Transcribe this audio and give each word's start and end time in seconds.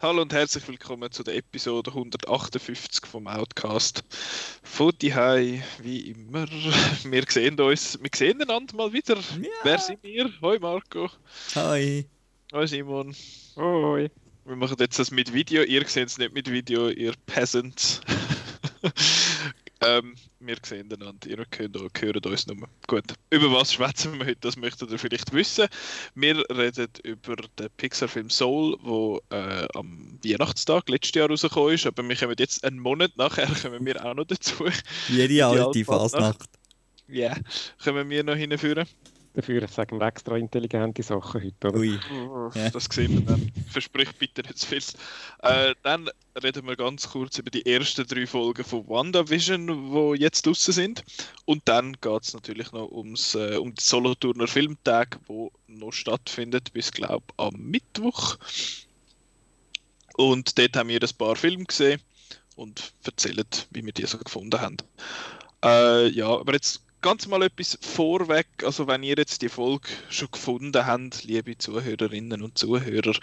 Hallo 0.00 0.22
und 0.22 0.32
herzlich 0.32 0.66
willkommen 0.68 1.10
zu 1.10 1.22
der 1.22 1.34
Episode 1.36 1.90
158 1.90 3.06
vom 3.06 3.26
Outcast. 3.26 4.04
Von 4.62 4.92
Hai, 5.02 5.62
wie 5.82 6.10
immer. 6.10 6.46
Wir 7.04 7.24
sehen 7.28 7.58
uns, 7.60 7.98
wir 8.00 8.10
sehen 8.14 8.40
einander 8.42 8.76
mal 8.76 8.92
wieder. 8.92 9.16
Ja. 9.16 9.48
Wer 9.62 9.78
sind 9.78 10.02
wir? 10.02 10.30
Hoi 10.40 10.58
Marco. 10.58 11.10
Hi. 11.54 12.06
Hoi 12.50 12.66
Simon. 12.66 13.14
Hoi. 13.56 14.10
Wir 14.46 14.56
machen 14.56 14.76
jetzt 14.80 14.98
das 14.98 15.10
mit 15.10 15.34
Video. 15.34 15.62
Ihr 15.62 15.86
seht 15.86 16.08
es 16.08 16.16
nicht 16.16 16.32
mit 16.32 16.50
Video, 16.50 16.88
ihr 16.88 17.12
Peasants. 17.26 18.00
Ähm, 19.80 20.16
wir 20.40 20.56
sehen 20.66 20.92
einander, 20.92 21.28
ihr 21.28 21.44
könnt 21.52 21.76
auch, 21.76 21.88
hört 22.00 22.26
uns 22.26 22.48
nur. 22.48 22.68
Gut, 22.88 23.04
über 23.30 23.52
was 23.52 23.74
schwätzen 23.74 24.18
wir 24.18 24.26
heute, 24.26 24.40
das 24.40 24.56
möchtet 24.56 24.90
ihr 24.90 24.98
vielleicht 24.98 25.32
wissen. 25.32 25.68
Wir 26.16 26.42
reden 26.50 26.88
über 27.04 27.36
den 27.36 27.68
Pixar-Film 27.76 28.28
Soul, 28.28 28.76
der 29.30 29.62
äh, 29.62 29.68
am 29.74 30.18
Weihnachtstag 30.24 30.88
letztes 30.88 31.14
Jahr 31.14 31.28
rausgekommen 31.28 31.74
ist, 31.74 31.86
aber 31.86 32.02
wir 32.08 32.16
kommen 32.16 32.34
jetzt 32.40 32.64
einen 32.64 32.80
Monat 32.80 33.16
nachher, 33.16 33.46
kommen 33.62 33.86
wir 33.86 34.04
auch 34.04 34.14
noch 34.14 34.24
dazu. 34.24 34.64
Jede 35.08 35.46
alte 35.46 35.84
Fasnacht. 35.84 36.50
Ja, 37.06 37.28
yeah. 37.28 37.36
kommen 37.82 38.10
wir 38.10 38.24
noch 38.24 38.34
hinführen. 38.34 38.88
Dafür 39.34 39.66
sagen 39.68 40.00
wir 40.00 40.06
extra 40.06 40.36
intelligente 40.36 41.02
Sachen 41.02 41.42
heute, 41.42 41.68
oder? 41.68 41.78
Ui. 41.78 41.98
Ja. 42.54 42.70
Das 42.70 42.86
sehen 42.90 43.14
wir 43.14 43.20
dann. 43.20 43.52
Versprich 43.70 44.14
bitte 44.16 44.42
nicht 44.42 44.58
zu 44.58 44.66
viel. 44.66 44.82
Äh, 45.42 45.74
dann 45.82 46.10
reden 46.42 46.66
wir 46.66 46.76
ganz 46.76 47.08
kurz 47.08 47.38
über 47.38 47.50
die 47.50 47.64
ersten 47.66 48.06
drei 48.06 48.26
Folgen 48.26 48.64
von 48.64 48.88
WandaVision, 48.88 49.66
die 49.66 50.20
jetzt 50.20 50.46
draußen 50.46 50.74
sind. 50.74 51.04
Und 51.44 51.62
dann 51.66 51.92
geht 52.00 52.22
es 52.22 52.34
natürlich 52.34 52.72
noch 52.72 52.90
ums, 52.90 53.34
äh, 53.34 53.56
um 53.56 53.74
die 53.74 53.82
Solothurner 53.82 54.48
Filmtag, 54.48 55.18
wo 55.26 55.52
noch 55.66 55.92
stattfindet, 55.92 56.72
bis 56.72 56.90
glaube 56.90 57.26
am 57.36 57.54
Mittwoch. 57.54 58.38
Und 60.16 60.58
dort 60.58 60.76
haben 60.76 60.88
wir 60.88 61.00
ein 61.00 61.16
paar 61.16 61.36
Filme 61.36 61.64
gesehen 61.64 62.00
und 62.56 62.92
erzählen, 63.04 63.46
wie 63.70 63.84
wir 63.84 63.92
die 63.92 64.06
so 64.06 64.18
gefunden 64.18 64.60
haben. 64.60 64.78
Äh, 65.64 66.08
ja, 66.08 66.26
aber 66.28 66.54
jetzt 66.54 66.82
ganz 67.00 67.26
mal 67.26 67.42
etwas 67.42 67.78
vorweg. 67.80 68.46
Also, 68.64 68.86
wenn 68.86 69.02
ihr 69.02 69.16
jetzt 69.16 69.42
die 69.42 69.48
Folge 69.48 69.88
schon 70.08 70.30
gefunden 70.30 70.86
habt, 70.86 71.24
liebe 71.24 71.56
Zuhörerinnen 71.56 72.42
und 72.42 72.58
Zuhörer, 72.58 73.14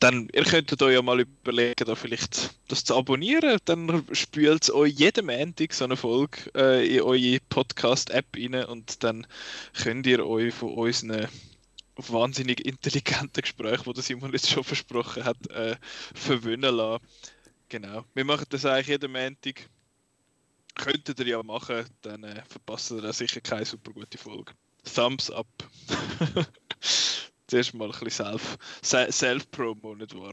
dann 0.00 0.28
ihr 0.32 0.44
könntet 0.44 0.82
euch 0.82 0.94
ja 0.94 1.02
mal 1.02 1.20
überlegen, 1.20 1.84
da 1.84 1.94
vielleicht 1.94 2.54
das 2.68 2.84
zu 2.84 2.96
abonnieren. 2.96 3.58
Dann 3.64 4.04
spült 4.12 4.64
es 4.64 4.72
euch 4.72 4.94
jeden 4.94 5.26
Montag 5.26 5.72
so 5.74 5.84
eine 5.84 5.96
Folge 5.96 6.38
äh, 6.54 6.96
in 6.96 7.02
eure 7.02 7.38
Podcast-App 7.48 8.26
rein 8.36 8.64
und 8.64 9.02
dann 9.04 9.26
könnt 9.82 10.06
ihr 10.06 10.26
euch 10.26 10.54
von 10.54 10.74
unseren 10.74 11.28
wahnsinnig 11.96 12.64
intelligenten 12.64 13.42
Gesprächen, 13.42 13.92
die 13.92 14.00
Simon 14.02 14.32
jetzt 14.32 14.48
schon 14.50 14.64
versprochen 14.64 15.24
hat, 15.24 15.50
äh, 15.50 15.76
verwöhnen 16.14 16.74
lassen. 16.74 17.04
Genau. 17.68 18.04
Wir 18.14 18.24
machen 18.24 18.46
das 18.50 18.64
eigentlich 18.64 18.88
jeden 18.88 19.12
Montag 19.12 19.68
könntet 20.78 21.20
ihr 21.20 21.26
ja 21.26 21.42
machen, 21.42 21.84
dann 22.00 22.24
äh, 22.24 22.42
verpasst 22.48 22.90
ihr 22.90 23.12
sicher 23.12 23.42
keine 23.42 23.66
super 23.66 23.92
gute 23.92 24.16
Folge. 24.16 24.54
Thumbs 24.94 25.30
up. 25.30 25.46
Zuerst 27.46 27.74
mal 27.74 27.90
ein 27.90 27.98
bisschen 28.00 28.38
Self, 28.38 28.58
Self-Promo, 29.12 29.94
nicht 29.94 30.14
wahr? 30.14 30.32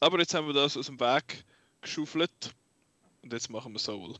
Aber 0.00 0.18
jetzt 0.18 0.34
haben 0.34 0.46
wir 0.46 0.54
das 0.54 0.76
aus 0.76 0.86
dem 0.86 1.00
Weg 1.00 1.44
geschaufelt 1.80 2.54
und 3.22 3.32
jetzt 3.32 3.50
machen 3.50 3.72
wir 3.72 3.78
Soul. 3.78 4.14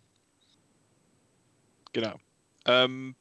Genau. 1.93 2.19
Ähm, 2.67 3.15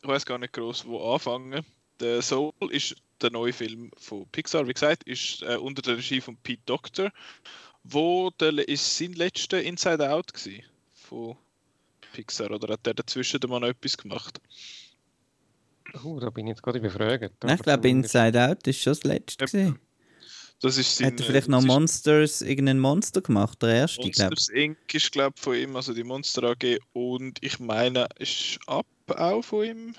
ich 0.00 0.08
weiß 0.08 0.26
gar 0.26 0.38
nicht 0.38 0.52
groß, 0.52 0.86
wo 0.86 1.14
anfangen. 1.14 1.64
Der 2.00 2.22
Soul 2.22 2.52
ist 2.70 2.96
der 3.20 3.30
neue 3.30 3.52
Film 3.52 3.90
von 3.98 4.26
Pixar, 4.28 4.66
wie 4.66 4.72
gesagt, 4.72 5.04
ist 5.04 5.42
äh, 5.42 5.56
unter 5.56 5.82
der 5.82 5.96
Regie 5.98 6.20
von 6.20 6.36
Pete 6.36 6.62
Doctor, 6.66 7.10
wo 7.82 8.30
der 8.30 8.66
ist 8.68 8.96
sein 8.96 9.12
letzter 9.12 9.62
Inside 9.62 10.10
Out 10.10 10.32
gewesen, 10.32 10.64
von 10.94 11.36
Pixar 12.12 12.50
oder 12.50 12.72
hat 12.74 12.86
der 12.86 12.94
dazwischen 12.94 13.40
mal 13.48 13.60
noch 13.60 13.68
etwas 13.68 13.96
gemacht? 13.96 14.40
Oh, 16.04 16.18
da 16.20 16.30
bin 16.30 16.46
ich 16.46 16.50
jetzt 16.50 16.62
gerade 16.62 16.78
überfragt. 16.78 17.32
ich 17.44 17.62
glaube, 17.62 17.88
Inside 17.88 18.50
Out 18.50 18.66
ist 18.66 18.80
schon 18.80 18.92
das 18.92 19.04
letzte. 19.04 19.58
Ja. 19.58 19.74
Das 20.60 20.76
ist 20.76 20.96
sein, 20.96 21.12
Hat 21.12 21.20
er 21.20 21.26
vielleicht 21.26 21.48
noch 21.48 21.62
Monsters, 21.62 22.42
irgendein 22.42 22.80
Monster 22.80 23.20
gemacht, 23.20 23.62
der 23.62 23.74
erste, 23.74 24.02
Monsters 24.02 24.48
glaub. 24.48 24.56
Inc. 24.58 24.92
ist, 24.92 25.12
glaube 25.12 25.34
ich, 25.36 25.42
von 25.42 25.54
ihm, 25.54 25.76
also 25.76 25.94
die 25.94 26.02
Monster 26.02 26.42
AG. 26.42 26.78
Und 26.92 27.38
ich 27.42 27.60
meine, 27.60 28.08
ist 28.18 28.58
Up 28.66 28.86
auch 29.06 29.42
von 29.42 29.64
ihm? 29.64 29.94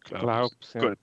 Glaub, 0.00 0.22
Glaub's, 0.22 0.72
ja. 0.74 0.88
Gut. 0.88 0.98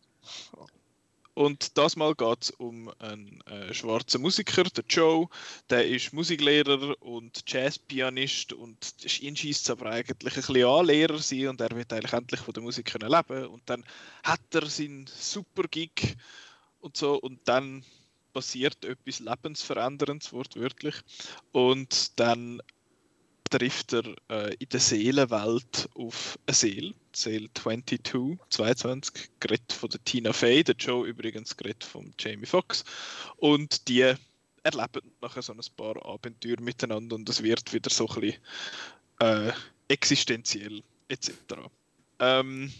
Und 1.41 1.75
das 1.75 1.96
Mal 1.96 2.13
geht 2.13 2.44
es 2.44 2.52
um 2.52 2.91
einen 3.00 3.41
äh, 3.47 3.74
schwarzen 3.74 4.22
Musiker, 4.22 4.63
der 4.63 4.84
Joe. 4.88 5.28
Der 5.72 5.88
ist 5.88 6.13
Musiklehrer 6.13 6.96
und 7.02 7.41
Jazzpianist 7.47 8.53
und 8.53 8.78
ihn 9.22 9.35
schießt 9.35 9.72
aber 9.72 9.88
eigentlich 9.88 10.35
ein 10.35 10.41
bisschen 10.44 10.66
an, 10.68 10.85
Lehrer 10.85 11.18
sein 11.18 11.47
und 11.47 11.59
er 11.59 11.72
wird 11.72 11.91
eigentlich 11.94 12.13
endlich 12.13 12.41
von 12.41 12.53
der 12.53 12.62
Musik 12.62 12.91
können 12.91 13.09
leben. 13.09 13.47
Und 13.47 13.63
dann 13.66 13.84
hat 14.24 14.41
er 14.53 14.68
seinen 14.68 15.07
super 15.07 15.63
Gig 15.63 16.16
und 16.80 16.96
so 16.96 17.16
und 17.16 17.40
dann 17.46 17.84
passiert 18.34 18.85
etwas 18.85 19.19
Lebensveränderndes, 19.19 20.31
wortwörtlich. 20.34 20.94
Und 21.53 22.19
dann 22.19 22.62
trifft 23.51 23.94
er 23.94 24.16
äh, 24.29 24.56
in 24.56 24.69
der 24.69 24.79
Seelenwelt 24.79 25.89
auf 25.94 26.39
eine 26.47 26.56
Seele, 26.56 26.94
Seele 27.13 27.50
22, 27.53 28.39
22, 28.50 29.29
geredet 29.39 29.73
von 29.73 29.89
der 29.89 30.03
Tina 30.03 30.34
Fey, 30.34 30.63
der 30.63 30.75
Joe 30.75 31.07
übrigens 31.07 31.56
geredet 31.56 31.84
von 31.84 32.13
Jamie 32.17 32.47
Foxx. 32.47 32.84
Und 33.38 33.88
die 33.88 34.13
erleben 34.63 35.12
nachher 35.22 35.41
so 35.41 35.53
ein 35.53 35.59
paar 35.75 36.03
Abenteuer 36.06 36.59
miteinander 36.59 37.16
und 37.16 37.29
es 37.29 37.44
wird 37.44 37.73
wieder 37.73 37.89
so 37.89 38.07
ein 38.07 38.22
bisschen 38.22 38.41
äh, 39.19 39.51
existenziell 39.88 40.81
etc. 41.09 41.31
Ähm, 42.19 42.72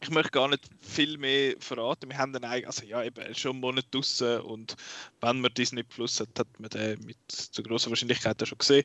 ich 0.00 0.10
möchte 0.10 0.30
gar 0.30 0.48
nicht 0.48 0.68
viel 0.80 1.18
mehr 1.18 1.54
verraten. 1.58 2.10
Wir 2.10 2.18
haben 2.18 2.32
dann 2.32 2.44
eigentlich, 2.44 2.66
also 2.66 2.84
ja, 2.84 3.02
eben 3.02 3.34
schon 3.34 3.52
einen 3.52 3.60
Monat 3.60 3.86
draußen 3.90 4.40
und 4.40 4.76
wenn 5.20 5.40
man 5.40 5.52
Disney 5.54 5.82
Plus 5.82 6.20
hat, 6.20 6.28
hat 6.38 6.48
man 6.58 6.70
den 6.70 7.04
mit 7.04 7.18
zu 7.28 7.62
großer 7.62 7.90
Wahrscheinlichkeit 7.90 8.46
schon 8.46 8.58
gesehen. 8.58 8.84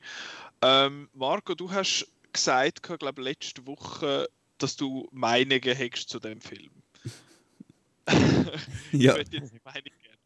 Ähm, 0.61 1.09
Marco, 1.13 1.53
du 1.53 1.71
hast 1.71 2.07
gesagt, 2.31 2.81
ich 2.89 2.99
glaube 2.99 3.21
letzte 3.21 3.65
Woche, 3.67 4.27
dass 4.57 4.75
du 4.75 5.07
Meinungen 5.11 5.75
hättest 5.75 6.09
zu 6.09 6.19
dem 6.19 6.41
Film. 6.41 6.71
ja. 8.91 9.17
Ich 9.17 9.31
jetzt 9.31 9.53
die 9.53 9.61
Meinung 9.63 9.93
gerne 10.01 10.17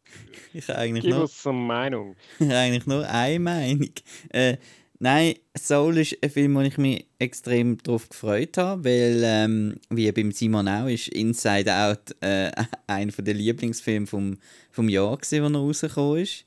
Ich 0.52 0.70
eigentlich 0.70 1.04
Gib 1.04 1.12
nur, 1.12 1.22
uns 1.22 1.46
eine 1.46 1.58
Meinung. 1.58 2.16
eigentlich 2.40 2.86
nur 2.86 3.08
eine 3.08 3.38
Meinung. 3.38 3.90
Äh, 4.30 4.56
Nein, 5.00 5.36
Soul 5.56 5.98
ist 5.98 6.18
ein 6.20 6.30
Film, 6.30 6.56
wo 6.56 6.60
ich 6.60 6.76
mich 6.76 7.06
extrem 7.20 7.78
darauf 7.78 8.08
gefreut 8.08 8.58
habe, 8.58 8.84
weil, 8.84 9.22
ähm, 9.24 9.76
wie 9.90 10.10
beim 10.10 10.32
Simon 10.32 10.66
auch, 10.66 10.88
ist 10.88 11.08
Inside 11.08 11.72
Out 11.72 12.16
äh, 12.20 12.50
einer 12.88 13.12
der 13.12 13.34
Lieblingsfilme 13.34 14.08
vom, 14.08 14.38
vom 14.72 14.88
Jahr, 14.88 15.16
gewesen, 15.16 15.44
wo 15.44 15.56
er 15.56 15.62
rausgekommen 15.62 16.22
ist. 16.22 16.44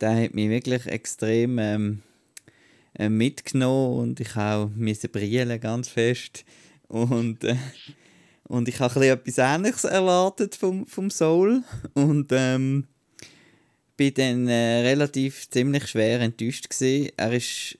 Der 0.00 0.22
hat 0.22 0.34
mich 0.34 0.48
wirklich 0.48 0.86
extrem 0.86 1.58
ähm, 1.58 2.02
äh, 2.98 3.10
mitgenommen 3.10 3.98
und 3.98 4.20
ich 4.20 4.36
auch 4.36 4.70
musste 4.74 5.10
brillen 5.10 5.60
ganz 5.60 5.88
fest. 5.88 6.46
Und, 6.88 7.44
äh, 7.44 7.56
und 8.44 8.68
ich 8.68 8.80
habe 8.80 9.06
etwas 9.06 9.36
Ähnliches 9.36 9.84
erwartet 9.84 10.54
vom, 10.54 10.86
vom 10.86 11.10
Soul. 11.10 11.62
Und 11.92 12.28
ähm, 12.32 12.86
bin 13.96 14.14
dann 14.14 14.48
äh, 14.48 14.80
relativ 14.80 15.48
ziemlich 15.50 15.88
schwer 15.88 16.20
enttäuscht 16.20 16.70
gewesen. 16.70 17.10
Er 17.16 17.32
ist 17.32 17.78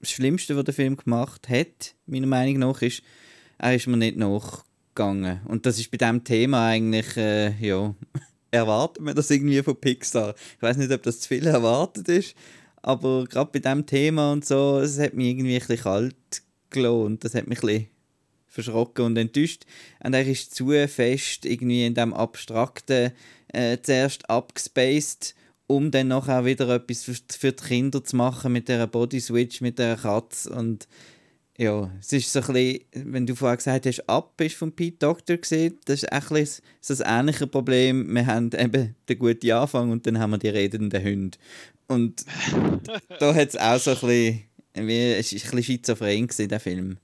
das 0.00 0.10
Schlimmste, 0.10 0.56
was 0.56 0.64
der 0.64 0.74
Film 0.74 0.96
gemacht 0.96 1.48
hat, 1.48 1.94
meiner 2.06 2.26
Meinung 2.26 2.58
nach, 2.58 2.82
ist, 2.82 3.02
er 3.58 3.74
ist 3.74 3.86
mir 3.86 3.96
nicht 3.96 4.16
nachgegangen. 4.16 5.40
Und 5.46 5.66
das 5.66 5.78
ist 5.78 5.90
bei 5.90 5.96
diesem 5.96 6.24
Thema 6.24 6.68
eigentlich, 6.68 7.16
äh, 7.16 7.50
ja, 7.58 7.94
erwartet 8.50 9.02
man 9.02 9.14
das 9.14 9.30
irgendwie 9.30 9.62
von 9.62 9.76
Pixar. 9.76 10.34
Ich 10.56 10.62
weiß 10.62 10.76
nicht, 10.76 10.92
ob 10.92 11.02
das 11.02 11.20
zu 11.20 11.28
viel 11.28 11.46
erwartet 11.46 12.08
ist, 12.08 12.34
aber 12.82 13.24
gerade 13.24 13.50
bei 13.52 13.58
diesem 13.58 13.86
Thema 13.86 14.32
und 14.32 14.44
so, 14.44 14.78
es 14.78 14.98
hat 14.98 15.14
mich 15.14 15.28
irgendwie 15.28 15.54
ein 15.54 15.60
bisschen 15.60 15.82
kalt 15.82 16.16
gelassen 16.70 17.18
das 17.20 17.34
hat 17.34 17.46
mich 17.46 17.62
ein 17.62 17.66
bisschen 17.66 17.88
verschrocken 18.46 19.04
und 19.04 19.16
enttäuscht. 19.16 19.64
Und 20.02 20.14
er 20.14 20.26
ist 20.26 20.54
zu 20.54 20.70
fest 20.88 21.44
irgendwie 21.44 21.86
in 21.86 21.94
dem 21.94 22.14
Abstrakten 22.14 23.12
äh, 23.48 23.78
zuerst 23.82 24.28
abgespaced 24.28 25.34
um 25.68 25.92
dann 25.92 26.08
nachher 26.08 26.44
wieder 26.44 26.68
etwas 26.70 27.04
für, 27.04 27.14
für 27.30 27.52
die 27.52 27.62
Kinder 27.62 28.02
zu 28.02 28.16
machen 28.16 28.52
mit 28.52 28.68
der 28.68 28.88
Body 28.88 29.20
Switch, 29.20 29.60
mit 29.60 29.78
der 29.78 29.96
Katze 29.96 30.50
und 30.50 30.88
Ja, 31.60 31.90
es 32.00 32.12
ist 32.12 32.32
so 32.32 32.40
ein 32.40 32.52
bisschen, 32.52 33.12
wenn 33.12 33.26
du 33.26 33.34
vorher 33.34 33.56
gesagt 33.56 33.84
hast, 33.86 34.08
ab 34.08 34.36
bist 34.36 34.54
von 34.54 34.70
Pete 34.72 34.98
Doctor 34.98 35.36
gesehen, 35.36 35.76
das 35.84 36.04
ist 36.04 36.12
ein 36.12 36.20
bisschen 36.20 36.64
das 36.86 37.00
ähnliche 37.04 37.48
Problem. 37.48 38.14
Wir 38.14 38.26
haben 38.26 38.50
eben 38.56 38.94
den 39.08 39.18
guten 39.18 39.50
Anfang 39.50 39.90
und 39.90 40.06
dann 40.06 40.18
haben 40.20 40.30
wir 40.30 40.38
die 40.38 40.48
redenden 40.48 41.02
Hunde. 41.04 41.38
Und 41.88 42.24
da 43.18 43.34
hat 43.34 43.48
es 43.48 43.56
auch 43.56 43.78
so 43.78 43.90
ein 43.90 43.96
bisschen, 43.96 44.88
wie, 44.88 45.12
es 45.12 45.32
ist 45.32 45.46
ein 45.46 45.50
bisschen 45.50 45.62
schizophren 45.64 46.28
gewesen, 46.28 46.48
der 46.48 46.60
Film. 46.60 46.98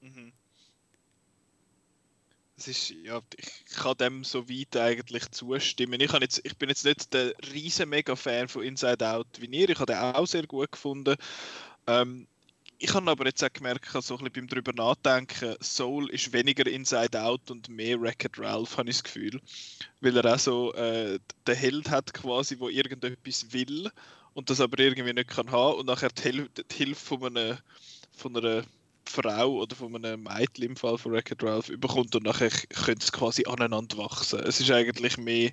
Mhm. 0.00 0.32
Es 2.60 2.68
ist, 2.68 2.90
ja, 2.90 3.22
ich 3.38 3.74
kann 3.74 3.96
dem 3.96 4.22
so 4.22 4.46
weit 4.46 4.76
eigentlich 4.76 5.30
zustimmen. 5.30 5.98
Ich, 5.98 6.12
jetzt, 6.12 6.42
ich 6.44 6.58
bin 6.58 6.68
jetzt 6.68 6.84
nicht 6.84 7.14
der 7.14 7.32
riesen 7.54 7.88
Mega-Fan 7.88 8.48
von 8.48 8.62
Inside 8.62 9.08
Out 9.08 9.26
wie 9.38 9.46
ihr. 9.46 9.70
Ich 9.70 9.78
habe 9.78 9.90
den 9.90 9.96
auch 9.96 10.26
sehr 10.26 10.46
gut 10.46 10.70
gefunden. 10.70 11.16
Ähm, 11.86 12.26
ich 12.76 12.92
habe 12.92 13.10
aber 13.10 13.24
jetzt 13.24 13.42
auch 13.42 13.52
gemerkt, 13.52 13.86
so 13.90 13.96
ein 13.96 14.02
bisschen 14.02 14.32
beim 14.32 14.46
drüber 14.46 14.74
nachdenken, 14.74 15.56
Soul 15.62 16.10
ist 16.10 16.34
weniger 16.34 16.66
Inside 16.66 17.18
Out 17.22 17.50
und 17.50 17.70
mehr 17.70 17.98
Wreck-It 17.98 18.38
Ralph, 18.38 18.76
habe 18.76 18.90
ich 18.90 18.96
das 18.96 19.04
Gefühl. 19.04 19.40
Weil 20.02 20.18
er 20.18 20.34
auch 20.34 20.38
so 20.38 20.74
äh, 20.74 21.18
den 21.46 21.56
Held 21.56 21.88
hat 21.88 22.12
quasi, 22.12 22.58
wo 22.58 22.68
irgendetwas 22.68 23.54
will 23.54 23.90
und 24.34 24.50
das 24.50 24.60
aber 24.60 24.78
irgendwie 24.80 25.14
nicht 25.14 25.30
kann 25.30 25.50
haben 25.50 25.78
und 25.78 25.86
nachher 25.86 26.10
die, 26.10 26.22
Hil 26.24 26.48
die 26.54 26.76
Hilfe 26.76 27.06
von 27.06 27.24
einer, 27.24 27.58
von 28.12 28.36
einer 28.36 28.64
Frau 29.10 29.60
oder 29.60 29.76
von 29.76 29.94
einem 29.96 30.22
Mädchen 30.22 30.64
im 30.64 30.76
Fall 30.76 30.98
von 30.98 31.12
Wreck-It 31.12 31.42
Ralph 31.42 31.68
überkommt 31.68 32.14
und 32.14 32.24
nachher 32.24 32.50
könnte 32.50 33.04
es 33.04 33.12
quasi 33.12 33.44
aneinander 33.46 33.98
wachsen. 33.98 34.40
Es 34.40 34.60
ist 34.60 34.70
eigentlich 34.70 35.16
mehr, 35.16 35.50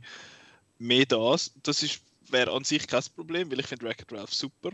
mehr 0.78 1.06
das. 1.06 1.52
Das 1.64 1.84
wäre 2.30 2.52
an 2.52 2.64
sich 2.64 2.88
kein 2.88 3.04
Problem, 3.16 3.52
weil 3.52 3.60
ich 3.60 3.68
finde 3.68 3.86
Wreck-It 3.86 4.12
Ralph 4.12 4.34
super 4.34 4.72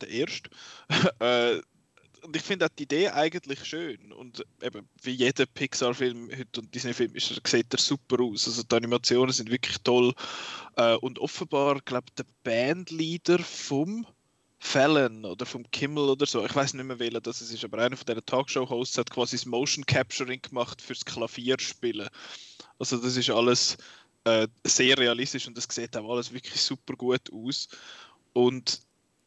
der 0.00 0.08
erste. 0.08 0.50
äh, 1.20 1.60
und 2.22 2.36
ich 2.36 2.42
finde 2.42 2.66
auch 2.66 2.70
die 2.78 2.82
Idee 2.82 3.08
eigentlich 3.08 3.64
schön. 3.64 4.12
Und 4.12 4.44
eben, 4.62 4.88
wie 5.02 5.12
jeder 5.12 5.46
Pixar-Film 5.46 6.30
heute 6.30 6.60
und 6.60 6.74
Disney-Film 6.74 7.14
ist, 7.14 7.40
sieht 7.46 7.72
er 7.72 7.78
super 7.78 8.22
aus. 8.22 8.46
Also 8.46 8.62
die 8.62 8.76
Animationen 8.76 9.32
sind 9.32 9.50
wirklich 9.50 9.78
toll. 9.78 10.12
Äh, 10.76 10.96
und 10.96 11.18
offenbar, 11.18 11.80
glaube 11.80 12.06
ich, 12.08 12.14
der 12.14 12.26
Bandleader 12.42 13.38
vom 13.38 14.06
Fallon 14.62 15.24
oder 15.24 15.46
vom 15.46 15.68
Kimmel 15.70 16.10
oder 16.10 16.26
so, 16.26 16.44
ich 16.44 16.54
weiß 16.54 16.74
nicht 16.74 16.84
mehr 16.84 16.98
wählen, 16.98 17.22
das 17.22 17.40
ist, 17.40 17.64
aber 17.64 17.78
einer 17.78 17.96
von 17.96 18.04
diesen 18.06 18.26
Talkshow-Hosts 18.26 18.98
hat 18.98 19.10
quasi 19.10 19.36
das 19.36 19.46
Motion 19.46 19.86
Capturing 19.86 20.42
gemacht 20.42 20.82
fürs 20.82 21.04
Klavierspielen. 21.04 22.08
Also 22.78 22.98
das 22.98 23.16
ist 23.16 23.30
alles 23.30 23.78
äh, 24.24 24.46
sehr 24.64 24.98
realistisch 24.98 25.46
und 25.46 25.56
das 25.56 25.66
sieht 25.70 25.96
auch 25.96 26.10
alles 26.10 26.32
wirklich 26.32 26.60
super 26.60 26.94
gut 26.94 27.32
aus. 27.32 27.68
Und 28.34 28.82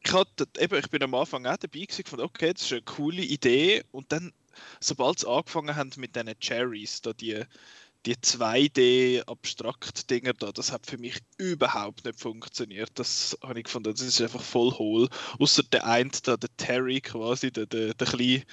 ich, 0.06 0.13
hatte, 0.13 0.47
eben, 0.59 0.77
ich 0.77 0.89
bin 0.89 1.01
am 1.01 1.15
Anfang 1.15 1.47
auch 1.47 1.57
dabei 1.57 1.80
gewesen, 1.80 2.06
fand, 2.06 2.21
okay, 2.21 2.53
das 2.53 2.63
ist 2.63 2.71
eine 2.71 2.81
coole 2.83 3.24
Idee. 3.24 3.83
Und 3.91 4.12
dann, 4.12 4.33
sobald 4.80 5.19
sie 5.19 5.30
angefangen 5.30 5.75
haben 5.75 5.91
mit 5.97 6.15
diesen 6.15 6.39
Cherries, 6.39 7.01
da 7.01 7.12
die, 7.12 7.44
die 8.06 8.16
2D-Abstrakt-Dinger 8.16 10.34
da, 10.34 10.52
das 10.52 10.72
hat 10.72 10.86
für 10.86 10.98
mich 10.98 11.18
überhaupt 11.38 12.06
nicht 12.06 12.20
funktioniert. 12.20 12.92
Das 12.96 13.38
habe 13.42 13.60
ich 13.60 13.66
gefunden, 13.66 13.94
das 13.94 14.02
ist 14.02 14.22
einfach 14.22 14.42
voll 14.42 14.72
hohl. 14.72 15.10
Außer 15.40 15.64
der 15.64 15.86
eine 15.86 16.12
da, 16.24 16.38
der 16.38 16.50
Terry 16.58 17.02
quasi, 17.02 17.52
der, 17.52 17.66
der, 17.66 17.94
der 17.94 18.08
kleine 18.08 18.44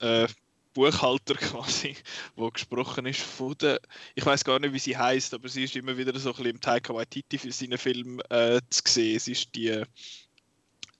äh, 0.00 0.28
Buchhalter 0.74 1.34
quasi, 1.38 1.96
wo 2.36 2.50
gesprochen 2.50 3.06
ist 3.06 3.20
von 3.20 3.56
der, 3.58 3.80
ich 4.14 4.26
weiß 4.26 4.44
gar 4.44 4.58
nicht, 4.58 4.72
wie 4.72 4.78
sie 4.78 4.96
heißt, 4.96 5.34
aber 5.34 5.48
sie 5.48 5.64
ist 5.64 5.76
immer 5.76 5.96
wieder 5.96 6.18
so 6.18 6.30
ein 6.30 6.36
bisschen 6.36 6.50
im 6.50 6.60
Taika 6.60 6.94
Waititi 6.94 7.38
für 7.38 7.52
seinen 7.52 7.78
Film 7.78 8.20
äh, 8.30 8.60
zu 8.70 8.82
sehen. 8.86 9.18
Sie 9.18 9.32
ist 9.32 9.54
die 9.54 9.82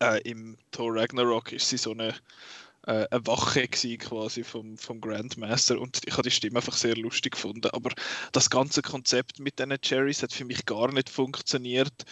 äh, 0.01 0.21
im 0.23 0.57
Thor 0.71 0.95
Ragnarok 0.95 1.53
ist 1.53 1.69
sie 1.69 1.79
so 1.79 1.93
eine, 1.93 2.15
äh, 2.89 3.07
eine 3.11 3.27
Wache 3.27 3.69
quasi 3.69 4.43
vom, 4.43 4.79
vom 4.79 5.01
Grandmaster 5.01 5.79
und 5.79 6.01
ich 6.07 6.15
habe 6.15 6.23
die 6.23 6.31
Stimme 6.31 6.57
einfach 6.57 6.77
sehr 6.77 6.97
lustig 6.97 7.33
gefunden. 7.33 7.71
Aber 7.73 7.91
das 8.33 8.49
ganze 8.49 8.81
Konzept 8.81 9.39
mit 9.39 9.59
diesen 9.59 9.79
Cherries 9.81 10.23
hat 10.23 10.33
für 10.33 10.47
mich 10.47 10.65
gar 10.65 10.91
nicht 10.91 11.11
funktioniert. 11.11 12.05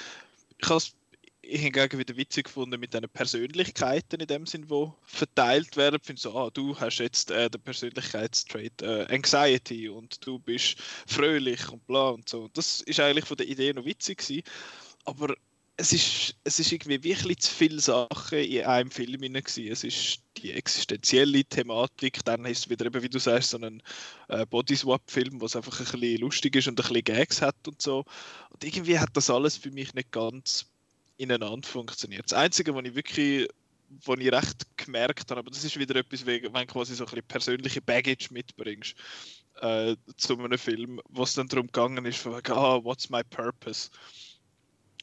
Ich 0.58 0.68
habe 0.68 0.76
es 0.76 0.94
hingegen 1.42 1.98
wieder 1.98 2.16
witzig 2.16 2.46
gefunden 2.46 2.78
mit 2.78 2.92
diesen 2.92 3.08
Persönlichkeiten 3.08 4.20
in 4.20 4.26
dem 4.26 4.46
Sinn, 4.46 4.68
wo 4.68 4.94
verteilt 5.04 5.76
werden. 5.76 5.98
Ich 6.00 6.06
finde 6.06 6.20
so, 6.20 6.36
ah, 6.36 6.50
du 6.50 6.78
hast 6.78 6.98
jetzt 6.98 7.30
äh, 7.30 7.48
den 7.48 7.62
Persönlichkeitstrait 7.62 8.82
äh, 8.82 9.06
Anxiety 9.08 9.88
und 9.88 10.26
du 10.26 10.38
bist 10.38 10.76
fröhlich 11.06 11.70
und 11.70 11.86
bla 11.86 12.10
und 12.10 12.28
so. 12.28 12.48
Das 12.52 12.82
ist 12.82 13.00
eigentlich 13.00 13.24
von 13.24 13.38
der 13.38 13.48
Idee 13.48 13.72
noch 13.72 13.86
witzig 13.86 14.18
gewesen. 14.18 14.42
Aber 15.04 15.34
es 15.78 15.92
ist, 15.92 16.34
es 16.44 16.58
ist 16.58 16.72
irgendwie 16.72 17.02
wirklich 17.04 17.38
zu 17.38 17.52
viele 17.52 17.80
Sachen 17.80 18.38
in 18.38 18.64
einem 18.64 18.90
Film 18.90 19.20
gewesen. 19.20 19.68
Es 19.70 19.84
ist 19.84 20.20
die 20.38 20.52
existenzielle 20.52 21.44
Thematik, 21.44 22.24
dann 22.24 22.44
ist 22.46 22.60
es 22.60 22.70
wieder 22.70 22.86
eben, 22.86 23.02
wie 23.02 23.08
du 23.08 23.18
sagst, 23.18 23.50
so 23.50 23.58
ein 23.58 23.82
äh, 24.28 24.46
Bodyswap-Film, 24.46 25.40
wo 25.40 25.46
es 25.46 25.56
einfach 25.56 25.78
ein 25.78 26.00
bisschen 26.00 26.20
lustig 26.20 26.56
ist 26.56 26.68
und 26.68 26.80
ein 26.80 26.82
bisschen 26.82 27.04
Gags 27.04 27.42
hat 27.42 27.56
und 27.66 27.82
so. 27.82 28.04
Und 28.50 28.64
irgendwie 28.64 28.98
hat 28.98 29.10
das 29.14 29.28
alles 29.28 29.56
für 29.56 29.70
mich 29.70 29.92
nicht 29.92 30.10
ganz 30.12 30.66
ineinander 31.18 31.66
funktioniert. 31.68 32.24
Das 32.24 32.38
Einzige, 32.38 32.74
was 32.74 32.84
ich 32.84 32.94
wirklich 32.94 33.48
wo 34.04 34.14
ich 34.14 34.32
recht 34.32 34.66
gemerkt 34.76 35.30
habe, 35.30 35.40
aber 35.40 35.50
das 35.50 35.62
ist 35.62 35.78
wieder 35.78 35.94
etwas, 35.96 36.26
wenn 36.26 36.42
du 36.42 36.66
quasi 36.66 36.94
so 36.94 37.04
ein 37.04 37.10
bisschen 37.10 37.26
persönliche 37.26 37.80
Baggage 37.80 38.28
mitbringst 38.30 38.96
äh, 39.60 39.94
zu 40.16 40.38
einem 40.38 40.58
Film, 40.58 41.00
wo 41.08 41.22
es 41.22 41.34
dann 41.34 41.48
darum 41.48 41.66
gegangen 41.66 42.04
ist, 42.04 42.18
von, 42.18 42.34
ah, 42.34 42.82
what's 42.82 43.10
my 43.10 43.22
purpose? 43.22 43.90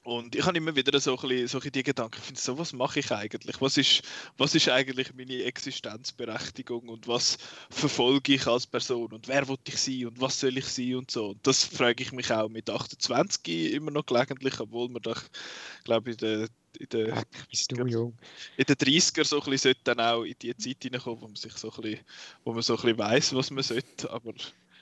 Und 0.04 0.36
ich 0.36 0.46
habe 0.46 0.58
immer 0.58 0.76
wieder 0.76 1.00
so 1.00 1.18
ein 1.18 1.28
bisschen, 1.30 1.48
so 1.48 1.60
ein 1.60 1.72
die 1.72 1.82
Gedanken, 1.82 2.18
ich 2.18 2.26
finde 2.26 2.42
so, 2.42 2.58
was 2.58 2.74
mache 2.74 3.00
ich 3.00 3.10
eigentlich? 3.12 3.62
Was 3.62 3.78
ist, 3.78 4.02
was 4.38 4.54
ist 4.54 4.68
eigentlich 4.68 5.14
meine 5.14 5.44
Existenzberechtigung 5.44 6.90
und 6.90 7.08
was 7.08 7.38
verfolge 7.70 8.34
ich 8.34 8.46
als 8.46 8.68
Person? 8.68 9.14
Und 9.14 9.30
wer 9.30 9.48
will 9.48 9.58
ich 9.66 9.78
sein? 9.78 10.08
Und 10.08 10.20
was 10.20 10.42
soll 10.42 10.58
ich 10.58 10.66
sein? 10.66 10.96
Und 10.96 11.10
so. 11.10 11.30
Und 11.30 11.48
das 11.48 11.64
frage 11.64 12.04
ich 12.04 12.12
mich 12.12 12.32
auch 12.34 12.50
mit 12.50 12.70
28 12.70 13.74
immer 13.74 13.92
noch 13.92 14.06
gelegentlich, 14.06 14.60
obwohl 14.60 14.90
man 14.90 15.02
doch, 15.02 15.22
glaube 15.86 16.12
ich, 16.12 16.22
in 16.22 16.28
der 16.28 16.48
in 16.80 16.88
den, 16.90 17.10
in 18.58 18.66
den 18.66 18.76
30er 18.76 19.24
so 19.24 19.40
ein 19.42 19.50
bisschen 19.52 19.76
dann 19.84 20.00
auch 20.00 20.24
in 20.24 20.34
die 20.42 20.58
Zeit 20.58 20.78
hineinkommen, 20.82 21.22
wo 21.22 21.28
man 21.28 21.36
sich 21.36 21.54
so 21.54 21.72
ein 21.72 21.82
bisschen, 21.82 22.06
wo 22.44 22.54
man 22.54 22.64
so 22.64 22.74
ein 22.74 22.82
bisschen 22.82 22.98
weiss, 22.98 23.34
was 23.36 23.52
man 23.52 23.64
sollte, 23.64 24.10
aber 24.10 24.34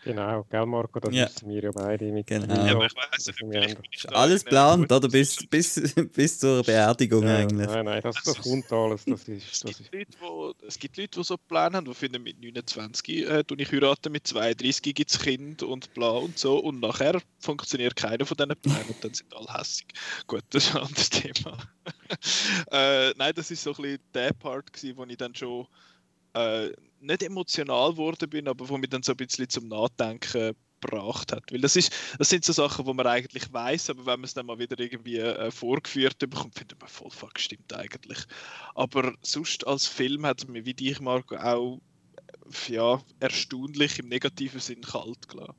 Genau, 0.04 0.46
gell 0.50 0.66
Marco, 0.66 1.00
das 1.00 1.14
ja. 1.14 1.26
wissen 1.26 1.50
wir 1.50 1.62
ja 1.62 1.72
beide 1.72 2.12
mit 2.12 2.26
genau. 2.26 2.66
Ja, 2.66 2.74
aber 2.74 2.88
ich 2.88 2.96
weiss, 2.96 3.28
ich 3.28 4.10
alles 4.10 4.44
geplant, 4.44 4.92
oder? 4.92 5.08
Bis, 5.08 5.46
bis, 5.48 5.94
bis 6.14 6.40
zur 6.40 6.64
Beerdigung 6.64 7.24
ja, 7.24 7.38
eigentlich. 7.38 7.68
Nein, 7.68 7.86
nein, 7.86 8.02
das, 8.02 8.16
das 8.24 8.42
kommt 8.42 8.72
alles. 8.72 9.06
Das 9.06 9.28
ist, 9.28 9.52
es, 9.52 9.60
das 9.60 9.78
gibt 9.78 9.94
Leute, 9.94 10.18
wo, 10.20 10.54
es 10.68 10.80
gibt 10.80 10.98
Leute, 10.98 11.20
die 11.20 11.24
so 11.24 11.38
Pläne 11.38 11.78
haben, 11.78 11.86
die 11.86 11.94
finden, 11.94 12.24
mit 12.24 12.42
29 12.42 13.10
äh, 13.30 13.44
ich 13.56 13.72
heiraten, 13.72 14.12
mit 14.12 14.26
32 14.26 14.96
gibt 14.96 15.12
es 15.12 15.20
Kind 15.20 15.62
und 15.62 15.94
bla 15.94 16.10
und 16.10 16.38
so. 16.38 16.58
Und 16.58 16.80
nachher 16.80 17.22
funktioniert 17.40 17.96
keiner 17.96 18.26
von 18.26 18.38
diesen 18.38 18.56
Plänen 18.56 18.88
und 18.88 19.04
dann 19.04 19.14
sind 19.14 19.36
alle 19.36 19.54
hässig. 19.54 19.88
Gut, 20.26 20.44
das 20.50 20.66
ist 20.66 20.76
ein 20.76 20.82
anderes 20.82 21.10
Thema. 21.12 21.58
äh, 22.72 23.14
nein, 23.18 23.34
das 23.36 23.52
ist 23.52 23.62
so 23.62 23.72
ein 23.72 23.82
bisschen 23.82 24.00
der 24.16 24.34
Part, 24.34 24.74
gewesen, 24.74 24.98
wo 24.98 25.04
ich 25.04 25.18
dann 25.18 25.36
schon 25.36 25.68
äh, 26.34 26.72
nicht 27.02 27.24
emotional 27.24 27.92
geworden 27.92 28.30
bin, 28.30 28.48
aber 28.48 28.70
wo 28.70 28.78
mich 28.78 28.90
dann 28.90 29.04
so 29.04 29.14
ein 29.14 29.18
bisschen 29.18 29.50
zum 29.50 29.68
Nachdenken 29.68 30.56
gebracht 30.82 31.32
hat. 31.32 31.52
Weil 31.52 31.62
das, 31.62 31.76
ist, 31.76 31.94
das 32.18 32.30
sind 32.30 32.44
so 32.44 32.54
Sachen, 32.54 32.86
wo 32.86 32.94
man 32.94 33.08
eigentlich 33.08 33.52
weiß, 33.52 33.92
aber 33.92 34.06
wenn 34.06 34.20
man 34.20 34.26
es 34.26 34.34
dann 34.34 34.46
mal 34.46 34.60
wieder 34.60 34.80
irgendwie 34.80 35.18
äh, 35.18 35.52
vorgeführt 35.52 36.20
bekommt, 36.20 36.56
findet 36.56 36.80
man 36.80 36.90
voll 36.90 37.12
fuck, 37.12 37.40
stimmt 37.40 37.74
eigentlich. 37.74 38.20
Aber 38.76 39.14
sonst 39.22 39.66
als 39.68 39.88
Film 39.88 40.26
hat 40.26 40.48
mir, 40.48 40.66
wie 40.66 40.74
dich, 40.74 41.00
Marco, 41.00 41.36
auch 41.36 41.80
äh, 42.68 42.74
ja, 42.74 43.02
erstaunlich 43.20 44.00
im 44.00 44.10
negativen 44.10 44.60
Sinn 44.60 44.82
kalt 44.82 45.28
gelassen. 45.30 45.56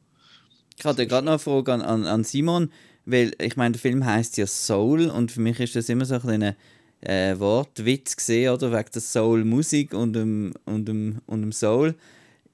Ich 0.79 0.85
hatte 0.85 1.07
gerade 1.07 1.25
noch 1.27 1.33
eine 1.33 1.39
Frage 1.39 1.75
an, 1.75 1.83
an, 1.83 2.07
an 2.07 2.25
Simon, 2.25 2.73
weil 3.05 3.35
ich 3.41 3.57
meine, 3.57 3.73
der 3.73 3.81
Film 3.81 4.05
heißt 4.05 4.37
ja 4.37 4.47
Soul 4.47 5.09
und 5.09 5.33
für 5.33 5.41
mich 5.41 5.61
ist 5.61 5.77
das 5.77 5.89
immer 5.89 6.05
so 6.05 6.15
ein 6.15 6.29
eine 6.29 6.57
äh, 7.03 7.39
Wortwitz 7.39 8.17
gesehen, 8.17 8.53
oder? 8.53 8.73
Wegen 8.73 8.91
der 8.93 9.03
Soul-Musik 9.03 9.95
und 9.95 10.15
dem, 10.15 10.55
und, 10.65 10.87
dem, 10.87 11.21
und 11.27 11.43
dem 11.43 11.53
Soul. 11.53 11.95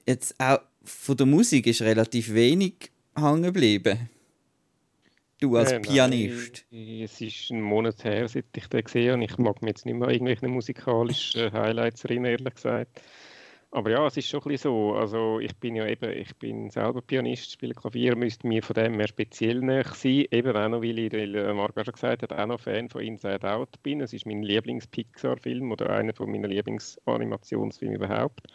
Jetzt 0.06 0.34
auch 0.38 0.60
von 0.84 1.16
der 1.16 1.26
Musik 1.26 1.66
ist 1.66 1.82
relativ 1.82 2.32
wenig 2.32 2.90
hängen 3.14 3.42
geblieben. 3.42 4.08
Du 5.40 5.56
als 5.56 5.70
äh, 5.70 5.80
Pianist. 5.80 6.64
Nein, 6.70 7.02
es 7.02 7.20
ist 7.20 7.50
ein 7.50 7.60
Monat 7.60 8.02
her, 8.02 8.26
seit 8.26 8.46
ich 8.56 8.66
den 8.66 8.82
gesehen 8.82 9.12
habe. 9.12 9.24
Ich 9.24 9.38
mag 9.38 9.62
mich 9.62 9.70
jetzt 9.70 9.86
nicht 9.86 9.94
mehr 9.94 10.08
an 10.08 10.14
irgendwelche 10.14 10.48
musikalischen 10.48 11.52
Highlights 11.52 12.04
erinnern, 12.04 12.32
ehrlich 12.32 12.54
gesagt. 12.54 13.00
Aber 13.70 13.90
ja, 13.90 14.06
es 14.06 14.16
ist 14.16 14.28
schon 14.28 14.40
ein 14.40 14.48
bisschen 14.48 14.70
so. 14.70 14.94
Also 14.94 15.40
ich 15.40 15.54
bin 15.56 15.76
ja 15.76 15.86
eben, 15.86 16.10
ich 16.10 16.34
bin 16.36 16.70
selber 16.70 17.02
Pianist, 17.02 17.52
spiele 17.52 17.74
Klavier, 17.74 18.16
müsste 18.16 18.46
mir 18.46 18.62
von 18.62 18.74
dem 18.74 18.96
mehr 18.96 19.08
speziell 19.08 19.60
näher 19.60 19.84
sein. 19.84 20.24
Eben 20.30 20.56
auch 20.56 20.68
noch, 20.68 20.82
weil 20.82 20.98
ich, 20.98 21.12
weil 21.12 21.34
äh, 21.34 21.52
Marc 21.52 21.76
auch 21.76 21.84
schon 21.84 21.92
gesagt 21.92 22.22
hat, 22.22 22.32
auch 22.32 22.46
noch 22.46 22.60
Fan 22.60 22.88
von 22.88 23.02
Inside 23.02 23.46
Out 23.50 23.82
bin. 23.82 24.00
Es 24.00 24.14
ist 24.14 24.24
mein 24.24 24.42
Lieblings-Pixar-Film 24.42 25.70
oder 25.70 25.90
einer 25.90 26.14
von 26.14 26.30
meinen 26.30 26.50
Lieblings-Animationsfilme 26.50 27.96
überhaupt. 27.96 28.46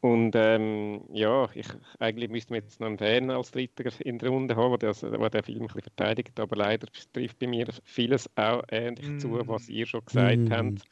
Und 0.00 0.34
ähm, 0.34 1.02
ja, 1.12 1.48
ich, 1.54 1.68
eigentlich 2.00 2.28
müsste 2.30 2.54
man 2.54 2.62
jetzt 2.62 2.80
noch 2.80 2.88
einen 2.88 2.98
Fan 2.98 3.30
als 3.30 3.52
Dritter 3.52 3.88
in 4.00 4.18
der 4.18 4.30
Runde 4.30 4.56
haben, 4.56 4.76
der, 4.80 4.94
der 4.94 5.30
den 5.30 5.42
Film 5.44 5.60
ein 5.60 5.66
bisschen 5.66 5.82
verteidigt, 5.82 6.40
aber 6.40 6.56
leider 6.56 6.88
trifft 7.12 7.38
bei 7.38 7.46
mir 7.46 7.68
vieles 7.84 8.28
auch 8.36 8.64
ähnlich 8.68 9.06
mm. 9.06 9.18
zu, 9.20 9.46
was 9.46 9.68
ihr 9.68 9.86
schon 9.86 10.04
gesagt 10.04 10.38
mm. 10.38 10.52
habt. 10.52 10.82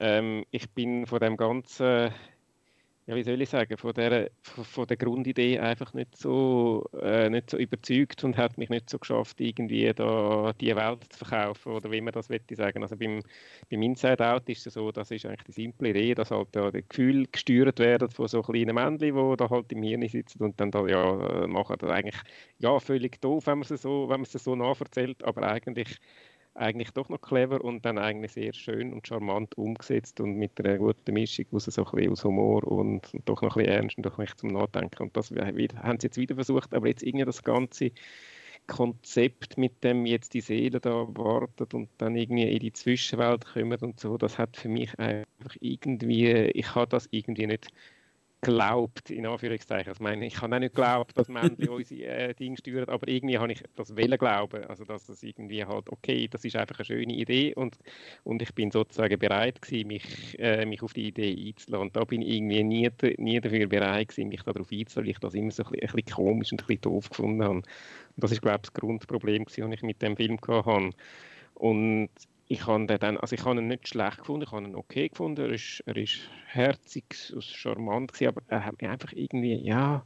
Ähm, 0.00 0.44
ich 0.50 0.70
bin 0.70 1.06
von 1.06 1.20
dem 1.20 1.36
ganzen 1.36 2.12
ja, 3.08 3.16
wie 3.16 3.22
soll 3.22 3.40
ich 3.40 3.48
sagen, 3.48 3.78
von 3.78 3.94
der, 3.94 4.30
von 4.42 4.86
der 4.86 4.98
Grundidee 4.98 5.58
einfach 5.58 5.94
nicht 5.94 6.14
so, 6.14 6.84
äh, 7.00 7.30
nicht 7.30 7.48
so 7.48 7.56
überzeugt 7.56 8.22
und 8.22 8.36
hat 8.36 8.58
mich 8.58 8.68
nicht 8.68 8.90
so 8.90 8.98
geschafft, 8.98 9.40
irgendwie 9.40 9.90
da 9.94 10.52
die 10.60 10.76
Welt 10.76 11.10
zu 11.10 11.24
verkaufen 11.24 11.72
oder 11.72 11.90
wie 11.90 12.02
man 12.02 12.12
das 12.12 12.28
möchte 12.28 12.54
sagen. 12.54 12.82
Also 12.82 12.98
beim, 12.98 13.22
beim 13.70 13.80
Inside 13.80 14.22
Out 14.30 14.46
ist 14.50 14.66
es 14.66 14.74
so, 14.74 14.92
das 14.92 15.10
ist 15.10 15.24
eigentlich 15.24 15.44
die 15.44 15.52
simple 15.52 15.88
Idee, 15.88 16.14
dass 16.14 16.30
halt 16.30 16.48
da 16.52 16.70
die 16.70 16.84
Gefühle 16.86 17.26
gesteuert 17.32 17.78
werden 17.78 18.10
von 18.10 18.28
so 18.28 18.42
kleinen 18.42 18.74
Männchen, 18.74 19.16
die 19.16 19.36
da 19.38 19.48
halt 19.48 19.72
im 19.72 19.82
Hirn 19.82 20.06
sitzen 20.06 20.42
und 20.42 20.60
dann 20.60 20.70
da 20.70 20.86
ja 20.86 21.46
machen 21.46 21.76
das 21.78 21.90
eigentlich 21.90 22.20
ja 22.58 22.78
völlig 22.78 23.22
doof, 23.22 23.46
wenn 23.46 23.60
man 23.60 23.66
es 23.70 23.80
so, 23.80 24.14
so 24.26 24.54
nachverzählt, 24.54 25.24
aber 25.24 25.44
eigentlich 25.44 25.98
eigentlich 26.54 26.90
doch 26.90 27.08
noch 27.08 27.20
clever 27.20 27.62
und 27.62 27.84
dann 27.84 27.98
eigentlich 27.98 28.32
sehr 28.32 28.52
schön 28.52 28.92
und 28.92 29.06
charmant 29.06 29.56
umgesetzt 29.56 30.20
und 30.20 30.36
mit 30.36 30.58
einer 30.60 30.78
guten 30.78 31.14
Mischung 31.14 31.46
aus, 31.52 31.64
so 31.64 31.84
ein 31.84 31.90
bisschen 31.92 32.12
aus 32.12 32.24
Humor 32.24 32.64
und, 32.64 33.14
und 33.14 33.28
doch 33.28 33.42
noch 33.42 33.56
ein 33.56 33.64
bisschen 33.64 33.78
ernst 33.78 33.96
und 33.96 34.06
doch 34.06 34.18
nicht 34.18 34.38
zum 34.38 34.50
Nachdenken. 34.50 35.04
Und 35.04 35.16
das 35.16 35.30
haben 35.30 36.00
sie 36.00 36.06
jetzt 36.06 36.16
wieder 36.16 36.34
versucht, 36.34 36.74
aber 36.74 36.88
jetzt 36.88 37.02
irgendwie 37.02 37.26
das 37.26 37.42
ganze 37.42 37.92
Konzept, 38.66 39.56
mit 39.56 39.82
dem 39.82 40.06
jetzt 40.06 40.34
die 40.34 40.40
Seele 40.40 40.80
da 40.80 41.06
wartet 41.16 41.74
und 41.74 41.88
dann 41.98 42.16
irgendwie 42.16 42.50
in 42.50 42.58
die 42.60 42.72
Zwischenwelt 42.72 43.46
kommt 43.46 43.82
und 43.82 43.98
so, 43.98 44.18
das 44.18 44.38
hat 44.38 44.56
für 44.56 44.68
mich 44.68 44.98
einfach 44.98 45.56
irgendwie, 45.60 46.26
ich 46.26 46.74
habe 46.74 46.88
das 46.88 47.08
irgendwie 47.10 47.46
nicht 47.46 47.68
glaubt, 48.40 49.10
in 49.10 49.26
Anführungszeichen. 49.26 49.92
Ich 49.92 50.00
meine, 50.00 50.26
ich 50.26 50.40
habe 50.40 50.54
auch 50.54 50.60
nicht 50.60 50.74
geglaubt, 50.74 51.18
dass 51.18 51.28
Männchen 51.28 51.68
unsere 51.68 52.04
äh, 52.04 52.34
Dinge 52.34 52.56
steuern, 52.56 52.88
aber 52.88 53.08
irgendwie 53.08 53.38
habe 53.38 53.52
ich 53.52 53.62
das 53.74 53.96
Welle 53.96 54.16
glauben. 54.16 54.64
Also, 54.64 54.84
dass 54.84 55.06
das 55.06 55.22
irgendwie 55.22 55.64
halt, 55.64 55.90
okay, 55.90 56.28
das 56.28 56.44
ist 56.44 56.54
einfach 56.54 56.78
eine 56.78 56.84
schöne 56.84 57.12
Idee 57.14 57.54
und, 57.54 57.78
und 58.22 58.40
ich 58.40 58.54
bin 58.54 58.70
sozusagen 58.70 59.18
bereit 59.18 59.60
gewesen, 59.60 59.88
mich, 59.88 60.38
äh, 60.38 60.64
mich 60.66 60.82
auf 60.82 60.92
die 60.92 61.08
Idee 61.08 61.30
einzulassen. 61.30 61.88
Und 61.88 61.96
da 61.96 62.04
bin 62.04 62.22
ich 62.22 62.36
irgendwie 62.36 62.62
nie, 62.62 62.90
nie 63.16 63.40
dafür 63.40 63.66
bereit 63.66 64.08
gewesen, 64.08 64.28
mich 64.28 64.42
darauf 64.42 64.70
einzulassen, 64.70 65.02
weil 65.02 65.10
ich 65.10 65.18
das 65.18 65.34
immer 65.34 65.50
so 65.50 65.64
ein 65.64 65.70
bisschen, 65.70 65.88
ein 65.88 65.94
bisschen 65.96 66.14
komisch 66.14 66.52
und 66.52 66.62
ein 66.62 66.66
bisschen 66.66 66.80
doof 66.82 67.10
gefunden 67.10 67.42
habe. 67.42 67.54
Und 67.56 67.66
das 68.16 68.30
ist, 68.30 68.42
glaube 68.42 68.58
ich, 68.58 68.70
das 68.70 68.72
Grundproblem, 68.72 69.44
das 69.44 69.58
ich 69.58 69.82
mit 69.82 70.00
dem 70.00 70.16
Film 70.16 70.38
hatte. 70.40 70.90
Und 71.54 72.10
ich 72.48 72.66
habe 72.66 72.98
dann, 72.98 73.18
also 73.18 73.34
ich 73.34 73.44
habe 73.44 73.60
ihn 73.60 73.68
nicht 73.68 73.88
schlecht 73.88 74.18
gefunden, 74.18 74.44
ich 74.44 74.52
habe 74.52 74.64
ihn 74.64 74.74
okay 74.74 75.08
gefunden, 75.08 75.42
er 75.42 75.50
ist, 75.50 75.82
er 75.86 75.96
ist 75.96 76.18
herzig, 76.46 77.04
charmant 77.40 78.12
gewesen, 78.12 78.28
aber 78.28 78.42
er 78.48 78.64
hat 78.64 78.80
mir 78.80 78.90
einfach 78.90 79.12
irgendwie, 79.12 79.54
ja, 79.54 80.02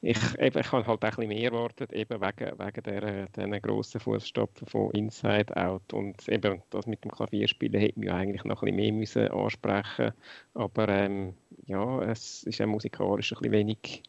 ich, 0.00 0.16
eben, 0.38 0.60
ich 0.60 0.72
habe 0.72 0.86
halt 0.86 1.02
ein 1.02 1.10
bisschen 1.10 1.28
mehr 1.28 1.52
erwartet, 1.52 1.92
eben 1.92 2.20
wegen, 2.20 2.58
wegen 2.58 2.82
der, 2.84 3.26
diesen 3.26 3.62
grossen 3.62 4.00
Fußstapfen 4.00 4.68
von 4.68 4.92
Inside 4.92 5.56
Out. 5.56 5.92
Und 5.92 6.28
eben 6.28 6.62
das 6.70 6.86
mit 6.86 7.02
dem 7.02 7.10
Klavierspielen 7.10 7.80
hätte 7.80 7.98
mich 7.98 8.12
eigentlich 8.12 8.44
noch 8.44 8.62
ein 8.62 8.66
bisschen 8.66 8.76
mehr 8.76 8.92
müssen 8.92 9.28
ansprechen 9.28 10.12
aber 10.54 10.88
ähm, 10.88 11.34
ja, 11.66 12.00
es 12.02 12.44
ist 12.44 12.60
auch 12.60 12.66
musikalisch 12.66 13.32
ein 13.32 13.38
bisschen 13.38 13.52
wenig 13.52 14.04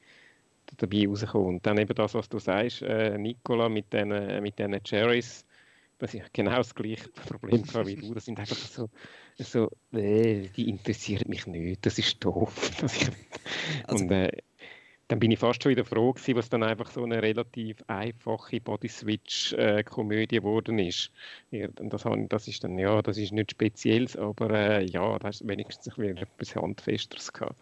dabei 0.78 1.08
rausgekommen. 1.08 1.56
Und 1.56 1.66
dann 1.66 1.80
eben 1.80 1.96
das, 1.96 2.14
was 2.14 2.30
du 2.30 2.38
sagst, 2.38 2.84
äh, 2.84 3.18
Nicola 3.18 3.68
mit 3.68 3.92
diesen 3.92 4.44
mit 4.44 4.60
den 4.60 4.84
Cherries, 4.84 5.44
dass 6.00 6.14
ich 6.14 6.24
genau 6.34 6.56
das 6.58 6.74
gleiche 6.74 7.10
Problem 7.10 7.64
habe 7.74 7.88
wie 7.88 7.96
du. 7.96 8.14
Das 8.14 8.26
sind 8.26 8.40
einfach 8.40 8.58
so, 8.58 8.90
so 9.38 9.70
äh, 9.92 10.48
die 10.56 10.70
interessieren 10.70 11.30
mich 11.30 11.46
nicht, 11.46 11.86
das 11.86 12.00
ist 12.00 12.24
doof. 12.24 12.72
also, 13.88 14.04
und 14.04 14.12
äh, 14.12 14.32
dann 15.10 15.20
bin 15.20 15.32
ich 15.32 15.40
fast 15.40 15.64
schon 15.64 15.72
wieder 15.72 15.86
froh 15.86 16.14
gewesen, 16.14 16.36
was 16.36 16.50
dann 16.50 16.62
einfach 16.62 16.92
so 16.92 17.04
eine 17.04 17.22
relativ 17.22 17.78
einfache 17.88 18.62
Body-Switch-Komödie 18.62 20.36
äh, 20.36 20.40
geworden 20.40 20.78
ist. 20.78 21.12
Ja, 21.50 21.68
das, 21.68 22.06
das 22.30 22.48
ist 22.48 22.64
dann, 22.64 22.78
ja, 22.78 23.02
das 23.02 23.18
ist 23.18 23.34
nicht 23.34 23.52
Spezielles, 23.52 24.16
aber 24.16 24.52
äh, 24.52 24.86
ja, 24.86 25.18
da 25.18 25.30
ist 25.30 25.48
wenigstens 25.48 25.98
wieder 25.98 26.22
etwas 26.22 26.56
Handfesteres 26.56 27.34
gehabt. 27.34 27.60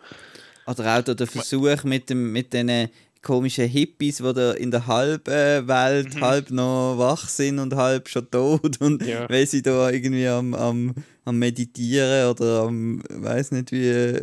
Oder 0.67 0.99
auch 0.99 1.01
der 1.01 1.25
Versuch 1.25 1.85
mit, 1.85 2.09
dem, 2.09 2.33
mit 2.33 2.51
diesen 2.51 2.89
komischen 3.27 3.67
Hippies, 3.67 4.17
die 4.17 4.33
da 4.33 4.53
in 4.53 4.71
der 4.71 4.87
Halbwelt 4.87 6.15
mhm. 6.15 6.21
halb 6.21 6.49
noch 6.49 6.95
wach 6.97 7.27
sind 7.27 7.59
und 7.59 7.75
halb 7.75 8.07
schon 8.07 8.31
tot 8.31 8.79
und 8.79 9.05
ja. 9.05 9.29
weil 9.29 9.45
sie 9.45 9.61
da 9.61 9.89
irgendwie 9.89 10.27
am, 10.27 10.53
am, 10.53 10.93
am 11.25 11.37
Meditieren 11.37 12.31
oder 12.31 12.63
am, 12.63 13.03
weiß 13.09 13.51
nicht 13.51 13.73
wie, 13.73 14.17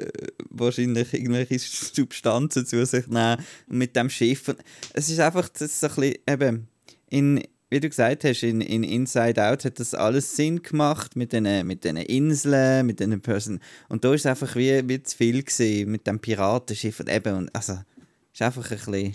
wahrscheinlich 0.49 1.12
irgendwelche 1.12 1.58
Substanzen 1.58 2.64
zu 2.64 2.87
sich 2.87 3.06
nehmen 3.08 3.37
mit 3.68 3.94
dem 3.94 4.08
Schiff. 4.08 4.54
Es 4.94 5.11
ist 5.11 5.20
einfach 5.20 5.50
das 5.50 5.62
ist 5.62 5.80
so 5.80 5.88
ein 5.88 5.94
bisschen, 5.96 6.14
eben, 6.26 6.68
in, 7.11 7.42
wie 7.68 7.80
du 7.80 7.88
gesagt 7.90 8.25
hast, 8.25 8.42
in, 8.42 8.62
in 8.62 8.84
Inside 8.84 9.44
Out 9.46 9.66
hat 9.66 9.80
das 9.80 9.92
alles 9.92 10.34
Sinn 10.34 10.62
gemacht 10.62 11.14
mit 11.14 11.34
den, 11.34 11.66
mit 11.66 11.84
den 11.84 11.99
Inseln, 11.99 12.87
mit 12.87 13.00
den 13.00 13.20
Person. 13.20 13.61
Und 13.90 14.02
da 14.02 14.14
ist 14.14 14.23
es 14.23 14.26
einfach 14.26 14.56
wie, 14.56 14.88
wie 14.88 15.02
zu 15.02 15.14
viel 15.14 15.42
gewesen, 15.42 15.90
mit 15.90 16.06
dem 16.06 16.20
Piratenschiff 16.20 17.00
und 17.00 17.11
eben, 17.11 17.34
und, 17.37 17.54
also 17.54 17.75
ist 18.35 18.43
einfach 18.43 18.64
ein 18.64 18.76
bisschen, 18.76 18.95
ein 18.95 19.14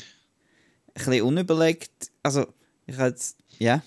bisschen 0.94 1.22
unüberlegt. 1.22 2.12
Also, 2.24 2.48
ich 2.86 2.98
habe 2.98 3.10
jetzt, 3.10 3.38
ja. 3.60 3.84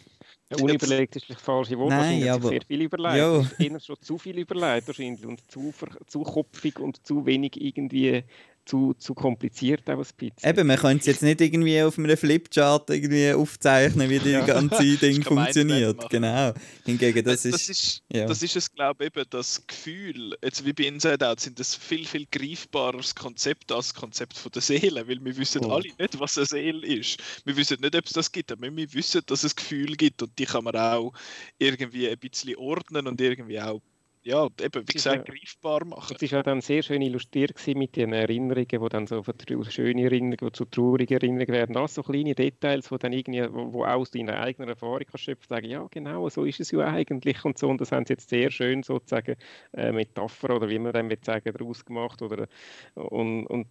ja. 0.51 0.57
Unüberlegt 0.63 1.17
ist 1.17 1.25
vielleicht 1.25 1.41
falsche 1.41 1.79
Wort. 1.79 1.91
Nein, 1.91 2.29
aber... 2.29 2.51
sehr 2.51 2.63
viel 2.63 2.83
überlegt. 2.83 3.17
Ja. 3.17 3.43
Eher 3.59 3.81
schon 3.81 3.97
zu 4.01 4.19
viel 4.19 4.39
überlegt 4.39 4.87
wahrscheinlich 4.87 5.25
und 5.25 5.51
zu, 5.51 5.73
zu 6.07 6.23
kopfig 6.23 6.79
und 6.79 7.05
zu 7.07 7.25
wenig 7.25 7.61
irgendwie 7.61 8.23
zu, 8.65 8.95
zu 8.95 9.15
kompliziert 9.15 9.89
auch 9.89 9.99
ein 9.99 10.07
bisschen. 10.17 10.33
Eben, 10.43 10.67
man 10.67 10.77
könnte 10.77 11.01
es 11.01 11.07
jetzt 11.07 11.23
nicht 11.23 11.41
irgendwie 11.41 11.83
auf 11.83 11.99
einem 11.99 12.17
Flipchart 12.17 12.91
irgendwie 12.91 13.33
aufzeichnen, 13.33 14.09
wie 14.09 14.19
die 14.19 14.33
ganze 14.33 14.97
Ding 14.97 15.23
funktioniert. 15.23 16.09
Genau. 16.11 16.53
Hingegen, 16.85 17.25
das, 17.25 17.43
das 17.43 17.55
ist... 17.55 17.71
ist 17.71 18.03
ja. 18.13 18.27
Das 18.27 18.43
ist 18.43 18.57
es, 18.57 18.73
glaube 18.73 19.05
ich, 19.05 19.17
eben 19.17 19.25
das 19.31 19.67
Gefühl, 19.67 20.37
jetzt 20.43 20.65
wie 20.65 20.73
bei 20.73 20.85
Inside 20.85 21.29
Out, 21.29 21.41
sind 21.41 21.59
das 21.59 21.75
viel, 21.75 22.07
viel 22.07 22.27
greifbareres 22.31 23.15
Konzept 23.15 23.73
als 23.73 23.89
das 23.89 23.95
Konzept 23.95 24.37
von 24.37 24.53
der 24.53 24.63
Seele, 24.63 25.07
weil 25.09 25.25
wir 25.25 25.37
wissen 25.37 25.65
oh. 25.65 25.73
alle 25.73 25.89
nicht, 25.99 26.19
was 26.19 26.37
eine 26.37 26.47
Seele 26.47 26.87
ist. 26.87 27.21
Wir 27.45 27.57
wissen 27.57 27.79
nicht, 27.81 27.97
ob 27.97 28.07
es 28.07 28.13
das 28.13 28.31
gibt, 28.31 28.53
aber 28.53 28.75
wir 28.75 28.95
wissen, 28.95 29.23
dass 29.27 29.45
es 29.45 29.57
Gefühl 29.57 29.97
gibt 29.97 30.23
und 30.23 30.39
die 30.39 30.47
kann 30.47 30.65
man 30.65 30.77
auch 30.77 31.13
irgendwie 31.59 32.09
ein 32.09 32.19
bisschen 32.19 32.57
ordnen 32.57 33.07
und 33.07 33.21
irgendwie 33.21 33.61
auch 33.61 33.81
ja, 34.25 34.47
eben, 34.61 34.89
wie 34.89 34.93
gesagt, 34.93 35.29
ja, 35.29 35.35
greifbar 35.35 35.85
machen. 35.85 36.17
Es 36.19 36.31
war 36.31 36.39
ja 36.39 36.43
dann 36.45 36.61
sehr 36.61 36.83
schön 36.83 37.03
illustriert 37.03 37.55
mit 37.75 37.97
den 37.97 38.13
Erinnerungen, 38.13 38.67
die 38.69 38.89
dann 38.89 39.07
so 39.09 39.23
schöne 39.69 40.05
Erinnerungen, 40.05 40.37
die 40.41 40.53
zu 40.53 40.65
traurigen 40.65 41.15
Erinnerungen 41.15 41.49
werden. 41.49 41.77
Alles 41.77 41.95
so 41.95 42.03
kleine 42.03 42.35
Details, 42.35 42.89
die 42.89 42.99
dann 42.99 43.13
irgendwie, 43.13 43.43
wo, 43.53 43.73
wo 43.73 43.85
auch 43.85 43.97
aus 43.97 44.13
deiner 44.13 44.39
eigenen 44.39 44.69
Erfahrung 44.69 45.03
kannst 45.11 45.25
schöpfen, 45.25 45.49
sagen, 45.49 45.67
ja 45.67 45.87
genau, 45.91 46.29
so 46.29 46.45
ist 46.45 46.61
es 46.61 46.71
ja 46.71 46.81
eigentlich 46.81 47.45
und 47.45 47.59
so. 47.59 47.69
Und 47.69 47.81
das 47.81 47.91
haben 47.91 48.07
sie 48.07 48.13
jetzt 48.13 48.29
sehr 48.29 48.51
schön 48.53 48.85
sozusagen 48.85 49.35
äh, 49.73 49.91
Metapher 49.91 50.55
oder 50.55 50.69
wie 50.69 50.79
man 50.79 50.93
dann 50.93 51.13
sagen, 51.23 51.53
daraus 51.53 51.85
gemacht. 51.85 52.23
Oder, 52.23 52.47
und, 52.95 53.47
und, 53.47 53.67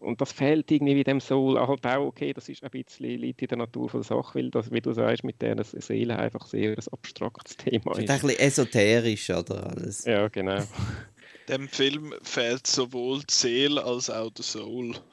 und 0.00 0.20
das 0.20 0.32
fehlt 0.32 0.70
irgendwie 0.70 0.98
in 0.98 1.04
dem 1.04 1.20
Soul 1.20 1.58
halt 1.58 1.86
auch, 1.86 2.06
okay, 2.06 2.34
das 2.34 2.50
ist 2.50 2.62
ein 2.62 2.70
bisschen 2.70 3.18
liegt 3.18 3.40
in 3.40 3.48
der 3.48 3.58
Natur 3.58 3.88
von 3.88 4.00
der 4.02 4.06
Sache, 4.06 4.38
weil 4.38 4.50
das, 4.50 4.70
wie 4.70 4.80
du 4.80 4.92
sagst, 4.92 5.24
mit 5.24 5.40
der 5.40 5.62
Seele 5.64 6.18
einfach 6.18 6.46
sehr 6.46 6.72
ein 6.72 6.84
abstraktes 6.92 7.56
Thema 7.56 7.92
ist. 7.92 8.10
Ein 8.10 8.20
bisschen 8.20 8.38
esoterisch, 8.38 9.30
oder? 9.30 9.74
Alles. 9.94 10.04
Ja, 10.04 10.28
genau. 10.28 10.62
Dem 11.48 11.68
Film 11.68 12.14
fehlt 12.22 12.66
sowohl 12.66 13.20
die 13.20 13.34
Seele 13.34 13.84
als 13.84 14.08
auch 14.08 14.30
der 14.30 14.44
Soul. 14.44 14.94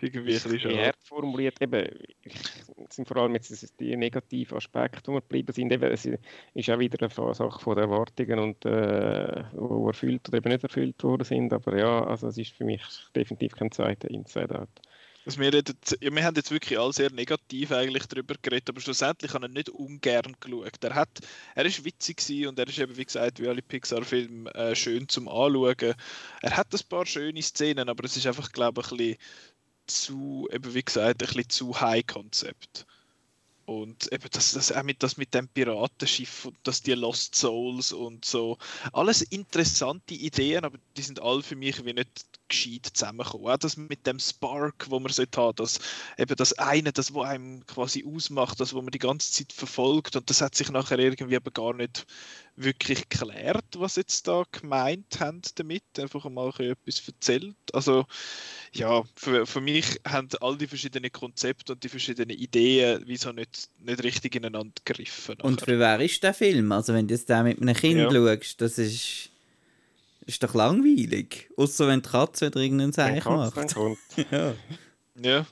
Irgendwie 0.00 0.34
ein 0.36 0.42
bisschen 0.42 0.60
schade. 0.60 0.92
formuliert, 1.02 1.60
eben, 1.60 1.86
sind 2.88 3.06
vor 3.06 3.18
allem 3.18 3.34
jetzt 3.34 3.78
die 3.78 3.94
negativen 3.94 4.56
Aspekte, 4.56 5.02
die 5.02 5.12
wir 5.12 5.20
geblieben 5.20 5.52
sind. 5.52 5.70
Eben, 5.70 5.92
es 5.92 6.06
ist 6.06 6.70
auch 6.70 6.78
wieder 6.78 6.98
eine 7.02 7.34
Sache 7.34 7.60
von 7.60 7.76
den 7.76 7.90
Erwartungen 7.90 8.38
und 8.38 8.64
äh, 8.64 9.44
wo 9.52 9.88
erfüllt 9.88 10.26
oder 10.28 10.38
eben 10.38 10.50
nicht 10.50 10.62
erfüllt 10.62 11.04
worden 11.04 11.24
sind. 11.24 11.52
Aber 11.52 11.76
ja, 11.76 12.02
also 12.06 12.28
es 12.28 12.38
ist 12.38 12.52
für 12.52 12.64
mich 12.64 12.82
definitiv 13.14 13.54
kein 13.54 13.70
zweiter 13.70 14.08
Inside 14.08 14.58
Out. 14.58 14.70
Also 15.26 15.38
wir, 15.38 15.52
reden, 15.52 15.76
ja, 16.00 16.14
wir 16.14 16.24
haben 16.24 16.34
jetzt 16.36 16.50
wirklich 16.50 16.78
all 16.78 16.92
sehr 16.92 17.10
negativ 17.10 17.72
eigentlich 17.72 18.06
darüber 18.06 18.34
geredet, 18.40 18.70
aber 18.70 18.80
schlussendlich 18.80 19.34
habe 19.34 19.46
ich 19.46 19.52
nicht 19.52 19.68
ungern 19.68 20.34
geschaut. 20.40 20.82
Er, 20.82 20.94
hat, 20.94 21.20
er 21.54 21.66
ist 21.66 21.84
witzig 21.84 22.46
und 22.46 22.58
er 22.58 22.66
ist 22.66 22.78
eben, 22.78 22.96
wie 22.96 23.04
gesagt, 23.04 23.38
wie 23.38 23.48
alle 23.48 23.60
Pixar-Filme 23.60 24.52
äh, 24.54 24.74
schön 24.74 25.08
zum 25.08 25.28
Anschauen. 25.28 25.94
Er 26.40 26.56
hat 26.56 26.72
ein 26.72 26.88
paar 26.88 27.04
schöne 27.04 27.42
Szenen, 27.42 27.88
aber 27.90 28.04
es 28.04 28.16
ist 28.16 28.26
einfach, 28.26 28.50
glaube 28.50 28.80
ich, 28.80 28.90
ein 28.92 28.96
bisschen 28.96 29.18
zu, 29.86 30.48
eben 30.52 30.74
wie 30.74 30.82
gesagt, 30.82 31.22
ein 31.22 31.26
bisschen 31.26 31.50
zu 31.50 31.80
High-Konzept. 31.80 32.86
Und 33.70 34.12
eben 34.12 34.28
das, 34.32 34.50
das, 34.50 34.72
auch 34.72 34.82
mit, 34.82 35.00
das 35.00 35.16
mit 35.16 35.32
dem 35.32 35.46
Piratenschiff 35.46 36.46
und 36.46 36.56
das 36.64 36.82
die 36.82 36.94
Lost 36.94 37.36
Souls 37.36 37.92
und 37.92 38.24
so. 38.24 38.58
Alles 38.92 39.22
interessante 39.22 40.14
Ideen, 40.14 40.64
aber 40.64 40.76
die 40.96 41.02
sind 41.02 41.22
alle 41.22 41.44
für 41.44 41.54
mich 41.54 41.84
wie 41.84 41.92
nicht 41.92 42.24
gescheit 42.48 42.88
zusammenkommen. 42.92 43.46
Auch 43.46 43.58
das 43.58 43.76
mit 43.76 44.08
dem 44.08 44.18
Spark, 44.18 44.90
wo 44.90 44.98
man 44.98 45.12
sollte 45.12 45.40
haben, 45.40 45.54
das 45.54 45.78
eben 46.18 46.34
das 46.34 46.52
eine, 46.54 46.92
das 46.92 47.14
was 47.14 47.28
einem 47.28 47.64
quasi 47.64 48.04
ausmacht, 48.04 48.58
das 48.58 48.74
wo 48.74 48.82
man 48.82 48.90
die 48.90 48.98
ganze 48.98 49.30
Zeit 49.30 49.52
verfolgt 49.52 50.16
und 50.16 50.28
das 50.28 50.40
hat 50.40 50.56
sich 50.56 50.68
nachher 50.72 50.98
irgendwie 50.98 51.36
aber 51.36 51.52
gar 51.52 51.72
nicht 51.72 52.06
wirklich 52.56 53.08
geklärt, 53.08 53.64
was 53.76 53.96
jetzt 53.96 54.28
da 54.28 54.44
gemeint 54.50 55.20
haben 55.20 55.40
damit, 55.54 55.82
einfach 55.98 56.28
mal 56.28 56.52
etwas 56.58 57.02
erzählt. 57.06 57.56
Also 57.72 58.06
ja, 58.72 59.02
für, 59.16 59.46
für 59.46 59.60
mich 59.60 60.00
haben 60.06 60.28
all 60.40 60.56
die 60.56 60.66
verschiedenen 60.66 61.10
Konzepte 61.10 61.72
und 61.72 61.82
die 61.82 61.88
verschiedenen 61.88 62.36
Ideen 62.36 63.02
wieso 63.06 63.32
nicht, 63.32 63.68
nicht 63.78 64.02
richtig 64.02 64.36
ineinander 64.36 64.74
gegriffen. 64.84 65.36
Nachher. 65.38 65.48
Und 65.48 65.60
für 65.62 65.78
wer 65.78 66.00
ist 66.00 66.22
der 66.22 66.34
Film? 66.34 66.72
Also 66.72 66.94
wenn 66.94 67.08
du 67.08 67.14
jetzt 67.14 67.30
da 67.30 67.42
mit 67.42 67.60
einem 67.60 67.74
Kind 67.74 67.98
ja. 67.98 68.10
schaust, 68.10 68.60
das 68.60 68.78
ist, 68.78 69.30
ist 70.26 70.42
doch 70.42 70.54
langweilig. 70.54 71.50
Außer 71.56 71.88
wenn 71.88 72.02
die 72.02 72.08
Katze 72.08 72.46
wieder 72.46 72.60
irgendeinen 72.60 72.92
Seich 72.92 73.24
macht. 73.24 73.56
ja. 74.30 74.54
ja. 75.22 75.46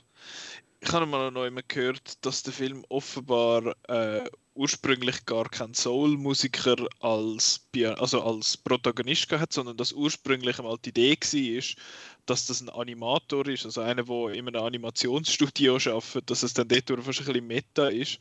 Ich 0.81 0.93
habe 0.93 1.05
mal 1.05 1.29
noch 1.31 1.45
immer 1.45 1.61
gehört, 1.67 2.25
dass 2.25 2.43
der 2.43 2.53
Film 2.53 2.85
offenbar 2.87 3.75
äh, 3.89 4.21
ursprünglich 4.59 5.25
gar 5.25 5.47
keinen 5.47 5.73
Soul-Musiker 5.73 6.75
als, 6.99 7.65
also 7.97 8.21
als 8.21 8.57
Protagonist 8.57 9.31
hat, 9.31 9.53
sondern 9.53 9.77
dass 9.77 9.93
ursprünglich 9.93 10.59
einmal 10.59 10.77
die 10.83 10.89
Idee 10.89 11.17
war, 11.17 11.83
dass 12.25 12.45
das 12.45 12.59
ein 12.59 12.67
Animator 12.67 13.47
ist, 13.47 13.65
also 13.65 13.79
einer, 13.79 14.03
der 14.03 14.33
in 14.33 14.49
einem 14.49 14.61
Animationsstudio 14.61 15.75
arbeitet, 15.75 16.29
dass 16.29 16.43
es 16.43 16.53
dann 16.53 16.67
dort 16.67 16.89
fast 17.03 17.21
ein 17.21 17.25
bisschen 17.25 17.47
Meta 17.47 17.87
ist. 17.87 18.19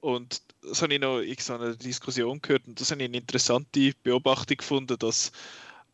Und 0.00 0.42
das 0.62 0.80
habe 0.80 0.94
ich 0.94 1.00
noch 1.00 1.18
in 1.18 1.36
so 1.38 1.54
einer 1.54 1.76
Diskussion 1.76 2.40
gehört 2.40 2.66
und 2.66 2.80
das 2.80 2.90
habe 2.90 3.02
ich 3.02 3.08
eine 3.08 3.18
interessante 3.18 3.92
Beobachtung 4.02 4.56
gefunden, 4.56 4.98
dass, 4.98 5.32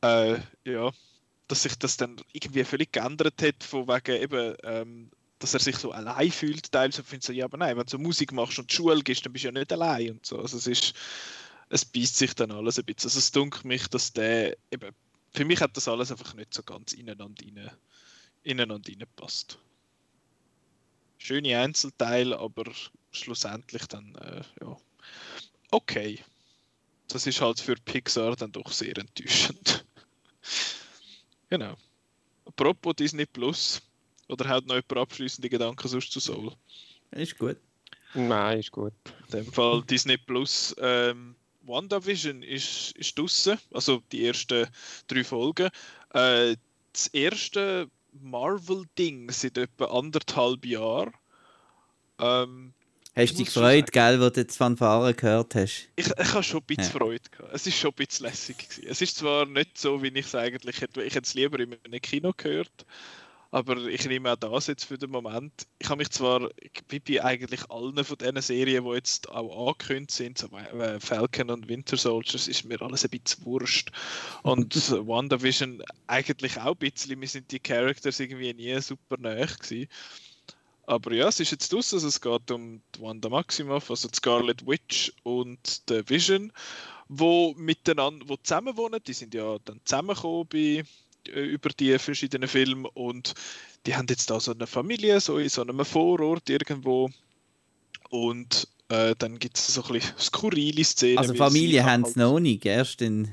äh, 0.03 0.39
ja, 0.65 0.93
dass 1.49 1.65
sich 1.65 1.77
das 1.77 1.97
dann 1.97 2.17
irgendwie 2.33 2.63
völlig 2.63 2.93
geändert 2.93 3.43
hat, 3.43 3.65
von 3.65 3.89
wegen 3.89 4.23
eben, 4.23 4.55
ähm, 4.63 5.11
dass 5.41 5.55
er 5.55 5.61
sich 5.61 5.77
so 5.77 5.91
allein 5.91 6.31
fühlt. 6.31 6.71
Teilweise 6.71 7.03
findet 7.03 7.25
so, 7.25 7.33
ja, 7.33 7.47
aber 7.47 7.57
nein, 7.57 7.77
wenn 7.77 7.87
du 7.87 7.99
Musik 7.99 8.31
machst 8.33 8.59
und 8.59 8.73
Schule 8.73 9.03
gehst, 9.03 9.25
dann 9.25 9.33
bist 9.33 9.45
du 9.45 9.49
ja 9.49 9.53
nicht 9.53 9.73
allein 9.73 10.13
und 10.13 10.27
so. 10.27 10.39
Also 10.39 10.59
es 10.59 10.67
ist, 10.67 10.95
es 11.71 11.85
beißt 11.85 12.17
sich 12.17 12.35
dann 12.35 12.53
alles 12.53 12.79
ein 12.79 12.85
bisschen. 12.85 13.09
Also 13.09 13.19
es 13.19 13.33
dunkelt 13.33 13.65
mich, 13.65 13.89
dass 13.89 14.13
der 14.13 14.57
eben, 14.71 14.95
für 15.35 15.45
mich 15.45 15.61
hat 15.61 15.77
das 15.77 15.89
alles 15.89 16.13
einfach 16.13 16.35
nicht 16.35 16.53
so 16.53 16.63
ganz 16.63 16.93
ineinander 16.93 17.45
rein, 17.45 17.71
ineinander 18.43 19.07
passt. 19.17 19.59
Schöne 21.19 21.59
Einzelteile, 21.59 22.39
aber 22.39 22.65
schlussendlich 23.11 23.87
dann, 23.87 24.15
äh, 24.17 24.43
ja, 24.61 24.77
okay. 25.71 26.23
Das 27.09 27.27
ist 27.27 27.41
halt 27.41 27.61
für 27.61 27.75
Pixar 27.75 28.37
dann 28.37 28.53
doch 28.53 28.71
sehr 28.71 28.97
enttäuschend. 28.97 29.85
genau. 31.51 31.75
Apropos 32.45 32.95
Disney 32.95 33.27
Plus, 33.27 33.83
oder 34.31 34.49
hat 34.49 34.67
noch 34.67 34.77
jemand 34.77 34.97
abschließende 34.97 35.49
Gedanken 35.49 35.89
sonst 35.89 36.13
zu 36.13 36.21
Soul? 36.21 36.53
Ist 37.13 37.39
gut. 37.39 37.57
Nein, 38.15 38.61
ist 38.61 38.71
gut. 38.71 38.93
In 39.33 39.45
dem 39.45 39.53
Fall 39.53 39.83
Disney 39.83 40.17
Plus. 40.17 40.75
Ähm, 40.79 41.37
WandaVision 41.63 42.43
ist, 42.43 42.93
ist 42.97 43.19
draußen, 43.19 43.59
also 43.73 44.03
die 44.11 44.27
ersten 44.27 44.67
drei 45.07 45.25
Folgen. 45.25 45.71
Äh, 46.15 46.57
das 46.93 47.07
erste 47.09 47.89
Marvel-Ding 48.13 49.31
seit 49.31 49.59
etwa 49.59 49.87
anderthalb 49.87 50.65
Jahren. 50.67 51.13
Ähm, 52.19 52.73
hast 53.15 53.33
du 53.33 53.37
dich 53.37 53.47
gefreut, 53.47 53.93
gell, 53.93 54.21
wo 54.21 54.29
du 54.31 54.41
jetzt 54.41 54.57
Fanfare 54.57 55.15
gehört 55.15 55.55
hast? 55.55 55.89
Ich, 55.97 56.07
ich 56.07 56.33
habe 56.33 56.43
schon 56.43 56.61
ein 56.61 56.67
bisschen 56.67 56.85
ja. 56.85 56.91
Freude 56.91 57.31
gehabt. 57.31 57.55
Es 57.55 57.67
ist 57.67 57.79
schon 57.79 57.91
ein 57.91 57.97
bisschen 57.97 58.27
lässig. 58.27 58.59
Gewesen. 58.59 58.87
Es 58.89 59.01
ist 59.01 59.17
zwar 59.17 59.47
nicht 59.47 59.79
so, 59.79 60.03
wie 60.03 60.09
ich 60.09 60.27
es 60.27 60.35
eigentlich 60.35 60.81
hätte. 60.81 61.03
Ich 61.03 61.15
hätte 61.15 61.27
es 61.27 61.35
lieber 61.35 61.61
in 61.61 61.77
einem 61.85 62.01
Kino 62.01 62.33
gehört. 62.37 62.87
Aber 63.53 63.77
ich 63.87 64.07
nehme 64.07 64.33
auch 64.33 64.37
das 64.37 64.69
jetzt 64.69 64.85
für 64.85 64.97
den 64.97 65.11
Moment. 65.11 65.67
Ich 65.81 65.89
habe 65.89 65.99
mich 65.99 66.11
zwar, 66.11 66.49
bei 66.89 67.25
eigentlich 67.25 67.69
allen 67.69 68.05
von 68.05 68.17
diesen 68.17 68.41
Serien, 68.41 68.85
die 68.85 68.91
jetzt 68.93 69.29
auch 69.29 69.69
angekündigt 69.69 70.13
sind, 70.13 70.39
so 70.39 70.49
Falcon 71.01 71.51
und 71.51 71.69
Winter 71.69 71.97
Soldiers, 71.97 72.47
ist 72.47 72.65
mir 72.65 72.81
alles 72.81 73.05
ein 73.05 73.11
bisschen 73.11 73.45
wurscht. 73.45 73.91
Und 74.45 74.75
WandaVision 75.07 75.83
eigentlich 76.07 76.59
auch 76.61 76.77
ein 76.77 76.77
bisschen. 76.77 77.19
Mir 77.19 77.27
sind 77.27 77.51
die 77.51 77.59
Characters 77.59 78.21
irgendwie 78.21 78.55
nie 78.55 78.81
super 78.81 79.17
nahe 79.19 79.47
gewesen. 79.47 79.89
Aber 80.87 81.13
ja, 81.13 81.29
es 81.29 81.41
ist 81.41 81.51
jetzt 81.51 81.75
aus, 81.75 81.93
also 81.93 82.07
es 82.07 82.21
geht 82.21 82.51
um 82.51 82.83
die 82.95 83.01
Wanda 83.01 83.29
Maximoff, 83.29 83.91
also 83.91 84.09
die 84.09 84.17
Scarlet 84.17 84.67
Witch 84.67 85.13
und 85.23 85.89
die 85.89 86.09
Vision, 86.09 86.53
wo 87.09 87.55
miteinander, 87.57 88.29
wo 88.29 88.37
zusammen 88.37 88.77
wohnen. 88.77 89.01
Die 89.05 89.13
sind 89.13 89.35
ja 89.35 89.59
dann 89.65 89.81
zusammengekommen 89.85 90.49
bei 90.49 90.85
über 91.31 91.71
die 91.71 91.99
verschiedenen 91.99 92.49
Filme 92.49 92.89
und 92.91 93.35
die 93.87 93.97
haben 93.97 94.07
jetzt 94.11 94.31
da 94.31 94.41
so 94.41 94.53
eine 94.53 94.67
Familie, 94.67 95.21
so 95.21 95.39
in 95.39 95.49
so 95.49 95.63
einem 95.63 95.85
Vorort 95.85 96.51
irgendwo 96.51 97.11
und 98.11 98.69
äh, 98.89 99.15
dann 99.19 99.39
gibt 99.39 99.57
es 99.57 99.69
so 99.69 99.83
ein 99.85 99.93
bisschen 99.93 100.19
skurrile 100.19 100.85
Szenen. 100.85 101.19
Also 101.19 101.35
Familie 101.35 101.85
haben 101.85 102.05
sie 102.05 102.19
noch 102.19 102.41
nicht, 102.41 102.67
erst 102.67 103.03
in 103.03 103.29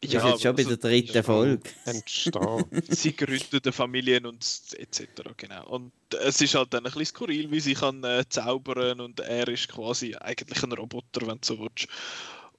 das 0.00 0.12
ja, 0.12 0.20
ist 0.20 0.30
jetzt 0.30 0.42
schon 0.42 0.56
bei 0.56 0.62
der 0.62 0.76
dritten 0.76 1.24
Folge. 1.24 1.70
sie 2.88 3.16
gründen 3.16 3.72
Familien 3.72 4.26
und 4.26 4.44
etc. 4.76 5.06
Genau. 5.36 5.66
Und 5.66 5.92
es 6.22 6.40
ist 6.40 6.54
halt 6.54 6.72
dann 6.72 6.86
ein 6.86 6.92
bisschen 6.92 7.06
skurril, 7.06 7.50
wie 7.50 7.58
sie 7.58 7.74
kann 7.74 8.04
äh, 8.04 8.24
zaubern 8.28 9.00
und 9.00 9.18
er 9.18 9.48
ist 9.48 9.66
quasi 9.68 10.14
eigentlich 10.14 10.62
ein 10.62 10.72
Roboter, 10.72 11.26
wenn 11.26 11.40
du 11.40 11.46
so 11.46 11.58
willst. 11.58 11.88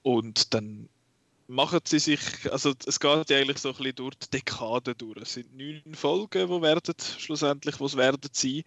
Und 0.02 0.52
dann 0.52 0.90
machen 1.50 1.80
sie 1.84 1.98
sich, 1.98 2.20
also 2.50 2.72
es 2.86 3.00
geht 3.00 3.30
ja 3.30 3.38
eigentlich 3.38 3.58
so 3.58 3.70
ein 3.70 3.76
bisschen 3.76 3.94
durch 3.96 4.14
die 4.14 4.30
Dekade 4.30 4.94
durch. 4.94 5.20
Es 5.20 5.34
sind 5.34 5.54
neun 5.56 5.94
Folgen, 5.94 6.48
die 6.48 6.62
werden 6.62 6.94
schlussendlich, 7.18 7.80
was 7.80 7.96
werden 7.96 8.30
sein. 8.32 8.62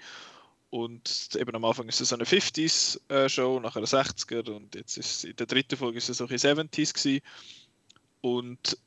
Und 0.69 1.29
eben 1.35 1.55
am 1.55 1.65
Anfang 1.65 1.87
ist 1.87 2.01
es 2.01 2.09
so 2.09 2.15
eine 2.15 2.25
50s-Show, 2.25 3.59
nachher 3.59 3.77
eine 3.77 3.85
60er 3.85 4.49
und 4.49 4.75
jetzt 4.75 4.97
ist 4.97 5.23
in 5.23 5.35
der 5.35 5.45
dritten 5.45 5.77
Folge 5.77 5.99
ist 5.99 6.09
es 6.09 6.17
so 6.17 6.25
ein 6.25 6.35
70s 6.35 6.93
gewesen. 6.93 7.21
Und 8.21 8.77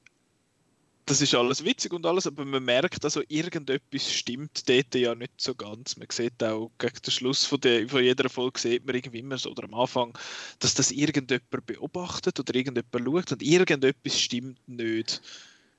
das 1.07 1.21
ist 1.21 1.35
alles 1.37 1.65
witzig 1.65 1.93
und 1.93 2.05
alles, 2.05 2.27
aber 2.27 2.45
man 2.45 2.65
merkt, 2.65 3.05
also 3.05 3.23
irgendetwas 3.29 4.13
stimmt 4.13 4.69
dort 4.69 4.93
ja 4.97 5.15
nicht 5.15 5.41
so 5.41 5.55
ganz. 5.55 5.97
Man 5.97 6.09
sieht 6.11 6.43
auch 6.43 6.73
gegen 6.79 7.01
den 7.01 7.11
Schluss 7.13 7.45
von, 7.45 7.61
der, 7.61 7.89
von 7.89 8.03
jeder 8.03 8.29
Folge 8.29 8.59
sieht 8.59 8.85
man 8.85 8.97
irgendwie 8.97 9.21
immer 9.21 9.39
so, 9.39 9.53
oder 9.53 9.65
am 9.65 9.75
Anfang, 9.75 10.19
dass 10.59 10.75
das 10.75 10.91
irgendjemand 10.91 11.65
beobachtet 11.65 12.41
oder 12.41 12.53
irgendjemand 12.53 12.93
schaut 12.93 13.33
und 13.33 13.43
irgendetwas 13.43 14.21
stimmt 14.21 14.59
nicht 14.69 15.23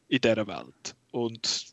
in 0.07 0.21
dieser 0.21 0.47
Welt. 0.47 0.95
Und 1.11 1.65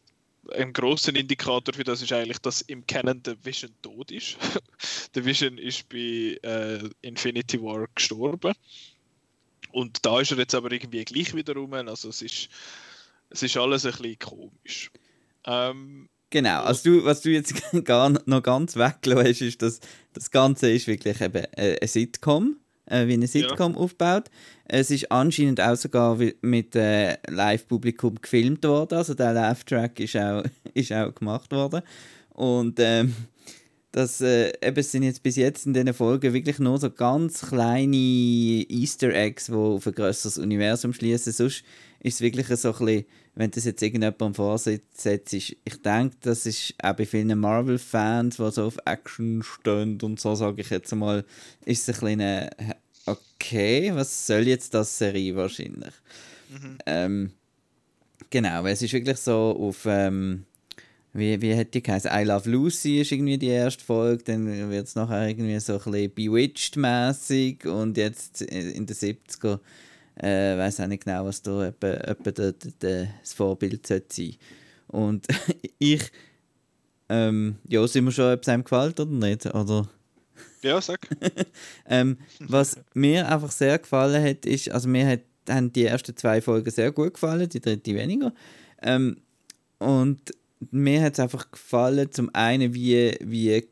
ein 0.52 0.72
großer 0.72 1.14
Indikator 1.14 1.74
für 1.74 1.84
das 1.84 2.02
ist 2.02 2.12
eigentlich, 2.12 2.38
dass 2.38 2.60
im 2.62 2.84
Canon 2.88 3.22
der 3.22 3.36
Vision 3.44 3.72
tot 3.82 4.10
ist. 4.10 4.36
der 5.14 5.24
Vision 5.24 5.58
ist 5.58 5.88
bei 5.88 6.38
äh, 6.42 6.88
Infinity 7.02 7.62
War 7.62 7.86
gestorben. 7.94 8.52
Und 9.70 10.04
da 10.04 10.20
ist 10.20 10.32
er 10.32 10.38
jetzt 10.38 10.56
aber 10.56 10.72
irgendwie 10.72 11.04
gleich 11.04 11.34
wieder 11.34 11.54
rum. 11.54 11.72
Also 11.72 12.08
es 12.08 12.20
ist 12.20 12.48
es 13.34 13.42
ist 13.42 13.56
alles 13.56 13.84
ein 13.84 13.92
bisschen 13.92 14.18
komisch. 14.20 14.90
Ähm, 15.44 16.08
genau, 16.30 16.62
also 16.62 16.90
du, 16.90 17.04
was 17.04 17.20
du 17.20 17.30
jetzt 17.30 17.54
gar 17.84 18.10
noch 18.26 18.42
ganz 18.42 18.76
weglässt, 18.76 19.42
ist, 19.42 19.60
dass 19.60 19.80
das 20.12 20.30
Ganze 20.30 20.70
ist 20.70 20.86
wirklich 20.86 21.20
eben 21.20 21.44
äh, 21.56 21.76
ein 21.82 21.88
Sitcom, 21.88 22.56
äh, 22.86 23.06
wie 23.08 23.14
eine 23.14 23.26
Sitcom 23.26 23.72
ja. 23.72 23.78
aufgebaut. 23.78 24.30
Es 24.66 24.90
ist 24.90 25.10
anscheinend 25.10 25.60
auch 25.60 25.74
sogar 25.74 26.16
mit 26.42 26.76
äh, 26.76 27.16
Live-Publikum 27.28 28.20
gefilmt 28.22 28.64
worden, 28.64 28.98
also 28.98 29.14
der 29.14 29.32
Live-Track 29.32 29.98
ist 29.98 30.16
auch, 30.16 30.44
ist 30.74 30.92
auch 30.92 31.12
gemacht 31.12 31.50
worden. 31.50 31.82
Und 32.30 32.78
ähm, 32.78 33.14
das 33.90 34.20
äh, 34.20 34.52
eben 34.62 34.82
sind 34.82 35.02
jetzt 35.02 35.22
bis 35.22 35.36
jetzt 35.36 35.66
in 35.66 35.74
diesen 35.74 35.94
Folgen 35.94 36.32
wirklich 36.32 36.60
nur 36.60 36.78
so 36.78 36.90
ganz 36.90 37.42
kleine 37.48 37.96
Easter 37.96 39.12
Eggs, 39.12 39.46
die 39.46 39.54
auf 39.54 39.86
ein 39.86 39.94
größeres 39.94 40.38
Universum 40.38 40.92
schließen. 40.92 41.32
Sonst 41.32 41.64
ist 42.00 42.14
es 42.14 42.20
wirklich 42.20 42.46
so 42.48 42.72
ein 42.72 42.78
bisschen, 42.78 43.04
wenn 43.34 43.50
das 43.50 43.64
jetzt 43.64 43.82
irgendjemandem 43.82 44.34
vorsetzt, 44.34 45.06
ist, 45.06 45.32
ich 45.32 45.82
denke, 45.84 46.16
das 46.20 46.46
ist 46.46 46.74
auch 46.82 46.94
bei 46.94 47.04
vielen 47.04 47.38
Marvel-Fans, 47.38 48.36
die 48.36 48.50
so 48.50 48.64
auf 48.64 48.78
Action 48.84 49.42
stehen 49.42 50.00
und 50.02 50.20
so, 50.20 50.34
sage 50.34 50.62
ich 50.62 50.70
jetzt 50.70 50.94
mal, 50.94 51.24
ist 51.64 51.88
es 51.88 52.02
ein 52.02 52.18
bisschen 52.18 52.74
okay, 53.06 53.92
was 53.94 54.26
soll 54.26 54.46
jetzt 54.46 54.72
das 54.74 54.96
Serie 54.96 55.34
wahrscheinlich? 55.36 55.92
Mhm. 56.48 56.78
Ähm, 56.86 57.30
genau, 58.30 58.64
es 58.66 58.82
ist 58.82 58.92
wirklich 58.92 59.18
so 59.18 59.56
auf, 59.58 59.84
ähm, 59.86 60.44
wie, 61.12 61.40
wie 61.40 61.56
hat 61.56 61.74
die 61.74 61.82
geheißen? 61.82 62.10
I 62.12 62.24
Love 62.24 62.48
Lucy 62.48 63.00
ist 63.00 63.12
irgendwie 63.12 63.38
die 63.38 63.48
erste 63.48 63.84
Folge, 63.84 64.24
dann 64.24 64.70
wird 64.70 64.86
es 64.86 64.94
nachher 64.94 65.28
irgendwie 65.28 65.58
so 65.60 65.74
ein 65.74 65.90
bisschen 65.90 66.14
Bewitched-mäßig 66.14 67.66
und 67.66 67.96
jetzt 67.96 68.42
in 68.42 68.86
den 68.86 68.96
70er 68.96 69.58
äh, 70.16 70.56
weiß 70.56 70.80
auch 70.80 70.86
nicht 70.86 71.04
genau, 71.04 71.24
was 71.24 71.42
da 71.42 71.66
etwa, 71.66 71.88
etwa 71.88 72.30
de, 72.30 72.52
de, 72.52 72.72
de, 72.80 73.06
das 73.20 73.32
Vorbild 73.32 73.86
sollte 73.86 74.14
sein. 74.14 74.36
Und 74.88 75.26
ich, 75.78 76.10
ähm, 77.08 77.56
ja, 77.68 77.86
sind 77.86 78.04
wir 78.04 78.12
schon, 78.12 78.32
ob 78.32 78.42
es 78.42 78.48
einem 78.48 78.64
gefällt 78.64 79.00
oder 79.00 79.10
nicht? 79.10 79.46
Oder? 79.46 79.88
Ja, 80.62 80.80
sag. 80.80 81.08
ähm, 81.86 82.18
was 82.40 82.78
mir 82.94 83.28
einfach 83.30 83.50
sehr 83.50 83.78
gefallen 83.78 84.22
hat, 84.22 84.46
ist, 84.46 84.70
also 84.70 84.88
mir 84.88 85.06
hat, 85.06 85.20
haben 85.48 85.72
die 85.72 85.84
ersten 85.84 86.16
zwei 86.16 86.40
Folgen 86.40 86.70
sehr 86.70 86.92
gut 86.92 87.14
gefallen, 87.14 87.48
die 87.48 87.60
dritte 87.60 87.94
weniger. 87.94 88.32
Ähm, 88.82 89.18
und 89.78 90.32
mir 90.70 91.02
hat 91.02 91.14
es 91.14 91.20
einfach 91.20 91.50
gefallen, 91.50 92.10
zum 92.12 92.30
einen, 92.32 92.72
wie, 92.72 93.14
wie, 93.20 93.68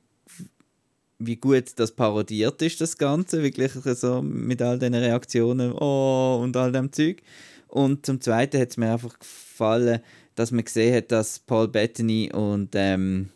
wie 1.27 1.37
gut 1.37 1.73
das 1.77 1.93
parodiert 1.93 2.61
ist, 2.63 2.81
das 2.81 2.99
Ganze, 2.99 3.43
wirklich 3.43 3.73
so 3.73 4.23
mit 4.23 4.61
all 4.63 4.79
den 4.79 4.95
Reaktionen, 4.95 5.73
oh 5.73 6.41
und 6.43 6.57
all 6.57 6.73
dem 6.73 6.93
Zeug. 6.93 7.23
Und 7.69 8.05
zum 8.05 8.21
zweiten 8.21 8.61
hat 8.61 8.71
es 8.71 8.77
mir 8.77 8.93
einfach 8.93 9.19
gefallen, 9.19 10.01
dass 10.35 10.51
man 10.51 10.65
gesehen 10.65 10.97
hat, 10.97 11.13
dass 11.13 11.39
Paul 11.39 11.69
Bettany 11.69 12.31
und 12.33 12.71
ähm, 12.75 13.31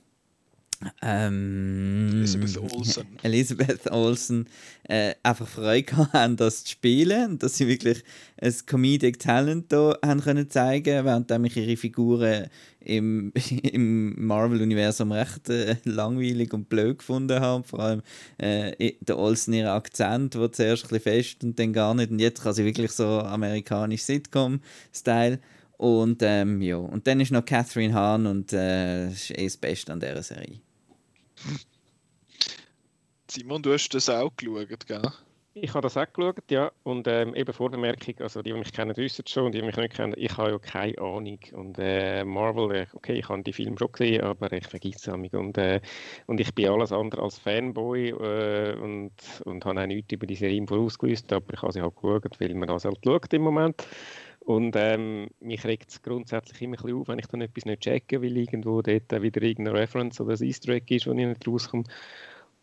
ähm, 1.02 2.10
Elizabeth 2.18 2.58
Olsen, 2.58 3.06
Elizabeth 3.22 3.90
Olsen 3.90 4.48
äh, 4.84 5.14
einfach 5.22 5.48
Freude 5.48 6.12
haben, 6.12 6.36
das 6.36 6.64
zu 6.64 6.72
spielen 6.72 7.32
und 7.32 7.42
dass 7.42 7.56
sie 7.56 7.66
wirklich 7.68 8.02
ein 8.40 8.54
Comedic 8.66 9.18
Talent 9.18 9.72
da 9.72 9.96
haben 10.04 10.20
können 10.20 10.50
zeigen, 10.50 11.04
während 11.04 11.30
ich 11.30 11.56
ihre 11.56 11.76
Figuren 11.76 12.46
im, 12.80 13.32
im 13.62 14.26
Marvel-Universum 14.26 15.12
recht 15.12 15.48
äh, 15.48 15.76
langweilig 15.84 16.52
und 16.52 16.68
blöd 16.68 16.98
gefunden 16.98 17.40
habe. 17.40 17.64
Vor 17.64 17.80
allem 17.80 18.02
äh, 18.38 18.94
der 19.00 19.18
Olsen, 19.18 19.54
ihr 19.54 19.72
Akzent, 19.72 20.34
der 20.34 20.52
zuerst 20.52 20.84
ein 20.84 20.88
bisschen 20.88 21.02
fest 21.02 21.44
und 21.44 21.58
dann 21.58 21.72
gar 21.72 21.94
nicht 21.94 22.10
und 22.10 22.18
jetzt 22.18 22.42
kann 22.42 22.54
sie 22.54 22.64
wirklich 22.64 22.92
so 22.92 23.20
amerikanisch 23.20 24.02
Sitcom-Style 24.02 25.40
und 25.78 26.22
ähm, 26.22 26.62
ja, 26.62 26.76
und 26.76 27.06
dann 27.06 27.20
ist 27.20 27.32
noch 27.32 27.44
Catherine 27.44 27.92
Hahn 27.92 28.26
und 28.26 28.52
äh, 28.52 29.10
ist 29.10 29.30
eh 29.30 29.44
das 29.44 29.56
Beste 29.56 29.92
an 29.92 30.00
dieser 30.00 30.22
Serie. 30.22 30.60
Simon, 33.28 33.62
du 33.62 33.72
hast 33.72 33.90
das 33.90 34.08
auch 34.08 34.30
geschaut, 34.36 34.86
gell? 34.86 35.02
Ich 35.58 35.72
habe 35.72 35.80
das 35.80 35.96
auch 35.96 36.12
geschaut, 36.12 36.50
ja. 36.50 36.70
Und 36.82 37.08
ähm, 37.08 37.34
eben 37.34 37.52
Vorbemerkung, 37.52 38.14
also 38.20 38.42
die, 38.42 38.52
die 38.52 38.58
mich 38.58 38.74
kennen, 38.74 38.94
wissen 38.96 39.22
es 39.24 39.32
schon, 39.32 39.46
und 39.46 39.52
die, 39.52 39.60
die 39.60 39.66
mich 39.66 39.76
nicht 39.76 39.94
kennen, 39.94 40.12
ich 40.14 40.36
habe 40.36 40.50
ja 40.50 40.58
keine 40.58 40.98
Ahnung. 40.98 41.38
Und 41.52 41.78
äh, 41.78 42.24
Marvel, 42.24 42.74
äh, 42.76 42.86
okay, 42.92 43.14
ich 43.14 43.28
habe 43.30 43.42
die 43.42 43.54
Filme 43.54 43.78
schon 43.78 43.90
gesehen, 43.90 44.22
aber 44.22 44.52
ich 44.52 44.66
vergesse 44.66 45.10
es 45.10 45.32
und, 45.32 45.56
äh, 45.56 45.80
und 46.26 46.40
ich 46.40 46.54
bin 46.54 46.68
alles 46.68 46.92
andere 46.92 47.22
als 47.22 47.38
Fanboy 47.38 48.10
äh, 48.10 48.74
und, 48.74 49.12
und 49.44 49.64
habe 49.64 49.80
auch 49.80 49.86
nichts 49.86 50.12
über 50.12 50.26
die 50.26 50.34
Serie 50.34 50.66
vorausgewusst, 50.66 51.32
aber 51.32 51.54
ich 51.54 51.62
habe 51.62 51.72
sie 51.72 51.80
halt 51.80 51.96
geschaut, 51.96 52.38
weil 52.38 52.54
man 52.54 52.68
das 52.68 52.84
halt 52.84 52.98
schaut 53.02 53.32
im 53.32 53.42
Moment. 53.42 53.86
Und 54.46 54.76
ähm, 54.76 55.26
mich 55.40 55.64
regt 55.64 55.90
es 55.90 56.02
grundsätzlich 56.02 56.62
immer 56.62 56.76
ein 56.76 56.82
bisschen 56.82 57.00
auf, 57.00 57.08
wenn 57.08 57.18
ich 57.18 57.26
dann 57.26 57.40
etwas 57.40 57.64
nicht 57.64 57.80
checke, 57.80 58.22
weil 58.22 58.36
irgendwo 58.36 58.80
dort 58.80 59.10
wieder 59.10 59.42
irgendeine 59.42 59.76
Reference 59.76 60.20
oder 60.20 60.34
ein 60.34 60.42
Easter 60.44 60.72
Egg 60.72 60.94
ist, 60.94 61.08
wo 61.08 61.10
ich 61.10 61.16
nicht 61.16 61.48
rauskomme. 61.48 61.82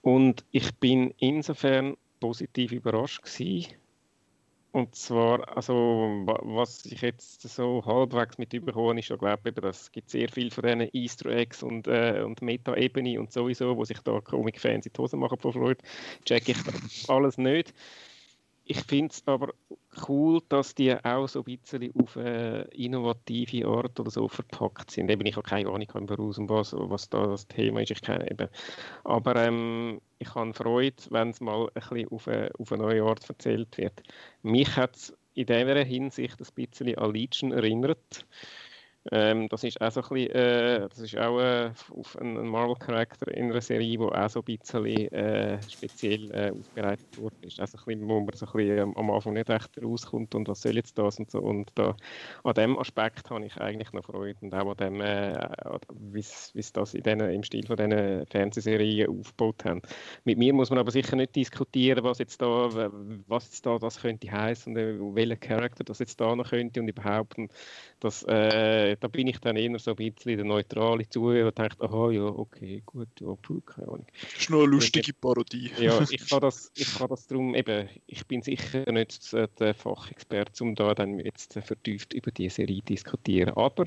Und 0.02 0.46
ich 0.52 0.74
bin 0.76 1.13
insofern 1.17 1.98
positiv 2.22 2.72
überrascht 2.72 3.24
gewesen. 3.24 3.74
Und 4.72 4.96
zwar, 4.96 5.58
also, 5.58 6.24
was 6.26 6.86
ich 6.86 7.02
jetzt 7.02 7.41
so 7.41 7.84
halbwegs 7.86 8.38
mit 8.38 8.54
überkommen 8.54 8.98
ist, 9.00 9.12
ich 9.12 9.19
glaube, 9.19 9.52
es 9.67 9.91
gibt 9.91 10.10
sehr 10.10 10.30
viel 10.30 10.52
von 10.52 10.63
diesen 10.63 10.89
Easter 10.93 11.32
Eggs 11.32 11.63
und, 11.63 11.88
äh, 11.88 12.24
und 12.26 12.41
Meta-Ebene 12.41 13.19
und 13.19 13.34
sowieso, 13.34 13.76
wo 13.76 13.84
sich 13.84 14.00
da 14.00 14.22
Comic-Fans 14.22 14.86
in 14.86 14.93
die 14.93 15.02
Hose 15.02 15.17
machen 15.17 15.38
vor 15.38 15.52
Freude, 15.52 15.84
check 16.24 16.48
ich 16.48 17.10
alles 17.10 17.38
nicht 17.38 17.74
ich 18.65 18.82
finde 18.84 19.12
es 19.12 19.23
aber 19.26 19.54
cool, 20.08 20.41
dass 20.49 20.73
die 20.73 20.93
auch 21.04 21.28
so 21.28 21.43
ein 21.43 21.58
bisschen 21.58 21.91
auf 21.95 22.15
eine 22.17 22.63
innovative 22.71 23.67
Art 23.67 23.99
oder 23.99 24.10
so 24.10 24.28
verpackt 24.28 24.91
sind. 24.91 25.10
Eben, 25.12 25.26
ich 25.26 25.36
habe 25.36 25.47
keine 25.47 25.69
Ahnung, 25.69 25.88
voraus, 26.08 26.38
um 26.38 26.49
was, 26.49 26.73
was 26.73 27.10
da 27.10 27.28
das 27.28 27.47
Thema 27.47 27.82
ist. 27.82 27.91
Ich 27.91 28.02
kenne 28.02 28.30
eben. 28.30 28.47
Aber 29.04 29.36
ähm, 29.36 29.99
ich 30.19 30.34
habe 30.34 30.54
Freude, 30.54 30.95
wenn 31.10 31.32
es 31.32 31.41
mal 31.41 31.67
ein 31.67 31.73
bisschen 31.73 32.08
auf 32.10 32.28
eine, 32.28 32.52
auf 32.58 32.71
eine 32.71 32.84
neue 32.84 33.04
Art 33.04 33.28
erzählt 33.28 33.78
wird. 33.78 34.02
Mich 34.43 34.76
hat 34.78 34.95
es 34.95 35.13
in 35.34 35.47
dieser 35.47 35.84
Hinsicht 35.84 36.39
ein 36.39 36.47
bisschen 36.56 36.97
an 36.97 37.13
Legion 37.13 37.52
erinnert. 37.52 38.26
Ähm, 39.11 39.49
das 39.49 39.63
ist 39.63 39.81
auch 39.81 39.91
so 39.91 40.01
ein 40.01 40.09
bisschen, 40.09 40.31
äh, 40.31 40.87
das 40.87 40.99
ist 40.99 41.17
auch 41.17 41.39
äh, 41.39 41.71
auf 41.91 42.17
einen 42.17 42.47
Marvel-Charakter 42.47 43.29
in 43.35 43.51
einer 43.51 43.59
Serie, 43.61 43.97
die 43.97 43.99
auch 43.99 44.29
so 44.29 44.39
ein 44.39 44.45
bisschen 44.45 44.85
äh, 44.85 45.61
speziell 45.69 46.31
äh, 46.31 46.51
aufbereitet 46.51 47.17
wurde. 47.17 47.35
Ist 47.41 47.59
also 47.59 47.77
ein 47.77 47.85
bisschen, 47.85 48.07
wo 48.07 48.21
man 48.21 48.33
so 48.33 48.45
ein 48.45 48.51
bisschen 48.53 48.95
am 48.95 49.11
Anfang 49.11 49.33
nicht 49.33 49.49
recht 49.49 49.69
rauskommt 49.83 50.35
und 50.35 50.47
was 50.47 50.61
soll 50.61 50.75
jetzt 50.75 50.97
das 50.97 51.19
und 51.19 51.29
so. 51.29 51.39
Und 51.39 51.69
da, 51.75 51.95
an 52.43 52.53
dem 52.53 52.79
Aspekt 52.79 53.29
habe 53.29 53.45
ich 53.45 53.57
eigentlich 53.57 53.91
noch 53.91 54.05
Freude 54.05 54.37
und 54.41 54.53
auch 54.53 54.71
an 54.71 54.77
dem, 54.77 55.01
äh, 55.01 55.49
wie 55.89 56.21
sie 56.21 56.73
das 56.73 56.93
in 56.93 57.03
den, 57.03 57.19
im 57.19 57.43
Stil 57.43 57.67
von 57.67 57.75
diesen 57.75 58.25
Fernsehserien 58.27 59.09
aufgebaut 59.09 59.65
haben. 59.65 59.81
Mit 60.23 60.37
mir 60.37 60.53
muss 60.53 60.69
man 60.69 60.79
aber 60.79 60.91
sicher 60.91 61.17
nicht 61.17 61.35
diskutieren, 61.35 62.03
was 62.05 62.19
jetzt 62.19 62.41
da, 62.41 62.69
was 63.27 63.45
jetzt 63.45 63.65
da 63.65 63.77
das 63.77 64.01
könnte 64.01 64.31
heißen 64.31 64.77
und 64.77 64.77
äh, 64.77 65.15
welcher 65.15 65.35
Charakter 65.35 65.83
das 65.83 65.99
jetzt 65.99 66.21
da 66.21 66.35
noch 66.35 66.49
könnte 66.49 66.79
und 66.79 66.87
überhaupt. 66.87 67.37
Und 67.37 67.51
das, 68.03 68.23
äh, 68.23 68.97
da 68.99 69.07
bin 69.07 69.27
ich 69.27 69.39
dann 69.39 69.55
eher 69.55 69.77
so 69.79 69.91
ein 69.91 69.95
bisschen 69.95 70.35
der 70.37 70.45
neutrale 70.45 71.07
Zuhörer 71.07 71.47
und 71.47 71.57
denke, 71.57 71.81
aha, 71.81 72.11
ja, 72.11 72.23
okay, 72.25 72.83
gut, 72.85 73.07
ja, 73.19 73.33
puh, 73.41 73.61
keine 73.61 73.87
Ahnung. 73.87 74.07
Das 74.21 74.41
ist 74.41 74.49
nur 74.49 74.63
eine 74.63 74.71
lustige 74.71 75.13
Parodie. 75.13 75.71
Ja, 75.79 76.01
ich 76.09 76.27
kann 76.29 76.41
das, 76.41 76.71
ich 76.75 76.93
kann 76.95 77.07
das 77.07 77.27
darum, 77.27 77.55
eben, 77.55 77.87
ich 78.07 78.25
bin 78.27 78.41
sicher 78.41 78.91
nicht 78.91 79.31
der 79.33 79.73
Fachexperte, 79.73 80.63
um 80.63 80.75
da 80.75 80.93
dann 80.93 81.19
jetzt 81.19 81.53
vertieft 81.53 82.13
über 82.13 82.31
die 82.31 82.49
Serie 82.49 82.79
zu 82.79 82.85
diskutieren, 82.85 83.53
aber 83.55 83.85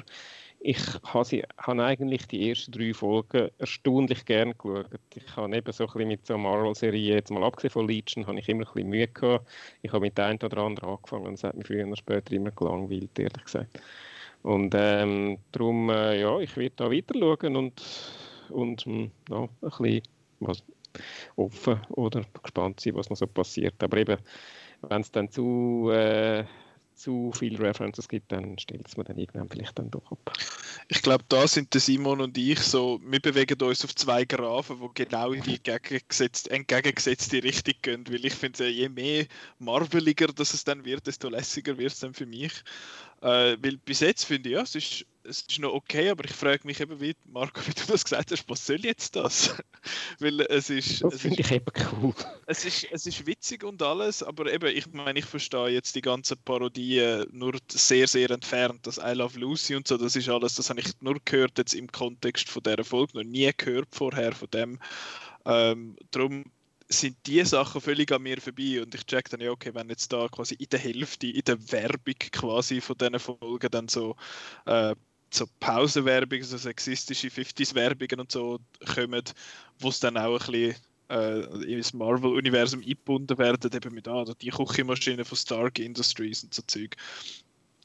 ich 0.67 0.79
habe, 1.05 1.43
habe 1.59 1.85
eigentlich 1.85 2.27
die 2.27 2.49
ersten 2.49 2.73
drei 2.73 2.93
Folgen 2.93 3.51
erstaunlich 3.59 4.25
gern 4.25 4.53
geschaut. 4.59 4.89
Ich 5.15 5.37
habe 5.37 5.57
eben 5.57 5.73
so 5.73 5.85
ein 5.85 5.93
bisschen 5.93 6.09
mit 6.09 6.27
so 6.27 6.37
Marvel-Serie, 6.37 7.15
jetzt 7.15 7.31
mal 7.31 7.45
abgesehen 7.45 7.71
von 7.71 7.87
Legion, 7.87 8.27
habe 8.27 8.41
ich 8.41 8.49
immer 8.49 8.67
ein 8.67 8.73
bisschen 8.73 8.89
Mühe 8.89 9.07
gehabt. 9.07 9.49
Ich 9.83 9.93
habe 9.93 10.01
mit 10.01 10.19
einem 10.19 10.41
oder 10.43 10.59
anderen 10.59 10.91
angefangen 10.91 11.27
und 11.27 11.35
es 11.35 11.45
hat 11.45 11.55
mich 11.55 11.69
früher 11.69 11.87
oder 11.87 11.95
später 11.95 12.33
immer 12.33 12.51
gelangweilt, 12.51 13.17
ehrlich 13.17 13.45
gesagt. 13.45 13.81
Und 14.43 14.75
ähm, 14.77 15.39
darum, 15.53 15.89
äh, 15.91 16.21
ja, 16.21 16.41
ich 16.41 16.57
werde 16.57 16.75
da 16.75 16.91
weiter 16.91 17.15
schauen 17.17 17.57
und, 17.57 17.83
und 18.51 18.85
hm, 18.85 19.11
ja, 19.31 19.43
ein 19.43 19.49
bisschen 19.61 20.03
was, 20.41 20.65
offen 21.37 21.81
oder 21.91 22.23
gespannt 22.43 22.81
sein, 22.81 22.97
was 22.97 23.09
noch 23.09 23.17
so 23.17 23.29
passiert. 23.29 23.81
Aber 23.85 23.97
eben, 23.99 24.19
wenn 24.83 25.01
es 25.01 25.13
dann 25.13 25.31
zu 25.31 25.91
äh, 25.93 26.45
zu 26.97 27.31
viele 27.39 27.59
References 27.59 28.09
gibt, 28.09 28.33
dann 28.33 28.59
stellt 28.59 28.89
es 28.89 28.97
mir 28.97 29.05
dann 29.05 29.19
irgendwann 29.19 29.49
vielleicht 29.49 29.79
dann 29.79 29.91
doch 29.91 30.11
ab. 30.11 30.33
Ich 30.89 31.03
glaube, 31.03 31.25
da 31.29 31.47
sind 31.47 31.75
der 31.75 31.81
Simon 31.81 32.21
und 32.21 32.37
ich 32.39 32.61
so, 32.61 33.01
wir 33.05 33.21
bewegen 33.21 33.61
uns 33.63 33.85
auf 33.85 33.95
zwei 33.95 34.25
Graphen, 34.25 34.81
die 34.81 34.89
genau 34.95 35.33
in 35.33 35.43
die 35.43 35.57
entgegengesetzte, 35.57 36.51
entgegengesetzte 36.51 37.43
Richtung 37.43 37.75
gehen, 37.83 38.05
weil 38.09 38.25
ich 38.25 38.35
finde, 38.35 38.69
je 38.69 38.89
mehr 38.89 39.27
Marveliger 39.59 40.29
das 40.29 40.55
es 40.55 40.65
dann 40.65 40.85
wird, 40.85 41.07
desto 41.07 41.29
lässiger 41.29 41.77
wird 41.77 41.93
es 41.93 42.01
dann 42.01 42.15
für 42.15 42.27
mich. 42.27 42.65
Äh, 43.27 43.57
weil 43.61 43.77
bis 43.79 44.01
jetzt 44.01 44.25
finde 44.25 44.51
ich, 44.51 44.55
ja, 44.55 44.63
es 44.63 44.77
ist 44.77 45.05
es 45.29 45.41
ist 45.41 45.59
noch 45.59 45.73
okay, 45.73 46.11
aber 46.11 46.25
ich 46.25 46.33
frage 46.33 46.65
mich 46.65 46.81
eben, 46.81 47.01
wie, 47.01 47.17
Marco, 47.25 47.61
wie 47.67 47.73
du 47.73 47.83
das 47.89 48.05
gesagt 48.05 48.31
hast, 48.31 48.49
was 48.49 48.65
soll 48.65 48.79
jetzt 48.85 49.17
das? 49.17 49.57
Weil 50.21 50.41
es 50.43 50.71
ist. 50.71 51.03
Das 51.03 51.21
finde 51.21 51.41
ich 51.41 51.51
eben 51.51 51.67
cool. 52.01 52.15
Es 52.47 52.65
ist, 52.65 52.87
es 52.93 53.07
ist 53.07 53.27
witzig 53.27 53.65
und 53.65 53.83
alles, 53.83 54.23
aber 54.23 54.53
eben, 54.53 54.69
ich 54.69 54.87
meine, 54.93 55.19
ich 55.19 55.25
verstehe 55.25 55.71
jetzt 55.71 55.97
die 55.97 56.01
ganzen 56.01 56.39
Parodien 56.45 57.27
nur 57.33 57.59
sehr, 57.69 58.07
sehr 58.07 58.31
entfernt. 58.31 58.87
Das 58.87 58.99
I 58.99 59.15
Love 59.15 59.37
Lucy 59.41 59.75
und 59.75 59.89
so, 59.89 59.97
das 59.97 60.15
ist 60.15 60.29
alles, 60.29 60.55
das 60.55 60.71
habe 60.71 60.79
ich 60.79 60.93
nur 61.01 61.17
gehört 61.25 61.59
jetzt 61.59 61.75
im 61.75 61.91
Kontext 61.91 62.49
von 62.49 62.63
dieser 62.63 62.85
Folge, 62.85 63.19
noch 63.19 63.25
nie 63.25 63.51
gehört 63.57 63.89
vorher 63.91 64.31
von 64.31 64.51
dem. 64.51 64.79
Ähm, 65.45 65.97
darum 66.13 66.45
sind 66.89 67.17
die 67.27 67.45
Sachen 67.45 67.81
völlig 67.81 68.13
an 68.13 68.23
mir 68.23 68.41
vorbei 68.41 68.83
und 68.83 68.95
ich 68.95 69.05
check 69.07 69.29
dann 69.31 69.41
ja, 69.41 69.51
okay, 69.51 69.75
wenn 69.75 69.89
jetzt 69.89 70.13
da 70.13 70.29
quasi 70.29 70.55
in 70.55 70.69
der 70.71 70.79
Hälfte, 70.79 71.27
in 71.27 71.43
der 71.43 71.73
Werbung 71.73 72.15
quasi 72.33 72.81
von 72.81 72.97
diesen 72.97 73.19
Folgen 73.19 73.71
dann 73.71 73.89
so 73.89 74.17
äh, 74.67 74.95
so 75.31 75.47
Pausenwerbung, 75.61 76.43
so 76.43 76.57
sexistische 76.57 77.29
50s-Werbungen 77.29 78.21
und 78.21 78.33
so 78.33 78.61
kommen, 78.95 79.23
wo 79.81 79.89
es 79.89 80.01
dann 80.01 80.17
auch 80.17 80.41
ein 80.49 80.53
bisschen 80.53 80.77
äh, 81.09 81.73
ins 81.73 81.93
Marvel-Universum 81.93 82.81
eingebunden 82.81 83.39
werden, 83.39 83.73
eben 83.73 83.95
mit 83.95 84.09
ah, 84.09 84.25
die 84.41 84.51
Küchenmaschine 84.51 85.25
von 85.25 85.37
Stark 85.37 85.79
Industries 85.79 86.45
und 86.45 86.55
so 86.55 86.63
Zeug. 86.67 86.97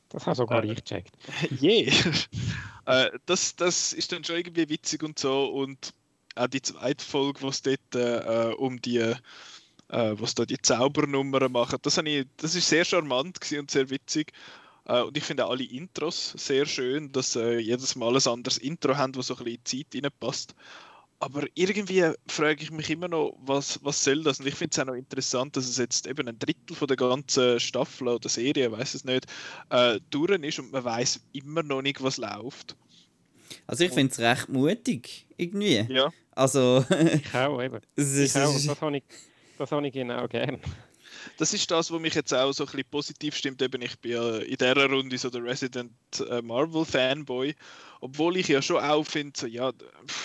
Das 0.09 0.25
hast 0.27 0.37
sogar 0.37 0.63
äh, 0.63 0.71
ich 0.71 0.83
gecheckt. 0.83 1.15
Yeah. 1.61 1.91
äh, 2.85 3.11
das, 3.25 3.55
das 3.55 3.93
ist 3.93 4.11
dann 4.11 4.23
schon 4.23 4.37
irgendwie 4.37 4.69
witzig 4.69 5.03
und 5.03 5.17
so 5.19 5.45
und 5.45 5.93
auch 6.35 6.47
die 6.47 6.61
zweite 6.61 7.03
Folge, 7.03 7.41
wo 7.41 7.49
es 7.49 7.61
dort 7.61 7.95
äh, 7.95 8.53
um 8.57 8.81
die 8.81 8.97
äh, 9.91 10.15
was 10.19 10.35
da 10.35 10.45
die 10.45 10.61
Zaubernummern 10.61 11.51
machen, 11.51 11.79
das, 11.81 11.97
ich, 11.97 12.25
das 12.37 12.55
ist 12.55 12.69
sehr 12.69 12.85
charmant 12.85 13.39
und 13.51 13.71
sehr 13.71 13.89
witzig. 13.89 14.31
Äh, 14.85 15.01
und 15.01 15.15
ich 15.17 15.23
finde 15.23 15.45
auch 15.45 15.51
alle 15.51 15.63
Intros 15.63 16.33
sehr 16.37 16.65
schön, 16.65 17.11
dass 17.11 17.35
äh, 17.35 17.59
jedes 17.59 17.95
Mal 17.95 18.15
ein 18.15 18.27
anderes 18.27 18.57
Intro 18.57 18.95
haben, 18.95 19.13
das 19.13 19.27
so 19.27 19.35
ein 19.35 19.43
bisschen 19.43 19.57
in 19.57 19.63
die 19.63 19.83
Zeit 19.83 20.03
reinpasst. 20.03 20.55
Aber 21.19 21.45
irgendwie 21.53 22.03
frage 22.25 22.63
ich 22.63 22.71
mich 22.71 22.89
immer 22.89 23.07
noch, 23.07 23.37
was, 23.43 23.79
was 23.83 24.03
soll 24.03 24.23
das? 24.23 24.39
Und 24.39 24.47
ich 24.47 24.55
finde 24.55 24.71
es 24.73 24.79
auch 24.79 24.85
noch 24.85 24.95
interessant, 24.95 25.55
dass 25.55 25.67
es 25.67 25.77
jetzt 25.77 26.07
eben 26.07 26.27
ein 26.27 26.39
Drittel 26.39 26.75
von 26.75 26.87
der 26.87 26.97
ganzen 26.97 27.59
Staffel 27.59 28.07
oder 28.07 28.27
Serie, 28.27 28.71
weiß 28.71 28.95
es 28.95 29.05
nicht, 29.05 29.27
äh, 29.69 29.99
durch 30.09 30.31
ist 30.41 30.57
und 30.57 30.71
man 30.71 30.83
weiß 30.83 31.21
immer 31.33 31.61
noch 31.61 31.83
nicht, 31.83 32.01
was 32.01 32.17
läuft. 32.17 32.75
Also 33.67 33.83
ich 33.83 33.91
finde 33.91 34.11
es 34.11 34.19
recht 34.19 34.49
mutig, 34.49 35.27
irgendwie. 35.37 35.85
Ja. 35.89 36.11
Also... 36.31 36.85
ich 36.89 37.35
auch, 37.35 37.61
eben. 37.61 37.79
ich 37.95 38.35
auch, 38.35 38.53
das 38.53 38.81
habe 38.81 38.97
ich, 38.97 39.03
das 39.57 39.71
habe 39.71 39.87
ich 39.87 39.93
genau 39.93 40.27
gern. 40.27 40.59
das 41.37 41.53
ist 41.53 41.69
das, 41.69 41.91
was 41.91 41.99
mich 41.99 42.13
jetzt 42.13 42.33
auch 42.33 42.51
so 42.51 42.63
ein 42.63 42.67
bisschen 42.67 42.89
positiv 42.89 43.35
stimmt. 43.35 43.61
Eben, 43.61 43.81
ich 43.81 43.99
bin 43.99 44.11
ja 44.11 44.37
in 44.37 44.55
dieser 44.55 44.89
Runde 44.89 45.17
so 45.17 45.29
der 45.29 45.43
Resident 45.43 45.91
äh, 46.29 46.41
Marvel 46.41 46.85
Fanboy. 46.85 47.55
Obwohl 47.99 48.37
ich 48.37 48.47
ja 48.47 48.61
schon 48.61 48.83
auch 48.83 49.03
finde, 49.03 49.39
so, 49.39 49.45
ja, 49.47 49.71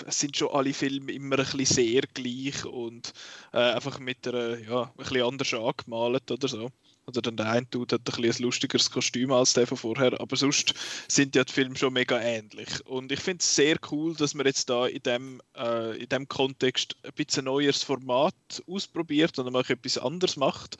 es 0.06 0.18
sind 0.18 0.36
schon 0.36 0.48
alle 0.48 0.72
Filme 0.72 1.12
immer 1.12 1.38
ein 1.38 1.44
bisschen 1.44 1.66
sehr 1.66 2.02
gleich 2.14 2.64
und 2.64 3.12
äh, 3.52 3.58
einfach 3.58 3.98
mit 3.98 4.26
einer, 4.26 4.58
ja, 4.58 4.84
ein 4.84 4.92
bisschen 4.96 5.22
anders 5.22 5.52
angemalt 5.52 6.30
oder 6.30 6.48
so. 6.48 6.70
Oder 7.06 7.22
dann 7.22 7.36
der 7.36 7.50
eine 7.50 7.66
Dude 7.66 7.94
hat 7.94 8.18
ein, 8.18 8.24
ein 8.24 8.34
lustigeres 8.38 8.90
Kostüm 8.90 9.32
als 9.32 9.52
der 9.52 9.66
von 9.66 9.78
vorher, 9.78 10.20
aber 10.20 10.36
sonst 10.36 10.74
sind 11.08 11.36
ja 11.36 11.44
die 11.44 11.52
Filme 11.52 11.76
schon 11.76 11.92
mega 11.92 12.20
ähnlich. 12.20 12.84
Und 12.84 13.12
ich 13.12 13.20
finde 13.20 13.42
es 13.42 13.54
sehr 13.54 13.76
cool, 13.90 14.14
dass 14.14 14.34
man 14.34 14.46
jetzt 14.46 14.68
da 14.68 14.86
in 14.86 15.02
dem, 15.02 15.40
äh, 15.56 15.96
in 15.96 16.08
dem 16.08 16.26
Kontext 16.26 16.96
ein 17.04 17.12
bisschen 17.14 17.44
neues 17.44 17.82
Format 17.82 18.34
ausprobiert 18.66 19.38
und 19.38 19.52
mal 19.52 19.64
etwas 19.68 19.98
anderes 19.98 20.36
macht. 20.36 20.78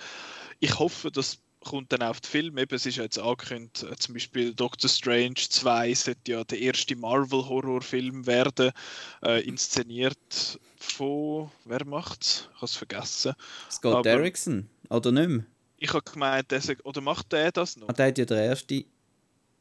Ich 0.59 0.79
hoffe, 0.79 1.11
dass 1.11 1.39
kommt 1.67 1.93
dann 1.93 2.03
auf 2.03 2.21
den 2.21 2.29
Film. 2.29 2.59
Eben, 2.59 2.75
es 2.75 2.87
ist 2.87 2.97
ja 2.97 3.03
jetzt 3.03 3.19
angekündigt, 3.19 3.83
äh, 3.83 3.97
zum 3.97 4.15
Beispiel 4.15 4.55
Doctor 4.55 4.89
Strange 4.89 5.35
2 5.35 5.95
sollte 5.95 6.33
ja 6.33 6.45
der 6.45 6.61
erste 6.61 6.97
Marvel-Horrorfilm 6.97 8.27
werden, 8.27 8.73
äh, 9.23 9.43
inszeniert 9.43 10.59
von, 10.79 11.51
wer 11.65 11.85
macht's? 11.85 12.49
Ich 12.51 12.57
habe 12.57 12.67
es 12.67 12.77
vergessen. 12.77 13.35
Scott 13.71 13.95
Aber, 13.95 14.03
Derrickson, 14.03 14.69
oder 14.89 15.13
nicht 15.13 15.29
mehr? 15.29 15.47
Ich 15.79 15.93
habe 15.93 16.03
gemeint, 16.11 16.51
der 16.51 16.61
sei, 16.61 16.77
oder 16.85 17.01
macht 17.01 17.33
der 17.33 17.53
das 17.53 17.77
noch? 17.77 17.89
Ah, 17.89 17.93
der 17.93 18.07
hat 18.07 18.19
ja 18.19 18.25
der 18.25 18.45
erste. 18.45 18.85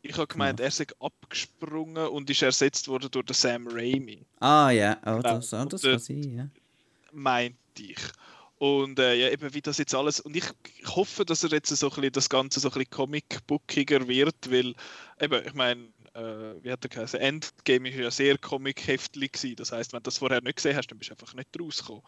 Ich 0.01 0.13
habe 0.13 0.27
gemeint, 0.27 0.59
ja. 0.59 0.65
er 0.65 0.71
sei 0.71 0.85
abgesprungen 0.99 2.07
und 2.07 2.29
ist 2.29 2.41
ersetzt 2.41 2.87
worden 2.87 3.09
durch 3.11 3.25
den 3.25 3.33
Sam 3.33 3.67
Raimi. 3.67 4.25
Ah 4.39 4.69
ja, 4.69 4.97
oh, 5.05 5.19
das, 5.21 5.51
oh, 5.53 5.65
das 5.65 5.81
kann 5.81 5.99
sein, 5.99 6.37
ja. 6.37 6.47
Meinte 7.11 7.57
ich. 7.79 7.99
Und 8.57 8.99
äh, 8.99 9.15
ja, 9.15 9.29
eben 9.31 9.53
wie 9.53 9.61
das 9.61 9.77
jetzt 9.77 9.93
alles. 9.93 10.19
Und 10.19 10.35
ich, 10.35 10.45
ich 10.79 10.95
hoffe, 10.95 11.25
dass 11.25 11.43
er 11.43 11.51
jetzt 11.51 11.75
so 11.75 11.87
ein 11.87 11.95
bisschen, 11.95 12.11
das 12.13 12.29
Ganze 12.29 12.59
so 12.59 12.69
ein 12.69 12.73
bisschen 12.73 12.89
comic-bookiger 12.91 14.07
wird, 14.07 14.49
weil 14.49 14.73
eben, 15.19 15.45
ich 15.45 15.53
meine, 15.53 15.87
äh, 16.13 16.63
wie 16.63 16.71
hat 16.71 16.85
er 16.85 16.89
geheißen? 16.89 17.19
Endgame 17.19 17.89
ist 17.89 17.97
ja 17.97 18.11
sehr 18.11 18.37
comic-heftlich 18.37 19.33
gewesen. 19.33 19.57
Das 19.57 19.71
heißt, 19.71 19.91
wenn 19.91 19.99
du 19.99 20.03
das 20.03 20.19
vorher 20.19 20.41
nicht 20.41 20.55
gesehen 20.55 20.77
hast, 20.77 20.87
dann 20.87 20.97
bist 20.97 21.09
du 21.09 21.15
einfach 21.15 21.33
nicht 21.33 21.49
rausgekommen. 21.59 22.03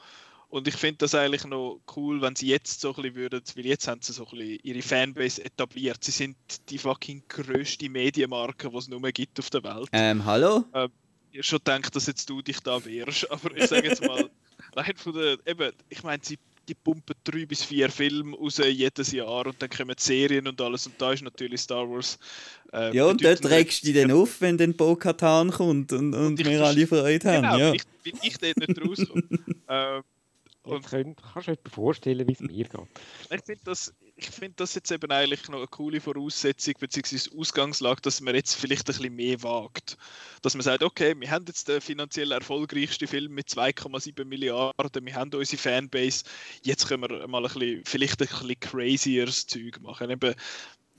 Und 0.49 0.67
ich 0.67 0.75
finde 0.75 0.99
das 0.99 1.13
eigentlich 1.13 1.43
noch 1.43 1.81
cool, 1.95 2.21
wenn 2.21 2.35
sie 2.35 2.47
jetzt 2.47 2.79
so 2.79 2.89
ein 2.89 2.95
bisschen 2.95 3.15
würden, 3.15 3.41
weil 3.55 3.65
jetzt 3.65 3.87
haben 3.87 4.01
sie 4.01 4.13
so 4.13 4.25
ein 4.25 4.37
bisschen 4.37 4.59
ihre 4.63 4.81
Fanbase 4.81 5.43
etabliert. 5.43 6.03
Sie 6.03 6.11
sind 6.11 6.37
die 6.69 6.77
fucking 6.77 7.23
grösste 7.27 7.89
Medienmarke, 7.89 8.69
die 8.69 8.77
es 8.77 8.87
nur 8.87 9.01
gibt 9.11 9.39
auf 9.39 9.49
der 9.49 9.63
Welt. 9.63 9.89
Ähm, 9.91 10.23
hallo? 10.23 10.63
Ähm, 10.73 10.89
ich 11.31 11.45
schon 11.45 11.59
gedacht, 11.59 11.93
dass 11.95 12.07
jetzt 12.07 12.29
du 12.29 12.41
dich 12.41 12.59
da 12.61 12.83
wehrst, 12.83 13.29
aber 13.31 13.55
ich 13.57 13.67
sage 13.67 13.89
jetzt 13.89 14.05
mal, 14.05 14.29
rein 14.75 14.93
von 14.95 15.13
der, 15.13 15.37
eben, 15.45 15.71
ich 15.89 16.03
meine, 16.03 16.23
sie 16.23 16.37
die 16.67 16.75
pumpen 16.75 17.15
drei 17.23 17.45
bis 17.45 17.63
vier 17.63 17.89
Filme 17.89 18.35
raus 18.35 18.57
jedes 18.57 19.13
Jahr 19.13 19.45
und 19.45 19.61
dann 19.61 19.69
kommen 19.69 19.95
Serien 19.97 20.47
und 20.47 20.59
alles 20.59 20.85
und 20.85 21.01
da 21.01 21.13
ist 21.13 21.23
natürlich 21.23 21.61
Star 21.61 21.89
Wars. 21.89 22.19
Äh, 22.73 22.93
ja, 22.95 23.05
und 23.05 23.23
dort 23.23 23.45
regst 23.45 23.83
du 23.83 23.93
dich 23.93 24.01
dann 24.01 24.11
auf, 24.11 24.41
wenn 24.41 24.57
dann 24.57 24.73
Bo-Katan 24.73 25.51
kommt 25.51 25.93
und, 25.93 26.13
und, 26.13 26.25
und 26.25 26.45
wir 26.45 26.61
alle 26.61 26.85
Freude 26.85 27.31
haben. 27.31 27.43
Genau, 27.43 27.57
ja. 27.57 27.73
ich, 27.73 27.83
bin 28.03 28.19
ich 28.21 28.37
dort 28.37 28.57
nicht 28.57 28.81
rauskomme. 28.81 29.23
ähm, 29.69 30.03
und 30.67 30.85
könnt, 30.85 31.21
kannst 31.33 31.47
du 31.47 31.55
dir 31.55 31.69
vorstellen, 31.69 32.27
wie 32.27 32.33
es 32.33 32.39
mir 32.39 32.65
geht? 32.65 32.71
Ich 33.29 33.43
finde 33.45 33.61
das, 33.65 33.93
find 34.19 34.59
das 34.59 34.75
jetzt 34.75 34.91
eben 34.91 35.11
eigentlich 35.11 35.47
noch 35.49 35.59
eine 35.59 35.67
coole 35.67 35.99
Voraussetzung 36.01 36.75
bzw. 36.79 37.37
Ausgangslage, 37.37 38.01
dass 38.01 38.21
man 38.21 38.35
jetzt 38.35 38.55
vielleicht 38.55 38.83
ein 38.83 38.93
bisschen 38.93 39.15
mehr 39.15 39.43
wagt. 39.43 39.97
Dass 40.41 40.55
man 40.55 40.63
sagt, 40.63 40.83
okay, 40.83 41.15
wir 41.17 41.29
haben 41.31 41.45
jetzt 41.47 41.67
den 41.67 41.81
finanziell 41.81 42.31
erfolgreichsten 42.31 43.07
Film 43.07 43.33
mit 43.33 43.47
2,7 43.47 44.25
Milliarden, 44.25 45.05
wir 45.05 45.15
haben 45.15 45.33
unsere 45.33 45.61
Fanbase, 45.61 46.23
jetzt 46.63 46.87
können 46.87 47.09
wir 47.09 47.27
mal 47.27 47.45
ein 47.45 47.53
bisschen, 47.53 47.83
vielleicht 47.85 48.21
ein 48.21 48.27
bisschen 48.27 48.59
crazieres 48.59 49.47
Zeug 49.47 49.79
machen. 49.81 50.09
Eben, 50.09 50.35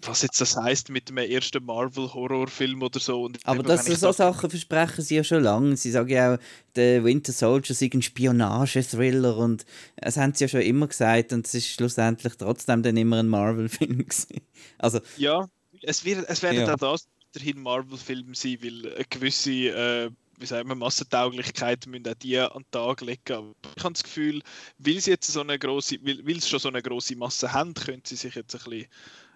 was 0.02 0.22
jetzt 0.22 0.40
das 0.40 0.56
heißt 0.56 0.90
mit 0.90 1.08
dem 1.08 1.18
ersten 1.18 1.64
Marvel-Horrorfilm 1.64 2.82
oder 2.82 3.00
so. 3.00 3.22
Und 3.24 3.38
Aber 3.44 3.62
das, 3.62 3.86
so 3.86 4.12
Sachen 4.12 4.50
versprechen 4.50 5.02
sie 5.02 5.16
ja 5.16 5.24
schon 5.24 5.42
lange. 5.42 5.76
Sie 5.76 5.90
sagen 5.90 6.08
ja 6.08 6.34
auch, 6.34 6.38
der 6.76 7.04
Winter 7.04 7.32
Soldier 7.32 7.74
sei 7.74 7.90
ein 7.92 8.02
Spionage-Thriller 8.02 9.36
und 9.36 9.64
das 9.96 10.16
haben 10.16 10.34
sie 10.34 10.44
ja 10.44 10.48
schon 10.48 10.62
immer 10.62 10.86
gesagt 10.86 11.32
und 11.32 11.46
es 11.46 11.54
ist 11.54 11.68
schlussendlich 11.68 12.34
trotzdem 12.34 12.82
dann 12.82 12.96
immer 12.96 13.18
ein 13.18 13.28
Marvel-Film 13.28 14.06
Also, 14.78 15.00
ja, 15.16 15.48
es, 15.82 16.04
wird, 16.04 16.28
es 16.28 16.42
werden 16.42 16.60
ja. 16.60 16.72
auch 16.72 16.76
das 16.76 17.08
weiterhin 17.34 17.60
Marvel-Filme 17.60 18.34
sein, 18.34 18.58
weil 18.62 18.94
eine 18.94 19.04
gewisse 19.04 19.50
äh, 19.50 20.10
wie 20.40 20.46
sagen 20.46 20.68
wir, 20.68 20.74
Massentauglichkeit 20.76 21.86
müssen 21.86 22.06
auch 22.08 22.14
die 22.14 22.38
an 22.38 22.62
den 22.62 22.70
Tag 22.70 23.00
legen. 23.00 23.32
Aber 23.32 23.54
ich 23.76 23.84
habe 23.84 23.92
das 23.92 24.04
Gefühl, 24.04 24.40
weil 24.78 25.00
sie 25.00 25.10
jetzt 25.10 25.30
so 25.30 25.40
eine 25.40 25.58
große, 25.58 25.96
weil, 26.02 26.24
weil 26.26 26.40
sie 26.40 26.48
schon 26.48 26.60
so 26.60 26.68
eine 26.68 26.82
große 26.82 27.16
Masse 27.16 27.52
haben, 27.52 27.74
können 27.74 28.02
sie 28.04 28.16
sich 28.16 28.34
jetzt 28.34 28.54
ein 28.54 28.70
bisschen 28.70 28.86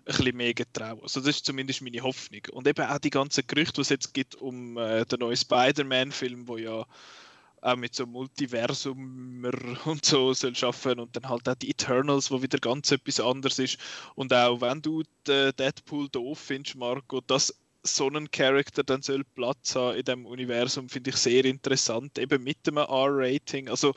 ein 0.06 0.16
bisschen 0.16 0.36
mehr 0.36 0.54
getrauen. 0.54 1.00
Also 1.02 1.20
das 1.20 1.36
ist 1.36 1.46
zumindest 1.46 1.82
meine 1.82 2.02
Hoffnung. 2.02 2.42
Und 2.52 2.66
eben 2.66 2.84
auch 2.84 2.98
die 2.98 3.10
ganzen 3.10 3.46
Gerüchte, 3.46 3.74
die 3.74 3.80
es 3.82 3.88
jetzt 3.88 4.14
gibt 4.14 4.34
um 4.36 4.76
äh, 4.76 5.04
den 5.04 5.20
neuen 5.20 5.36
Spider-Man-Film, 5.36 6.48
wo 6.48 6.56
ja 6.56 6.86
auch 7.62 7.76
mit 7.76 7.94
so 7.94 8.06
Multiversum 8.06 9.44
und 9.84 10.04
so 10.04 10.34
soll 10.34 10.54
schaffen 10.54 10.98
und 10.98 11.16
dann 11.16 11.28
halt 11.28 11.48
auch 11.48 11.54
die 11.54 11.70
Eternals, 11.70 12.30
wo 12.30 12.42
wieder 12.42 12.58
ganz 12.58 12.90
etwas 12.90 13.20
anderes 13.20 13.58
ist. 13.58 13.78
Und 14.14 14.32
auch 14.34 14.60
wenn 14.60 14.82
du 14.82 15.02
Deadpool 15.26 16.08
doof 16.08 16.38
findest, 16.38 16.76
Marco, 16.76 17.20
dass 17.20 17.54
so 17.84 18.08
ein 18.08 18.30
Charakter 18.30 18.84
dann 18.84 19.02
soll 19.02 19.24
Platz 19.24 19.74
haben 19.74 19.96
in 19.96 20.04
dem 20.04 20.26
Universum, 20.26 20.88
finde 20.88 21.10
ich 21.10 21.16
sehr 21.16 21.44
interessant, 21.44 22.18
eben 22.18 22.42
mit 22.42 22.66
dem 22.66 22.76
R-Rating. 22.76 23.68
Also 23.68 23.94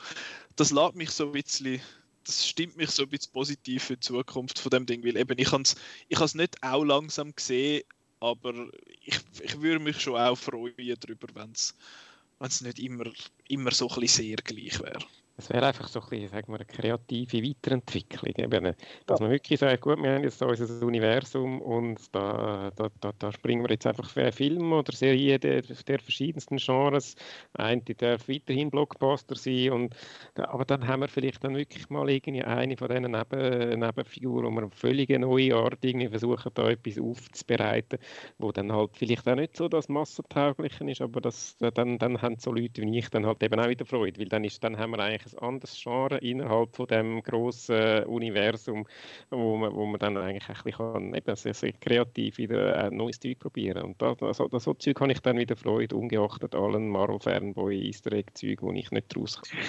das 0.56 0.70
lässt 0.70 0.94
mich 0.94 1.10
so 1.10 1.26
ein 1.26 1.32
bisschen 1.32 1.80
das 2.26 2.46
stimmt 2.46 2.76
mich 2.76 2.90
so 2.90 3.04
ein 3.04 3.08
bisschen 3.08 3.32
positiv 3.32 3.84
für 3.84 3.94
die 3.94 4.00
Zukunft 4.00 4.58
von 4.58 4.70
dem 4.70 4.86
Ding, 4.86 5.04
weil 5.04 5.16
eben 5.16 5.38
ich 5.38 5.52
habe 5.52 5.62
es 5.62 5.76
ich 6.08 6.34
nicht 6.34 6.62
auch 6.62 6.84
langsam 6.84 7.34
gesehen, 7.34 7.84
aber 8.20 8.68
ich, 9.04 9.18
ich 9.40 9.60
würde 9.60 9.78
mich 9.78 10.00
schon 10.00 10.16
auch 10.16 10.36
freuen 10.36 10.74
darüber, 11.00 11.28
wenn 11.34 11.52
es 11.52 12.60
nicht 12.60 12.78
immer, 12.78 13.10
immer 13.48 13.70
so 13.70 13.88
ein 13.88 14.00
bisschen 14.00 14.24
sehr 14.24 14.36
gleich 14.36 14.80
wäre. 14.80 15.04
Es 15.38 15.50
wäre 15.50 15.66
einfach 15.66 15.86
so 15.86 16.00
ein 16.00 16.08
bisschen, 16.08 16.28
sagen 16.30 16.50
wir, 16.50 16.56
eine 16.56 16.64
kreative 16.64 17.42
Weiterentwicklung. 17.42 18.32
Eben, 18.36 18.74
dass 19.04 19.20
man 19.20 19.30
wirklich 19.30 19.60
sagt, 19.60 19.82
gut, 19.82 20.02
wir 20.02 20.14
haben 20.14 20.24
jetzt 20.24 20.40
unser 20.42 20.86
Universum 20.86 21.60
und 21.60 22.00
da, 22.14 22.70
da, 22.74 22.88
da, 23.00 23.12
da 23.18 23.32
springen 23.32 23.62
wir 23.62 23.70
jetzt 23.70 23.86
einfach 23.86 24.08
für 24.08 24.32
Filme 24.32 24.76
oder 24.76 24.92
Serien 24.92 25.38
der, 25.40 25.60
der 25.60 25.98
verschiedensten 25.98 26.56
Genres. 26.56 27.16
Eine 27.52 27.82
darf 27.82 28.28
weiterhin 28.28 28.70
Blockbuster 28.70 29.36
sein, 29.36 29.72
und, 29.72 29.94
aber 30.36 30.64
dann 30.64 30.86
haben 30.86 31.00
wir 31.00 31.08
vielleicht 31.08 31.44
dann 31.44 31.54
wirklich 31.54 31.90
mal 31.90 32.08
irgendwie 32.08 32.42
eine 32.42 32.76
von 32.78 32.88
diesen 32.88 33.10
Neben, 33.10 33.80
Nebenfiguren, 33.80 34.46
wo 34.46 34.50
wir 34.50 34.62
eine 34.62 34.70
völlig 34.70 35.10
neue 35.10 35.54
Art 35.54 35.84
irgendwie 35.84 36.08
versuchen, 36.08 36.50
da 36.54 36.70
etwas 36.70 36.98
aufzubereiten, 36.98 37.98
wo 38.38 38.52
dann 38.52 38.72
halt 38.72 38.96
vielleicht 38.96 39.28
auch 39.28 39.34
nicht 39.34 39.56
so 39.56 39.68
das 39.68 39.90
Massentaugliche 39.90 40.90
ist, 40.90 41.02
aber 41.02 41.20
das, 41.20 41.56
dann, 41.58 41.98
dann 41.98 42.22
haben 42.22 42.38
so 42.38 42.52
Leute 42.52 42.80
wie 42.80 42.98
ich 42.98 43.10
dann 43.10 43.26
halt 43.26 43.42
eben 43.42 43.60
auch 43.60 43.68
wieder 43.68 43.84
Freude, 43.84 44.18
weil 44.18 44.28
dann, 44.28 44.44
ist, 44.44 44.64
dann 44.64 44.78
haben 44.78 44.92
wir 44.92 45.00
eigentlich 45.00 45.25
ein 45.26 45.38
anderes 45.38 45.78
Genre 45.80 46.18
innerhalb 46.18 46.74
von 46.74 46.86
dem 46.86 47.22
großen 47.22 48.04
Universum, 48.04 48.86
wo 49.30 49.56
man, 49.56 49.74
wo 49.74 49.86
man 49.86 49.98
dann 49.98 50.16
eigentlich 50.16 50.48
ein 50.48 50.54
bisschen 50.54 50.92
kann, 50.92 51.14
eben 51.14 51.36
sehr, 51.36 51.54
sehr 51.54 51.72
kreativ 51.72 52.38
wieder 52.38 52.76
ein 52.76 52.96
neues 52.96 53.20
Zeug 53.20 53.38
probieren 53.38 53.82
Und 53.82 54.02
da, 54.02 54.14
das, 54.14 54.38
das, 54.50 54.64
so 54.64 54.74
Zeug 54.74 55.00
habe 55.00 55.12
ich 55.12 55.20
dann 55.20 55.38
wieder 55.38 55.56
Freude, 55.56 55.96
ungeachtet 55.96 56.54
allen 56.54 56.88
Marvel-Fanboy 56.88 57.86
Easter 57.86 58.12
Egg-Zeug, 58.12 58.62
wo 58.62 58.72
ich 58.72 58.90
nicht 58.90 59.16
rauskomme. 59.16 59.62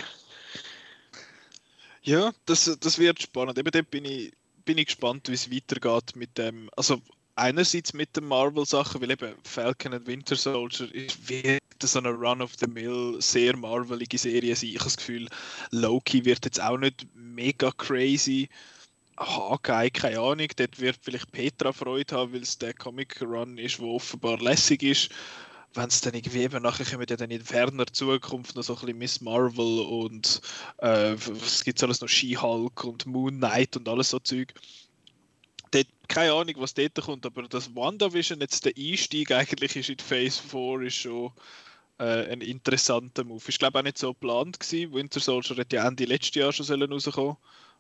Ja, 2.04 2.32
das, 2.46 2.78
das 2.80 3.00
wird 3.00 3.22
spannend. 3.22 3.58
Eben 3.58 3.70
dort 3.70 3.92
bin 3.92 4.06
ich, 4.06 4.32
bin 4.64 4.78
ich 4.78 4.86
gespannt, 4.86 5.28
wie 5.28 5.34
es 5.34 5.52
weitergeht 5.52 6.16
mit 6.16 6.38
dem. 6.38 6.70
Also 6.76 7.02
einerseits 7.38 7.94
mit 7.94 8.16
den 8.16 8.26
Marvel-Sachen, 8.26 9.02
weil 9.02 9.12
eben 9.12 9.34
Falcon 9.44 9.94
and 9.94 10.08
Winter 10.08 10.36
Soldier 10.36 10.94
ist, 10.94 11.30
wird 11.30 11.62
so 11.82 12.00
eine 12.00 12.10
Run-of-the-Mill, 12.10 13.18
sehr 13.22 13.56
marvelige 13.56 14.18
Serie 14.18 14.56
sein. 14.56 14.70
Ich 14.70 14.76
habe 14.76 14.86
das 14.86 14.98
Gefühl, 14.98 15.30
Loki 15.72 16.26
wird 16.26 16.46
jetzt 16.46 16.62
auch 16.62 16.78
nicht 16.78 17.08
mega 17.16 17.72
crazy. 17.72 18.50
Hawkeye, 19.20 19.90
keine 19.90 20.20
Ahnung, 20.20 20.48
dort 20.56 20.80
wird 20.80 20.98
vielleicht 21.02 21.32
Petra 21.32 21.72
Freude 21.72 22.16
haben, 22.16 22.34
weil 22.34 22.42
es 22.42 22.58
der 22.58 22.74
Comic-Run 22.74 23.58
ist, 23.58 23.80
der 23.80 23.88
offenbar 23.88 24.40
lässig 24.40 24.84
ist. 24.84 25.10
Wenn 25.74 25.88
es 25.88 26.02
dann 26.02 26.14
irgendwie 26.14 26.42
eben 26.42 26.64
nachher 26.64 26.86
kommen 26.86 27.06
dann 27.06 27.30
in 27.30 27.44
ferner 27.44 27.86
Zukunft 27.88 28.56
noch 28.56 28.64
so 28.64 28.74
ein 28.74 28.80
bisschen 28.80 28.98
Miss 28.98 29.22
Marvel 29.22 29.82
und 29.82 30.42
äh, 30.78 31.16
was 31.16 31.64
gibt 31.64 31.78
es 31.78 31.84
alles 31.84 32.02
noch, 32.02 32.08
She-Hulk 32.08 32.84
und 32.84 33.06
Moon 33.06 33.38
Knight 33.38 33.76
und 33.78 33.88
alles 33.88 34.10
so 34.10 34.20
Zeug 34.20 34.54
dort, 35.72 35.88
keine 36.08 36.34
Ahnung, 36.34 36.56
was 36.58 36.74
dort 36.74 36.96
kommt, 36.96 37.26
aber 37.26 37.44
das 37.44 37.76
WandaVision, 37.76 38.42
jetzt 38.42 38.66
der 38.66 38.74
Einstieg 38.78 39.32
eigentlich 39.32 39.76
ist 39.76 39.90
in 39.90 40.00
Phase 40.00 40.42
4, 40.42 40.82
ist 40.82 40.96
schon 40.96 41.32
äh, 42.00 42.32
ein 42.32 42.42
interessanter 42.42 43.24
Move. 43.24 43.44
Ich 43.48 43.60
glaube 43.60 43.80
auch 43.80 43.84
nicht 43.84 43.98
so 43.98 44.14
geplant 44.14 44.60
gewesen. 44.60 44.94
Winter 44.94 45.20
Soldier 45.20 45.56
hätte 45.58 45.78
ja 45.78 45.88
Ende 45.88 46.06
letztes 46.06 46.36
Jahr 46.36 46.54
schon 46.54 46.66
rauskommen 46.66 47.00
sollen. 47.00 47.38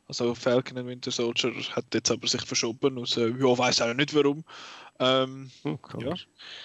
Also 0.08 0.34
Falcon 0.36 0.78
und 0.78 0.88
Winter 0.88 1.12
Soldier 1.12 1.52
hat 1.72 1.86
jetzt 1.94 2.10
aber 2.10 2.28
sich 2.28 2.42
verschoben 2.42 2.98
aus, 2.98 3.18
äh, 3.18 3.28
ja, 3.28 3.58
weiß 3.58 3.82
auch 3.82 3.94
nicht 3.94 4.14
warum. 4.16 4.44
Ähm, 5.00 5.52
oh, 5.64 5.78
ja. 6.00 6.14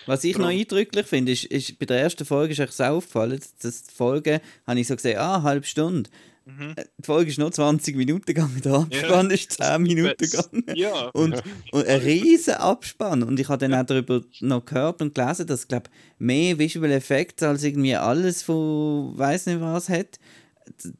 Was 0.07 0.25
ich 0.25 0.39
noch 0.39 0.47
eindrücklich 0.47 1.07
finde, 1.07 1.33
ist, 1.33 1.45
ist, 1.45 1.79
bei 1.79 1.87
der 1.87 2.01
ersten 2.01 2.25
Folge 2.25 2.53
ist 2.53 2.61
euch 2.61 2.71
so 2.71 2.85
aufgefallen, 2.85 3.41
dass 3.61 3.83
die 3.83 3.95
Folge, 3.95 4.41
habe 4.67 4.81
ich 4.81 4.87
so 4.87 4.95
gesehen, 4.95 5.19
ah, 5.19 5.37
eine 5.37 5.43
halbe 5.43 5.67
Stunde. 5.67 6.09
Mhm. 6.45 6.75
Äh, 6.77 6.85
die 6.99 7.05
Folge 7.05 7.31
ist 7.31 7.39
noch 7.39 7.51
20 7.51 7.97
Minuten 7.97 8.25
gegangen, 8.27 8.61
der 8.65 8.75
Abspann 8.75 9.29
ja. 9.29 9.35
ist 9.35 9.53
10 9.53 9.83
Minuten 9.83 10.17
gegangen. 10.19 10.65
Ja. 10.75 11.09
Und, 11.09 11.43
und 11.73 11.87
ein 11.87 12.01
riesen 12.01 12.55
Abspann. 12.55 13.23
Und 13.23 13.39
ich 13.39 13.49
habe 13.49 13.59
dann 13.59 13.73
ja. 13.73 13.83
auch 13.83 13.87
darüber 13.87 14.23
noch 14.41 14.65
gehört 14.65 15.03
und 15.03 15.15
gelesen, 15.15 15.47
dass, 15.47 15.69
glaube 15.69 15.91
mehr 16.19 16.59
Visual 16.59 16.91
Effects 16.91 17.43
als 17.43 17.65
irgendwie 17.65 17.97
alles 17.97 18.43
von 18.43 19.17
weiß 19.17 19.47
nicht 19.47 19.61
was 19.61 19.89
hat. 19.89 20.19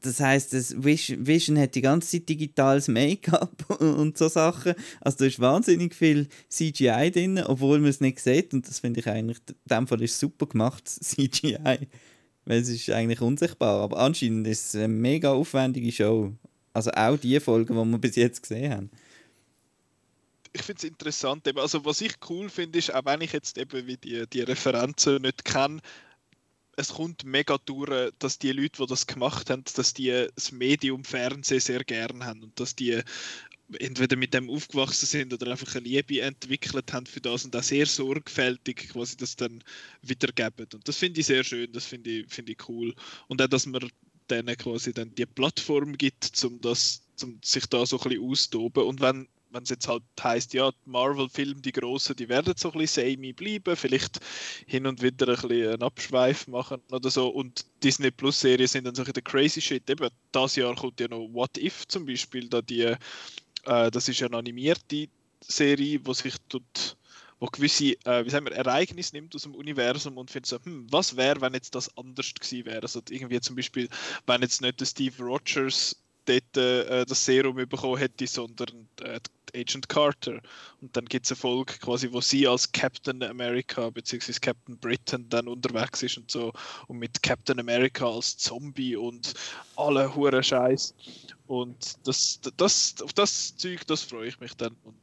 Das 0.01 0.19
heißt, 0.19 0.53
das 0.53 0.75
Vision 0.83 1.57
hat 1.57 1.75
die 1.75 1.81
ganze 1.81 2.09
Zeit 2.09 2.29
digitales 2.29 2.87
Make-up 2.87 3.69
und 3.79 4.17
so 4.17 4.27
Sachen. 4.27 4.73
Also 5.01 5.19
da 5.19 5.25
ist 5.25 5.39
wahnsinnig 5.39 5.95
viel 5.95 6.27
CGI 6.49 7.11
drin, 7.11 7.39
obwohl 7.39 7.79
man 7.79 7.89
es 7.89 8.01
nicht 8.01 8.19
sieht. 8.19 8.53
Und 8.53 8.67
das 8.67 8.79
finde 8.79 8.99
ich 8.99 9.07
eigentlich, 9.07 9.39
in 9.47 9.55
dem 9.69 9.87
Fall 9.87 10.01
ist 10.01 10.19
super 10.19 10.47
gemacht, 10.47 10.87
CGI. 10.89 11.87
Weil 12.45 12.61
es 12.61 12.69
ist 12.69 12.89
eigentlich 12.89 13.21
unsichtbar. 13.21 13.81
Aber 13.81 13.99
anscheinend 13.99 14.47
ist 14.47 14.67
es 14.67 14.75
eine 14.75 14.87
mega 14.87 15.31
aufwendige 15.31 15.91
Show. 15.91 16.33
Also 16.73 16.91
auch 16.91 17.17
die 17.17 17.39
Folgen, 17.39 17.75
die 17.75 17.91
wir 17.91 17.97
bis 17.99 18.15
jetzt 18.15 18.41
gesehen 18.41 18.71
haben. 18.71 18.91
Ich 20.51 20.61
finde 20.61 20.79
es 20.79 20.83
interessant. 20.83 21.57
Also 21.57 21.83
was 21.85 22.01
ich 22.01 22.13
cool 22.29 22.49
finde, 22.49 22.79
ist, 22.79 22.93
auch 22.93 23.05
wenn 23.05 23.21
ich 23.21 23.33
jetzt 23.33 23.57
eben 23.57 23.87
wie 23.87 23.97
die, 23.97 24.25
die 24.27 24.41
Referenzen 24.41 25.21
nicht 25.21 25.45
kenne, 25.45 25.79
es 26.75 26.93
kommt 26.93 27.23
mega 27.23 27.57
durch, 27.65 28.11
dass 28.19 28.39
die 28.39 28.51
Leute, 28.51 28.81
die 28.81 28.87
das 28.87 29.07
gemacht 29.07 29.49
haben, 29.49 29.63
dass 29.75 29.93
die 29.93 30.27
das 30.35 30.51
Medium 30.51 31.03
Fernsehen 31.03 31.59
sehr 31.59 31.83
gern 31.83 32.25
haben 32.25 32.43
und 32.43 32.59
dass 32.59 32.75
die 32.75 33.01
entweder 33.79 34.15
mit 34.15 34.33
dem 34.33 34.49
aufgewachsen 34.49 35.05
sind 35.05 35.33
oder 35.33 35.51
einfach 35.51 35.75
eine 35.75 35.87
Liebe 35.87 36.21
entwickelt 36.21 36.91
haben 36.93 37.05
für 37.05 37.21
das 37.21 37.45
und 37.45 37.55
auch 37.55 37.63
sehr 37.63 37.85
sorgfältig 37.85 38.89
quasi 38.89 39.17
das 39.17 39.35
dann 39.35 39.63
wiedergeben. 40.01 40.67
Und 40.73 40.87
das 40.87 40.97
finde 40.97 41.19
ich 41.19 41.27
sehr 41.27 41.43
schön, 41.43 41.71
das 41.71 41.85
finde 41.85 42.09
ich, 42.09 42.27
find 42.27 42.49
ich 42.49 42.57
cool. 42.67 42.93
Und 43.27 43.41
auch, 43.41 43.47
dass 43.47 43.65
man 43.65 43.89
denen 44.29 44.57
quasi 44.57 44.93
dann 44.93 45.13
die 45.15 45.25
Plattform 45.25 45.97
gibt, 45.97 46.43
um 46.43 46.59
das, 46.61 47.03
sich 47.43 47.65
da 47.67 47.85
so 47.85 47.99
ein 47.99 48.09
bisschen 48.09 48.29
austoben. 48.29 48.83
Und 48.83 49.01
wenn 49.01 49.27
wenn 49.53 49.63
es 49.63 49.69
jetzt 49.69 49.87
halt 49.87 50.03
heißt, 50.21 50.53
ja, 50.53 50.71
Marvel-Filme, 50.85 51.61
die 51.61 51.71
grossen, 51.71 52.15
die 52.15 52.27
werden 52.27 52.55
so 52.57 52.71
ein 52.71 52.79
bisschen 52.79 53.15
samey 53.15 53.33
bleiben, 53.33 53.75
vielleicht 53.75 54.19
hin 54.65 54.87
und 54.87 55.01
wieder 55.01 55.27
ein 55.27 55.35
bisschen 55.47 55.69
einen 55.69 55.83
Abschweif 55.83 56.47
machen 56.47 56.81
oder 56.91 57.09
so. 57.09 57.27
Und 57.27 57.65
Disney 57.83 58.11
Plus-Serien 58.11 58.67
sind 58.67 58.85
dann 58.85 58.95
so 58.95 59.03
ein 59.03 59.13
der 59.13 59.21
crazy 59.21 59.61
shit. 59.61 59.87
Eben, 59.89 60.09
das 60.31 60.55
Jahr 60.55 60.75
kommt 60.75 60.99
ja 60.99 61.07
noch 61.07 61.27
What 61.33 61.57
If 61.57 61.87
zum 61.87 62.05
Beispiel, 62.05 62.49
da 62.49 62.61
die 62.61 62.95
äh, 63.65 63.91
das 63.91 64.07
ist 64.07 64.21
eine 64.23 64.37
animierte 64.37 65.07
Serie, 65.41 65.99
wo 66.03 66.13
sich 66.13 66.35
tut, 66.49 66.97
wo 67.39 67.47
gewisse 67.47 67.93
äh, 68.05 68.25
wie 68.25 68.29
sagen 68.29 68.45
wir, 68.45 68.53
Ereignisse 68.53 69.15
nimmt 69.15 69.35
aus 69.35 69.43
dem 69.43 69.55
Universum 69.55 70.17
und 70.17 70.31
findet 70.31 70.47
so, 70.47 70.59
hm, 70.63 70.87
was 70.91 71.15
wäre, 71.17 71.41
wenn 71.41 71.53
jetzt 71.53 71.75
das 71.75 71.95
anders 71.97 72.33
gewesen 72.33 72.65
wäre? 72.65 72.81
Also 72.81 73.01
irgendwie 73.09 73.39
zum 73.41 73.55
Beispiel, 73.55 73.89
wenn 74.25 74.41
jetzt 74.41 74.61
nicht 74.61 74.79
der 74.79 74.85
Steve 74.85 75.23
Rogers 75.23 76.02
dort 76.25 76.57
äh, 76.57 77.05
das 77.05 77.25
Serum 77.25 77.55
bekommen 77.55 77.97
hätte, 77.97 78.27
sondern 78.27 78.87
äh, 79.01 79.19
Agent 79.55 79.87
Carter. 79.87 80.39
Und 80.81 80.95
dann 80.95 81.05
gibt 81.05 81.25
es 81.25 81.31
eine 81.31 81.37
Folge, 81.37 81.73
quasi, 81.79 82.11
wo 82.11 82.21
sie 82.21 82.47
als 82.47 82.71
Captain 82.71 83.21
America 83.23 83.89
bzw. 83.89 84.33
Captain 84.41 84.77
Britain 84.77 85.27
dann 85.29 85.47
unterwegs 85.47 86.03
ist 86.03 86.17
und 86.17 86.31
so 86.31 86.51
und 86.87 86.97
mit 86.97 87.21
Captain 87.23 87.59
America 87.59 88.09
als 88.09 88.37
Zombie 88.37 88.95
und 88.95 89.33
alle 89.75 90.13
hure 90.15 90.43
Scheiß. 90.43 90.93
Und 91.47 92.07
das, 92.07 92.39
das, 92.57 92.95
auf 93.03 93.13
das 93.13 93.55
Zeug, 93.57 93.85
das 93.87 94.01
freue 94.01 94.27
ich 94.27 94.39
mich 94.39 94.53
dann 94.55 94.75
und 94.83 94.95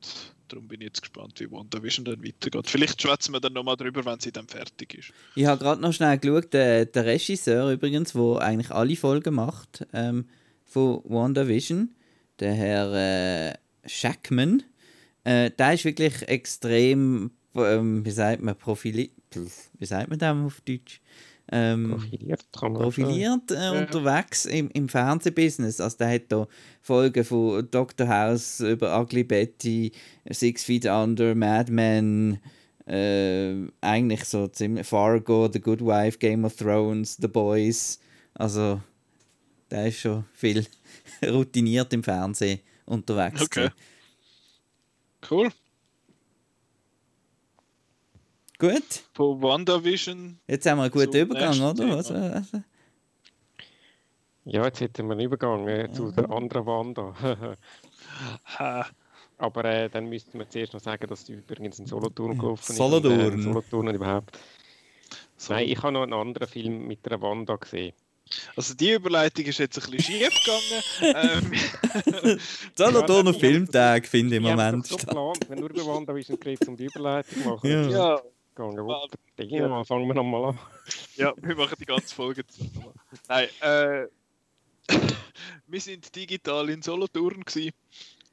darum 0.49 0.67
bin 0.67 0.81
ich 0.81 0.87
jetzt 0.87 1.03
gespannt, 1.03 1.39
wie 1.39 1.51
WandaVision 1.51 2.05
dann 2.05 2.25
weitergeht. 2.25 2.69
Vielleicht 2.69 3.01
schwätzen 3.01 3.33
wir 3.33 3.41
dann 3.41 3.53
nochmal 3.53 3.77
drüber, 3.77 4.05
wenn 4.05 4.19
sie 4.19 4.33
dann 4.33 4.49
fertig 4.49 4.95
ist. 4.95 5.13
Ich 5.37 5.47
habe 5.47 5.63
gerade 5.63 5.81
noch 5.81 5.93
schnell 5.93 6.19
geschaut, 6.19 6.53
der, 6.53 6.87
der 6.87 7.05
Regisseur 7.05 7.71
übrigens, 7.71 8.15
der 8.15 8.39
eigentlich 8.39 8.71
alle 8.73 8.97
Folgen 8.97 9.35
macht 9.35 9.87
ähm, 9.93 10.27
von 10.71 11.03
WandaVision, 11.05 11.91
der 12.39 12.55
Herr 12.55 12.95
äh, 12.95 13.55
Shackman, 13.87 14.63
äh, 15.25 15.51
der 15.51 15.75
ist 15.75 15.85
wirklich 15.85 16.27
extrem, 16.29 17.33
ähm, 17.55 18.05
wie 18.05 18.11
sagt 18.11 18.41
man, 18.41 18.57
profiliert, 18.57 19.11
wie 19.79 19.87
sagt 19.87 20.09
man 20.09 20.19
das 20.19 20.37
auf 20.37 20.61
Deutsch? 20.63 21.01
Ähm, 21.53 21.91
profiliert, 21.91 22.45
profiliert 22.53 23.51
äh, 23.51 23.77
unterwegs 23.77 24.45
im, 24.45 24.71
im 24.71 24.89
Fernsehbusiness. 24.89 25.81
Also 25.81 25.99
der 25.99 26.15
hat 26.15 26.23
da 26.29 26.47
Folgen 26.81 27.25
von 27.25 27.69
Dr. 27.69 28.07
House 28.07 28.61
über 28.61 29.01
Ugly 29.01 29.25
Betty, 29.25 29.91
Six 30.31 30.63
Feet 30.63 30.87
Under, 30.87 31.35
Mad 31.35 31.73
Men, 31.73 32.39
äh, 32.87 33.55
eigentlich 33.81 34.25
so 34.25 34.47
ziemlich 34.47 34.87
Fargo, 34.87 35.51
The 35.53 35.61
Good 35.61 35.81
Wife, 35.81 36.19
Game 36.19 36.45
of 36.45 36.55
Thrones, 36.55 37.17
The 37.21 37.27
Boys. 37.27 37.99
Also 38.35 38.81
der 39.71 39.87
ist 39.87 40.01
schon 40.01 40.25
viel 40.33 40.67
routiniert 41.25 41.93
im 41.93 42.03
Fernsehen 42.03 42.61
unterwegs. 42.87 43.43
Okay. 43.43 43.71
Cool. 45.31 45.51
Gut. 48.59 49.05
Von 49.15 49.41
WandaVision. 49.43 50.39
Jetzt 50.47 50.67
haben 50.67 50.79
wir 50.79 50.83
einen 50.85 50.93
guten 50.93 51.17
Übergang, 51.17 51.61
oder? 51.61 51.97
Also, 51.97 52.15
also. 52.15 52.63
Ja, 54.45 54.65
jetzt 54.65 54.81
hätten 54.81 55.07
wir 55.07 55.13
einen 55.13 55.21
Übergang 55.21 55.67
äh, 55.69 55.91
zu 55.93 56.13
der 56.13 56.31
anderen 56.31 56.67
Wanda. 56.67 57.15
Aber 59.39 59.65
äh, 59.65 59.89
dann 59.89 60.07
müssten 60.11 60.39
wir 60.39 60.49
zuerst 60.49 60.75
noch 60.75 60.81
sagen, 60.81 61.07
dass 61.07 61.25
du 61.25 61.33
übrigens 61.33 61.79
in 61.79 61.87
Solothurn 61.87 62.37
gelaufen 62.37 62.73
ist. 62.73 62.77
Solothurn. 62.77 63.39
Äh, 63.39 63.43
Solothurn 63.43 63.95
überhaupt. 63.95 64.39
Nein, 65.49 65.69
ich 65.69 65.79
habe 65.83 65.93
noch 65.93 66.03
einen 66.03 66.13
anderen 66.13 66.47
Film 66.47 66.87
mit 66.87 67.07
der 67.07 67.23
Wanda 67.23 67.57
gesehen. 67.57 67.95
Also 68.57 68.75
die 68.75 68.93
Überleitung 68.93 69.45
ist 69.45 69.59
jetzt 69.59 69.83
ein 69.83 69.91
bisschen 69.91 70.15
schief 70.15 70.31
gegangen. 71.01 71.53
ähm. 72.23 72.39
Solothurner 72.77 73.35
Filmtag 73.35 74.07
finde 74.07 74.37
ich 74.37 74.43
im 74.43 74.49
Moment. 74.49 74.87
So 74.87 74.97
geplant, 74.99 75.49
wenn 75.49 75.61
du 75.61 75.67
über 75.67 75.85
WandaVision 75.87 76.39
redest, 76.43 76.69
um 76.69 76.77
die 76.77 76.85
Überleitung 76.85 77.43
zu 77.43 77.49
machen. 77.49 77.71
Ja. 77.71 77.89
ja. 77.89 78.23
Ja. 78.57 79.85
fangen 79.85 80.07
wir 80.07 80.15
nochmal 80.15 80.51
an. 80.51 80.59
Ja, 81.17 81.33
wir 81.37 81.57
machen 81.57 81.77
die 81.79 81.87
ganze 81.87 82.15
Folge 82.15 82.47
zusammen. 82.47 82.93
Nein, 83.29 83.49
äh, 83.61 84.07
wir 85.67 85.81
sind 85.81 86.15
digital 86.15 86.69
in 86.69 86.83
Solothurn 86.83 87.43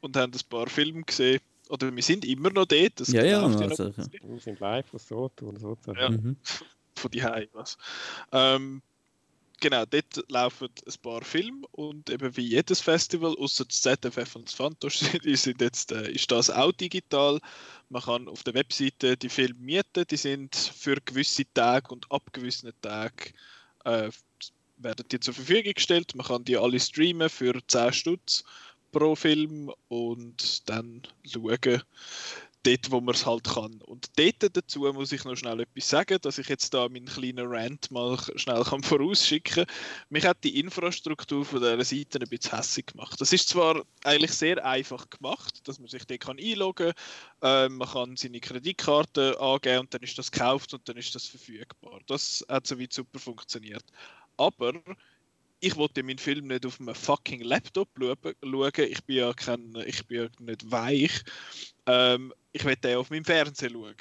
und 0.01 0.17
haben 0.17 0.33
ein 0.33 0.49
paar 0.49 0.67
Filme 0.67 1.03
gesehen. 1.03 1.39
Oder 1.69 1.93
wir 1.93 2.03
sind 2.03 2.25
immer 2.25 2.49
noch 2.49 2.65
dort. 2.65 2.99
Das 2.99 3.11
ja, 3.11 3.23
ja, 3.23 3.41
also, 3.43 3.93
Wir 3.95 4.39
sind 4.39 4.59
live 4.59 4.93
aus 4.93 5.07
Solothurn 5.07 5.57
sozusagen. 5.57 5.99
Ja, 5.99 6.09
mhm. 6.09 6.37
von 6.95 7.11
die 7.11 7.21
was. 7.53 7.77
Ähm, 8.31 8.81
genau, 9.59 9.85
dort 9.85 10.23
laufen 10.29 10.69
ein 10.85 11.01
paar 11.01 11.23
Filme 11.23 11.67
und 11.71 12.09
eben 12.09 12.35
wie 12.37 12.47
jedes 12.47 12.81
Festival, 12.81 13.35
außer 13.37 13.65
das 13.65 13.81
ZFF 13.81 14.35
und 14.35 14.47
das 14.47 14.53
Fantos, 14.53 14.99
sind 15.23 15.61
jetzt, 15.61 15.91
äh, 15.91 16.11
ist 16.11 16.31
das 16.31 16.49
auch 16.49 16.71
digital. 16.71 17.39
Man 17.89 18.01
kann 18.01 18.27
auf 18.27 18.43
der 18.43 18.53
Webseite 18.53 19.17
die 19.17 19.29
Filme 19.29 19.59
mieten, 19.59 20.05
die 20.09 20.17
sind 20.17 20.55
für 20.55 20.97
gewisse 21.03 21.45
Tage 21.53 21.93
und 21.93 22.11
ab 22.11 22.33
gewissen 22.33 22.71
Tagen 22.81 23.33
äh, 23.85 24.09
werden 24.77 25.05
die 25.11 25.19
zur 25.19 25.33
Verfügung 25.33 25.73
gestellt. 25.73 26.15
Man 26.15 26.25
kann 26.25 26.43
die 26.43 26.57
alle 26.57 26.79
streamen 26.79 27.29
für 27.29 27.59
10 27.67 27.93
Stutz 27.93 28.43
pro 28.91 29.15
Film 29.15 29.71
und 29.89 30.69
dann 30.69 31.01
schauen, 31.25 31.81
dort, 32.67 32.91
wo 32.91 33.01
man 33.01 33.15
es 33.15 33.25
halt 33.25 33.45
kann. 33.45 33.81
Und 33.81 34.07
dort 34.17 34.55
dazu 34.55 34.79
muss 34.91 35.11
ich 35.11 35.23
noch 35.23 35.35
schnell 35.35 35.61
etwas 35.61 35.89
sagen, 35.89 36.17
dass 36.21 36.37
ich 36.37 36.49
jetzt 36.49 36.73
da 36.73 36.89
meinen 36.89 37.05
kleinen 37.05 37.47
Rant 37.47 37.89
mal 37.91 38.17
schnell 38.35 38.63
kann 38.63 38.83
vorausschicken 38.83 39.65
kann. 39.65 39.75
Mich 40.09 40.25
hat 40.25 40.43
die 40.43 40.59
Infrastruktur 40.59 41.45
von 41.45 41.59
dieser 41.59 41.83
Seite 41.83 42.19
ein 42.19 42.29
bisschen 42.29 42.57
hässlich 42.57 42.85
gemacht. 42.87 43.21
Das 43.21 43.31
ist 43.31 43.49
zwar 43.49 43.83
eigentlich 44.03 44.31
sehr 44.31 44.63
einfach 44.65 45.09
gemacht, 45.09 45.67
dass 45.67 45.79
man 45.79 45.87
sich 45.87 46.05
dort 46.05 46.19
kann 46.19 46.39
einloggen 46.39 46.93
kann, 47.39 47.65
äh, 47.65 47.69
man 47.69 47.87
kann 47.87 48.17
seine 48.17 48.39
Kreditkarte 48.39 49.39
angeben 49.39 49.79
und 49.79 49.93
dann 49.93 50.01
ist 50.01 50.17
das 50.17 50.31
gekauft 50.31 50.73
und 50.73 50.87
dann 50.89 50.97
ist 50.97 51.15
das 51.15 51.25
verfügbar. 51.25 52.01
Das 52.07 52.45
hat 52.49 52.67
soweit 52.67 52.91
super 52.91 53.19
funktioniert. 53.19 53.85
Aber 54.35 54.73
ich 55.59 55.75
wollte 55.75 56.03
meinen 56.03 56.19
Film 56.19 56.47
nicht 56.47 56.65
auf 56.65 56.79
einem 56.79 56.93
fucking 56.93 57.41
Laptop 57.41 57.89
schauen. 57.97 58.71
Ich 58.89 59.03
bin 59.03 59.15
ja, 59.15 59.33
kein, 59.33 59.75
ich 59.85 60.05
bin 60.05 60.23
ja 60.23 60.27
nicht 60.39 60.69
weich. 60.69 61.23
Ähm, 61.85 62.33
ich 62.51 62.63
will 62.63 62.75
den 62.75 62.97
auf 62.97 63.09
meinem 63.09 63.25
Fernseher 63.25 63.71
schauen. 63.71 63.95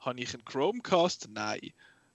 Habe 0.00 0.20
ich 0.20 0.34
einen 0.34 0.44
Chromecast? 0.44 1.28
Nein. 1.30 1.72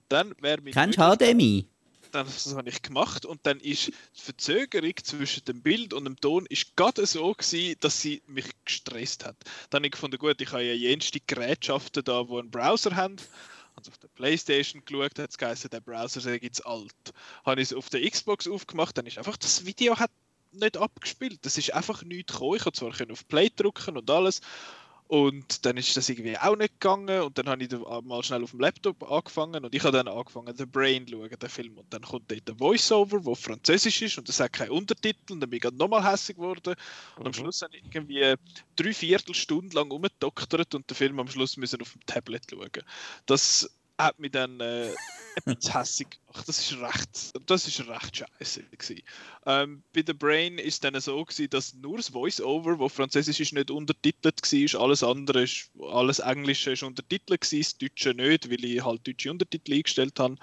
Dann 0.08 0.34
wäre 0.40 0.60
Kennst 0.62 0.98
du 0.98 1.02
HDMI? 1.02 1.66
Dann, 2.12 2.26
das 2.26 2.54
habe 2.54 2.68
ich 2.68 2.80
gemacht 2.80 3.26
und 3.26 3.40
dann 3.44 3.58
ist 3.58 3.88
die 3.88 4.20
Verzögerung 4.20 4.92
zwischen 5.02 5.44
dem 5.46 5.62
Bild 5.62 5.92
und 5.92 6.04
dem 6.04 6.16
Ton 6.20 6.46
ist 6.48 6.76
gerade 6.76 7.06
so 7.06 7.32
gewesen, 7.32 7.74
dass 7.80 8.00
sie 8.00 8.22
mich 8.28 8.46
gestresst 8.64 9.24
hat. 9.24 9.36
Dann 9.70 9.80
habe 9.80 9.86
ich 9.86 9.92
gefunden, 9.92 10.18
gut, 10.18 10.40
ich 10.40 10.52
habe 10.52 10.62
ja 10.62 10.74
jenste 10.74 11.18
Gerätschaften 11.26 12.04
da, 12.04 12.22
die 12.22 12.32
einen 12.32 12.50
Browser 12.50 12.94
haben 12.94 13.16
habe 13.76 13.88
auf 13.88 13.98
der 13.98 14.08
Playstation 14.08 14.84
geschaut, 14.84 15.18
hat 15.18 15.30
es 15.30 15.38
geheißen, 15.38 15.70
der 15.70 15.80
Browser 15.80 16.20
sei 16.20 16.38
jetzt 16.40 16.64
alt. 16.66 16.92
Habe 17.44 17.60
ich 17.60 17.70
es 17.70 17.74
auf 17.74 17.88
der 17.90 18.08
Xbox 18.08 18.48
aufgemacht, 18.48 18.96
dann 18.96 19.06
ist 19.06 19.18
einfach 19.18 19.36
das 19.36 19.64
Video 19.66 19.98
hat 19.98 20.10
nicht 20.52 20.76
abgespielt. 20.76 21.40
Das 21.42 21.58
ist 21.58 21.74
einfach 21.74 22.02
nichts 22.02 22.32
gekommen. 22.32 22.56
Ich 22.56 22.62
konnte 22.62 22.78
zwar 22.78 23.10
auf 23.10 23.28
Play 23.28 23.50
drücken 23.54 23.96
und 23.96 24.08
alles. 24.10 24.40
Und 25.14 25.64
dann 25.64 25.76
ist 25.76 25.96
das 25.96 26.08
irgendwie 26.08 26.36
auch 26.36 26.56
nicht 26.56 26.80
gegangen 26.80 27.22
und 27.22 27.38
dann 27.38 27.48
habe 27.48 27.62
ich 27.62 27.70
mal 28.02 28.20
schnell 28.24 28.42
auf 28.42 28.50
dem 28.50 28.58
Laptop 28.58 29.08
angefangen 29.08 29.64
und 29.64 29.72
ich 29.72 29.84
habe 29.84 29.96
dann 29.96 30.08
angefangen, 30.08 30.52
The 30.56 30.66
Brain 30.66 31.06
zu 31.06 31.12
schauen, 31.12 31.38
den 31.40 31.48
Film. 31.48 31.78
Und 31.78 31.94
dann 31.94 32.02
kommt 32.02 32.28
dort 32.32 32.50
ein 32.50 32.58
Voiceover, 32.58 33.20
der 33.20 33.36
französisch 33.36 34.02
ist 34.02 34.18
und 34.18 34.28
das 34.28 34.40
hat 34.40 34.52
keinen 34.52 34.72
Untertitel 34.72 35.34
und 35.34 35.40
dann 35.40 35.48
bin 35.48 35.60
ich 35.62 35.70
nochmal 35.70 36.04
hässlich 36.04 36.36
geworden. 36.36 36.74
Und 37.16 37.26
am 37.26 37.30
mhm. 37.30 37.32
Schluss 37.32 37.62
habe 37.62 37.76
ich 37.76 37.84
irgendwie 37.84 38.34
drei 38.74 38.92
Viertelstunden 38.92 39.70
lang 39.70 39.92
umgedoktert 39.92 40.74
und 40.74 40.90
den 40.90 40.96
Film 40.96 41.20
am 41.20 41.28
Schluss 41.28 41.56
müssen 41.58 41.80
auf 41.80 41.92
dem 41.92 42.04
Tablet 42.06 42.50
schauen. 42.50 42.82
Das 43.26 43.70
hat 43.98 44.18
mich 44.18 44.32
dann 44.32 44.60
äh, 44.60 44.90
bisschen 45.44 45.72
hässlich 45.72 46.08
gemacht. 46.10 46.48
Das 46.48 46.58
ist 46.58 46.80
recht, 46.80 47.32
das 47.46 47.68
ist 47.68 47.88
recht 47.88 48.16
scheiße. 48.16 48.62
Ähm, 49.46 49.82
bei 49.92 50.02
The 50.06 50.12
Brain 50.12 50.58
ist 50.58 50.74
es 50.74 50.80
dann 50.80 50.98
so 51.00 51.24
gewesen, 51.24 51.50
dass 51.50 51.74
nur 51.74 51.96
das 51.96 52.08
Voice-Over, 52.08 52.78
wo 52.78 52.88
Französisch 52.88 53.40
ist, 53.40 53.52
nicht 53.52 53.70
untertitelt 53.70 54.40
war, 54.40 54.80
alles 54.80 55.02
andere 55.02 55.42
ist, 55.42 55.70
alles 55.90 56.18
Englische 56.18 56.72
ist 56.72 56.82
untertitelt 56.82 57.40
gewesen, 57.40 57.62
das 57.62 57.78
Deutsche 57.78 58.14
nicht, 58.14 58.50
weil 58.50 58.64
ich 58.64 58.84
halt 58.84 59.06
deutsche 59.06 59.30
Untertitel 59.30 59.74
eingestellt 59.74 60.18
habe. 60.18 60.36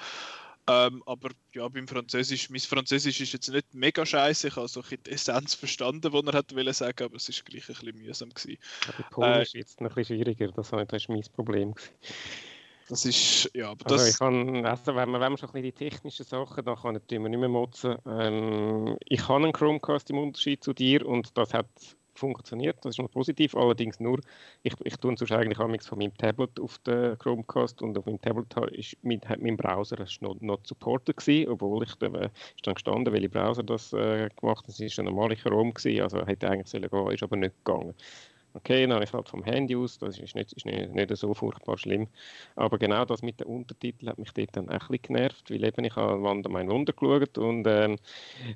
Ähm, 0.67 1.01
aber 1.07 1.31
ja, 1.53 1.67
beim 1.67 1.87
Französisch, 1.87 2.49
mein 2.49 2.59
Französisch 2.59 3.19
ist 3.19 3.33
jetzt 3.33 3.49
nicht 3.49 3.73
mega 3.73 4.05
scheiße. 4.05 4.49
Ich 4.49 4.55
habe 4.55 4.67
so 4.67 4.81
die 4.81 5.09
Essenz 5.09 5.55
verstanden, 5.55 6.13
was 6.13 6.23
er 6.23 6.33
hat 6.33 6.55
wollen 6.55 6.73
sagen, 6.73 7.03
aber 7.03 7.15
es 7.15 7.27
ist 7.29 7.43
gleich 7.45 7.67
ein 7.67 7.75
bisschen 7.75 7.97
mühsam 7.97 8.29
gewesen. 8.29 8.57
Ja, 8.85 8.93
bei 8.95 9.03
Polnisch 9.09 9.37
äh, 9.37 9.41
ist 9.41 9.53
jetzt 9.53 9.81
noch 9.81 9.89
ein 9.89 9.95
bisschen 9.95 10.17
schwieriger. 10.17 10.51
Das, 10.51 10.69
das 10.69 10.93
ist 10.93 11.09
mein 11.09 11.23
Problem. 11.33 11.73
Das 12.91 13.05
ist, 13.05 13.49
ja, 13.53 13.71
aber 13.71 13.85
das... 13.85 14.01
Also 14.01 14.11
ich 14.11 14.19
kann, 14.19 14.65
also 14.65 14.95
wenn 14.97 15.09
man, 15.09 15.21
wenn 15.21 15.31
man 15.31 15.37
schon 15.37 15.47
ein 15.47 15.53
bisschen 15.53 15.63
die 15.63 15.71
technischen 15.71 16.25
Sachen, 16.25 16.65
da 16.65 16.75
kann 16.75 16.93
ich 16.97 17.01
natürlich 17.01 17.29
nicht 17.29 17.39
mehr 17.39 17.47
motzen. 17.47 17.95
Ähm, 18.05 18.97
ich 19.05 19.25
habe 19.29 19.45
einen 19.45 19.53
Chromecast 19.53 20.09
im 20.09 20.17
Unterschied 20.17 20.61
zu 20.61 20.73
dir 20.73 21.05
und 21.05 21.37
das 21.37 21.53
hat 21.53 21.67
funktioniert, 22.15 22.83
das 22.83 22.95
ist 22.95 22.99
noch 22.99 23.09
positiv, 23.09 23.55
allerdings 23.55 24.01
nur, 24.01 24.19
ich, 24.63 24.73
ich 24.83 24.97
tue 24.97 25.15
sonst 25.15 25.31
eigentlich 25.31 25.57
von 25.87 25.97
meinem 25.99 26.17
Tablet 26.17 26.59
auf 26.59 26.79
den 26.79 27.17
Chromecast 27.17 27.81
und 27.81 27.97
auf 27.97 28.05
meinem 28.05 28.19
Tablet 28.19 28.53
ist 28.73 28.97
mit, 29.03 29.27
hat 29.29 29.39
mein 29.39 29.55
Browser 29.55 29.97
ist 30.01 30.21
noch, 30.21 30.35
noch 30.41 30.59
supported 30.65 31.15
gewesen, 31.15 31.49
obwohl 31.49 31.83
ich 31.83 31.95
dann, 31.95 32.13
äh, 32.15 32.25
ist 32.25 32.67
dann 32.67 32.73
gestanden, 32.73 33.13
welche 33.13 33.29
Browser 33.29 33.63
das 33.63 33.93
äh, 33.93 34.27
gemacht 34.37 34.67
hat, 34.67 34.69
es 34.69 34.81
ist 34.81 34.99
ein 34.99 35.05
normaler 35.05 35.37
Chrome 35.37 35.71
gewesen, 35.71 36.01
also 36.01 36.25
hätte 36.25 36.49
eigentlich 36.49 36.67
sollen 36.67 36.89
gehen, 36.89 37.11
ist 37.11 37.23
aber 37.23 37.37
nicht 37.37 37.55
gegangen. 37.63 37.95
Okay, 38.53 38.81
dann 38.81 38.93
habe 38.93 39.03
ich 39.05 39.13
halt 39.13 39.29
vom 39.29 39.43
Handy 39.43 39.75
aus, 39.75 39.97
das 39.97 40.19
ist 40.19 40.35
nicht, 40.35 40.51
ist 40.51 40.65
nicht, 40.65 40.93
nicht 40.93 41.15
so 41.15 41.33
furchtbar 41.33 41.77
schlimm. 41.77 42.07
Aber 42.55 42.77
genau 42.77 43.05
das 43.05 43.21
mit 43.21 43.39
den 43.39 43.47
Untertiteln 43.47 44.09
hat 44.09 44.19
mich 44.19 44.31
dort 44.33 44.55
dann 44.57 44.67
auch 44.67 44.73
ein 44.73 44.79
bisschen 44.79 45.01
genervt, 45.03 45.49
weil 45.49 45.63
eben 45.63 45.85
ich 45.85 45.95
habe 45.95 46.21
Wander 46.21 46.49
mein 46.49 46.69
Wunder 46.69 46.91
geschaut 46.91 47.37
und 47.37 47.65
ähm, 47.67 47.97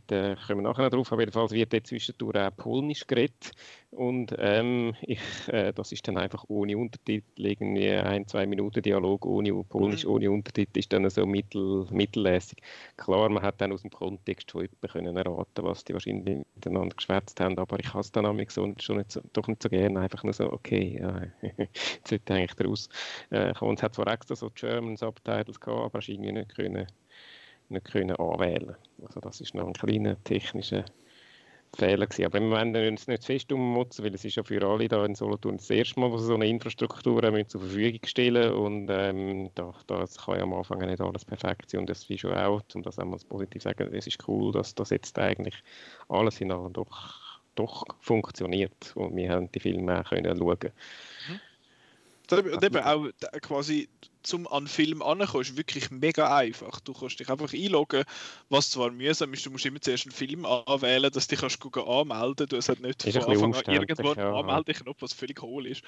da 0.07 0.35
kommen 0.35 0.63
wir 0.63 0.69
nachher 0.69 0.83
noch 0.83 0.91
drauf, 0.91 1.11
aber 1.11 1.21
jedenfalls 1.21 1.51
wird 1.51 1.71
dort 1.71 1.87
zwischendurch 1.87 2.37
auch 2.37 2.55
Polnisch 2.57 3.07
geredet 3.07 3.51
und 3.95 4.35
ähm, 4.37 4.93
ich, 5.01 5.19
äh, 5.47 5.71
das 5.71 5.91
ist 5.91 6.07
dann 6.07 6.17
einfach 6.17 6.43
ohne 6.49 6.77
Untertitel, 6.77 7.45
irgendwie 7.45 7.89
ein, 7.91 8.27
zwei 8.27 8.45
Minuten 8.45 8.81
Dialog 8.81 9.25
ohne 9.25 9.53
Polnisch, 9.63 10.03
mhm. 10.03 10.11
ohne 10.11 10.31
Untertitel, 10.31 10.79
ist 10.79 10.91
dann 10.91 11.09
so 11.09 11.25
mittel, 11.25 11.87
mittellässig. 11.91 12.59
Klar, 12.97 13.29
man 13.29 13.41
hat 13.41 13.61
dann 13.61 13.71
aus 13.71 13.83
dem 13.83 13.91
Kontext 13.91 14.51
schon 14.51 14.67
können 14.81 15.15
erraten, 15.15 15.63
was 15.63 15.83
die 15.83 15.93
wahrscheinlich 15.93 16.45
miteinander 16.55 16.95
geschwätzt 16.95 17.39
haben, 17.39 17.57
aber 17.57 17.79
ich 17.79 17.87
habe 17.89 18.01
es 18.01 18.11
dann 18.11 18.25
so, 18.49 18.73
schon 18.79 18.97
nicht 18.97 19.11
so, 19.11 19.21
doch 19.33 19.47
nicht 19.47 19.63
so 19.63 19.69
gerne, 19.69 19.84
einfach 19.85 20.23
nur 20.23 20.33
so, 20.33 20.51
okay, 20.51 20.99
ja, 20.99 21.21
jetzt 21.57 22.07
sollte 22.07 22.33
eigentlich 22.33 22.55
daraus 22.55 22.89
äh, 23.29 23.53
kommen. 23.53 23.75
Es 23.75 23.83
hat 23.83 23.95
zwar 23.95 24.07
extra 24.07 24.35
so 24.35 24.49
German 24.49 24.97
Subtitles 24.97 25.59
gehabt, 25.59 25.81
aber 25.81 25.97
hast 25.99 26.09
irgendwie 26.09 26.31
nicht 26.31 26.55
können, 26.55 26.87
nicht 27.69 27.85
können 27.85 28.15
anwählen. 28.15 28.75
Also 29.05 29.19
das 29.19 29.41
ist 29.41 29.53
noch 29.55 29.67
ein 29.67 29.73
kleiner 29.73 30.21
technischer 30.23 30.85
Fehler 31.75 32.07
gewesen. 32.07 32.25
Aber 32.25 32.37
im 32.37 32.49
Moment 32.49 32.75
uns 32.75 33.07
nicht 33.07 33.23
zu 33.23 33.27
fest 33.27 33.51
ummutzen, 33.51 34.03
weil 34.03 34.13
es 34.15 34.25
ist 34.25 34.35
ja 34.35 34.43
für 34.43 34.65
alle 34.65 34.87
da 34.87 35.05
in 35.05 35.15
Solothurn 35.15 35.57
das 35.57 35.69
erste 35.69 35.99
Mal, 35.99 36.11
wo 36.11 36.17
sie 36.17 36.25
so 36.25 36.35
eine 36.35 36.47
Infrastruktur 36.47 37.21
haben, 37.21 37.47
zur 37.47 37.61
Verfügung 37.61 37.99
stellen 38.05 38.53
und 38.53 38.87
ähm, 38.89 39.49
da, 39.55 39.73
das 39.87 40.17
kann 40.17 40.37
ja 40.37 40.43
am 40.43 40.53
Anfang 40.53 40.79
nicht 40.79 41.01
alles 41.01 41.25
perfekt 41.25 41.69
sein 41.69 41.81
und 41.81 41.89
das 41.89 42.09
ist 42.09 42.19
schon 42.19 42.33
auch, 42.33 42.61
um 42.73 42.81
das 42.81 42.99
einmal 42.99 43.19
positiv 43.27 43.61
zu 43.61 43.69
sagen, 43.69 43.93
es 43.93 44.07
ist 44.07 44.27
cool, 44.27 44.51
dass 44.51 44.73
das 44.75 44.89
jetzt 44.89 45.17
eigentlich 45.19 45.55
alles 46.07 46.39
in 46.41 46.51
allem 46.51 46.73
doch, 46.73 47.24
doch 47.55 47.85
funktioniert 47.99 48.95
und 48.95 49.15
wir 49.15 49.29
haben 49.29 49.51
die 49.51 49.59
Filme 49.59 49.99
auch 49.99 50.09
können 50.09 50.37
schauen. 50.37 50.71
Mhm. 51.29 51.39
Und 52.53 52.63
eben 52.63 52.77
auch 52.77 53.07
quasi 53.41 53.89
zum 54.25 54.47
an 54.47 54.67
Film 54.67 55.01
ankommen, 55.01 55.41
ist 55.41 55.57
wirklich 55.57 55.91
mega 55.91 56.35
einfach. 56.35 56.79
Du 56.81 56.93
kannst 56.93 57.19
dich 57.19 57.29
einfach 57.29 57.53
einloggen, 57.53 58.03
was 58.49 58.71
zwar 58.71 58.91
mühsam 58.91 59.33
ist, 59.33 59.45
du 59.45 59.51
musst 59.51 59.65
immer 59.65 59.81
zuerst 59.81 60.05
einen 60.05 60.11
Film 60.11 60.45
anwählen, 60.45 61.11
dass 61.11 61.27
du 61.27 61.35
dich 61.35 61.41
kannst 61.41 61.63
anmelden 61.63 62.47
Du 62.47 62.57
hast 62.57 62.69
halt 62.69 62.81
nicht 62.81 63.01
von 63.01 63.23
Anfang 63.23 63.53
an 63.53 63.73
irgendwo 63.73 64.09
einen 64.09 64.19
ja. 64.19 64.33
Anmeldeknopf, 64.33 65.01
was 65.01 65.13
völlig 65.13 65.41
hohl 65.41 65.67
ist. 65.67 65.81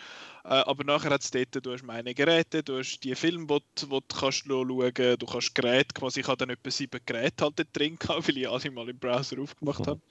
Äh, 0.44 0.50
aber 0.50 0.84
nachher 0.84 1.12
hat 1.12 1.22
es 1.22 1.32
dort, 1.32 1.66
du 1.66 1.72
hast 1.72 1.84
meine 1.84 2.14
Geräte, 2.14 2.64
du 2.64 2.78
hast 2.80 3.00
die 3.00 3.16
Filme, 3.16 3.48
die, 3.48 3.86
die 3.86 3.88
du 3.88 4.02
kannst 4.20 4.46
schauen 4.46 4.94
du 4.94 5.26
kannst 5.26 5.56
Geräte, 5.56 5.94
quasi 5.94 6.22
ich 6.22 6.28
habe 6.28 6.38
dann 6.38 6.50
etwa 6.50 6.72
sieben 6.72 7.02
Geräte 7.06 7.44
halt 7.44 7.68
drin 7.74 7.98
gehabt, 7.98 8.28
weil 8.28 8.38
ich 8.38 8.50
alle 8.50 8.72
mal 8.72 8.90
im 8.90 8.98
Browser 8.98 9.40
aufgemacht 9.40 9.80
mhm. 9.82 9.88
habe. 9.88 10.02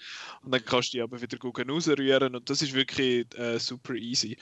Und 0.42 0.52
dann 0.52 0.64
kannst 0.64 0.92
du 0.92 0.98
die 0.98 1.02
aber 1.02 1.20
wieder 1.20 1.38
rausrühren 1.40 2.34
und 2.34 2.48
das 2.50 2.62
ist 2.62 2.74
wirklich 2.74 3.26
äh, 3.38 3.58
super 3.58 3.94
easy. 3.94 4.36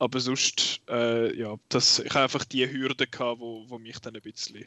Aber 0.00 0.18
sonst, 0.18 0.80
äh, 0.88 1.36
ja, 1.36 1.56
das, 1.68 1.98
ich 1.98 2.10
habe 2.14 2.22
einfach 2.22 2.46
die 2.46 2.66
Hürden 2.66 3.10
gehabt, 3.10 3.29
wo, 3.38 3.64
wo 3.68 3.78
mich 3.78 3.98
dann 3.98 4.16
ein 4.16 4.22
bisschen, 4.22 4.64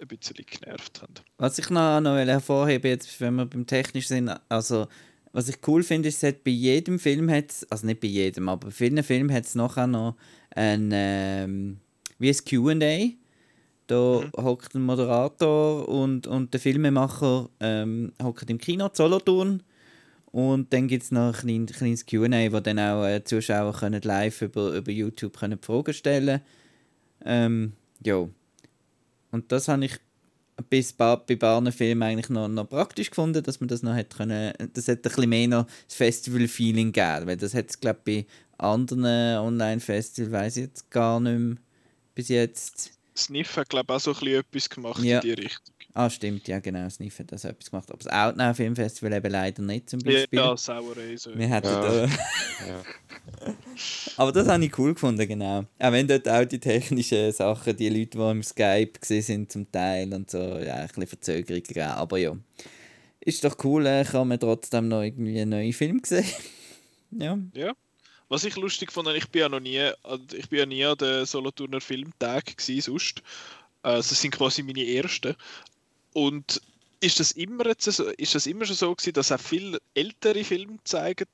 ein 0.00 0.08
bisschen 0.08 0.36
genervt 0.46 1.02
haben. 1.02 1.14
Was 1.38 1.58
ich 1.58 1.70
noch, 1.70 2.00
noch 2.00 2.16
hervorheben 2.16 2.90
jetzt, 2.90 3.20
wenn 3.20 3.34
wir 3.36 3.46
beim 3.46 3.66
Technischen 3.66 4.08
sind, 4.08 4.40
also 4.48 4.86
was 5.32 5.48
ich 5.48 5.58
cool 5.66 5.82
finde, 5.82 6.08
ist, 6.08 6.22
dass 6.22 6.34
bei 6.44 6.50
jedem 6.50 6.98
Film 6.98 7.30
hat 7.30 7.66
also 7.70 7.86
nicht 7.86 8.00
bei 8.00 8.08
jedem, 8.08 8.48
aber 8.48 8.68
bei 8.68 8.72
vielen 8.72 9.02
Filmen 9.02 9.32
hat 9.32 9.44
es 9.44 9.54
nachher 9.54 9.86
noch 9.86 10.16
ein, 10.50 10.90
ähm, 10.92 11.78
wie 12.18 12.30
ein 12.30 12.36
Q&A. 12.48 13.10
Da 13.86 14.20
mhm. 14.20 14.44
hockt 14.44 14.74
ein 14.74 14.82
Moderator 14.82 15.88
und, 15.88 16.26
und 16.26 16.52
der 16.52 16.60
Filmemacher 16.60 17.48
ähm, 17.60 18.12
hockt 18.22 18.50
im 18.50 18.58
Kino 18.58 18.90
Solothurn 18.92 19.62
und 20.30 20.72
dann 20.72 20.88
gibt 20.88 21.04
es 21.04 21.10
noch 21.10 21.42
ein 21.42 21.66
kleines 21.66 22.04
QA, 22.04 22.52
wo 22.52 22.60
dann 22.60 22.78
auch 22.78 23.04
äh, 23.06 23.24
Zuschauer 23.24 23.72
können 23.72 24.02
live 24.02 24.42
über, 24.42 24.74
über 24.74 24.90
YouTube 24.90 25.38
können 25.38 25.58
Fragen 25.58 25.94
stellen 25.94 26.40
können. 27.22 27.24
Ähm, 27.24 27.72
Und 29.30 29.52
das 29.52 29.68
habe 29.68 29.84
ich 29.84 29.98
bis 30.70 30.92
bei 30.92 31.16
paar 31.16 31.72
Filmen 31.72 32.02
eigentlich 32.02 32.30
noch, 32.30 32.48
noch 32.48 32.68
praktisch 32.68 33.10
gefunden, 33.10 33.42
dass 33.42 33.60
man 33.60 33.68
das 33.68 33.82
noch 33.82 33.94
hätte 33.94 34.16
können. 34.16 34.52
Das 34.74 34.88
hätte 34.88 35.08
ein 35.08 35.14
bisschen 35.14 35.30
mehr 35.30 35.48
noch 35.48 35.66
das 35.86 35.96
Festival-Feeling 35.96 36.92
gegeben. 36.92 37.26
Weil 37.26 37.36
das 37.36 37.54
hat 37.54 37.70
es, 37.70 37.78
glaube 37.78 38.00
ich, 38.06 38.26
bei 38.26 38.64
anderen 38.64 39.38
Online-Festivals, 39.38 40.32
weiß 40.32 40.56
ich 40.56 40.64
jetzt 40.64 40.90
gar 40.90 41.20
nicht 41.20 41.38
mehr 41.38 41.56
bis 42.14 42.28
jetzt. 42.28 42.92
Sniff 43.16 43.56
hat, 43.56 43.68
glaube 43.68 43.92
ich, 43.92 43.96
auch 43.96 44.00
so 44.00 44.10
ein 44.10 44.18
bisschen 44.18 44.40
etwas 44.40 44.70
gemacht 44.70 45.02
ja. 45.02 45.20
in 45.20 45.22
die 45.22 45.32
Richtung. 45.32 45.74
Ah, 45.98 46.08
stimmt, 46.08 46.46
ja, 46.46 46.60
genau. 46.60 46.88
Sniff 46.88 47.18
hat 47.18 47.32
das 47.32 47.44
etwas 47.44 47.72
gemacht. 47.72 47.90
Aber 47.90 47.98
das 47.98 48.06
Outnow 48.06 48.56
Filmfestival 48.56 49.14
eben 49.14 49.32
leider 49.32 49.62
nicht 49.62 49.90
zum 49.90 49.98
Beispiel. 49.98 50.38
Ja, 50.38 50.56
Sauerei. 50.56 51.16
So. 51.16 51.36
Wir 51.36 51.48
hätten 51.48 51.66
ja. 51.66 51.80
da. 51.80 52.04
ja. 52.04 52.84
Aber 54.16 54.30
das 54.30 54.46
habe 54.46 54.64
ich 54.64 54.78
cool 54.78 54.94
gefunden, 54.94 55.26
genau. 55.26 55.64
Auch 55.76 55.90
wenn 55.90 56.06
dort 56.06 56.28
auch 56.28 56.44
die 56.44 56.60
technischen 56.60 57.32
Sachen, 57.32 57.76
die 57.76 57.88
Leute, 57.88 58.16
die 58.16 58.30
im 58.30 58.44
Skype 58.44 58.92
gesehen 59.00 59.22
sind, 59.22 59.50
zum 59.50 59.72
Teil 59.72 60.14
und 60.14 60.30
so, 60.30 60.38
ja, 60.38 60.76
ein 60.76 60.86
bisschen 60.86 61.08
Verzögerung 61.08 61.64
gegeben. 61.64 61.88
Aber 61.88 62.16
ja. 62.16 62.36
Ist 63.18 63.42
doch 63.42 63.56
cool, 63.64 63.84
äh, 63.84 64.04
kann 64.04 64.28
man 64.28 64.38
trotzdem 64.38 64.86
noch 64.86 65.02
irgendwie 65.02 65.40
einen 65.40 65.50
neuen 65.50 65.72
Film 65.72 66.00
sehen. 66.04 66.24
ja. 67.10 67.36
Ja. 67.54 67.72
Was 68.28 68.44
ich 68.44 68.54
lustig 68.54 68.92
fand, 68.92 69.08
ich 69.16 69.28
bin 69.30 69.40
ja 69.40 69.48
noch 69.48 69.58
nie, 69.58 69.90
ich 70.32 70.48
bin 70.48 70.60
ja 70.60 70.66
nie 70.66 70.84
an 70.84 70.96
den 70.96 71.26
Solothurner 71.26 71.80
Filmtag 71.80 72.56
gewesen, 72.56 72.82
sonst. 72.82 73.20
Also, 73.82 74.10
das 74.10 74.20
sind 74.20 74.32
quasi 74.32 74.62
meine 74.62 74.84
ersten. 74.84 75.34
Und 76.18 76.60
ist 77.00 77.20
das 77.20 77.30
immer, 77.30 77.64
jetzt 77.66 77.84
so, 77.84 78.04
ist 78.08 78.34
das 78.34 78.46
immer 78.48 78.64
schon 78.64 78.74
so 78.74 78.92
gewesen, 78.92 79.12
dass 79.12 79.30
auch 79.30 79.38
viele 79.38 79.78
ältere 79.94 80.42
Filme 80.42 80.78
gezeigt 80.78 81.28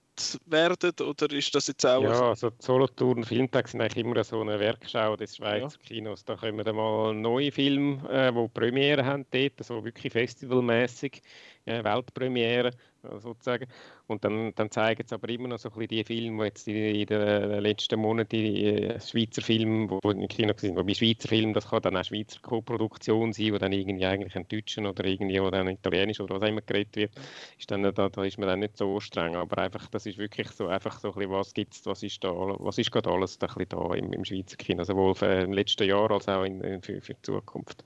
werden 0.47 0.93
oder 1.01 1.31
ist 1.33 1.55
das 1.55 1.67
jetzt 1.67 1.85
auch... 1.85 2.03
Ja, 2.03 2.29
also 2.31 2.51
die 2.51 2.65
Solothurn 2.65 3.25
Filmtag 3.25 3.69
sind 3.69 3.81
eigentlich 3.81 4.05
immer 4.05 4.23
so 4.25 4.41
eine 4.41 4.59
Werkschau 4.59 5.17
des 5.17 5.37
Schweizer 5.37 5.79
ja. 5.81 5.87
Kinos. 5.87 6.25
Da 6.25 6.37
kommen 6.37 6.65
dann 6.65 6.77
mal 6.77 7.15
neue 7.15 7.53
Filme, 7.53 8.09
äh, 8.11 8.33
die 8.33 8.49
Premiere 8.49 9.05
haben 9.05 9.27
dort, 9.31 9.65
so 9.65 9.85
wirklich 9.85 10.13
festivalmäßig, 10.13 11.23
ja, 11.67 11.83
Weltpremiere 11.83 12.73
sozusagen. 13.19 13.67
Und 14.07 14.25
dann, 14.25 14.55
dann 14.55 14.71
zeigen 14.71 15.07
sie 15.07 15.15
aber 15.15 15.29
immer 15.31 15.49
noch 15.49 15.59
so 15.59 15.71
ein 15.71 15.75
bisschen 15.75 15.89
die 15.89 16.05
Filme, 16.05 16.43
die 16.43 16.45
jetzt 16.45 16.69
in, 16.69 17.07
den 17.07 17.61
letzten 17.61 17.99
Monaten, 17.99 18.29
die 18.29 18.65
äh, 18.65 19.01
Schweizer 19.01 19.41
Filme, 19.41 19.99
die 20.03 20.09
im 20.09 20.29
Kino 20.29 20.53
sind. 20.57 20.77
Wobei 20.77 20.95
Schweizer 20.95 21.29
Film, 21.29 21.55
das 21.55 21.69
kann 21.69 21.83
dann 21.83 21.97
auch 21.97 22.05
Schweizer 22.05 22.39
Co-Produktion 22.41 23.33
sein, 23.33 23.55
wo 23.55 23.59
dann 23.59 23.73
irgendwie 23.73 24.05
eigentlich 24.05 24.37
ein 24.37 24.47
Deutschen 24.49 24.87
oder 24.87 25.05
irgendwie 25.05 25.41
oder 25.41 25.61
ein 25.61 25.69
Italienisch 25.69 26.21
oder 26.21 26.35
was 26.35 26.43
auch 26.43 26.49
immer 26.49 26.61
geredet 26.61 26.97
wird. 26.97 27.13
Ist 27.59 27.71
dann, 27.71 27.83
da, 27.83 27.93
da 27.93 28.25
ist 28.25 28.39
man 28.39 28.49
dann 28.49 28.61
nicht 28.61 28.77
so 28.77 29.01
streng. 29.01 29.37
Aber 29.37 29.59
einfach, 29.59 29.89
das 29.89 30.04
ist 30.07 30.19
wirklich 30.19 30.51
so, 30.51 30.69
einfach 30.69 30.99
so 30.99 31.09
ein 31.09 31.15
bisschen, 31.15 31.31
was 31.33 31.55
gibt's, 31.55 31.87
was 31.87 32.03
ist 32.03 32.23
da, 32.23 32.31
was 32.31 32.79
ist 32.79 32.91
gerade 32.91 33.11
alles 33.11 33.39
da, 33.39 33.47
ein 33.47 33.69
da 33.69 33.95
im, 33.95 34.13
im 34.13 34.25
Schweizer 34.25 34.57
Kino, 34.57 34.85
sowohl 34.85 35.15
für, 35.15 35.27
im 35.27 35.53
letzten 35.53 35.89
Jahr 35.89 36.11
als 36.11 36.29
auch 36.29 36.45
in, 36.45 36.61
in, 36.61 36.83
für, 36.83 37.01
für 37.01 37.15
die 37.15 37.23
Zukunft. 37.23 37.85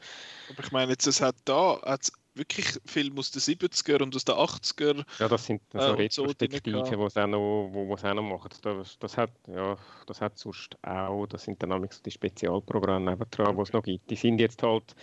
Aber 0.51 0.65
ich 0.65 0.73
meine, 0.73 0.93
jetzt, 0.93 1.07
es 1.07 1.21
hat 1.21 1.37
da, 1.45 1.81
hat's 1.83 2.13
wirklich 2.39 2.67
Filme 2.87 3.19
aus 3.19 3.31
den 3.31 3.43
70er 3.43 4.03
und 4.03 4.17
aus 4.17 4.25
den 4.25 4.37
80er. 4.37 5.05
Ja, 5.19 5.29
das 5.29 5.45
sind 5.45 5.61
so 5.73 5.79
äh, 5.79 5.91
Retrospektiven, 5.91 6.85
so 6.85 7.05
die 7.05 7.11
sie 7.11 7.23
auch 7.23 7.27
noch, 7.27 7.71
wo, 7.73 7.95
auch 7.95 8.15
noch 8.15 8.23
machen. 8.23 8.51
Das, 8.63 8.99
das, 8.99 9.17
hat, 9.17 9.33
ja, 9.49 9.77
das 10.07 10.21
hat 10.21 10.39
sonst 10.39 10.79
auch, 10.83 11.27
das 11.27 11.45
sind 11.45 11.63
dann 11.63 11.71
so 11.91 12.03
die 12.03 12.11
Spezialprogramme 12.11 13.11
nebendran, 13.11 13.57
die 13.57 13.63
es 13.63 13.73
noch 13.73 13.83
gibt. 13.83 14.09
Die 14.11 14.17
sind 14.17 14.41
jetzt 14.41 14.63
halt, 14.63 14.95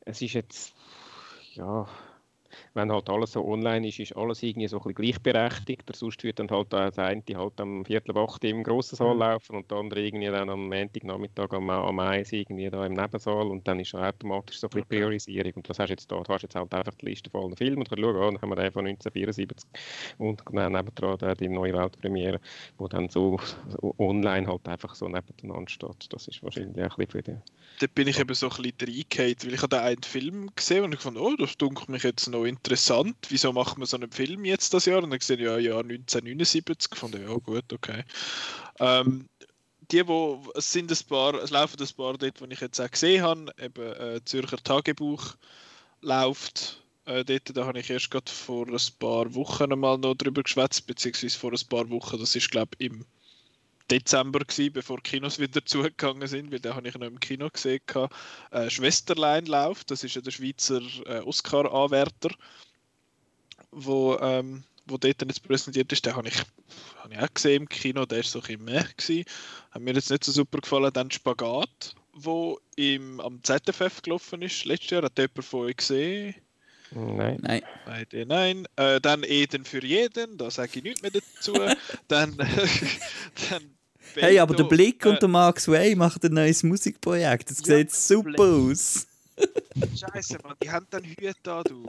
es 0.00 0.22
ist 0.22 0.34
jetzt, 0.34 0.74
ja, 1.54 1.86
wenn 2.78 2.92
halt 2.92 3.10
alles 3.10 3.32
so 3.32 3.44
online 3.44 3.88
ist, 3.88 3.98
ist 3.98 4.16
alles 4.16 4.42
irgendwie 4.42 4.68
so 4.68 4.76
ein 4.78 4.94
bisschen 4.94 5.22
gleichberechtigt. 5.22 5.94
Sonst 5.94 6.22
wird 6.22 6.38
dann 6.38 6.48
halt 6.48 6.72
das 6.72 6.98
eine 6.98 7.22
halt 7.34 7.60
am 7.60 7.84
Viertel 7.84 8.16
acht 8.16 8.44
im 8.44 8.62
grossen 8.62 8.96
Saal 8.96 9.14
mhm. 9.14 9.20
laufen 9.20 9.56
und 9.56 9.70
der 9.70 9.78
andere 9.78 10.00
irgendwie 10.00 10.26
dann 10.26 10.48
am 10.48 10.68
Montagnachmittag 10.68 11.52
am, 11.52 11.68
am 11.70 11.98
1 11.98 12.32
irgendwie 12.32 12.70
da 12.70 12.86
im 12.86 12.94
Nebensaal 12.94 13.48
und 13.48 13.66
dann 13.66 13.80
ist 13.80 13.94
automatisch 13.94 14.60
so 14.60 14.68
ein 14.68 14.70
bisschen 14.70 14.88
Priorisierung. 14.88 15.52
Und 15.54 15.68
das 15.68 15.78
hast 15.78 15.88
du 15.88 15.92
jetzt 15.92 16.10
da. 16.10 16.20
Du 16.20 16.32
hast 16.32 16.42
jetzt 16.42 16.54
halt 16.54 16.72
einfach 16.72 16.94
die 16.94 17.06
Liste 17.06 17.30
von 17.30 17.44
allen 17.44 17.56
Filmen 17.56 17.78
und 17.78 17.88
kannst 17.88 18.02
schauen, 18.02 18.16
oh, 18.16 18.30
dann 18.30 18.40
haben 18.40 18.48
wir 18.50 18.56
den 18.56 18.72
von 18.72 18.86
1974 18.86 19.68
und 20.18 20.42
dann 20.52 20.72
nebendran 20.72 21.36
die 21.36 21.48
neue 21.48 21.74
Weltpremiere, 21.74 22.40
wo 22.78 22.86
dann 22.86 23.08
so, 23.08 23.40
so 23.68 23.94
online 23.98 24.46
halt 24.46 24.68
einfach 24.68 24.94
so 24.94 25.08
nebeneinander 25.08 25.68
steht. 25.68 26.06
Das 26.10 26.28
ist 26.28 26.42
wahrscheinlich 26.42 26.84
auch 26.84 26.96
ein 26.96 27.06
bisschen 27.06 27.10
für 27.10 27.22
die... 27.22 27.36
Da 27.80 27.86
bin 27.92 28.08
ich 28.08 28.18
eben 28.18 28.34
so 28.34 28.48
ein 28.48 28.62
bisschen 28.62 28.74
reingehauen, 28.80 29.36
weil 29.42 29.54
ich 29.54 29.62
habe 29.62 29.76
den 29.76 29.80
einen 29.80 30.02
Film 30.02 30.50
gesehen 30.54 30.84
und 30.84 30.94
ich 30.94 31.00
fand, 31.00 31.18
oh, 31.18 31.34
das 31.36 31.56
dunkelt 31.56 31.88
mich 31.88 32.02
jetzt 32.02 32.28
noch 32.28 32.44
interessant, 32.44 32.67
wieso 33.28 33.52
macht 33.52 33.78
man 33.78 33.86
so 33.86 33.96
einen 33.96 34.10
Film 34.10 34.44
jetzt 34.44 34.74
das 34.74 34.86
Jahr? 34.86 35.02
Und 35.02 35.10
dann 35.10 35.18
gesehen, 35.18 35.40
ja, 35.40 35.58
ja, 35.58 35.78
1979, 35.78 36.94
von 36.94 37.12
ja, 37.12 37.34
gut, 37.34 37.72
okay. 37.72 38.04
Ähm, 38.78 39.28
die, 39.90 40.06
wo, 40.06 40.42
es 40.54 40.72
sind 40.72 40.90
ein 40.90 40.98
paar, 41.08 41.34
es 41.34 41.50
laufen 41.50 41.80
ein 41.80 41.96
paar 41.96 42.18
dort, 42.18 42.40
die 42.40 42.52
ich 42.52 42.60
jetzt 42.60 42.80
auch 42.80 42.90
gesehen 42.90 43.22
habe, 43.22 43.52
eben 43.58 43.92
äh, 43.92 44.20
Zürcher 44.24 44.58
Tagebuch 44.58 45.36
läuft. 46.02 46.82
Äh, 47.06 47.24
dort, 47.24 47.56
da 47.56 47.64
habe 47.64 47.80
ich 47.80 47.88
erst 47.88 48.10
gerade 48.10 48.30
vor 48.30 48.66
ein 48.66 48.78
paar 48.98 49.34
Wochen 49.34 49.78
mal 49.78 49.96
noch 49.98 50.14
drüber 50.14 50.42
geschwätzt, 50.42 50.86
beziehungsweise 50.86 51.38
vor 51.38 51.52
ein 51.52 51.68
paar 51.68 51.88
Wochen, 51.90 52.18
das 52.18 52.36
ist 52.36 52.50
glaube 52.50 52.72
ich 52.78 52.90
im 52.90 53.06
Dezember 53.90 54.40
gewesen, 54.40 54.72
bevor 54.72 54.98
die 54.98 55.10
Kinos 55.10 55.38
wieder 55.38 55.64
zugegangen 55.64 56.28
sind, 56.28 56.52
weil 56.52 56.60
da 56.60 56.74
habe 56.74 56.88
ich 56.88 56.94
noch 56.94 57.06
im 57.06 57.20
Kino 57.20 57.48
gesehen. 57.50 57.80
Äh, 58.50 58.70
Schwesterlein 58.70 59.46
läuft, 59.46 59.90
das 59.90 60.04
ist 60.04 60.14
ja 60.14 60.20
der 60.20 60.30
Schweizer 60.30 60.80
äh, 61.06 61.20
Oscar-Anwärter, 61.20 62.30
wo, 63.70 64.18
ähm, 64.20 64.64
wo 64.86 64.98
dort 64.98 65.22
jetzt 65.22 65.42
präsentiert 65.42 65.92
ist. 65.92 66.04
Den 66.04 66.16
habe 66.16 66.28
ich, 66.28 66.38
hab 66.96 67.10
ich 67.10 67.18
auch 67.18 67.34
gesehen 67.34 67.62
im 67.62 67.68
Kino, 67.68 68.04
der 68.04 68.18
war 68.18 68.24
so 68.24 68.40
ein 68.40 68.58
bisschen 68.58 68.64
mehr. 68.64 68.86
Hat 69.70 69.82
mir 69.82 69.94
jetzt 69.94 70.10
nicht 70.10 70.24
so 70.24 70.32
super 70.32 70.58
gefallen. 70.58 70.92
Dann 70.92 71.10
Spagat, 71.10 71.94
wo 72.12 72.58
im, 72.76 73.20
am 73.20 73.42
ZFF 73.42 74.02
gelaufen 74.02 74.42
ist 74.42 74.64
letztes 74.64 74.90
Jahr. 74.90 75.02
Hat 75.02 75.18
jemand 75.18 75.44
von 75.44 75.60
euch 75.66 75.76
gesehen? 75.76 76.34
Nein. 76.90 77.38
Nein. 77.42 77.62
Beide 77.84 78.26
nein. 78.26 78.66
Äh, 78.76 79.00
dann 79.00 79.22
Eden 79.22 79.64
für 79.64 79.84
jeden, 79.84 80.38
da 80.38 80.50
sage 80.50 80.78
ich 80.78 80.82
nichts 80.82 81.02
mehr 81.02 81.10
dazu. 81.10 81.52
dann, 82.08 82.36
dann 83.50 83.77
Hey, 84.14 84.38
aber 84.38 84.54
der 84.54 84.64
Blick 84.64 85.04
äh, 85.04 85.08
und 85.08 85.22
der 85.22 85.28
Max 85.28 85.68
Way 85.68 85.94
machen 85.94 86.20
ein 86.22 86.32
neues 86.32 86.62
Musikprojekt. 86.62 87.50
Das 87.50 87.58
ja, 87.66 87.76
sieht 87.76 87.92
super 87.92 88.30
Blick. 88.30 88.40
aus. 88.40 89.06
Scheiße, 89.96 90.38
Mann, 90.42 90.56
die 90.62 90.70
haben 90.70 90.86
dann 90.90 91.04
Hüte 91.04 91.32
da, 91.42 91.62
du. 91.62 91.84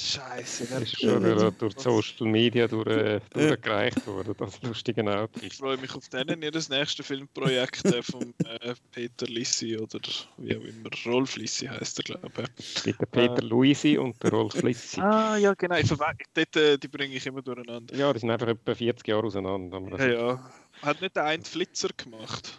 Scheiße, 0.00 0.66
das 0.66 0.82
ist 0.82 1.00
schon 1.00 1.22
wieder 1.22 1.50
durch 1.50 1.78
Social 1.78 2.26
Media 2.26 2.66
durch, 2.66 2.86
äh, 2.88 3.20
durchgereicht 3.30 4.06
worden, 4.06 4.34
das 4.38 4.62
lustige 4.62 5.02
Auto. 5.02 5.40
Ich 5.42 5.54
freue 5.54 5.76
mich 5.76 5.94
auf 5.94 6.08
denen, 6.08 6.42
ihr 6.42 6.50
das 6.50 6.68
nächste 6.68 7.02
Filmprojekt 7.02 7.84
äh, 7.84 8.02
von 8.02 8.34
äh, 8.44 8.74
Peter 8.92 9.26
Lissi 9.26 9.76
oder 9.76 10.00
wie 10.38 10.56
auch 10.56 10.62
immer, 10.62 10.90
Rolf 11.06 11.36
Lissi 11.36 11.66
heißt 11.66 11.98
er, 11.98 12.04
glaube 12.04 12.44
ich. 12.58 12.82
Gibt 12.82 13.00
den 13.00 13.08
Peter 13.10 13.42
äh, 13.42 13.46
Luisi 13.46 13.98
und 13.98 14.22
den 14.22 14.30
Rolf 14.30 14.62
Lissi. 14.62 15.00
ah, 15.00 15.36
ja, 15.36 15.52
genau, 15.54 15.76
ich 15.76 15.88
dort, 15.88 16.56
äh, 16.56 16.78
die 16.78 16.88
bringe 16.88 17.14
ich 17.14 17.26
immer 17.26 17.42
durcheinander. 17.42 17.94
Ja, 17.94 18.12
die 18.12 18.20
sind 18.20 18.30
einfach 18.30 18.48
etwa 18.48 18.74
40 18.74 19.06
Jahre 19.06 19.26
auseinander. 19.26 19.80
Ja, 19.98 20.12
ja. 20.12 20.50
Hat 20.82 21.00
nicht 21.00 21.14
der 21.14 21.24
einen 21.24 21.44
Flitzer 21.44 21.90
gemacht? 21.96 22.58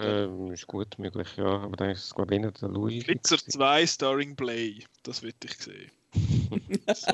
Ähm, 0.00 0.52
ist 0.52 0.66
gut 0.66 0.98
möglich, 0.98 1.28
ja. 1.36 1.62
Aber 1.62 1.76
dann 1.76 1.90
ist 1.90 2.04
es 2.04 2.14
glaube 2.14 2.34
ich 2.34 2.40
der 2.40 2.68
Louis. 2.68 3.04
Flitzer 3.04 3.38
2 3.38 3.86
Starring 3.86 4.36
Play. 4.36 4.84
Das 5.02 5.22
wird 5.22 5.44
ich 5.44 5.54
sehen. 5.54 5.90
so, 6.94 7.12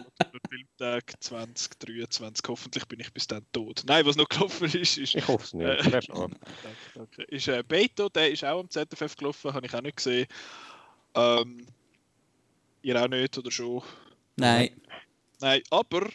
Filmtag 0.48 1.14
2023. 1.20 2.44
Hoffentlich 2.48 2.86
bin 2.86 3.00
ich 3.00 3.12
bis 3.12 3.26
dann 3.26 3.44
tot. 3.52 3.82
Nein, 3.86 4.06
was 4.06 4.16
noch 4.16 4.28
gelaufen 4.28 4.66
ist, 4.66 4.98
ist. 4.98 5.14
Ich 5.14 5.26
hoffe 5.26 5.44
es 5.44 5.54
nicht. 5.54 5.66
Äh, 5.66 5.90
danke, 5.90 6.36
danke. 6.94 7.22
Ist 7.24 7.48
äh, 7.48 7.62
Beto, 7.66 8.08
der 8.08 8.30
ist 8.30 8.44
auch 8.44 8.60
am 8.60 8.70
ZFF 8.70 9.16
gelaufen, 9.16 9.52
habe 9.52 9.66
ich 9.66 9.74
auch 9.74 9.82
nicht 9.82 9.96
gesehen. 9.96 10.26
Ähm, 11.14 11.66
ihr 12.82 13.02
auch 13.02 13.08
nicht 13.08 13.36
oder 13.36 13.50
schon? 13.50 13.82
Nein. 14.36 14.70
Nein, 15.40 15.62
aber 15.70 16.08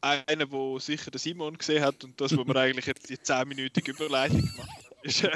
einer, 0.00 0.46
der 0.46 0.80
sicher 0.80 1.10
den 1.10 1.18
Simon 1.18 1.58
gesehen 1.58 1.82
hat 1.82 2.02
und 2.04 2.20
das, 2.20 2.36
wo 2.36 2.44
wir 2.46 2.56
eigentlich 2.56 2.86
jetzt 2.86 3.08
die 3.08 3.16
10-minütige 3.16 3.90
Überleitung 3.90 4.40
gemacht 4.40 4.58
haben, 4.58 4.87
ist 5.02 5.24
äh, 5.24 5.30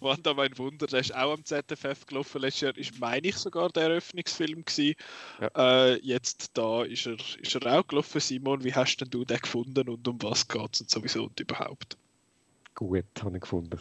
Wanda 0.00 0.34
mein 0.34 0.56
Wunder, 0.58 0.86
der 0.86 1.00
ist 1.00 1.14
auch 1.14 1.32
am 1.32 1.44
ZFF 1.44 2.06
gelaufen 2.06 2.40
letztes 2.40 2.60
Jahr, 2.62 2.76
ist 2.76 2.98
meine 2.98 3.28
ich 3.28 3.36
sogar 3.36 3.70
der 3.70 3.84
Eröffnungsfilm 3.84 4.64
gewesen. 4.64 4.94
Ja. 5.40 5.86
Äh, 5.88 6.00
jetzt 6.02 6.50
da 6.54 6.82
ist 6.82 7.06
er, 7.06 7.16
ist 7.40 7.54
er 7.54 7.78
auch 7.78 7.86
gelaufen. 7.86 8.20
Simon, 8.20 8.64
wie 8.64 8.74
hast 8.74 8.96
denn 8.96 9.10
du 9.10 9.24
den 9.24 9.38
gefunden 9.38 9.88
und 9.88 10.06
um 10.08 10.20
was 10.22 10.46
geht 10.48 10.74
es 10.74 10.80
und 10.80 10.90
sowieso 10.90 11.24
und 11.24 11.38
überhaupt? 11.38 11.96
Gut, 12.74 13.04
habe 13.22 13.36
ich 13.36 13.42
gefunden. 13.42 13.78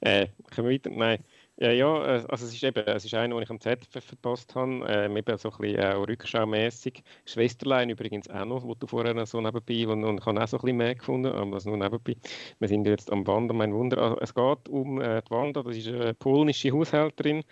Äh, 0.00 0.28
können 0.50 0.68
wir 0.68 0.74
weiter? 0.74 0.90
Nein. 0.90 1.22
Ja, 1.56 1.70
ja, 1.70 2.04
äh, 2.04 2.24
also 2.28 2.46
es 2.46 2.52
ist 2.52 2.64
eben, 2.64 2.84
es 2.84 3.04
ist 3.04 3.14
einer, 3.14 3.32
den 3.36 3.42
ich 3.44 3.50
am 3.50 3.60
ZFF 3.60 4.04
verpasst 4.04 4.54
habe, 4.56 4.84
ähm, 4.88 5.16
eben 5.16 5.38
so 5.38 5.50
ein 5.52 5.58
bisschen 5.58 5.76
äh, 5.78 5.92
rückschaumässig. 5.92 7.04
Schwesterlein 7.26 7.90
übrigens 7.90 8.28
auch 8.28 8.44
noch, 8.44 8.64
wo 8.64 8.74
du 8.74 8.88
vorher 8.88 9.24
so 9.24 9.40
nebenbei, 9.40 9.86
und, 9.86 10.02
und 10.04 10.18
ich 10.18 10.26
habe 10.26 10.42
auch 10.42 10.48
so 10.48 10.56
ein 10.56 10.62
bisschen 10.62 10.76
mehr 10.78 10.94
gefunden, 10.96 11.32
aber 11.32 11.52
das 11.52 11.64
nur 11.64 11.76
nebenbei. 11.76 12.16
Wir 12.58 12.68
sind 12.68 12.86
jetzt 12.88 13.12
am 13.12 13.24
Wandern, 13.28 13.58
mein 13.58 13.72
Wunder. 13.72 13.98
Also 13.98 14.18
es 14.20 14.34
geht 14.34 14.68
um 14.68 15.00
äh, 15.00 15.22
die 15.22 15.30
Wanda, 15.30 15.62
das 15.62 15.76
ist 15.76 15.86
eine 15.86 16.14
polnische 16.14 16.72
Haushälterin, 16.72 17.44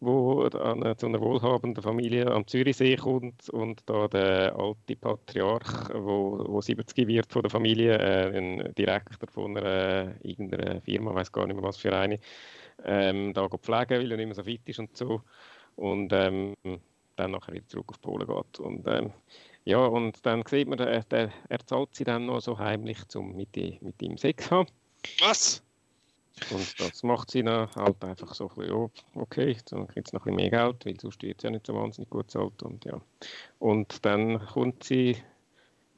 an, 0.00 0.82
äh, 0.82 0.96
zu 0.96 1.06
einer 1.06 1.20
wohlhabenden 1.20 1.82
Familie 1.82 2.26
am 2.30 2.46
Zürichsee 2.46 2.96
kommt 2.96 3.48
und 3.50 3.80
da 3.86 4.08
der 4.08 4.54
alte 4.56 4.94
Patriarch, 4.96 5.88
wo, 5.94 6.44
wo 6.46 6.60
70 6.60 7.08
wird 7.08 7.32
von 7.32 7.42
der 7.42 7.50
Familie, 7.50 7.98
äh, 7.98 8.36
ein 8.36 8.74
Direktor 8.74 9.28
von 9.28 9.56
einer, 9.56 10.14
irgendeiner 10.22 10.80
Firma, 10.82 11.14
weiß 11.14 11.32
gar 11.32 11.46
nicht 11.46 11.56
mehr 11.56 11.64
was 11.64 11.78
für 11.78 11.96
eine, 11.96 12.20
ähm, 12.84 13.34
da 13.34 13.48
pflegen, 13.48 14.00
weil 14.00 14.10
er 14.10 14.16
nicht 14.16 14.26
mehr 14.26 14.34
so 14.34 14.44
fit 14.44 14.62
ist 14.66 14.78
und 14.78 14.96
so. 14.96 15.22
Und 15.76 16.12
ähm, 16.12 16.54
dann 17.16 17.32
nachher 17.32 17.54
wieder 17.54 17.66
zurück 17.68 17.90
auf 17.90 18.00
Polen 18.00 18.26
geht. 18.26 18.60
Und, 18.60 18.86
ähm, 18.86 19.12
ja, 19.64 19.78
und 19.78 20.24
dann 20.24 20.44
sieht 20.46 20.68
man, 20.68 20.78
der, 20.78 21.02
der, 21.04 21.32
er 21.48 21.66
zahlt 21.66 21.94
sie 21.94 22.04
dann 22.04 22.26
noch 22.26 22.40
so 22.40 22.58
heimlich, 22.58 22.98
um 23.14 23.36
mit, 23.36 23.54
die, 23.54 23.78
mit 23.80 24.00
ihm 24.02 24.16
Sex 24.16 24.50
haben. 24.50 24.68
Was? 25.20 25.62
Und 26.50 26.80
das 26.80 27.02
macht 27.02 27.30
sie 27.30 27.42
dann 27.42 27.68
halt 27.74 28.02
einfach 28.04 28.32
so 28.34 28.48
ein 28.48 28.54
bisschen, 28.54 28.72
oh, 28.72 28.90
okay, 29.14 29.56
dann 29.70 29.88
kriegt 29.88 30.08
sie 30.08 30.16
noch 30.16 30.24
ein 30.24 30.36
bisschen 30.36 30.50
mehr 30.50 30.50
Geld, 30.50 30.86
weil 30.86 31.00
sonst 31.00 31.22
wird 31.22 31.40
sie 31.40 31.48
ja 31.48 31.50
nicht 31.50 31.66
so 31.66 31.74
wahnsinnig 31.74 32.10
gut 32.10 32.30
zahlt. 32.30 32.62
Und, 32.62 32.84
ja. 32.84 33.00
und 33.58 34.04
dann 34.04 34.38
kommt 34.46 34.84
sie 34.84 35.16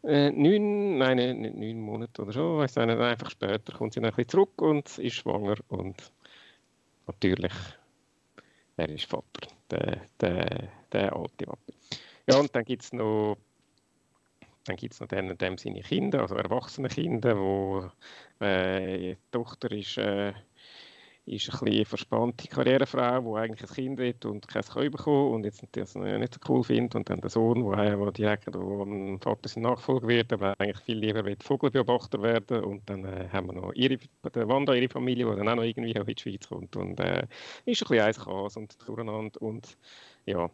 äh, 0.02 0.30
neun, 0.30 0.96
nein, 0.96 1.40
nicht 1.40 1.56
neun 1.56 1.80
Monate 1.80 2.22
oder 2.22 2.32
so, 2.32 2.56
weiß 2.56 2.76
nicht, 2.76 2.88
einfach 2.88 3.30
später 3.30 3.74
kommt 3.74 3.92
sie 3.92 4.00
dann 4.00 4.10
ein 4.10 4.16
bisschen 4.16 4.30
zurück 4.30 4.62
und 4.62 4.98
ist 4.98 5.14
schwanger 5.14 5.56
und 5.68 6.10
natürlich, 7.10 7.52
er 8.76 8.88
ist 8.88 9.06
Vater, 9.06 9.48
der, 9.70 10.00
der, 10.20 10.68
der 10.92 11.16
alte 11.16 11.46
Vater. 11.46 11.72
Ja, 12.28 12.36
und 12.38 12.54
dann 12.54 12.64
gibt 12.64 12.82
es 12.82 12.92
noch, 12.92 13.36
dann 14.64 14.76
gibt's 14.76 15.00
noch 15.00 15.08
dann, 15.08 15.36
dem 15.36 15.58
seine 15.58 15.82
Kinder, 15.82 16.20
also 16.20 16.36
erwachsene 16.36 16.88
Kinder, 16.88 17.36
wo 17.36 17.90
äh, 18.40 19.14
die 19.14 19.16
Tochter 19.30 19.72
ist 19.72 19.98
äh, 19.98 20.32
ist 21.30 21.48
ein 21.48 21.64
bisschen 21.64 21.84
verspannte 21.84 22.48
Karrierefrau, 22.48 23.20
die 23.20 23.40
eigentlich 23.40 23.70
ein 23.70 23.74
Kind 23.74 24.00
hat 24.00 24.24
und 24.24 24.48
kein 24.48 24.62
Kind 24.62 24.90
bekommen 24.90 25.34
und 25.34 25.44
jetzt 25.44 25.64
das 25.72 25.94
nicht 25.94 26.34
so 26.34 26.40
cool 26.48 26.64
findet. 26.64 26.96
Und 26.96 27.08
dann 27.08 27.20
der 27.20 27.30
Sohn, 27.30 27.70
der, 27.70 27.96
der 27.96 28.12
direkt 28.12 28.52
wo 28.52 28.82
ein 28.82 29.20
Vater 29.20 29.48
sein 29.48 29.62
Nachfolger 29.62 30.08
wird, 30.08 30.32
aber 30.32 30.58
eigentlich 30.58 30.80
viel 30.80 30.98
lieber 30.98 31.24
will 31.24 31.36
Vogelbeobachter 31.40 32.20
werden. 32.20 32.64
Und 32.64 32.90
dann 32.90 33.04
äh, 33.04 33.28
haben 33.32 33.46
wir 33.46 33.52
noch 33.52 33.72
ihre, 33.74 33.98
Wanda, 34.22 34.74
ihre 34.74 34.88
Familie, 34.88 35.30
die 35.30 35.36
dann 35.36 35.48
auch 35.48 35.56
noch 35.56 35.62
irgendwie 35.62 35.92
in 35.92 36.04
die 36.04 36.20
Schweiz 36.20 36.48
kommt. 36.48 36.74
Und 36.74 36.98
äh, 36.98 37.26
ist 37.64 37.82
ein 37.82 37.88
bisschen 37.88 38.00
eins 38.00 38.18
Chaos 38.18 38.56
und 38.56 38.76
durcheinander. 38.88 39.40
Und 39.40 39.78
ja, 40.26 40.50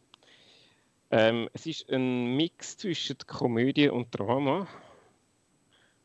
ähm, 1.10 1.48
es 1.54 1.64
ist 1.64 1.90
ein 1.90 2.36
Mix 2.36 2.76
zwischen 2.76 3.16
Komödie 3.26 3.88
und 3.88 4.08
Drama. 4.10 4.66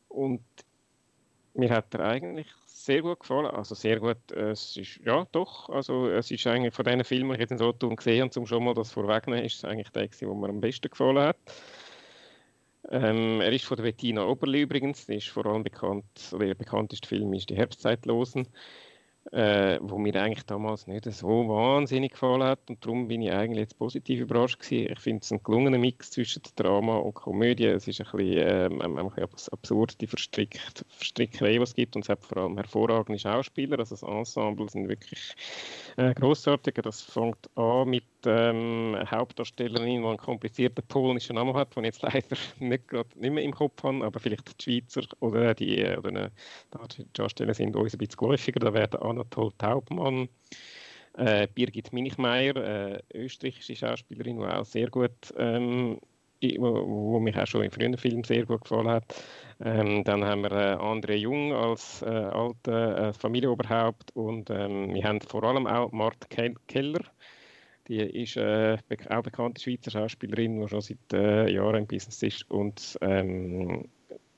Und 0.08 0.42
mir 1.52 1.70
hat 1.70 1.92
er 1.94 2.06
eigentlich 2.06 2.46
sehr 2.84 3.02
gut 3.02 3.20
gefallen. 3.20 3.46
Also 3.46 3.74
sehr 3.74 4.00
gut, 4.00 4.30
es 4.32 4.76
ist, 4.76 5.00
ja 5.04 5.26
doch, 5.32 5.68
also 5.68 6.08
es 6.08 6.30
ist 6.30 6.46
eigentlich 6.46 6.74
von 6.74 6.84
diesen 6.84 7.04
Filmen, 7.04 7.30
die 7.30 7.34
ich 7.34 7.40
jetzt 7.40 7.52
in 7.52 7.58
Solothurn 7.58 7.96
gesehen 7.96 8.22
habe, 8.22 8.30
zum 8.30 8.46
schon 8.46 8.64
mal 8.64 8.74
das 8.74 8.92
vorwegnehmen, 8.92 9.44
ist 9.44 9.56
es 9.56 9.64
eigentlich 9.64 9.90
der, 9.90 10.08
der 10.08 10.28
mir 10.28 10.48
am 10.48 10.60
besten 10.60 10.90
gefallen 10.90 11.18
hat. 11.18 11.36
Ähm, 12.90 13.40
er 13.40 13.52
ist 13.52 13.64
von 13.64 13.76
der 13.76 13.84
Bettina 13.84 14.26
Oberli 14.26 14.62
übrigens, 14.62 15.06
die 15.06 15.16
ist 15.16 15.28
vor 15.28 15.46
allem 15.46 15.62
bekannt, 15.62 16.04
oder 16.32 16.44
ihr 16.44 16.54
bekanntester 16.54 17.08
Film 17.08 17.32
ist 17.32 17.48
«Die 17.48 17.56
Herbstzeitlosen». 17.56 18.48
Äh, 19.30 19.78
wo 19.80 19.98
mir 19.98 20.14
eigentlich 20.16 20.44
damals 20.46 20.86
nicht 20.86 21.04
so 21.04 21.48
wahnsinnig 21.48 22.12
gefallen 22.12 22.42
hat 22.42 22.58
und 22.68 22.84
darum 22.84 23.06
bin 23.06 23.22
ich 23.22 23.32
eigentlich 23.32 23.60
jetzt 23.60 23.78
positiv 23.78 24.20
überrascht 24.20 24.58
gewesen. 24.60 24.92
Ich 24.92 25.00
finde 25.00 25.20
es 25.22 25.32
ein 25.32 25.42
gelungener 25.42 25.78
Mix 25.78 26.10
zwischen 26.10 26.42
Drama 26.56 26.96
und 26.96 27.14
Komödie. 27.14 27.66
Es 27.66 27.86
ist 27.86 28.00
ein 28.00 28.06
bisschen, 28.10 28.82
ähm, 28.82 28.82
ein 28.82 29.08
bisschen 29.08 29.52
absurd, 29.52 30.00
die 30.00 30.06
Verstrick 30.06 30.60
Verstrickerei, 30.88 31.52
die 31.52 31.62
es 31.62 31.74
gibt 31.74 31.94
und 31.94 32.02
es 32.02 32.08
hat 32.08 32.24
vor 32.24 32.38
allem 32.38 32.56
hervorragende 32.56 33.18
Schauspieler, 33.18 33.78
also 33.78 33.94
das 33.94 34.02
Ensemble 34.02 34.68
sind 34.68 34.88
wirklich 34.88 35.34
äh, 35.96 36.12
großartig. 36.14 36.74
Das 36.82 37.02
fängt 37.02 37.48
an 37.56 37.88
mit 37.88 38.04
ähm, 38.26 38.96
Hauptdarstellerin, 39.08 40.02
die 40.02 40.08
einen 40.08 40.16
komplizierten 40.16 40.84
polnischen 40.88 41.36
Namen 41.36 41.54
hat, 41.54 41.76
den 41.76 41.84
ich 41.84 41.94
jetzt 41.94 42.02
leider 42.02 42.36
nicht, 42.58 42.88
grad, 42.88 43.14
nicht 43.16 43.32
mehr 43.32 43.44
im 43.44 43.52
Kopf 43.52 43.82
habe, 43.82 44.04
aber 44.04 44.20
vielleicht 44.20 44.66
die 44.66 44.80
Schweizer 44.80 45.02
oder 45.20 45.54
die, 45.54 45.78
äh, 45.78 45.96
oder 45.98 46.30
die 46.96 47.06
Darsteller 47.12 47.54
sind 47.54 47.76
uns 47.76 47.94
ein 47.94 47.98
bisschen 47.98 48.16
geläufiger. 48.16 48.60
Da 48.60 48.74
werden 48.74 49.00
Anatol 49.12 49.52
Taubmann, 49.58 50.28
äh, 51.16 51.46
Birgit 51.54 51.92
Minichmeier, 51.92 52.56
äh, 52.56 53.02
österreichische 53.14 53.76
Schauspielerin, 53.76 54.38
die 54.38 54.46
auch 54.46 54.64
sehr 54.64 54.88
gut 54.88 55.32
ähm, 55.36 55.98
wo, 56.58 57.12
wo 57.14 57.20
mich 57.20 57.36
auch 57.36 57.46
schon 57.46 57.64
im 57.64 57.70
frühen 57.70 57.96
Film 57.96 58.24
sehr 58.24 58.44
gut 58.44 58.62
gefallen 58.62 58.88
hat. 58.88 59.04
Ähm, 59.60 60.04
dann 60.04 60.24
haben 60.24 60.42
wir 60.42 60.52
äh, 60.52 60.74
André 60.74 61.14
Jung 61.14 61.52
als 61.52 62.02
äh, 62.02 62.06
alter 62.06 63.08
äh, 63.08 63.12
Familienoberhaupt 63.12 64.10
und 64.14 64.50
ähm, 64.50 64.92
wir 64.94 65.04
haben 65.04 65.20
vor 65.20 65.44
allem 65.44 65.66
auch 65.66 65.92
Mart 65.92 66.28
Keller, 66.30 67.00
die 67.88 67.98
ist 67.98 68.36
äh, 68.36 68.78
auch 69.10 69.22
bekannte 69.22 69.62
Schweizer 69.62 69.90
Schauspielerin, 69.90 70.60
die 70.60 70.68
schon 70.68 70.80
seit 70.80 71.12
äh, 71.12 71.52
Jahren 71.52 71.76
im 71.76 71.86
Business 71.86 72.22
ist 72.22 72.50
und 72.50 72.98
ähm, 73.02 73.88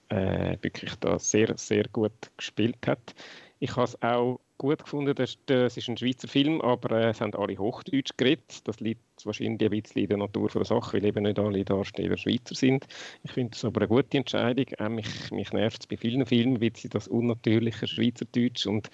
äh, 0.09 0.57
wirklich 0.61 0.95
da 0.97 1.19
sehr, 1.19 1.57
sehr 1.57 1.85
gut 1.93 2.13
gespielt 2.37 2.87
hat. 2.87 3.15
Ich 3.61 3.77
habe 3.77 3.85
es 3.85 4.03
auch 4.03 4.41
gut 4.59 4.83
gefunden, 4.83 5.15
das, 5.15 5.39
das 5.47 5.77
ist 5.77 5.89
ein 5.89 5.97
Schweizer 5.97 6.29
Film, 6.29 6.61
aber 6.61 6.97
äh, 6.97 7.11
es 7.11 7.21
haben 7.21 7.35
alle 7.35 7.59
Hochdeutsch 7.59 8.13
geredet. 8.17 8.67
Das 8.67 8.81
liegt 8.81 9.03
wahrscheinlich 9.25 9.63
ein 9.63 9.83
bisschen 9.83 10.03
in 10.03 10.09
der 10.09 10.19
Natur 10.19 10.49
der 10.49 10.65
Sache, 10.65 10.97
weil 10.97 11.05
eben 11.05 11.25
nicht 11.25 11.39
alle 11.39 11.65
Darsteller 11.65 12.17
Schweizer 12.17 12.55
sind. 12.55 12.87
Ich 13.23 13.33
finde 13.33 13.57
es 13.57 13.65
aber 13.65 13.83
eine 13.83 13.89
gute 13.89 14.19
Entscheidung. 14.19 14.67
Äh, 14.79 14.89
mich 14.89 15.31
mich 15.31 15.53
nervt 15.53 15.83
es 15.83 15.87
bei 15.87 15.97
vielen 15.97 16.27
Filmen, 16.27 16.61
wie 16.61 16.73
sie 16.75 16.89
das 16.89 17.09
unnatürliche 17.09 17.87
Schweizerdeutsch 17.87 18.67
und 18.67 18.91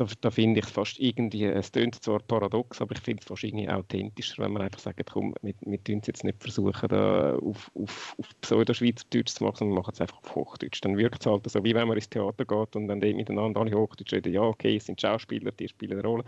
da, 0.00 0.06
da 0.20 0.30
finde 0.30 0.60
ich 0.60 0.66
es 0.66 0.72
fast 0.72 0.98
irgendwie, 0.98 1.44
es 1.44 1.72
klingt 1.72 2.02
zwar 2.02 2.20
paradox, 2.20 2.80
aber 2.80 2.94
ich 2.94 3.00
finde 3.00 3.20
es 3.20 3.26
fast 3.26 3.44
irgendwie 3.44 3.68
authentischer, 3.68 4.42
wenn 4.42 4.52
man 4.52 4.62
einfach 4.62 4.78
sagt, 4.78 5.10
komm, 5.10 5.34
wir, 5.42 5.54
wir 5.60 5.84
tun 5.84 5.98
es 6.00 6.06
jetzt 6.06 6.24
nicht 6.24 6.42
versuchen, 6.42 6.88
da 6.88 7.36
auf, 7.36 7.70
auf, 7.74 8.14
auf 8.18 8.28
Pseudo-Schweizerdeutsch 8.40 9.34
zu 9.34 9.44
machen, 9.44 9.56
sondern 9.56 9.76
machen 9.76 9.92
es 9.92 10.00
einfach 10.00 10.18
auf 10.22 10.34
Hochdeutsch. 10.34 10.80
Dann 10.82 10.96
wirkt 10.96 11.20
es 11.20 11.26
halt 11.26 11.48
so, 11.50 11.62
wie 11.64 11.74
wenn 11.74 11.88
man 11.88 11.96
ins 11.96 12.08
Theater 12.08 12.44
geht 12.44 12.76
und 12.76 12.88
dann 12.88 12.98
miteinander 12.98 13.60
alle 13.60 13.72
Hochdeutsch 13.72 14.12
reden, 14.12 14.32
ja, 14.32 14.42
okay, 14.42 14.76
es 14.76 14.86
sind 14.86 15.00
Schauspieler, 15.00 15.52
die 15.52 15.68
spielen 15.68 15.98
eine 15.98 16.02
Rolle. 16.02 16.24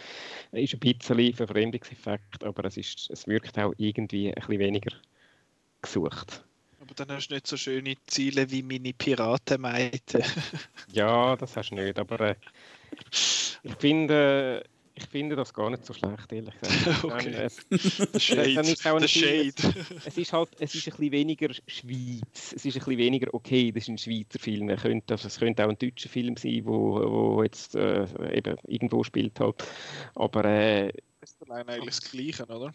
Es 0.50 0.64
ist 0.64 0.74
ein 0.74 0.80
bisschen 0.80 1.34
Verfremdungseffekt, 1.34 2.44
aber 2.44 2.64
es, 2.66 2.76
ist, 2.76 3.10
es 3.10 3.26
wirkt 3.26 3.58
auch 3.58 3.72
irgendwie 3.78 4.28
ein 4.28 4.34
bisschen 4.34 4.58
weniger 4.58 4.96
gesucht. 5.80 6.44
Aber 6.80 6.94
dann 6.94 7.16
hast 7.16 7.28
du 7.28 7.34
nicht 7.34 7.46
so 7.46 7.56
schöne 7.56 7.94
Ziele 8.06 8.50
wie 8.50 8.62
meine 8.62 8.92
Piratenmeite. 8.92 10.24
ja, 10.92 11.36
das 11.36 11.56
hast 11.56 11.70
du 11.70 11.76
nicht, 11.76 11.98
aber 11.98 12.20
äh, 12.20 12.34
ich 13.62 13.74
finde, 13.78 14.64
ich 14.94 15.06
finde 15.06 15.36
das 15.36 15.54
gar 15.54 15.70
nicht 15.70 15.84
so 15.84 15.92
schlecht, 15.92 16.32
ehrlich 16.32 16.54
gesagt. 16.60 17.04
okay. 17.04 17.34
Es, 17.34 17.66
Shade. 18.22 18.60
Ist 18.60 18.86
auch 18.86 19.00
Shade. 19.06 19.54
Es 20.04 20.18
ist 20.18 20.32
halt 20.32 20.50
es 20.58 20.74
ist 20.74 20.86
ein 20.86 20.90
bisschen 20.90 21.12
weniger 21.12 21.54
Schweiz. 21.66 22.52
Es 22.54 22.64
ist 22.64 22.64
ein 22.64 22.72
bisschen 22.72 22.98
weniger, 22.98 23.32
okay, 23.32 23.72
das 23.72 23.84
ist 23.84 23.88
ein 23.88 23.98
Schweizer 23.98 24.38
Film. 24.38 24.68
Es 24.68 24.82
könnte, 24.82 25.14
also 25.14 25.28
es 25.28 25.38
könnte 25.38 25.64
auch 25.64 25.70
ein 25.70 25.78
deutscher 25.78 26.08
Film 26.08 26.36
sein, 26.36 26.62
wo, 26.64 27.00
wo 27.36 27.42
jetzt 27.42 27.74
äh, 27.74 28.06
eben 28.36 28.56
irgendwo 28.66 29.02
spielt 29.02 29.40
halt. 29.40 29.64
Aber 30.14 30.44
äh, 30.44 30.92
ist 31.20 31.50
eigentlich 31.50 31.84
das 31.86 32.10
Gleiche, 32.10 32.44
oder? 32.46 32.74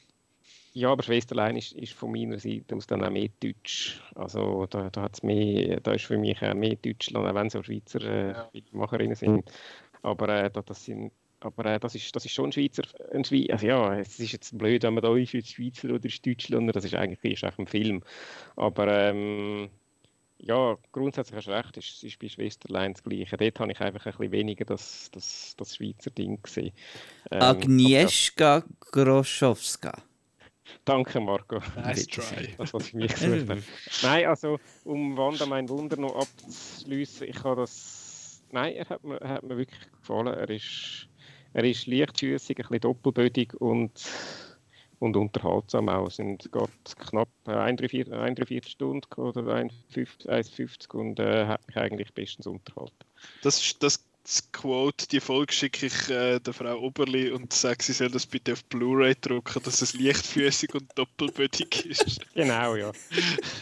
Ja, 0.78 0.92
aber 0.92 1.02
Schwesterlein 1.02 1.58
ist, 1.58 1.72
ist 1.74 1.94
von 1.94 2.12
meiner 2.12 2.38
Seite 2.38 2.76
aus 2.76 2.86
dann 2.86 3.04
auch 3.04 3.10
mehr 3.10 3.30
Deutsch. 3.40 4.00
Also 4.14 4.68
da, 4.68 4.92
da, 4.92 5.02
hat's 5.02 5.24
mehr, 5.24 5.80
da 5.80 5.94
ist 5.94 6.06
für 6.06 6.20
mich 6.20 6.40
auch 6.44 6.54
mehr 6.54 6.76
Deutschland, 6.76 7.26
auch 7.28 7.34
wenn 7.34 7.48
es 7.48 7.56
auch 7.56 7.64
Schweizer 7.64 8.02
äh, 8.02 8.32
ja. 8.34 8.50
Filmemacherinnen 8.52 9.16
sind. 9.16 9.52
Aber 10.02 10.30
äh, 10.30 10.52
das 10.52 10.86
sind 10.86 11.12
aber 11.40 11.66
äh, 11.66 11.80
das, 11.80 11.94
ist, 11.96 12.16
das 12.16 12.26
ist 12.26 12.32
schon 12.32 12.50
ein 12.50 12.52
Schweizer. 12.52 12.84
Ein 13.14 13.24
Schweizer 13.24 13.54
also 13.54 13.68
ja, 13.68 14.00
es 14.00 14.20
ist 14.20 14.32
jetzt 14.32 14.58
blöd, 14.58 14.84
wenn 14.84 14.96
man 14.96 15.04
da 15.04 15.16
ist, 15.16 15.34
ist 15.34 15.50
Schweizer 15.50 15.90
oder 15.90 16.06
ist 16.06 16.26
Deutschland, 16.26 16.76
das 16.76 16.86
ist 16.86 16.96
eigentlich 16.96 17.34
ist 17.34 17.44
auch 17.44 17.58
ein 17.60 17.68
Film. 17.68 18.04
Aber 18.56 18.88
ähm, 18.88 19.70
ja, 20.40 20.78
grundsätzlich 20.92 21.36
hast 21.36 21.48
du 21.48 21.52
recht, 21.52 21.78
es 21.78 22.04
ist 22.04 22.20
bei 22.20 22.28
Schwesterlein 22.28 22.94
das 22.94 23.04
Gleiche. 23.04 23.38
Dort 23.38 23.60
habe 23.60 23.72
ich 23.72 23.80
einfach 23.80 24.06
ein 24.06 24.12
bisschen 24.12 24.32
weniger 24.32 24.66
das, 24.66 25.10
das, 25.12 25.56
das 25.58 25.76
Schweizer 25.76 26.10
Ding 26.12 26.42
gesehen. 26.42 26.74
Ähm, 27.32 27.42
Agnieszka 27.42 28.64
Groschowska. 28.92 30.02
Danke, 30.86 31.20
Marco. 31.20 31.62
Nice 31.76 32.08
try. 32.08 32.54
Das, 32.58 32.74
was 32.74 32.88
ich 32.88 32.94
mich 32.94 33.14
gesucht 33.14 33.50
habe. 33.50 33.64
Nein, 34.04 34.26
also, 34.26 34.60
um 34.84 35.16
Wanda 35.16 35.46
mein 35.46 35.70
Wunder 35.70 35.98
noch 35.98 36.16
abzuschließen, 36.16 37.28
ich 37.28 37.44
habe 37.44 37.62
das 37.62 38.07
nein, 38.52 38.76
er 38.76 38.90
hat 38.90 39.04
mir, 39.04 39.20
hat 39.20 39.44
mir 39.44 39.58
wirklich 39.58 39.92
gefallen. 39.92 40.28
Er 40.28 40.50
ist, 40.50 41.08
er 41.54 41.64
ist 41.64 41.88
leichtfüßig, 41.88 42.58
ein 42.58 42.64
bisschen 42.64 42.82
doppelbödig 42.82 43.54
und, 43.60 43.92
und 45.00 45.16
unterhaltsam 45.16 45.90
auch. 45.90 46.08
Es 46.08 46.18
sind 46.18 46.52
gerade 46.52 46.72
knapp 47.00 47.30
ein, 47.46 47.78
drei, 47.78 47.90
vier, 47.90 48.12
ein, 48.12 48.36
drei, 48.36 48.46
vier 48.46 48.64
Stunden 48.64 49.14
oder 49.16 49.42
1,50 49.42 50.96
und 50.96 51.20
äh, 51.20 51.46
hat 51.46 51.68
mich 51.68 51.78
eigentlich 51.78 52.14
bestens 52.14 52.48
unterhalten. 52.48 52.96
Das 53.42 53.78
das 53.80 54.06
das 54.28 54.52
Quote, 54.52 55.08
die 55.08 55.22
Folge 55.22 55.54
schicke 55.54 55.86
ich 55.86 56.10
äh, 56.10 56.40
der 56.40 56.54
Frau 56.54 56.78
Oberli 56.80 57.32
und 57.32 57.54
sage, 57.54 57.82
sie 57.82 57.94
soll 57.94 58.10
das 58.10 58.26
bitte 58.26 58.54
auf 58.54 58.66
Blu-ray 58.66 59.16
drucken, 59.22 59.64
dass 59.64 59.82
es 59.82 59.94
leichtfüßig 59.94 60.76
und 60.76 60.86
doppelbödig 60.96 61.86
ist. 61.86 62.20
Genau, 62.36 62.76
ja. 62.76 62.92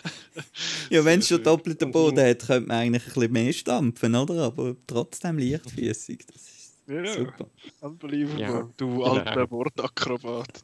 ja, 0.89 1.05
wenn 1.05 1.20
es 1.20 1.28
schon 1.28 1.43
doppelten 1.43 1.91
Boden 1.91 2.20
hat, 2.20 2.47
könnte 2.47 2.68
man 2.68 2.78
eigentlich 2.78 3.03
ein 3.03 3.13
bisschen 3.13 3.32
mehr 3.32 3.53
stampfen, 3.53 4.16
oder? 4.16 4.45
Aber 4.45 4.76
trotzdem 4.88 5.38
leichtfüßig. 5.38 6.26
Das 6.26 6.36
ist 6.36 6.74
ja, 6.88 7.13
super. 7.13 7.45
Unbelievable. 7.82 8.41
Ja. 8.41 8.70
Du 8.76 9.03
alter 9.03 9.34
genau. 9.34 9.51
Wortakrobat. 9.51 10.63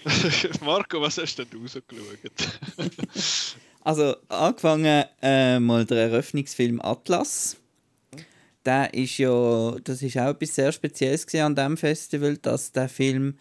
Marco, 0.64 1.00
was 1.00 1.18
hast 1.18 1.38
denn 1.38 1.46
du 1.50 1.60
rausgeschaut? 1.60 1.90
also, 3.84 4.16
angefangen 4.28 5.04
äh, 5.20 5.60
mal 5.60 5.84
der 5.84 6.08
Eröffnungsfilm 6.08 6.80
Atlas 6.80 7.59
der 8.64 8.92
ist 8.94 9.18
ja, 9.18 9.76
das 9.84 10.02
ist 10.02 10.18
auch 10.18 10.30
etwas 10.30 10.54
sehr 10.54 10.72
Spezielles 10.72 11.34
an 11.34 11.54
diesem 11.54 11.76
Festival, 11.76 12.36
dass 12.36 12.72
der 12.72 12.88
Film 12.88 13.36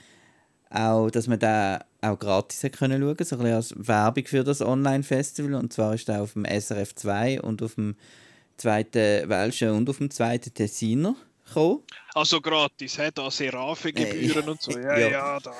auch, 0.70 1.10
dass 1.10 1.28
man 1.28 1.40
den 1.40 1.80
auch 2.02 2.18
gratis 2.18 2.62
können 2.72 3.02
schauen 3.02 3.26
so 3.26 3.36
ein 3.36 3.42
bisschen 3.42 3.56
als 3.56 3.74
Werbung 3.76 4.26
für 4.26 4.44
das 4.44 4.62
Online-Festival. 4.62 5.56
Und 5.56 5.74
zwar 5.74 5.96
ist 5.96 6.08
der 6.08 6.22
auf 6.22 6.34
dem 6.34 6.46
SRF 6.46 6.96
2 6.96 7.42
und 7.42 7.62
auf 7.62 7.76
dem 7.76 7.96
zweiten 8.58 9.28
Welschen 9.30 9.72
und 9.72 9.90
auf 9.90 9.98
dem 9.98 10.12
zweiten 10.12 10.54
Tessiner 10.54 11.16
gekommen. 11.46 11.84
Also 12.14 12.40
gratis, 12.40 12.98
hat 12.98 13.18
da 13.18 13.30
Seraphe-Gebühren 13.30 14.46
äh, 14.46 14.50
und 14.50 14.62
so. 14.62 14.72
Ja, 14.80 14.98
ja, 14.98 15.10
ja 15.10 15.40
da. 15.40 15.52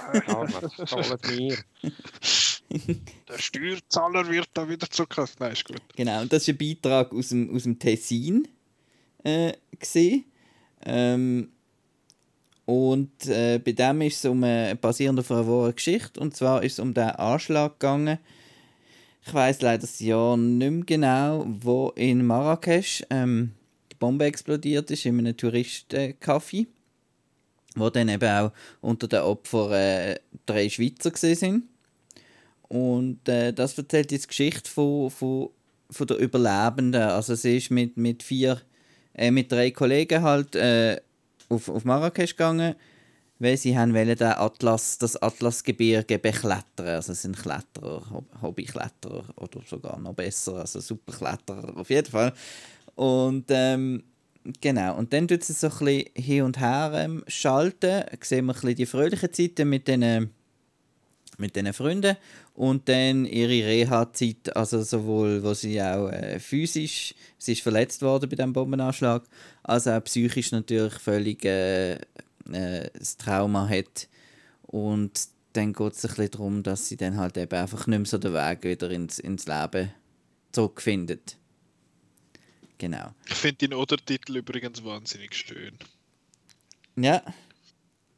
das 0.78 0.90
zahlen 0.90 1.20
wir. 1.24 1.58
Der 3.28 3.40
Steuerzahler 3.40 4.30
wird 4.30 4.50
da 4.54 4.70
wieder 4.70 4.88
zurückgelassen. 4.90 5.38
Nein, 5.40 5.54
ist 5.54 5.66
gut. 5.66 5.82
Genau, 5.96 6.22
und 6.22 6.32
das 6.32 6.44
ist 6.44 6.50
ein 6.50 6.58
Beitrag 6.58 7.12
aus 7.12 7.30
dem, 7.30 7.56
aus 7.56 7.64
dem 7.64 7.80
Tessin 7.80 8.48
äh, 9.24 9.54
Ähm, 10.86 11.50
und 12.66 13.26
äh, 13.26 13.58
bei 13.58 13.72
dem 13.72 14.02
ist 14.02 14.20
es 14.20 14.26
um 14.30 14.44
eine, 14.44 14.76
basierend 14.76 15.20
auf 15.20 15.32
einer 15.32 15.48
wahren 15.48 15.74
Geschichte. 15.74 16.20
Und 16.20 16.36
zwar 16.36 16.62
ist 16.64 16.74
es 16.74 16.80
um 16.80 16.94
den 16.94 17.10
Anschlag 17.10 17.80
gegangen. 17.80 18.20
Ich 19.26 19.34
weiß 19.34 19.62
leider 19.62 19.82
das 19.82 20.00
Jahr 20.00 20.38
nicht 20.38 20.70
mehr 20.70 20.86
genau, 20.86 21.46
wo 21.48 21.90
in 21.96 22.26
Marrakesch 22.26 23.04
ähm, 23.10 23.54
die 23.92 23.96
Bombe 23.96 24.26
explodiert 24.26 24.92
ist, 24.92 25.06
in 25.06 25.18
einem 25.18 25.36
Touristencafé. 25.36 26.68
Wo 27.76 27.90
dann 27.90 28.10
eben 28.10 28.30
auch 28.30 28.52
unter 28.82 29.08
den 29.08 29.22
Opfern 29.22 29.72
äh, 29.72 30.20
drei 30.46 30.70
Schweizer 30.70 31.12
sind. 31.16 31.64
Und 32.68 33.28
äh, 33.28 33.52
das 33.52 33.80
erzählt 33.80 34.12
jetzt 34.12 34.26
die 34.26 34.28
Geschichte 34.28 34.70
von, 34.70 35.10
von, 35.10 35.50
von 35.90 36.06
der 36.06 36.18
Überlebenden. 36.18 37.02
Also 37.02 37.34
sie 37.34 37.58
ist 37.58 37.72
mit, 37.72 37.98
mit 37.98 38.22
vier 38.22 38.62
äh, 39.14 39.32
mit 39.32 39.52
drei 39.52 39.72
Kollegen 39.72 40.22
halt 40.22 40.56
äh, 40.56 41.00
auf, 41.50 41.70
auf 41.70 41.86
Marrakesch 41.86 42.36
gegangen, 42.36 42.76
weil 43.40 43.58
sie 43.58 43.78
haben 43.78 43.94
wollen 43.94 44.16
den 44.16 44.28
Atlas, 44.28 44.98
das 44.98 45.22
Atlasgebirge 45.22 46.20
beklettern. 46.20 46.88
Also 46.88 47.14
sind 47.14 47.38
Kletterer, 47.38 48.24
Hobbykletterer 48.42 49.26
oder 49.38 49.62
sogar 49.66 50.00
noch 50.00 50.14
besser, 50.14 50.58
also 50.58 50.80
Superkletterer 50.80 51.78
auf 51.78 51.90
jeden 51.90 52.12
Fall. 52.12 52.34
Und 52.96 53.46
ähm, 53.50 54.04
genau, 54.60 54.98
und 54.98 55.14
dann 55.14 55.28
tut 55.28 55.42
es 55.42 55.60
so 55.60 55.68
ein 55.68 55.74
bisschen 55.80 56.06
hin 56.16 56.44
und 56.44 56.60
her 56.60 56.92
ähm, 56.96 57.24
schalten. 57.28 58.04
Sehen 58.22 58.46
wir 58.46 58.54
ein 58.54 58.60
bisschen 58.60 58.76
die 58.76 58.86
fröhlichen 58.86 59.34
Zeiten 59.34 59.70
mit 59.70 59.88
den 59.88 60.32
mit 61.40 61.56
diesen 61.56 61.74
Freunden 61.74 62.18
und 62.54 62.88
dann 62.90 63.26
ihre 63.26 63.68
Reha-Zeit, 63.68 64.56
also 64.56 64.82
sowohl, 64.84 65.44
wo 65.44 65.54
sie 65.54 65.82
auch 65.82 66.10
äh, 66.10 66.40
physisch, 66.40 67.16
sie 67.38 67.54
ist 67.54 67.62
verletzt 67.62 68.02
worden 68.02 68.30
bei 68.30 68.36
dem 68.36 68.54
Bombenanschlag, 68.54 69.24
als 69.64 69.88
auch 69.88 70.04
psychisch 70.04 70.52
natürlich 70.52 70.94
völlig 70.94 71.46
äh, 71.46 71.94
äh, 71.94 72.90
das 72.98 73.18
Trauma 73.18 73.68
hat 73.68 74.08
und 74.64 75.28
dann 75.54 75.74
geht 75.74 75.94
es 75.94 76.06
ein 76.06 76.10
bisschen 76.10 76.32
darum, 76.32 76.64
dass 76.64 76.88
sie 76.88 76.98
dann 76.98 77.18
halt 77.18 77.38
eben 77.38 77.58
einfach 77.58 77.88
nicht 77.88 78.00
mehr 78.00 78.06
so 78.06 78.18
den 78.18 78.34
Weg 78.34 78.64
wieder 78.64 78.92
ins, 78.92 79.20
ins 79.20 79.48
Leben 79.48 79.92
zurückfindet. 80.52 81.38
Genau. 82.78 83.14
Ich 83.28 83.36
finde 83.36 83.68
den 83.68 83.74
Oder-Titel 83.74 84.38
übrigens 84.38 84.84
wahnsinnig 84.84 85.36
schön. 85.36 85.78
Ja. 86.96 87.22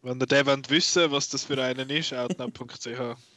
Wenn 0.01 0.19
ihr 0.19 0.25
den 0.25 0.45
wollt 0.45 0.69
wissen 0.69 1.11
was 1.11 1.29
das 1.29 1.43
für 1.43 1.61
einen 1.61 1.89
ist, 1.89 2.13
outnow.ch 2.13 2.87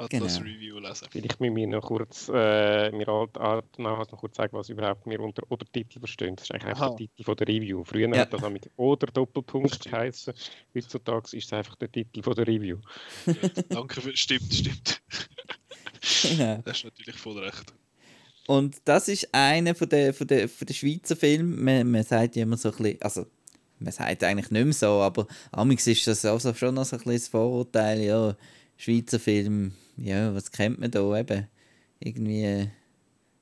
Atlas 0.00 0.38
Genau. 0.38 0.50
Review 0.50 0.78
lesen. 0.78 1.08
Vielleicht 1.10 1.40
müssen 1.40 1.56
wir 1.56 1.66
noch 1.66 1.82
kurz, 1.82 2.30
äh, 2.32 2.90
mir 2.90 3.06
alt, 3.08 3.78
noch 3.78 4.06
kurz 4.16 4.36
sagen, 4.36 4.56
was 4.56 4.70
überhaupt 4.70 5.04
wir 5.04 5.20
unter 5.20 5.42
Oder-Titel 5.50 5.98
verstehen. 5.98 6.36
Das 6.36 6.44
ist 6.44 6.52
eigentlich 6.52 6.68
einfach 6.68 6.86
Aha. 6.86 6.88
der 6.90 6.96
Titel 6.96 7.22
von 7.22 7.36
der 7.36 7.48
Review. 7.48 7.84
Früher 7.84 8.08
Ja. 8.08 8.20
hat 8.22 8.32
das 8.32 8.42
auch 8.42 8.48
mit 8.48 8.70
Oder 8.76 9.08
Doppelpunkt 9.08 9.78
geheißen. 9.84 10.32
Heutzutage 10.74 11.36
ist 11.36 11.44
es 11.44 11.52
einfach 11.52 11.74
der 11.76 11.92
Titel 11.92 12.22
von 12.22 12.34
der 12.34 12.46
Review. 12.46 12.78
Danke 13.68 14.00
für. 14.00 14.16
Stimmt, 14.16 14.54
stimmt. 14.54 15.02
genau. 16.22 16.62
Das 16.64 16.78
ist 16.78 16.84
natürlich 16.84 17.16
voll 17.16 17.38
recht. 17.38 17.74
Und 18.46 18.76
das 18.86 19.06
ist 19.08 19.28
einer 19.34 19.74
von 19.74 19.88
der, 19.90 20.14
von 20.14 20.26
der, 20.26 20.48
von 20.48 20.66
der 20.66 20.74
Schweizer 20.74 21.14
Filme. 21.14 21.56
Man, 21.62 21.90
man 21.90 22.02
sagt 22.04 22.36
ja 22.36 22.44
immer 22.44 22.56
so 22.56 22.70
ein 22.70 22.76
bisschen, 22.76 23.02
also 23.02 23.26
man 23.80 23.92
sagt 23.92 24.22
eigentlich 24.22 24.50
nicht 24.50 24.64
mehr 24.64 24.72
so, 24.72 24.86
aber 25.00 25.26
amigs 25.52 25.86
ist 25.86 26.06
das 26.06 26.24
also 26.24 26.54
schon 26.54 26.74
noch 26.74 26.84
so 26.84 26.96
ein 26.96 26.98
bisschen 26.98 27.14
das 27.14 27.28
Vorurteil, 27.28 28.00
ja, 28.00 28.36
Schweizer 28.76 29.18
Film, 29.18 29.72
ja, 29.96 30.34
was 30.34 30.50
kennt 30.52 30.78
man 30.78 30.90
da 30.90 31.18
eben? 31.18 31.46
Irgendwie 31.98 32.70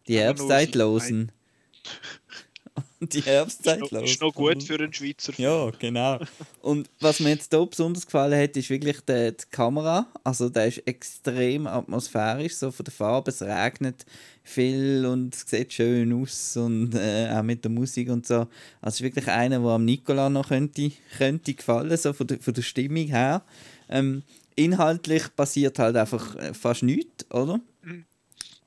die 0.06 0.18
Herbstzeitlosen. 0.18 1.32
die 3.12 3.18
Ist 3.18 3.26
noch, 3.26 3.32
Herbstzeitlosen. 3.32 4.04
ist 4.04 4.20
noch 4.20 4.34
gut 4.34 4.62
für 4.62 4.74
einen 4.74 4.92
Schweizer 4.92 5.32
Film. 5.32 5.48
Ja, 5.48 5.70
genau. 5.78 6.18
Und 6.62 6.90
was 7.00 7.20
mir 7.20 7.30
jetzt 7.30 7.52
hier 7.52 7.64
besonders 7.64 8.06
gefallen 8.06 8.40
hat, 8.40 8.56
ist 8.56 8.70
wirklich 8.70 9.00
die, 9.00 9.32
die 9.32 9.44
Kamera. 9.50 10.06
Also 10.24 10.48
der 10.48 10.66
ist 10.66 10.78
extrem 10.86 11.66
atmosphärisch, 11.66 12.56
so 12.56 12.70
von 12.70 12.84
der 12.84 12.92
Farbe. 12.92 13.30
Es 13.30 13.42
regnet 13.42 14.04
viel 14.42 15.06
und 15.06 15.34
es 15.34 15.44
sieht 15.48 15.72
schön 15.72 16.12
aus 16.12 16.56
und 16.56 16.94
äh, 16.94 17.30
auch 17.30 17.42
mit 17.42 17.64
der 17.64 17.70
Musik 17.70 18.08
und 18.10 18.26
so. 18.26 18.34
Also 18.40 18.48
es 18.82 18.94
ist 18.96 19.02
wirklich 19.02 19.28
einer, 19.28 19.60
der 19.60 19.68
am 19.68 19.84
Nikola 19.84 20.28
noch 20.30 20.48
könnte, 20.48 20.90
könnte 21.16 21.54
gefallen, 21.54 21.96
so 21.96 22.12
von 22.12 22.26
der, 22.26 22.38
von 22.40 22.54
der 22.54 22.62
Stimmung 22.62 23.06
her. 23.06 23.42
Ähm, 23.88 24.22
inhaltlich 24.56 25.24
passiert 25.36 25.78
halt 25.78 25.96
einfach 25.96 26.34
äh, 26.36 26.52
fast 26.54 26.82
nichts, 26.82 27.30
oder? 27.30 27.60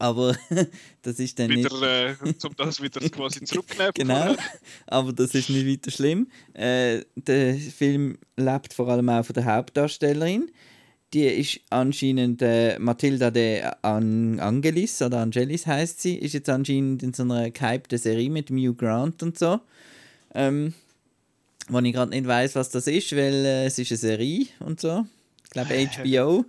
Aber 0.02 0.36
das 1.04 1.20
ist 1.20 1.38
dann 1.38 1.52
nicht... 1.52 1.72
Wieder, 1.72 2.10
äh, 2.10 2.16
um 2.44 2.56
das 2.58 2.82
wieder 2.82 3.08
quasi 3.10 3.42
zurückzunehmen. 3.44 3.94
Genau, 3.94 4.36
aber 4.88 5.14
das 5.14 5.36
ist 5.36 5.52
nicht 5.52 5.68
weiter 5.68 5.92
schlimm. 5.92 6.28
Äh, 6.54 7.02
der 7.16 7.54
Film 7.56 8.18
lebt 8.36 8.74
vor 8.74 8.88
allem 8.88 9.10
auch 9.10 9.24
von 9.24 9.36
der 9.36 9.46
Hauptdarstellerin. 9.46 10.50
Die 11.14 11.26
ist 11.26 11.60
anscheinend 11.70 12.42
äh, 12.42 12.80
Matilda 12.80 13.30
de 13.30 13.62
An 13.84 14.40
Angelis 14.40 15.04
oder 15.04 15.20
Angelis 15.20 15.68
heißt 15.68 16.02
sie. 16.02 16.16
Ist 16.16 16.34
jetzt 16.34 16.50
anscheinend 16.50 17.04
in 17.04 17.14
so 17.14 17.22
einer 17.22 17.52
gehypten 17.52 18.00
Serie 18.00 18.32
mit 18.32 18.50
Hugh 18.50 18.74
Grant 18.74 19.22
und 19.22 19.38
so. 19.38 19.60
Ähm, 20.34 20.74
wo 21.68 21.78
ich 21.78 21.94
gerade 21.94 22.10
nicht 22.10 22.26
weiß, 22.26 22.56
was 22.56 22.70
das 22.70 22.88
ist, 22.88 23.16
weil 23.16 23.46
äh, 23.46 23.66
es 23.66 23.78
ist 23.78 23.92
eine 23.92 23.98
Serie 24.00 24.48
und 24.62 24.82
so. 24.82 25.06
Ich 25.44 25.50
glaube 25.52 25.88
HBO. 26.04 26.46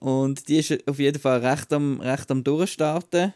Und 0.00 0.48
die 0.48 0.58
ist 0.58 0.88
auf 0.88 0.98
jeden 0.98 1.20
Fall 1.20 1.44
recht 1.46 1.72
am, 1.72 2.00
recht 2.00 2.30
am 2.30 2.42
Durchstarten 2.42 3.32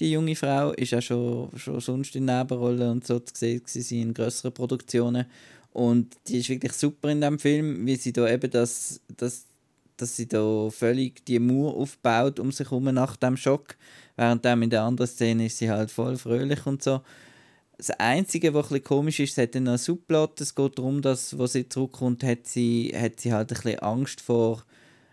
die 0.00 0.12
junge 0.12 0.34
Frau 0.34 0.72
ist 0.72 0.94
auch 0.94 1.02
schon, 1.02 1.50
schon 1.56 1.80
sonst 1.80 2.16
in 2.16 2.24
Nebenrollen 2.24 2.90
und 2.90 3.06
so 3.06 3.20
zu 3.20 3.34
sehen 3.36 3.62
gewesen 3.62 4.00
in 4.00 4.14
größeren 4.14 4.52
Produktionen. 4.52 5.26
Und 5.72 6.16
die 6.26 6.38
ist 6.38 6.48
wirklich 6.48 6.72
super 6.72 7.10
in 7.10 7.20
dem 7.20 7.38
Film, 7.38 7.86
wie 7.86 7.96
sie 7.96 8.12
da 8.12 8.28
eben 8.28 8.50
das, 8.50 9.00
das 9.16 9.44
dass 9.98 10.16
sie 10.16 10.26
da 10.26 10.70
völlig 10.70 11.26
die 11.26 11.38
Mauer 11.38 11.76
aufbaut 11.76 12.40
um 12.40 12.50
sich 12.50 12.70
herum 12.70 12.84
nach 12.84 13.16
dem 13.16 13.36
Schock. 13.36 13.76
Während 14.16 14.42
dem 14.46 14.62
in 14.62 14.70
der 14.70 14.82
anderen 14.82 15.10
Szene 15.10 15.44
ist 15.46 15.58
sie 15.58 15.70
halt 15.70 15.90
voll 15.90 16.16
fröhlich 16.16 16.64
und 16.64 16.82
so. 16.82 17.02
Das 17.76 17.90
Einzige, 17.90 18.54
was 18.54 18.72
ein 18.72 18.82
komisch 18.82 19.20
ist, 19.20 19.32
es 19.32 19.42
hat 19.42 19.54
dann 19.54 19.68
einen 19.68 19.76
Subplot. 19.76 20.40
Es 20.40 20.54
geht 20.54 20.78
darum, 20.78 21.02
dass, 21.02 21.36
wo 21.36 21.46
sie 21.46 21.68
zurückkommt, 21.68 22.24
hat 22.24 22.46
sie, 22.46 22.94
hat 22.94 23.20
sie 23.20 23.32
halt 23.32 23.52
ein 23.52 23.60
bisschen 23.60 23.78
Angst 23.80 24.22
vor, 24.22 24.64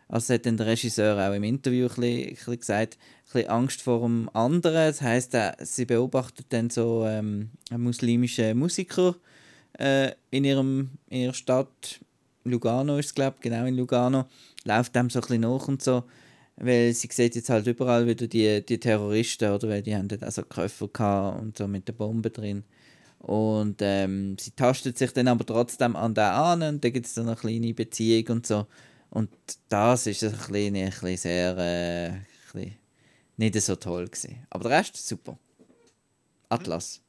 also 0.10 0.34
hat 0.34 0.46
dann 0.46 0.58
der 0.58 0.68
Regisseur 0.68 1.18
auch 1.18 1.34
im 1.34 1.44
Interview 1.44 1.86
ein 1.86 1.96
bisschen, 1.96 2.28
ein 2.28 2.36
bisschen 2.36 2.60
gesagt, 2.60 2.98
ein 3.34 3.48
Angst 3.48 3.82
vor 3.82 4.02
dem 4.02 4.30
anderen. 4.34 4.74
Das 4.74 5.02
heisst, 5.02 5.36
sie 5.60 5.86
beobachtet 5.86 6.48
dann 6.50 6.70
so 6.70 7.06
ähm, 7.06 7.50
einen 7.70 7.84
muslimischen 7.84 8.58
Musiker 8.58 9.16
äh, 9.78 10.12
in, 10.32 10.46
ihrem, 10.46 10.92
in 11.10 11.22
ihrer 11.22 11.34
Stadt. 11.34 12.00
Lugano 12.46 12.98
ist 12.98 13.08
es, 13.08 13.16
glaube 13.16 13.38
genau 13.42 13.66
in 13.66 13.76
Lugano. 13.76 14.26
Läuft 14.64 14.96
dem 14.96 15.10
so 15.10 15.20
ein 15.20 15.22
bisschen 15.22 15.42
nach 15.42 15.68
und 15.68 15.82
so. 15.82 16.04
Weil 16.56 16.94
sie 16.94 17.10
sieht 17.12 17.36
jetzt 17.36 17.50
halt 17.50 17.68
überall 17.68 18.08
wieder 18.08 18.28
die, 18.28 18.66
die 18.66 18.80
Terroristen, 18.80 19.52
oder? 19.52 19.68
Weil 19.70 19.84
die 19.84 19.96
haben 19.96 20.08
dort 20.08 20.24
also 20.24 20.42
Köpfe 20.44 20.88
gehabt 20.88 21.42
und 21.42 21.58
so 21.58 21.68
mit 21.68 21.88
der 21.88 21.94
Bombe 21.94 22.32
drin. 22.32 22.64
Und 23.20 23.78
ähm, 23.82 24.38
sie 24.40 24.52
tastet 24.52 24.98
sich 24.98 25.12
dann 25.12 25.28
aber 25.28 25.46
trotzdem 25.46 25.96
an 25.96 26.14
den 26.14 26.24
an 26.24 26.62
und 26.64 26.84
da 26.84 26.90
gibt 26.90 27.08
es 27.08 27.14
dann 27.14 27.28
eine 27.28 27.36
kleine 27.36 27.74
Beziehung 27.74 28.38
und 28.38 28.48
so. 28.48 28.68
Und 29.10 29.30
das 29.70 30.08
ist 30.08 30.24
ein 30.24 30.32
bisschen, 30.32 30.76
ein 30.76 30.90
bisschen 30.90 31.18
sehr, 31.18 31.58
äh, 31.58 32.08
ein 32.10 32.26
bisschen 32.54 32.78
nicht 33.38 33.62
so 33.62 33.76
toll 33.76 34.06
gewesen. 34.06 34.46
Aber 34.50 34.68
der 34.70 34.80
Rest 34.80 34.96
ist 34.96 35.08
super. 35.08 35.38
Atlas. 36.50 37.02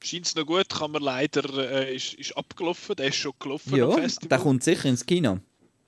Scheint 0.00 0.26
es 0.26 0.34
noch 0.36 0.46
gut, 0.46 0.68
kann 0.68 0.92
man 0.92 1.02
leider, 1.02 1.42
äh, 1.72 1.94
ist, 1.96 2.14
ist 2.14 2.36
abgelaufen, 2.36 2.94
der 2.96 3.08
ist 3.08 3.16
schon 3.16 3.32
gelaufen 3.40 3.74
Ja, 3.76 3.96
der 3.96 4.38
kommt 4.38 4.62
sicher 4.62 4.88
ins 4.88 5.04
Kino. 5.04 5.38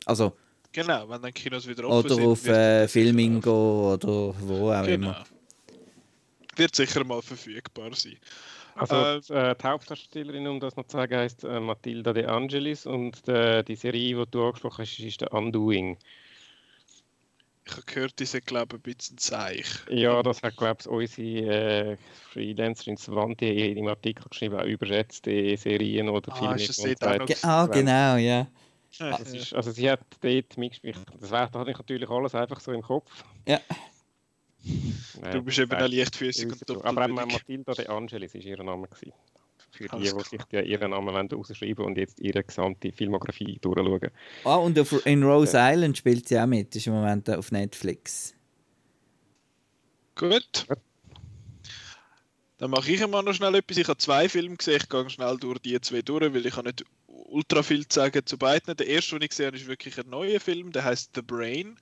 Also, 0.05 0.37
Genau, 0.73 1.09
wenn 1.09 1.21
dann 1.21 1.35
Kinos 1.35 1.67
wieder 1.67 1.85
offen 1.85 2.07
oder 2.07 2.15
sind. 2.15 2.27
auf 2.27 2.45
wird 2.45 2.57
äh, 2.57 2.87
Filmingo 2.89 3.93
oder 3.95 4.09
wo 4.41 4.71
auch 4.73 4.85
Genau. 4.85 5.11
immer. 5.11 5.25
Wird 6.57 6.77
sicher 6.77 7.03
mal 7.05 7.21
verfügbar 7.23 7.91
sein. 7.95 8.17
Also 8.81 8.97
Äh, 8.97 9.21
die, 9.21 9.33
äh, 9.33 9.55
die 9.55 9.67
Hauptdarstellerin, 9.67 10.47
um 10.47 10.61
das 10.61 10.77
noch 10.77 10.87
zu 10.87 10.97
sagen, 10.97 11.17
heißt 11.17 11.45
äh, 11.45 11.61
Matilda 11.61 12.13
De 12.13 12.27
Angelis 12.27 12.87
und 12.87 13.29
äh, 13.29 13.63
die 13.63 13.77
Serie, 13.77 14.17
die 14.17 14.31
du 14.31 14.45
angesprochen 14.47 14.83
hast, 14.83 14.99
ist 14.99 15.21
der 15.21 15.33
Undoing. 15.33 15.99
Ich 17.67 17.73
habe 17.73 17.83
gehört, 17.87 18.19
die 18.19 18.25
sind, 18.25 18.47
glaube 18.47 18.77
ich, 18.77 18.81
ein 18.81 18.95
bisschen 18.97 19.19
zeich. 19.19 19.67
Ja, 19.91 20.23
das 20.23 20.43
hat, 20.43 20.57
glaube 20.57 20.79
ich, 20.81 20.89
unsere 20.89 21.93
äh, 21.93 21.97
Freelancerin 22.33 22.97
Svante 22.97 23.47
in 23.47 23.77
ihrem 23.77 23.89
Artikel 23.89 24.25
geschrieben, 24.29 24.57
auch 24.59 24.65
überschätzte 24.65 25.57
Serien 25.57 26.09
oder 26.09 26.33
Ah, 26.33 26.39
Filme. 26.39 26.55
ist 26.57 26.79
das. 27.01 27.27
Ge 27.27 27.37
ah, 27.43 27.67
genau, 27.67 28.17
ja. 28.17 28.47
Das 28.99 29.21
ist, 29.21 29.55
also 29.55 29.71
sie 29.71 29.89
hat 29.89 30.01
dort 30.21 30.57
mitgespielt. 30.59 30.99
Das 31.21 31.31
wäre 31.31 31.43
hatte 31.53 31.71
ich 31.71 31.79
natürlich 31.79 32.11
alles 32.11 32.35
einfach 32.35 32.59
so 32.61 32.73
im 32.73 32.83
Kopf. 32.83 33.25
Ja. 33.47 33.61
Du 35.33 35.43
bist 35.43 35.59
eben 35.59 35.71
das 35.71 35.83
auch 35.83 35.89
leichtfüßig 35.89 36.47
und 36.47 36.67
so. 36.67 36.85
Aber 36.85 37.05
eben. 37.05 37.15
Matilda 37.15 37.73
De 37.73 37.87
Angelis 37.87 38.35
ist 38.35 38.45
ihr 38.45 38.63
Name. 38.63 38.89
Gewesen. 38.89 39.13
Für 39.71 39.87
die, 39.89 40.03
die 40.03 40.09
sich 40.09 40.45
die 40.51 40.61
ihren 40.61 40.91
Namen 40.91 41.15
wollen 41.15 41.29
rausschreiben 41.31 41.85
und 41.85 41.97
jetzt 41.97 42.21
ihre 42.21 42.43
gesamte 42.43 42.93
Filmografie 42.93 43.59
durchschauen. 43.61 44.11
Ah, 44.45 44.57
und 44.57 44.79
auf, 44.79 45.07
in 45.07 45.23
Rose 45.23 45.57
Island 45.57 45.97
spielt 45.97 46.29
sie 46.29 46.39
auch 46.39 46.47
mit. 46.47 46.75
Ist 46.75 46.87
im 46.87 46.95
Moment 46.95 47.31
auf 47.31 47.53
Netflix. 47.53 48.35
Gut. 50.17 50.67
Dann 52.59 52.71
mache 52.71 52.93
ich 52.93 53.07
mal 53.07 53.23
noch 53.23 53.33
schnell 53.33 53.55
etwas. 53.55 53.79
Ich 53.79 53.89
habe 53.89 53.97
zwei 53.97 54.29
Filme 54.29 54.57
gesehen. 54.57 54.81
Ich 54.83 54.89
gehe 54.89 55.09
schnell 55.09 55.37
durch 55.39 55.61
die 55.61 55.81
zwei 55.81 56.03
durch, 56.03 56.35
weil 56.35 56.45
ich 56.45 56.57
habe 56.57 56.69
nicht 56.69 56.85
ultra 57.31 57.63
viel 57.63 57.87
zu 57.87 58.01
sagen 58.01 58.27
zu 58.27 58.39
beiden. 58.39 58.77
Der 58.77 58.87
erste, 58.87 59.17
den 59.17 59.23
ich 59.23 59.31
gesehen 59.31 59.47
habe, 59.47 59.57
ist 59.57 59.67
wirklich 59.67 59.99
ein 59.99 60.11
neuer 60.11 60.41
Film. 60.41 60.73
Der 60.73 60.85
heißt 60.85 61.13
The 61.15 61.23
Brain. 61.23 61.79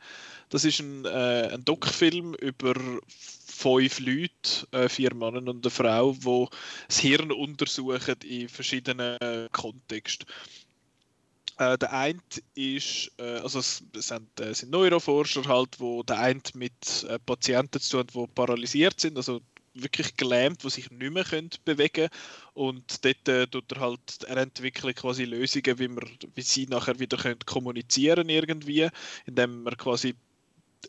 Das 0.50 0.64
ist 0.64 0.80
ein, 0.80 1.04
äh, 1.04 1.50
ein 1.52 1.64
Doc-Film 1.64 2.34
über 2.34 2.74
fünf 3.08 3.98
Leute, 3.98 4.66
äh, 4.72 4.88
vier 4.88 5.14
Männer 5.14 5.38
und 5.48 5.64
eine 5.64 5.70
Frau, 5.70 6.12
die 6.12 6.46
das 6.86 6.98
Hirn 6.98 7.32
untersuchen 7.32 8.16
in 8.24 8.48
verschiedenen 8.48 9.16
äh, 9.20 9.48
Kontexten. 9.52 10.28
Äh, 11.58 11.76
der 11.76 11.92
eine 11.92 12.20
ist, 12.54 13.10
äh, 13.18 13.40
also 13.40 13.58
es 13.58 13.82
sind, 13.94 14.40
äh, 14.40 14.54
sind 14.54 14.70
Neuroforscher 14.70 15.44
halt, 15.46 15.80
wo 15.80 16.04
der 16.04 16.20
eine 16.20 16.40
mit 16.54 17.04
äh, 17.08 17.18
Patienten 17.18 17.80
zu 17.80 17.90
tun 17.90 18.00
hat, 18.00 18.14
die 18.14 18.32
paralysiert 18.34 19.00
sind, 19.00 19.16
also 19.16 19.40
wirklich 19.82 20.16
gelähmt, 20.16 20.62
die 20.62 20.70
sich 20.70 20.90
nicht 20.90 21.12
mehr 21.12 21.24
können 21.24 21.50
bewegen 21.64 22.08
und 22.54 23.04
dort 23.04 23.28
äh, 23.28 23.46
tut 23.46 23.72
er 23.72 23.80
halt, 23.80 24.24
er 24.26 24.36
entwickelt 24.38 24.96
quasi 24.96 25.24
Lösungen, 25.24 25.78
wie, 25.78 25.88
man, 25.88 26.04
wie 26.34 26.42
sie 26.42 26.66
nachher 26.66 26.98
wieder 26.98 27.16
können 27.16 27.38
kommunizieren 27.46 28.28
irgendwie, 28.28 28.88
indem 29.26 29.62
man 29.62 29.76
quasi 29.76 30.14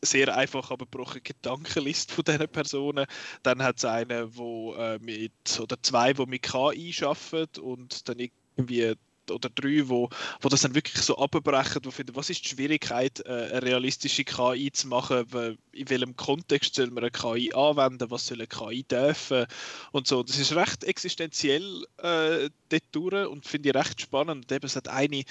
sehr 0.02 0.36
einfach 0.36 0.72
abgebrochene 0.72 1.22
Gedanken 1.22 1.84
liest 1.84 2.12
von 2.12 2.24
diesen 2.24 2.48
Personen. 2.48 3.06
Dann 3.44 3.64
hat 3.64 3.78
es 3.78 3.86
einen, 3.86 4.36
wo 4.36 4.76
äh, 4.76 5.00
mit, 5.00 5.60
oder 5.60 5.82
zwei, 5.82 6.14
die 6.14 6.26
mit 6.26 6.44
KI 6.44 6.94
arbeiten 7.02 7.62
und 7.62 8.08
dann 8.08 8.20
irgendwie 8.20 8.96
oder 9.32 9.50
drei, 9.50 9.88
wo, 9.88 10.10
wo 10.42 10.50
das 10.50 10.62
dann 10.62 10.76
wirklich 10.76 11.02
so 11.02 11.18
abbrechen, 11.18 11.82
wo 11.84 11.92
finden, 11.92 12.16
was 12.16 12.30
ist 12.30 12.46
die 12.46 12.50
Schwierigkeit, 12.50 13.26
äh, 13.26 13.30
eine 13.30 13.62
realistische 13.64 14.24
KI 14.24 14.72
zu 14.72 14.88
machen, 14.88 15.26
in 15.72 15.90
welchem 15.90 16.16
Kontext 16.16 16.76
soll 16.76 16.90
man 16.92 17.04
eine 17.04 17.12
KI 17.12 17.54
anwenden, 17.54 18.12
was 18.12 18.28
soll 18.28 18.38
eine 18.38 18.48
KI 18.48 18.84
dürfen 18.84 19.46
und 19.92 20.08
so. 20.08 20.24
Das 20.24 20.38
ist 20.38 20.56
recht 20.56 20.84
existenziell 20.84 21.86
äh, 21.98 22.50
dort 22.70 22.84
durch 22.92 23.28
und 23.28 23.46
finde 23.46 23.70
ich 23.70 23.76
recht 23.76 24.02
spannend. 24.02 24.46
Und 24.46 24.52
eben, 24.52 24.66
es 24.66 24.76
hat 24.76 24.88
eine, 24.88 25.24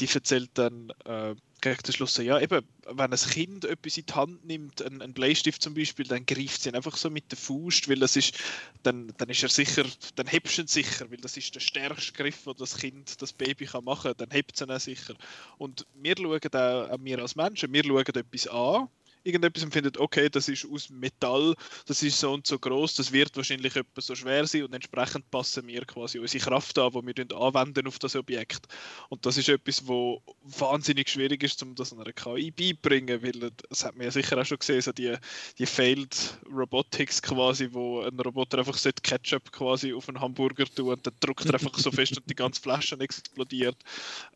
die 0.00 0.08
erzählt 0.12 0.50
dann 0.54 0.90
äh, 1.04 1.34
gegen 1.70 1.82
den 1.82 1.92
Schluss, 1.92 2.16
ja, 2.18 2.40
eben, 2.40 2.64
wenn 2.86 3.12
ein 3.12 3.18
Kind 3.18 3.64
etwas 3.64 3.96
in 3.96 4.06
die 4.06 4.12
Hand 4.12 4.44
nimmt, 4.44 4.82
einen, 4.82 5.02
einen 5.02 5.12
Bleistift 5.12 5.62
zum 5.62 5.74
Beispiel, 5.74 6.06
dann 6.06 6.24
greift 6.24 6.62
sie 6.62 6.68
ihn 6.68 6.74
einfach 6.74 6.96
so 6.96 7.10
mit 7.10 7.30
der 7.30 7.38
Faust, 7.38 7.88
weil 7.88 7.98
das 7.98 8.16
ist, 8.16 8.38
dann, 8.82 9.12
dann 9.18 9.28
ist 9.28 9.42
er 9.42 9.48
sicher, 9.48 9.84
dann 10.14 10.26
hebst 10.26 10.58
du 10.58 10.62
ihn 10.62 10.68
sicher, 10.68 11.10
weil 11.10 11.18
das 11.18 11.36
ist 11.36 11.54
der 11.54 11.60
stärkste 11.60 12.12
Griff, 12.12 12.44
den 12.44 12.54
das 12.58 12.78
Kind, 12.78 13.20
das 13.20 13.32
Baby 13.32 13.66
kann 13.66 13.84
machen 13.84 14.12
kann, 14.12 14.16
dann 14.18 14.30
hebt 14.30 14.54
es 14.54 14.66
ihn 14.66 14.78
sicher. 14.78 15.14
Und 15.58 15.86
wir 15.94 16.14
schauen 16.16 16.40
auch, 16.54 16.90
auch 16.90 16.98
wir 17.00 17.18
als 17.18 17.36
Menschen, 17.36 17.72
wir 17.72 17.84
schauen 17.84 18.04
etwas 18.06 18.46
an 18.46 18.88
irgendetwas 19.26 19.64
und 19.64 19.72
findet, 19.72 19.98
okay, 19.98 20.28
das 20.28 20.48
ist 20.48 20.66
aus 20.70 20.90
Metall, 20.90 21.54
das 21.86 22.02
ist 22.02 22.18
so 22.18 22.32
und 22.32 22.46
so 22.46 22.58
groß, 22.58 22.94
das 22.94 23.12
wird 23.12 23.36
wahrscheinlich 23.36 23.76
etwas 23.76 24.06
so 24.06 24.14
schwer 24.14 24.46
sein 24.46 24.64
und 24.64 24.74
entsprechend 24.74 25.30
passen 25.30 25.66
wir 25.66 25.84
quasi 25.84 26.18
unsere 26.18 26.44
Kraft 26.44 26.78
an, 26.78 26.92
die 26.92 27.06
wir 27.06 27.36
anwenden 27.36 27.86
auf 27.86 27.98
das 27.98 28.16
Objekt. 28.16 28.66
Und 29.08 29.26
das 29.26 29.36
ist 29.36 29.48
etwas, 29.48 29.86
wo 29.86 30.22
wahnsinnig 30.42 31.08
schwierig 31.08 31.42
ist, 31.42 31.62
um 31.62 31.74
das 31.74 31.92
einer 31.92 32.12
KI 32.12 32.50
beibringen, 32.50 33.22
weil 33.22 33.50
das 33.68 33.84
hat 33.84 33.96
man 33.96 34.04
ja 34.04 34.10
sicher 34.10 34.38
auch 34.40 34.46
schon 34.46 34.58
gesehen, 34.58 34.80
so 34.80 34.92
die, 34.92 35.14
die 35.58 35.66
Failed 35.66 36.38
Robotics 36.50 37.20
quasi, 37.20 37.68
wo 37.72 38.02
ein 38.02 38.18
Roboter 38.20 38.58
einfach 38.58 38.76
so 38.76 38.90
Ketchup 39.02 39.52
quasi 39.52 39.92
auf 39.92 40.08
einen 40.08 40.20
Hamburger 40.20 40.64
tut 40.66 40.86
und 40.86 41.06
dann 41.06 41.14
drückt 41.20 41.46
er 41.46 41.54
einfach 41.54 41.76
so 41.78 41.90
fest 41.90 42.16
und 42.16 42.28
die 42.30 42.34
ganze 42.34 42.60
Flasche 42.60 42.98
explodiert. 43.00 43.76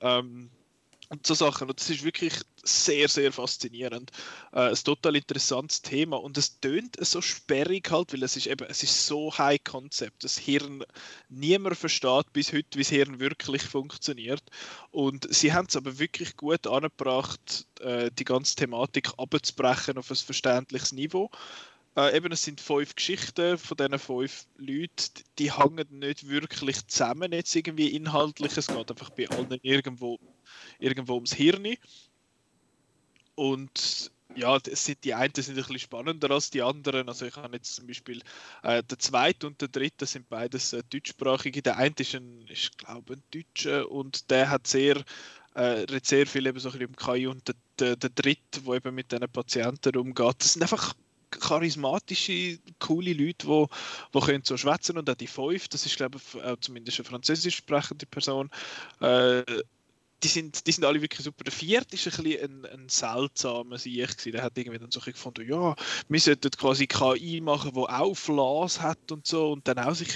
Ähm, 0.00 0.50
und 1.10 1.26
so 1.26 1.34
Sachen. 1.34 1.68
Und 1.68 1.78
das 1.78 1.90
ist 1.90 2.04
wirklich 2.04 2.34
sehr, 2.62 3.08
sehr 3.08 3.32
faszinierend. 3.32 4.10
Äh, 4.52 4.70
ein 4.70 4.74
total 4.74 5.16
interessantes 5.16 5.82
Thema. 5.82 6.16
Und 6.16 6.38
es 6.38 6.60
tönt 6.60 6.96
so 7.04 7.20
sperrig 7.20 7.90
halt, 7.90 8.12
weil 8.12 8.22
es 8.22 8.36
ist 8.36 8.46
eben, 8.46 8.66
es 8.68 8.82
ist 8.82 9.06
so 9.06 9.36
high 9.36 9.62
Concept. 9.62 10.22
Das 10.22 10.38
Hirn, 10.38 10.84
niemand 11.28 11.76
versteht 11.76 12.32
bis 12.32 12.52
heute, 12.52 12.78
wie 12.78 12.82
das 12.82 12.90
Hirn 12.90 13.18
wirklich 13.20 13.62
funktioniert. 13.62 14.42
Und 14.92 15.32
sie 15.34 15.52
haben 15.52 15.66
es 15.68 15.76
aber 15.76 15.98
wirklich 15.98 16.36
gut 16.36 16.66
angebracht, 16.66 17.66
äh, 17.80 18.10
die 18.12 18.24
ganze 18.24 18.54
Thematik 18.54 19.10
abzubrechen 19.18 19.98
auf 19.98 20.10
ein 20.10 20.16
verständliches 20.16 20.92
Niveau. 20.92 21.28
Äh, 21.96 22.16
eben, 22.16 22.30
es 22.30 22.44
sind 22.44 22.60
fünf 22.60 22.94
Geschichten 22.94 23.58
von 23.58 23.76
diesen 23.76 23.98
fünf 23.98 24.46
Leuten, 24.58 25.10
die 25.40 25.52
hängen 25.52 25.98
nicht 25.98 26.28
wirklich 26.28 26.86
zusammen 26.86 27.32
jetzt 27.32 27.56
irgendwie 27.56 27.88
inhaltlich. 27.88 28.56
Es 28.56 28.68
geht 28.68 28.90
einfach 28.90 29.10
bei 29.10 29.28
allen 29.28 29.58
irgendwo 29.62 30.20
irgendwo 30.80 31.14
ums 31.14 31.32
Hirn. 31.32 31.76
Und 33.34 34.10
ja, 34.36 34.58
sind 34.64 35.04
die 35.04 35.14
einen 35.14 35.34
sind 35.34 35.50
ein 35.50 35.56
bisschen 35.56 35.78
spannender 35.78 36.30
als 36.30 36.50
die 36.50 36.62
anderen. 36.62 37.08
Also 37.08 37.26
ich 37.26 37.36
habe 37.36 37.56
jetzt 37.56 37.74
zum 37.74 37.86
Beispiel 37.86 38.22
äh, 38.62 38.82
der 38.82 38.98
zweite 38.98 39.46
und 39.46 39.60
der 39.60 39.68
dritte 39.68 40.06
sind 40.06 40.28
beides 40.28 40.72
äh, 40.72 40.82
deutschsprachige. 40.88 41.62
Der 41.62 41.76
eine 41.76 41.94
ist, 41.98 42.14
ein, 42.14 42.46
ist 42.48 42.78
glaube 42.78 43.14
ein 43.14 43.22
Deutscher 43.32 43.90
und 43.90 44.30
der 44.30 44.50
hat 44.50 44.66
sehr, 44.66 45.02
äh, 45.54 45.86
sehr 46.02 46.26
viel 46.26 46.46
eben 46.46 46.60
so 46.60 46.70
ein 46.70 46.78
bisschen 46.78 46.88
um 46.88 46.96
KI 46.96 47.26
und 47.26 47.48
der, 47.48 47.54
der, 47.78 47.96
der 47.96 48.10
dritte, 48.10 48.60
der 48.60 48.74
eben 48.74 48.94
mit 48.94 49.10
diesen 49.10 49.28
Patienten 49.30 49.96
umgeht. 49.96 50.36
Das 50.38 50.52
sind 50.52 50.62
einfach 50.62 50.94
charismatische, 51.30 52.58
coole 52.78 53.12
Leute, 53.12 53.46
die, 53.46 53.66
die 54.14 54.20
können 54.20 54.42
so 54.44 54.56
schwätzen 54.56 54.98
und 54.98 55.08
auch 55.08 55.14
die 55.14 55.26
fünf, 55.26 55.68
das 55.68 55.86
ist 55.86 55.96
glaube 55.96 56.18
ich 56.18 56.42
äh, 56.42 56.56
zumindest 56.60 56.98
eine 56.98 57.04
französisch 57.04 57.56
sprechende 57.56 58.06
Person, 58.06 58.50
äh, 59.00 59.42
die 60.22 60.28
sind, 60.28 60.66
die 60.66 60.72
sind 60.72 60.84
alle 60.84 61.00
wirklich 61.00 61.24
super. 61.24 61.44
Der 61.44 61.52
vierte 61.52 61.94
ist 61.94 62.06
ein 62.06 62.24
bisschen 62.24 62.64
ein, 62.64 62.80
ein 62.80 62.88
seltsamer 62.88 63.78
Sieg. 63.78 64.16
Der 64.24 64.42
hat 64.42 64.56
irgendwie 64.58 64.78
dann 64.78 64.90
so 64.90 65.00
gefunden, 65.00 65.48
ja, 65.48 65.74
wir 66.08 66.20
sollten 66.20 66.50
quasi 66.50 66.86
KI 66.86 67.40
machen, 67.40 67.72
die 67.74 67.80
auch 67.80 68.14
Flaws 68.14 68.80
hat 68.80 69.10
und 69.10 69.26
so 69.26 69.52
und 69.52 69.66
dann 69.66 69.78
auch 69.78 69.94
sich 69.94 70.10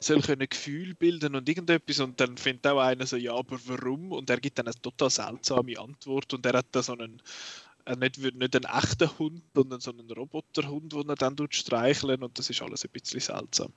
soll 0.00 0.20
können 0.22 0.48
Gefühl 0.48 0.94
bilden 0.94 1.36
und 1.36 1.48
irgendetwas 1.48 2.00
und 2.00 2.20
dann 2.20 2.36
findet 2.36 2.66
auch 2.66 2.80
einer 2.80 3.06
so, 3.06 3.16
ja, 3.16 3.34
aber 3.34 3.58
warum? 3.66 4.12
Und 4.12 4.30
er 4.30 4.40
gibt 4.40 4.58
dann 4.58 4.66
eine 4.66 4.80
total 4.80 5.10
seltsame 5.10 5.78
Antwort 5.78 6.32
und 6.34 6.44
er 6.46 6.58
hat 6.58 6.66
da 6.72 6.82
so 6.82 6.92
einen 6.92 7.22
äh, 7.86 7.96
nicht, 7.96 8.18
nicht 8.18 8.56
einen 8.56 8.64
echten 8.64 9.18
Hund, 9.18 9.42
sondern 9.54 9.80
so 9.80 9.90
einen 9.90 10.10
Roboterhund, 10.10 10.92
den 10.92 11.08
er 11.08 11.16
dann 11.16 11.36
streicheln 11.50 12.22
und 12.22 12.38
das 12.38 12.50
ist 12.50 12.62
alles 12.62 12.84
ein 12.84 12.90
bisschen 12.90 13.20
seltsam. 13.20 13.72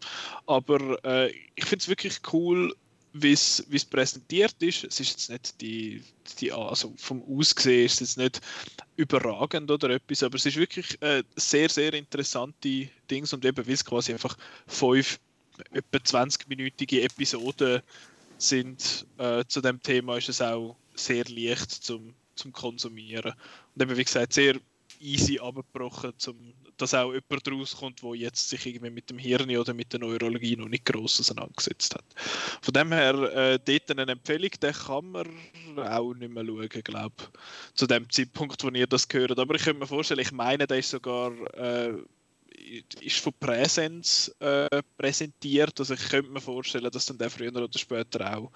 Aber 0.45 1.03
äh, 1.03 1.31
ich 1.55 1.65
finde 1.65 1.83
es 1.83 1.89
wirklich 1.89 2.19
cool, 2.31 2.73
wie 3.21 3.33
es 3.33 3.85
präsentiert 3.89 4.55
ist. 4.59 4.83
Es 4.83 4.99
ist 4.99 5.11
jetzt 5.11 5.29
nicht 5.29 5.61
die, 5.61 6.03
die 6.39 6.51
also 6.51 6.93
vom 6.97 7.23
Aussehen 7.23 7.85
ist 7.85 8.01
es 8.01 8.15
jetzt 8.15 8.17
nicht 8.17 8.41
überragend 8.95 9.69
oder 9.71 9.89
etwas, 9.91 10.23
aber 10.23 10.35
es 10.35 10.45
ist 10.45 10.57
wirklich 10.57 11.01
äh, 11.01 11.23
sehr, 11.35 11.69
sehr 11.69 11.93
interessante 11.93 12.89
Dings 13.09 13.33
und 13.33 13.45
eben, 13.45 13.65
wie 13.65 13.73
es 13.73 13.85
quasi 13.85 14.13
einfach 14.13 14.37
fünf, 14.67 15.19
etwa 15.71 15.97
20-minütige 15.97 17.01
Episoden 17.01 17.81
sind 18.37 19.05
äh, 19.17 19.43
zu 19.47 19.61
dem 19.61 19.81
Thema, 19.81 20.17
ist 20.17 20.29
es 20.29 20.41
auch 20.41 20.75
sehr 20.95 21.25
leicht 21.25 21.71
zum, 21.71 22.13
zum 22.35 22.51
Konsumieren. 22.51 23.33
Und 23.75 23.81
eben, 23.81 23.97
wie 23.97 24.03
gesagt, 24.03 24.33
sehr 24.33 24.59
easy 24.99 25.39
abgebrochen, 25.39 26.13
zum, 26.17 26.53
dass 26.81 26.93
auch 26.93 27.13
jemand 27.13 27.51
rauskommt, 27.51 28.01
der 28.03 28.15
jetzt 28.15 28.49
sich 28.49 28.65
irgendwie 28.65 28.89
mit 28.89 29.09
dem 29.09 29.17
Hirn 29.17 29.55
oder 29.55 29.73
mit 29.73 29.93
der 29.93 29.99
Neurologie 29.99 30.55
noch 30.55 30.69
nicht 30.69 30.85
gross 30.85 31.19
auseinandergesetzt 31.19 31.95
hat. 31.95 32.05
Von 32.61 32.73
dem 32.73 32.91
her, 32.91 33.13
äh, 33.15 33.59
dort 33.63 33.91
eine 33.91 34.11
Empfehlung, 34.11 34.51
den 34.61 34.73
kann 34.73 35.11
man 35.11 35.27
auch 35.77 36.13
nicht 36.13 36.33
mehr 36.33 36.45
schauen, 36.45 36.69
glaube 36.69 37.15
ich, 37.19 37.75
zu 37.75 37.87
dem 37.87 38.09
Zeitpunkt, 38.09 38.63
wo 38.63 38.69
ihr 38.69 38.87
das 38.87 39.07
gehört. 39.07 39.37
Aber 39.37 39.55
ich 39.55 39.63
könnte 39.63 39.79
mir 39.79 39.87
vorstellen, 39.87 40.19
ich 40.19 40.31
meine, 40.31 40.67
der 40.67 40.79
ist 40.79 40.89
sogar 40.89 41.31
äh, 41.55 41.93
ist 43.01 43.19
von 43.19 43.33
Präsenz 43.39 44.33
äh, 44.39 44.81
präsentiert. 44.97 45.79
Also 45.79 45.93
ich 45.93 46.09
könnte 46.09 46.31
mir 46.31 46.41
vorstellen, 46.41 46.89
dass 46.91 47.05
dann 47.05 47.17
der 47.17 47.29
früher 47.29 47.55
oder 47.55 47.77
später 47.77 48.37
auch 48.37 48.51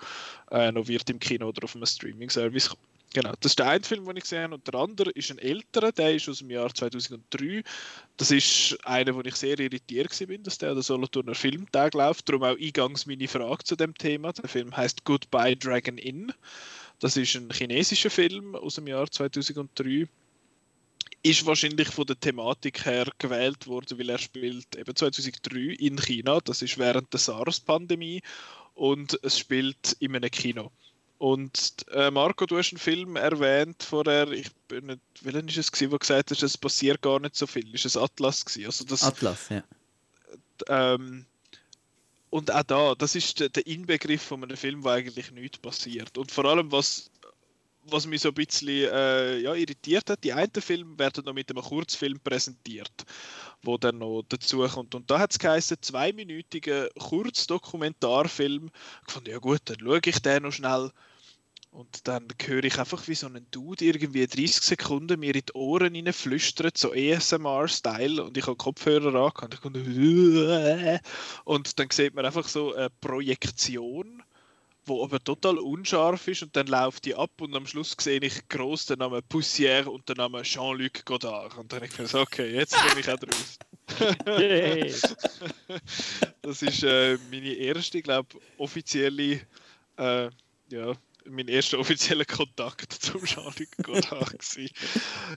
äh, 0.51 0.71
noch 0.71 0.87
wird 0.87 1.09
im 1.09 1.19
Kino 1.19 1.47
oder 1.47 1.63
auf 1.63 1.75
einem 1.75 1.85
Streaming-Service 1.85 2.69
kommt. 2.69 2.90
Genau, 3.13 3.33
das 3.41 3.51
ist 3.51 3.59
der 3.59 3.67
eine 3.67 3.83
Film, 3.83 4.05
den 4.05 4.15
ich 4.15 4.23
gesehen 4.23 4.43
habe. 4.43 4.55
Und 4.55 4.65
der 4.65 4.75
andere 4.75 5.11
ist 5.11 5.29
ein 5.31 5.37
älterer, 5.37 5.91
der 5.91 6.15
ist 6.15 6.29
aus 6.29 6.39
dem 6.39 6.49
Jahr 6.49 6.73
2003. 6.73 7.61
Das 8.15 8.31
ist 8.31 8.77
einer, 8.85 9.13
wo 9.13 9.21
ich 9.21 9.35
sehr 9.35 9.59
irritiert 9.59 10.17
war, 10.29 10.37
dass 10.37 10.57
der 10.57 10.69
an 10.69 10.75
der 10.75 10.83
Solothurner 10.83 11.35
Filmtag 11.35 11.93
läuft. 11.93 12.29
Darum 12.29 12.43
auch 12.43 12.57
eingangs 12.57 13.05
meine 13.05 13.27
Frage 13.27 13.65
zu 13.65 13.75
dem 13.75 13.93
Thema. 13.95 14.31
Der 14.31 14.47
Film 14.47 14.75
heißt 14.75 15.03
Goodbye 15.03 15.57
Dragon 15.57 15.97
Inn. 15.97 16.31
Das 16.99 17.17
ist 17.17 17.35
ein 17.35 17.51
chinesischer 17.51 18.09
Film 18.09 18.55
aus 18.55 18.75
dem 18.75 18.87
Jahr 18.87 19.11
2003. 19.11 20.07
Ist 21.23 21.45
wahrscheinlich 21.45 21.89
von 21.89 22.05
der 22.05 22.19
Thematik 22.19 22.85
her 22.85 23.07
gewählt 23.17 23.67
worden, 23.67 23.99
weil 23.99 24.09
er 24.09 24.19
spielt 24.19 24.73
eben 24.77 24.95
2003 24.95 25.75
in 25.79 25.99
China. 25.99 26.39
Das 26.39 26.61
ist 26.61 26.77
während 26.77 27.11
der 27.11 27.19
SARS-Pandemie 27.19 28.21
und 28.73 29.19
es 29.21 29.37
spielt 29.37 29.97
in 29.99 30.15
einem 30.15 30.31
Kino. 30.31 30.71
Und 31.21 31.85
äh, 31.91 32.09
Marco, 32.09 32.47
du 32.47 32.57
hast 32.57 32.71
einen 32.71 32.79
Film 32.79 33.15
erwähnt 33.15 33.83
vorher, 33.83 34.31
ich 34.31 34.51
bin 34.67 34.87
nicht, 34.87 35.01
welchen 35.21 35.47
ist 35.49 35.57
es 35.57 35.71
gewesen, 35.71 35.91
wo 35.91 35.99
gesagt 35.99 36.31
hast, 36.31 36.41
es 36.41 36.57
passiert 36.57 36.99
gar 37.03 37.19
nicht 37.19 37.35
so 37.35 37.45
viel. 37.45 37.71
Ist 37.75 37.85
es 37.85 37.95
Atlas 37.95 38.43
gewesen? 38.43 38.65
Also 38.65 38.85
das, 38.85 39.03
Atlas, 39.03 39.49
ja. 39.49 39.63
Ähm, 40.67 41.27
und 42.31 42.49
auch 42.49 42.63
da, 42.63 42.95
das 42.95 43.13
ist 43.13 43.39
der, 43.39 43.49
der 43.49 43.67
Inbegriff 43.67 44.23
von 44.23 44.43
einem 44.43 44.57
Film, 44.57 44.83
wo 44.83 44.89
eigentlich 44.89 45.29
nichts 45.29 45.59
passiert. 45.59 46.17
Und 46.17 46.31
vor 46.31 46.45
allem, 46.45 46.71
was, 46.71 47.11
was 47.83 48.07
mich 48.07 48.21
so 48.21 48.29
ein 48.29 48.33
bisschen 48.33 48.91
äh, 48.91 49.37
ja, 49.41 49.53
irritiert 49.53 50.09
hat, 50.09 50.23
die 50.23 50.33
einen 50.33 50.51
Filme 50.53 50.97
werden 50.97 51.23
noch 51.23 51.33
mit 51.33 51.51
einem 51.51 51.61
Kurzfilm 51.61 52.19
präsentiert, 52.19 53.05
wo 53.61 53.77
dann 53.77 53.99
noch 53.99 54.23
dazu 54.27 54.67
kommt. 54.67 54.95
Und 54.95 55.11
da 55.11 55.19
hat 55.19 55.33
es 55.33 55.37
geheißen, 55.37 55.77
zweiminütiger 55.81 56.89
Kurzdokumentarfilm. 56.97 58.71
Ich 59.05 59.13
fand, 59.13 59.27
ja 59.27 59.37
gut, 59.37 59.61
dann 59.65 59.77
schaue 59.81 60.01
ich 60.03 60.19
den 60.19 60.41
noch 60.41 60.51
schnell. 60.51 60.91
Und 61.71 62.07
dann 62.09 62.27
höre 62.45 62.65
ich 62.65 62.77
einfach, 62.79 63.07
wie 63.07 63.15
so 63.15 63.27
ein 63.27 63.47
Dude 63.49 63.85
irgendwie 63.85 64.27
30 64.27 64.61
Sekunden 64.61 65.21
mir 65.21 65.33
in 65.33 65.43
die 65.47 65.53
Ohren 65.53 65.95
rein 65.95 66.11
flüstert, 66.11 66.77
so 66.77 66.91
ASMR-Style. 66.91 68.25
Und 68.25 68.35
ich 68.37 68.45
habe 68.45 68.57
Kopfhörer 68.57 69.15
an 69.15 69.31
und, 69.63 69.77
und 71.45 71.79
dann 71.79 71.89
sieht 71.89 72.13
man 72.13 72.25
einfach 72.25 72.49
so 72.49 72.75
eine 72.75 72.89
Projektion, 72.99 74.21
wo 74.85 75.01
aber 75.01 75.23
total 75.23 75.59
unscharf 75.59 76.27
ist. 76.27 76.43
Und 76.43 76.57
dann 76.57 76.67
läuft 76.67 77.05
die 77.05 77.15
ab 77.15 77.31
und 77.39 77.55
am 77.55 77.65
Schluss 77.65 77.95
sehe 77.97 78.19
ich 78.19 78.49
groß 78.49 78.87
den 78.87 78.99
Namen 78.99 79.21
Poussière 79.29 79.85
und 79.85 80.09
den 80.09 80.17
Namen 80.17 80.43
Jean-Luc 80.43 81.05
Godard. 81.05 81.57
Und 81.57 81.71
dann 81.71 81.85
ich 81.85 81.97
mir 81.97 82.05
so, 82.05 82.19
okay, 82.19 82.53
jetzt 82.53 82.75
komme 82.75 82.99
ich 82.99 83.09
auch 83.09 83.17
draus. 83.17 83.57
das 86.41 86.61
ist 86.61 86.83
äh, 86.83 87.17
meine 87.29 87.53
erste, 87.53 88.01
glaube 88.01 88.27
offizielle 88.57 89.39
äh, 89.97 90.29
ja, 90.71 90.93
mein 91.29 91.47
erster 91.47 91.79
offizieller 91.79 92.25
Kontakt 92.25 92.91
zum 92.99 93.23
Jean-Luc 93.23 93.69
Godard 93.83 94.35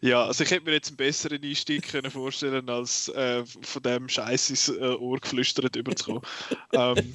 Ja, 0.00 0.24
also 0.24 0.44
ich 0.44 0.50
hätte 0.50 0.64
mir 0.64 0.72
jetzt 0.72 0.88
einen 0.88 0.96
besseren 0.96 1.42
Einstieg 1.42 1.88
können 1.88 2.10
vorstellen 2.10 2.68
als 2.68 3.08
äh, 3.08 3.44
von 3.62 3.82
dem 3.82 4.08
Scheiß 4.08 4.50
ins 4.50 4.68
äh, 4.68 4.80
Ohr 4.80 5.18
geflüstert 5.18 5.76
überzukommen. 5.76 6.22
ähm, 6.72 7.14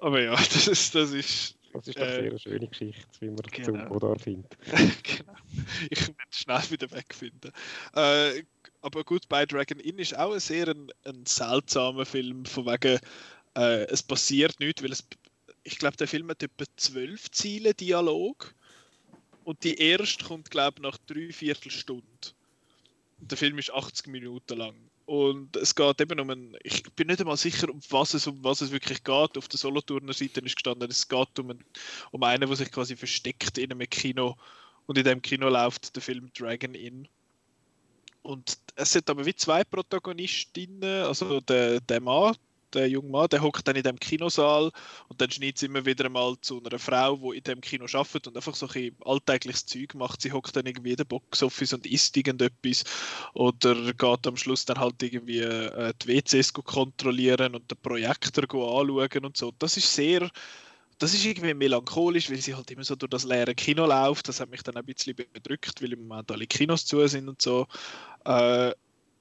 aber 0.00 0.22
ja, 0.22 0.34
das 0.36 0.68
ist, 0.68 0.94
das 0.94 1.10
ist 1.12 1.56
Das 1.72 1.88
ist 1.88 1.98
doch 1.98 2.02
äh, 2.02 2.12
sehr 2.12 2.30
eine 2.30 2.38
schöne 2.38 2.68
Geschichte, 2.68 3.06
wie 3.20 3.28
man 3.28 3.36
genau. 3.50 3.64
zum 3.64 3.88
Godard 3.88 4.22
findet. 4.22 4.56
genau. 5.02 5.34
Ich 5.90 6.00
werde 6.00 6.14
es 6.30 6.38
schnell 6.38 6.70
wieder 6.70 6.90
wegfinden. 6.90 7.52
Äh, 7.94 8.42
aber 8.80 9.04
gut, 9.04 9.28
bei 9.28 9.44
Dragon 9.44 9.80
Inn 9.80 9.98
ist 9.98 10.16
auch 10.16 10.32
ein 10.32 10.40
sehr 10.40 10.68
ein, 10.68 10.90
ein 11.04 11.26
seltsamer 11.26 12.06
Film, 12.06 12.44
von 12.44 12.66
wegen, 12.66 13.00
äh, 13.56 13.84
es 13.86 14.02
passiert 14.02 14.58
nichts, 14.60 14.82
weil 14.82 14.92
es, 14.92 15.04
ich 15.68 15.78
glaube, 15.78 15.98
der 15.98 16.08
Film 16.08 16.30
hat 16.30 16.42
etwa 16.42 16.64
zwölf 16.76 17.30
Ziele 17.30 17.74
Dialog 17.74 18.54
und 19.44 19.64
die 19.64 19.76
erste 19.76 20.24
kommt, 20.24 20.50
glaube 20.50 20.76
ich, 20.78 20.82
nach 20.82 20.96
drei 21.06 21.30
Viertelstunden. 21.30 22.06
Der 23.18 23.36
Film 23.36 23.58
ist 23.58 23.70
80 23.70 24.06
Minuten 24.06 24.56
lang. 24.56 24.74
Und 25.04 25.56
es 25.56 25.74
geht 25.74 26.00
eben 26.00 26.20
um 26.20 26.30
einen, 26.30 26.56
ich 26.62 26.82
bin 26.94 27.08
nicht 27.08 27.20
einmal 27.20 27.36
sicher, 27.36 27.68
um 27.68 27.80
was 27.90 28.14
es, 28.14 28.26
um 28.26 28.42
was 28.42 28.62
es 28.62 28.70
wirklich 28.70 29.04
geht. 29.04 29.36
Auf 29.36 29.48
der 29.48 29.58
Solothurner-Seite 29.58 30.40
ist 30.40 30.56
gestanden, 30.56 30.90
es 30.90 31.06
geht 31.06 31.38
um 31.38 31.50
einen, 31.50 31.64
um 32.12 32.22
einen, 32.22 32.48
der 32.48 32.56
sich 32.56 32.72
quasi 32.72 32.96
versteckt 32.96 33.58
in 33.58 33.70
einem 33.70 33.88
Kino. 33.90 34.36
Und 34.86 34.96
in 34.96 35.04
dem 35.04 35.20
Kino 35.20 35.50
läuft 35.50 35.94
der 35.96 36.02
Film 36.02 36.30
Dragon 36.32 36.74
Inn. 36.74 37.08
Und 38.22 38.58
es 38.74 38.92
sind 38.92 39.10
aber 39.10 39.26
wie 39.26 39.34
zwei 39.34 39.64
Protagonistinnen, 39.64 41.04
also 41.04 41.40
der, 41.42 41.80
der 41.80 42.00
Mann, 42.00 42.34
der 42.74 42.88
junge 42.88 43.10
Mann, 43.10 43.28
der 43.28 43.42
hockt 43.42 43.66
dann 43.66 43.76
in 43.76 43.82
dem 43.82 43.98
Kinosaal 43.98 44.70
und 45.08 45.20
dann 45.20 45.30
schneidet 45.30 45.58
sie 45.58 45.66
immer 45.66 45.84
wieder 45.84 46.08
mal 46.08 46.36
zu 46.40 46.62
einer 46.62 46.78
Frau, 46.78 47.16
die 47.16 47.38
in 47.38 47.44
dem 47.44 47.60
Kino 47.60 47.86
arbeitet 47.92 48.28
und 48.28 48.36
einfach 48.36 48.54
so 48.54 48.68
ein 48.68 48.96
alltägliches 49.04 49.66
Zeug 49.66 49.94
macht. 49.94 50.22
Sie 50.22 50.32
hockt 50.32 50.56
dann 50.56 50.66
irgendwie 50.66 50.90
in 50.90 50.96
der 50.96 51.04
Boxoffice 51.04 51.72
und 51.72 51.86
isst 51.86 52.16
irgendetwas 52.16 52.84
oder 53.34 53.74
geht 53.92 54.26
am 54.26 54.36
Schluss 54.36 54.64
dann 54.64 54.78
halt 54.78 55.02
irgendwie 55.02 55.40
äh, 55.40 55.92
die 56.02 56.08
WCs 56.08 56.52
kontrollieren 56.52 57.54
und 57.54 57.70
den 57.70 57.78
Projektor 57.78 58.44
anschauen 58.44 59.24
und 59.24 59.36
so. 59.36 59.52
Das 59.58 59.76
ist 59.76 59.94
sehr 59.94 60.30
das 60.98 61.14
ist 61.14 61.24
irgendwie 61.24 61.54
melancholisch, 61.54 62.28
weil 62.28 62.38
sie 62.38 62.54
halt 62.54 62.70
immer 62.70 62.84
so 62.84 62.96
durch 62.96 63.10
das 63.10 63.24
leere 63.24 63.54
Kino 63.54 63.86
läuft. 63.86 64.28
Das 64.28 64.40
hat 64.40 64.50
mich 64.50 64.62
dann 64.62 64.76
ein 64.76 64.84
bisschen 64.84 65.14
bedrückt, 65.14 65.80
weil 65.80 65.92
im 65.92 66.06
Moment 66.06 66.30
alle 66.30 66.46
Kinos 66.46 66.86
zu 66.86 67.06
sind 67.06 67.28
und 67.28 67.40
so. 67.40 67.66
Äh, 68.24 68.72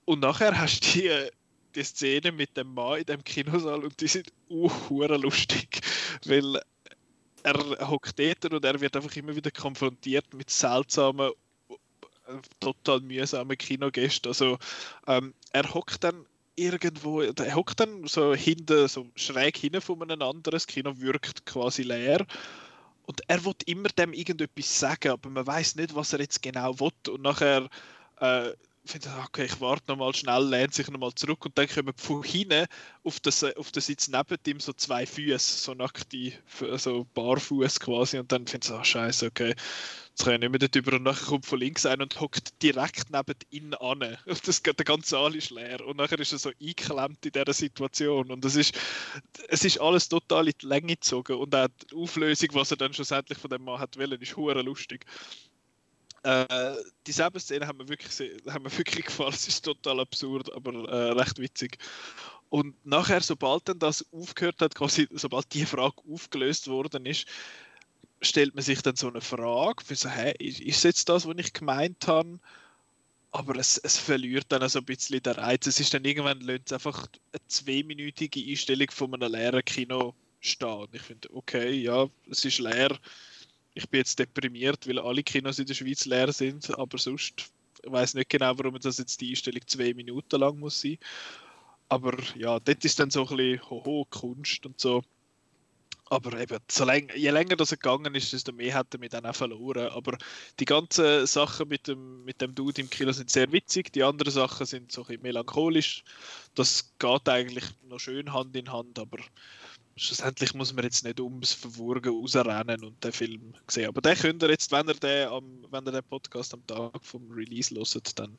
und 0.05 0.21
nachher 0.21 0.59
hast 0.59 0.95
du 0.95 1.01
die 1.01 1.29
die 1.76 1.84
Szene 1.84 2.32
mit 2.32 2.55
dem 2.57 2.74
Mann 2.74 2.99
in 2.99 3.05
dem 3.05 3.24
Kinosaal 3.24 3.84
und 3.84 3.99
die 3.99 4.07
sind 4.07 4.32
uh, 4.49 4.70
lustig, 4.89 5.82
weil 6.26 6.61
er 7.43 7.89
hockt 7.89 8.20
dort 8.20 8.51
und 8.51 8.65
er 8.65 8.80
wird 8.82 8.95
einfach 8.95 9.15
immer 9.15 9.36
wieder 9.36 9.51
konfrontiert 9.51 10.34
mit 10.34 10.49
seltsamen, 10.49 11.32
total 12.59 12.99
mühsamen 13.01 13.57
Kinogästen. 13.57 14.30
Also 14.30 14.57
ähm, 15.07 15.34
er 15.51 15.74
hockt 15.74 16.03
dann 16.03 16.26
irgendwo, 16.55 17.22
er 17.22 17.55
hockt 17.55 17.80
dann 17.80 18.05
so 18.07 18.34
hinten, 18.34 18.88
so 18.88 19.07
schräg 19.15 19.57
hinten 19.57 19.82
von 19.82 20.01
einem 20.01 20.22
anderen, 20.22 20.51
das 20.51 20.68
Kino 20.68 20.99
wirkt 20.99 21.45
quasi 21.45 21.84
leer. 21.84 22.26
Und 23.05 23.22
er 23.30 23.45
wird 23.45 23.63
immer 23.63 23.88
dem 23.89 24.11
irgendetwas 24.11 24.80
sagen, 24.80 25.11
aber 25.11 25.30
man 25.30 25.47
weiß 25.47 25.76
nicht, 25.76 25.95
was 25.95 26.11
er 26.11 26.20
jetzt 26.20 26.41
genau 26.41 26.78
will. 26.80 26.91
Und 27.09 27.22
nachher 27.22 27.70
äh, 28.20 28.51
finde, 28.88 29.09
okay, 29.25 29.45
ich 29.45 29.59
warte 29.61 29.83
nochmal 29.88 30.13
schnell, 30.15 30.47
lehnt 30.47 30.73
sich 30.73 30.89
nochmal 30.89 31.13
zurück 31.13 31.45
und 31.45 31.57
dann 31.57 31.67
kommen 31.67 31.93
von 31.95 32.23
hinten 32.23 32.65
auf, 33.03 33.19
das, 33.19 33.43
auf 33.43 33.71
den 33.71 33.81
Sitz 33.81 34.07
neben 34.07 34.38
ihm 34.45 34.59
so 34.59 34.73
zwei 34.73 35.05
Füße, 35.05 35.59
so 35.63 35.73
nackte, 35.73 36.33
so 36.77 37.05
barfuß 37.13 37.79
quasi 37.79 38.19
und 38.19 38.31
dann 38.31 38.47
finde 38.47 38.67
ich, 38.67 38.73
ah, 38.73 38.83
scheiße, 38.83 39.27
okay, 39.27 39.55
jetzt 40.09 40.23
kann 40.23 40.33
ich 40.33 40.39
nicht 40.39 40.49
mehr 40.49 40.59
dort 40.59 40.75
über 40.75 40.93
und 40.95 41.03
nachher 41.03 41.25
kommt 41.25 41.45
von 41.45 41.59
links 41.59 41.85
ein 41.85 42.01
und 42.01 42.19
hockt 42.19 42.61
direkt 42.63 43.11
neben 43.11 43.35
ihn 43.49 43.73
an. 43.75 44.17
Das, 44.45 44.63
der 44.63 44.73
ganze 44.73 45.09
Saal 45.09 45.35
ist 45.35 45.51
leer 45.51 45.85
und 45.85 45.97
nachher 45.97 46.19
ist 46.19 46.31
er 46.31 46.39
so 46.39 46.51
eingeklemmt 46.61 47.25
in 47.25 47.31
dieser 47.31 47.53
Situation 47.53 48.31
und 48.31 48.43
es 48.45 48.55
ist, 48.55 48.75
es 49.49 49.63
ist 49.63 49.79
alles 49.79 50.09
total 50.09 50.47
in 50.47 50.53
die 50.61 50.65
Länge 50.65 50.95
gezogen 50.95 51.38
und 51.38 51.53
auch 51.53 51.67
die 51.91 51.95
Auflösung, 51.95 52.49
was 52.53 52.71
er 52.71 52.77
dann 52.77 52.93
schlussendlich 52.93 53.38
von 53.38 53.49
dem 53.49 53.63
Mann 53.63 53.79
hat 53.79 53.97
wollen, 53.97 54.21
ist 54.21 54.35
hure 54.35 54.61
lustig. 54.61 55.05
Äh, 56.24 56.76
dieselbe 57.05 57.39
Szene 57.39 57.68
haben 57.68 57.78
mir 57.78 57.88
wirklich, 57.88 58.11
haben 58.47 58.63
mir 58.63 58.78
wirklich 58.78 59.05
gefallen. 59.05 59.34
Es 59.34 59.47
ist 59.47 59.63
total 59.63 59.99
absurd, 59.99 60.51
aber 60.53 60.74
äh, 60.89 61.11
recht 61.11 61.39
witzig. 61.39 61.78
Und 62.49 62.76
nachher, 62.86 63.22
sobald 63.22 63.68
dann 63.68 63.80
das 63.80 64.05
aufgehört 64.11 64.61
hat, 64.61 64.76
quasi, 64.76 65.07
sobald 65.11 65.53
die 65.53 65.65
Frage 65.65 65.97
aufgelöst 66.11 66.68
worden 66.68 67.05
ist, 67.05 67.28
stellt 68.22 68.55
man 68.55 68.63
sich 68.63 68.82
dann 68.82 68.95
so 68.95 69.07
eine 69.09 69.22
Frage, 69.22 69.84
für 69.84 69.95
so, 69.95 70.09
hey, 70.09 70.34
ist, 70.39 70.84
jetzt 70.84 71.09
das, 71.09 71.28
was 71.28 71.36
ich 71.38 71.53
gemeint 71.53 72.07
habe? 72.07 72.39
Aber 73.32 73.55
es, 73.57 73.78
es 73.78 73.97
verliert 73.97 74.45
dann 74.49 74.68
so 74.70 74.80
ein 74.80 74.86
bisschen 74.86 75.22
der 75.22 75.38
Reiz. 75.38 75.68
Es 75.68 75.80
ist 75.80 75.93
dann 75.93 76.05
irgendwann 76.05 76.39
lönt 76.39 76.68
es 76.68 76.74
einfach 76.74 77.07
eine 77.34 77.47
zweiminütige 77.47 78.43
Einstellung 78.49 78.89
von 78.89 79.13
einem 79.13 79.32
leeren 79.32 79.63
Kino 79.65 80.15
stehen. 80.39 80.88
Ich 80.93 81.01
finde, 81.01 81.30
okay, 81.34 81.72
ja, 81.72 82.07
es 82.30 82.45
ist 82.45 82.59
leer 82.59 82.97
ich 83.78 83.88
bin 83.89 83.99
jetzt 83.99 84.17
deprimiert, 84.17 84.88
weil 84.88 84.99
alle 84.99 85.21
Kinos 85.21 85.59
in 85.59 85.67
der 85.67 85.75
Schweiz 85.75 86.05
leer 86.05 86.34
sind, 86.34 86.78
aber 86.78 86.97
sonst 86.97 87.51
ich 87.84 87.91
weiß 87.91 88.15
nicht 88.15 88.30
genau, 88.30 88.57
warum 88.57 88.80
das 88.80 88.97
jetzt 88.97 89.21
die 89.21 89.30
Einstellung 89.30 89.61
zwei 89.67 89.93
Minuten 89.93 90.39
lang 90.39 90.59
muss 90.59 90.82
sein. 90.82 90.97
Aber 91.89 92.17
ja, 92.36 92.59
dort 92.59 92.84
ist 92.84 92.99
dann 92.99 93.11
so 93.11 93.28
ein 93.28 93.38
bisschen 93.38 93.69
Hoho, 93.69 94.05
Kunst 94.09 94.65
und 94.65 94.80
so. 94.80 95.03
Aber 96.09 96.39
eben, 96.39 96.57
so 96.69 96.86
lang, 96.86 97.11
je 97.15 97.30
länger 97.30 97.55
das 97.55 97.69
gegangen 97.69 98.15
ist, 98.15 98.34
desto 98.34 98.51
mehr 98.51 98.84
er 98.89 98.99
mich 98.99 99.09
dann 99.09 99.25
auch 99.25 99.36
verloren. 99.36 99.89
Aber 99.89 100.17
die 100.59 100.65
ganzen 100.65 101.28
Sachen 101.28 101.67
mit 101.67 101.88
dem, 101.88 102.23
mit 102.25 102.41
dem 102.41 102.55
Dude 102.55 102.82
im 102.82 102.89
Kino 102.89 103.11
sind 103.11 103.30
sehr 103.30 103.51
witzig, 103.51 103.91
die 103.93 104.03
anderen 104.03 104.34
Sachen 104.34 104.65
sind 104.65 104.91
so 104.91 105.01
ein 105.01 105.07
bisschen 105.07 105.23
melancholisch. 105.23 106.03
Das 106.55 106.93
geht 106.97 107.30
eigentlich 107.30 107.65
noch 107.88 107.99
schön 107.99 108.34
Hand 108.34 108.55
in 108.55 108.71
Hand, 108.71 108.97
aber 108.97 109.19
schlussendlich 109.97 110.53
muss 110.53 110.73
man 110.73 110.83
jetzt 110.83 111.03
nicht 111.03 111.19
ums 111.19 111.53
Verwurgen 111.53 112.13
rausrennen 112.13 112.83
und 112.83 113.03
den 113.03 113.11
Film 113.11 113.53
sehen. 113.67 113.87
Aber 113.87 114.01
den 114.01 114.15
könnt 114.15 114.43
ihr 114.43 114.49
jetzt, 114.49 114.71
wenn 114.71 114.87
ihr 114.87 114.93
den, 114.93 115.27
am, 115.27 115.65
wenn 115.69 115.85
ihr 115.85 115.91
den 115.91 116.03
Podcast 116.03 116.53
am 116.53 116.65
Tag 116.65 117.03
vom 117.03 117.29
Release 117.31 117.73
hört, 117.75 118.17
dann 118.17 118.37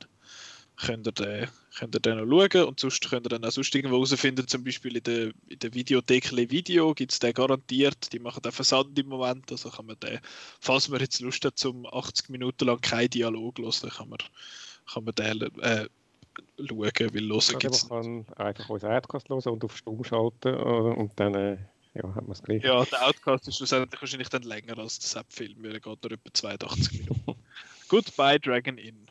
könnt 0.77 1.07
ihr 1.07 1.11
den, 1.11 1.49
könnt 1.77 1.95
ihr 1.95 1.99
den 1.99 2.17
noch 2.17 2.49
schauen. 2.49 2.63
Und 2.65 2.79
sonst 2.79 3.09
könnt 3.09 3.25
ihr 3.25 3.29
dann 3.29 3.45
auch 3.45 3.51
sonst 3.51 3.75
irgendwo 3.75 3.97
herausfinden, 3.97 4.47
zum 4.47 4.63
Beispiel 4.63 4.97
in 4.97 5.03
der, 5.03 5.31
in 5.47 5.59
der 5.59 5.73
Videothek 5.73 6.31
Video 6.31 6.93
gibt 6.93 7.11
es 7.11 7.19
den 7.19 7.33
garantiert, 7.33 8.11
die 8.13 8.19
machen 8.19 8.41
den 8.41 8.51
Versand 8.51 8.97
im 8.97 9.07
Moment, 9.07 9.51
also 9.51 9.69
kann 9.69 9.85
man 9.85 9.99
den, 9.99 10.19
falls 10.59 10.87
man 10.89 11.01
jetzt 11.01 11.19
Lust 11.19 11.43
hat, 11.45 11.57
zum 11.57 11.85
80 11.85 12.29
Minuten 12.29 12.65
lang 12.65 12.81
keinen 12.81 13.09
Dialog 13.09 13.59
hören, 13.59 13.89
kann 13.89 14.09
man, 14.09 14.19
kann 14.91 15.03
man 15.03 15.15
den 15.15 15.41
äh, 15.61 15.89
schauen, 16.57 17.13
weil 17.13 17.31
hören 17.31 17.59
gibt 17.59 17.75
es... 17.75 17.89
Man 17.89 18.25
kann 18.25 18.45
einfach 18.45 18.69
unseren 18.69 18.93
Outcast 18.93 19.29
hören 19.29 19.53
und 19.53 19.63
auf 19.63 19.77
Stumm 19.77 20.03
schalten 20.03 20.53
äh, 20.53 20.99
und 20.99 21.11
dann 21.19 21.35
äh, 21.35 21.57
ja, 21.93 22.03
hat 22.15 22.23
man 22.23 22.31
es 22.31 22.43
gleich. 22.43 22.63
Ja, 22.63 22.83
der 22.85 23.07
Outcast 23.07 23.47
ist 23.47 23.57
schlussendlich 23.57 24.01
wahrscheinlich 24.01 24.29
dann 24.29 24.43
länger 24.43 24.77
als 24.77 24.99
der 24.99 25.07
Sepp-Film, 25.07 25.55
weil 25.63 25.73
er 25.73 25.79
geht 25.79 26.03
nur 26.03 26.11
etwa 26.11 26.33
82 26.33 26.99
Minuten. 26.99 27.35
Goodbye 27.87 28.39
Dragon 28.39 28.77
Inn. 28.77 29.07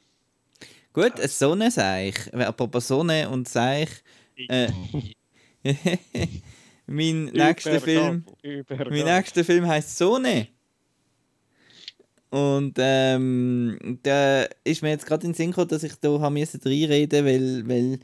Gut, 0.92 1.18
eine 1.18 1.28
Sonne 1.28 1.70
Seich. 1.70 2.32
Apropos 2.34 2.88
Sonne 2.88 3.28
und 3.28 3.48
Seich. 3.48 3.88
Äh, 4.36 4.68
mein 6.86 7.26
nächster 7.26 7.80
Film. 7.80 8.24
Mein 8.42 9.04
nächster 9.04 9.44
Film 9.44 9.66
heißt 9.66 9.98
Sonne. 9.98 10.48
Und 12.30 12.74
ähm, 12.76 13.98
da 14.02 14.44
ist 14.64 14.82
mir 14.82 14.90
jetzt 14.90 15.06
gerade 15.06 15.24
in 15.24 15.32
den 15.32 15.36
Sinn 15.36 15.50
gekommen, 15.50 15.68
dass 15.68 15.82
ich 15.82 15.94
da 15.94 16.20
haben 16.20 16.34
müssen 16.34 16.60
reinreden, 16.62 17.24
weil, 17.24 17.68
weil, 17.68 18.00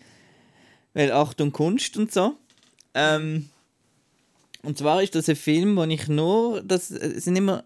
weil 0.94 1.12
Achtung 1.12 1.52
Kunst 1.52 1.96
und 1.96 2.12
so. 2.12 2.34
Ähm, 2.94 3.48
und 4.62 4.78
zwar 4.78 5.02
ist 5.02 5.14
das 5.14 5.28
ein 5.28 5.36
Film, 5.36 5.76
wo 5.76 5.84
ich 5.84 6.08
nur, 6.08 6.62
das 6.62 6.88
sind 6.88 7.36
immer 7.36 7.64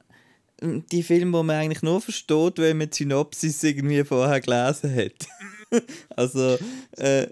ähm, 0.60 0.84
die 0.90 1.02
Filme, 1.02 1.32
wo 1.38 1.42
man 1.42 1.56
eigentlich 1.56 1.82
nur 1.82 2.00
versteht, 2.00 2.58
wenn 2.58 2.78
man 2.78 2.90
die 2.90 2.96
Synopsis 2.96 3.62
irgendwie 3.62 4.02
vorher 4.04 4.40
gelesen 4.40 4.94
hat. 4.94 5.82
also, 6.16 6.58
äh, 6.96 7.28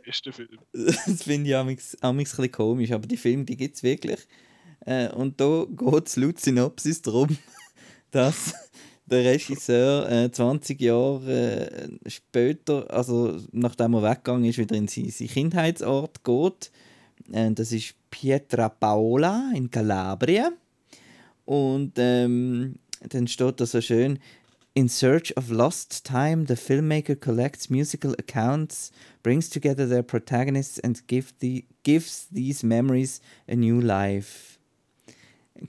das 0.82 1.22
finde 1.22 1.50
ich 1.50 1.56
amigs, 1.56 1.96
amigs 2.00 2.32
ein 2.32 2.36
bisschen 2.42 2.52
komisch, 2.52 2.92
aber 2.92 3.06
die 3.06 3.16
Filme, 3.16 3.44
die 3.44 3.56
gibt 3.56 3.76
es 3.76 3.82
wirklich. 3.82 4.20
Äh, 4.84 5.08
und 5.08 5.40
da 5.40 5.66
geht 5.68 6.06
es 6.06 6.16
laut 6.16 6.38
Synopsis 6.38 7.02
darum, 7.02 7.36
dass 8.12 8.54
der 9.06 9.24
Regisseur 9.24 10.10
äh, 10.10 10.30
20 10.30 10.80
Jahre 10.80 11.70
äh, 11.70 12.10
später, 12.10 12.90
also 12.90 13.38
nachdem 13.52 13.94
er 13.94 14.02
weggegangen 14.02 14.44
ist, 14.44 14.58
wieder 14.58 14.76
in 14.76 14.88
seinen 14.88 15.12
Kindheitsort 15.12 16.24
geht. 16.24 16.70
Äh, 17.32 17.52
das 17.52 17.72
ist 17.72 17.94
Pietra 18.10 18.68
Paola 18.68 19.52
in 19.54 19.70
Kalabrien. 19.70 20.54
Und 21.44 21.92
ähm, 21.96 22.74
dann 23.08 23.28
steht 23.28 23.60
da 23.60 23.66
so 23.66 23.80
schön: 23.80 24.18
In 24.74 24.88
search 24.88 25.36
of 25.36 25.50
lost 25.50 26.04
time, 26.04 26.44
the 26.48 26.56
filmmaker 26.56 27.14
collects 27.14 27.70
musical 27.70 28.14
accounts, 28.18 28.90
brings 29.22 29.48
together 29.48 29.88
their 29.88 30.02
protagonists 30.02 30.80
and 30.80 31.06
give 31.06 31.32
the, 31.40 31.64
gives 31.84 32.26
these 32.32 32.66
memories 32.66 33.20
a 33.48 33.54
new 33.54 33.80
life. 33.80 34.55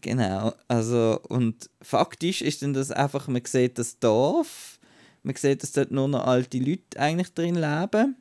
Genau, 0.01 0.53
also 0.67 1.19
und 1.29 1.69
faktisch 1.81 2.41
ist 2.41 2.61
dann 2.61 2.73
das 2.73 2.91
einfach, 2.91 3.27
man 3.27 3.43
sieht 3.45 3.77
das 3.77 3.99
Dorf, 3.99 4.79
man 5.23 5.35
sieht, 5.35 5.63
dass 5.63 5.71
dort 5.71 5.91
nur 5.91 6.07
noch 6.07 6.25
alte 6.25 6.57
Leute 6.57 6.99
eigentlich 6.99 7.33
drin 7.33 7.55
leben. 7.55 8.15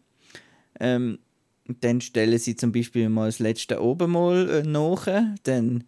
Ähm, 0.81 1.19
dann 1.81 2.01
stellen 2.01 2.39
sie 2.39 2.57
zum 2.57 2.73
Beispiel 2.73 3.09
mal 3.09 3.27
das 3.27 3.41
letzte 3.41 3.83
oben 3.83 4.12
mal 4.12 4.49
äh, 4.51 4.62
nach, 4.62 5.09
dann 5.43 5.85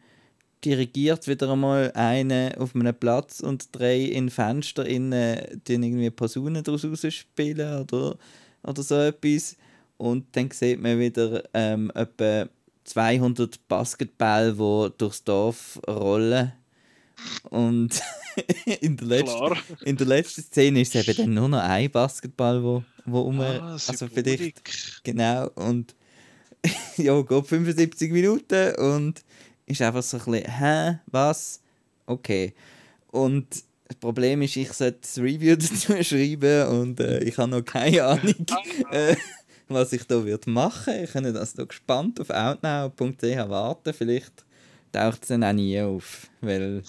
dirigiert 0.65 1.29
wieder 1.29 1.51
einmal 1.53 1.93
einen 1.93 2.55
auf 2.57 2.75
einem 2.75 2.95
Platz 2.95 3.41
und 3.41 3.69
drei 3.73 4.01
in 4.01 4.31
Fenster 4.31 4.87
innen 4.87 5.63
irgendwie 5.69 6.11
Personen 6.11 6.65
daraus 6.65 6.83
spielen 7.15 7.81
oder, 7.83 8.19
oder 8.65 8.83
so 8.83 8.97
etwas. 8.97 9.57
Und 9.97 10.27
dann 10.33 10.51
sieht 10.51 10.81
man 10.81 10.99
wieder 10.99 11.45
ähm, 11.55 11.93
etwa 11.95 12.49
200 12.89 13.69
Basketball, 13.69 14.53
die 14.53 14.99
durchs 14.99 15.25
Dorf 15.25 15.81
rollen. 15.87 16.53
Und 17.51 18.01
in, 18.81 18.97
der 18.97 19.07
letzten, 19.07 19.57
in 19.85 19.97
der 19.97 20.07
letzten 20.07 20.43
Szene 20.43 20.81
ist 20.81 20.95
es 20.95 21.09
eben 21.09 21.17
dann 21.17 21.35
nur 21.35 21.49
noch 21.49 21.63
ein 21.63 21.91
Basketball, 21.91 22.63
wo, 22.63 22.85
wo 23.05 23.21
um. 23.23 23.41
Ah, 23.41 23.73
also 23.73 24.09
vielleicht. 24.09 25.05
Genau. 25.05 25.51
Und 25.55 25.95
ja, 26.97 27.21
geht 27.21 27.47
75 27.47 28.13
Minuten 28.13 28.75
und 28.77 29.23
ist 29.67 29.83
einfach 29.83 30.03
so 30.03 30.19
ein 30.19 30.25
bisschen, 30.25 30.59
hä, 30.59 30.99
was? 31.07 31.61
Okay. 32.07 32.55
Und 33.11 33.47
das 33.89 33.97
Problem 33.97 34.43
ist, 34.43 34.57
ich 34.57 34.73
sollte 34.73 34.99
das 35.01 35.19
Review 35.19 35.57
dazu 35.59 36.03
schreiben 36.03 36.69
und 36.69 37.01
äh, 37.01 37.21
ich 37.25 37.37
habe 37.39 37.51
noch 37.51 37.65
keine 37.65 38.05
Ahnung, 38.05 38.47
äh, 38.91 39.17
was 39.69 39.93
ich 39.93 40.05
da 40.05 40.25
wird 40.25 40.47
machen. 40.47 41.05
Ich 41.05 41.13
kann 41.13 41.33
das 41.33 41.57
noch 41.57 41.69
gespannt 41.69 42.21
auf 42.21 42.31
outnow.ch 42.31 43.49
warten. 43.49 43.93
Vielleicht 43.93 44.45
taucht 44.93 45.23
es 45.23 45.29
dann 45.29 45.45
auch 45.45 45.53
nie 45.53 45.81
auf, 45.81 46.29
weil 46.41 46.83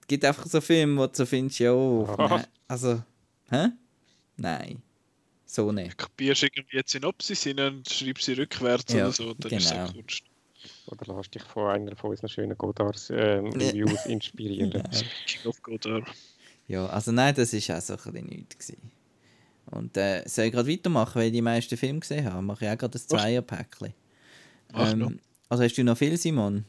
es 0.00 0.06
gibt 0.06 0.24
einfach 0.24 0.46
so 0.46 0.60
Filme, 0.60 1.00
wo 1.00 1.06
du 1.06 1.14
so 1.14 1.26
findest, 1.26 1.58
ja, 1.60 1.72
also, 2.68 3.02
hä? 3.50 3.68
Nein. 4.36 4.82
So 5.46 5.70
nicht. 5.70 5.96
Kapierst 5.96 6.42
irgendwie 6.42 6.78
jetzt 6.78 6.90
Synopsis 6.90 7.44
hin 7.44 7.60
und 7.60 7.88
schreibst 7.88 8.24
sie 8.24 8.32
rückwärts 8.32 8.92
ja, 8.92 9.04
oder 9.04 9.12
so, 9.12 9.34
dann 9.34 9.50
genau. 9.50 9.56
ist 9.56 9.72
es 9.72 9.92
Kunst. 9.92 10.22
Oder 10.86 11.14
lass 11.14 11.30
dich 11.30 11.42
von 11.42 11.70
einer 11.70 11.94
von 11.94 12.10
unseren 12.10 12.28
schönen 12.28 12.58
Godars 12.58 13.10
ähm, 13.10 13.52
Reviews 13.52 14.06
inspirieren. 14.06 14.72
King 15.26 15.46
of 15.46 15.62
Godard. 15.62 16.08
Ja, 16.66 16.86
also 16.86 17.12
nein, 17.12 17.34
das 17.34 17.52
war 17.52 17.78
auch 17.78 17.82
so 17.82 17.92
ein 17.94 18.12
bisschen 18.12 18.26
nichts. 18.26 18.72
Und 19.74 19.96
äh, 19.96 20.22
soll 20.26 20.46
ich 20.46 20.52
gerade 20.52 20.70
weitermachen, 20.70 21.16
weil 21.16 21.26
ich 21.26 21.32
die 21.32 21.42
meisten 21.42 21.76
Filme 21.76 21.98
gesehen 21.98 22.32
habe? 22.32 22.40
Mache 22.42 22.64
ich 22.64 22.70
auch 22.70 22.78
gerade 22.78 22.96
ein 22.96 23.08
Zweierpäckchen. 23.08 23.92
Ähm, 24.72 25.18
also 25.48 25.64
hast 25.64 25.76
du 25.76 25.82
noch 25.82 25.98
viel, 25.98 26.16
Simon? 26.16 26.64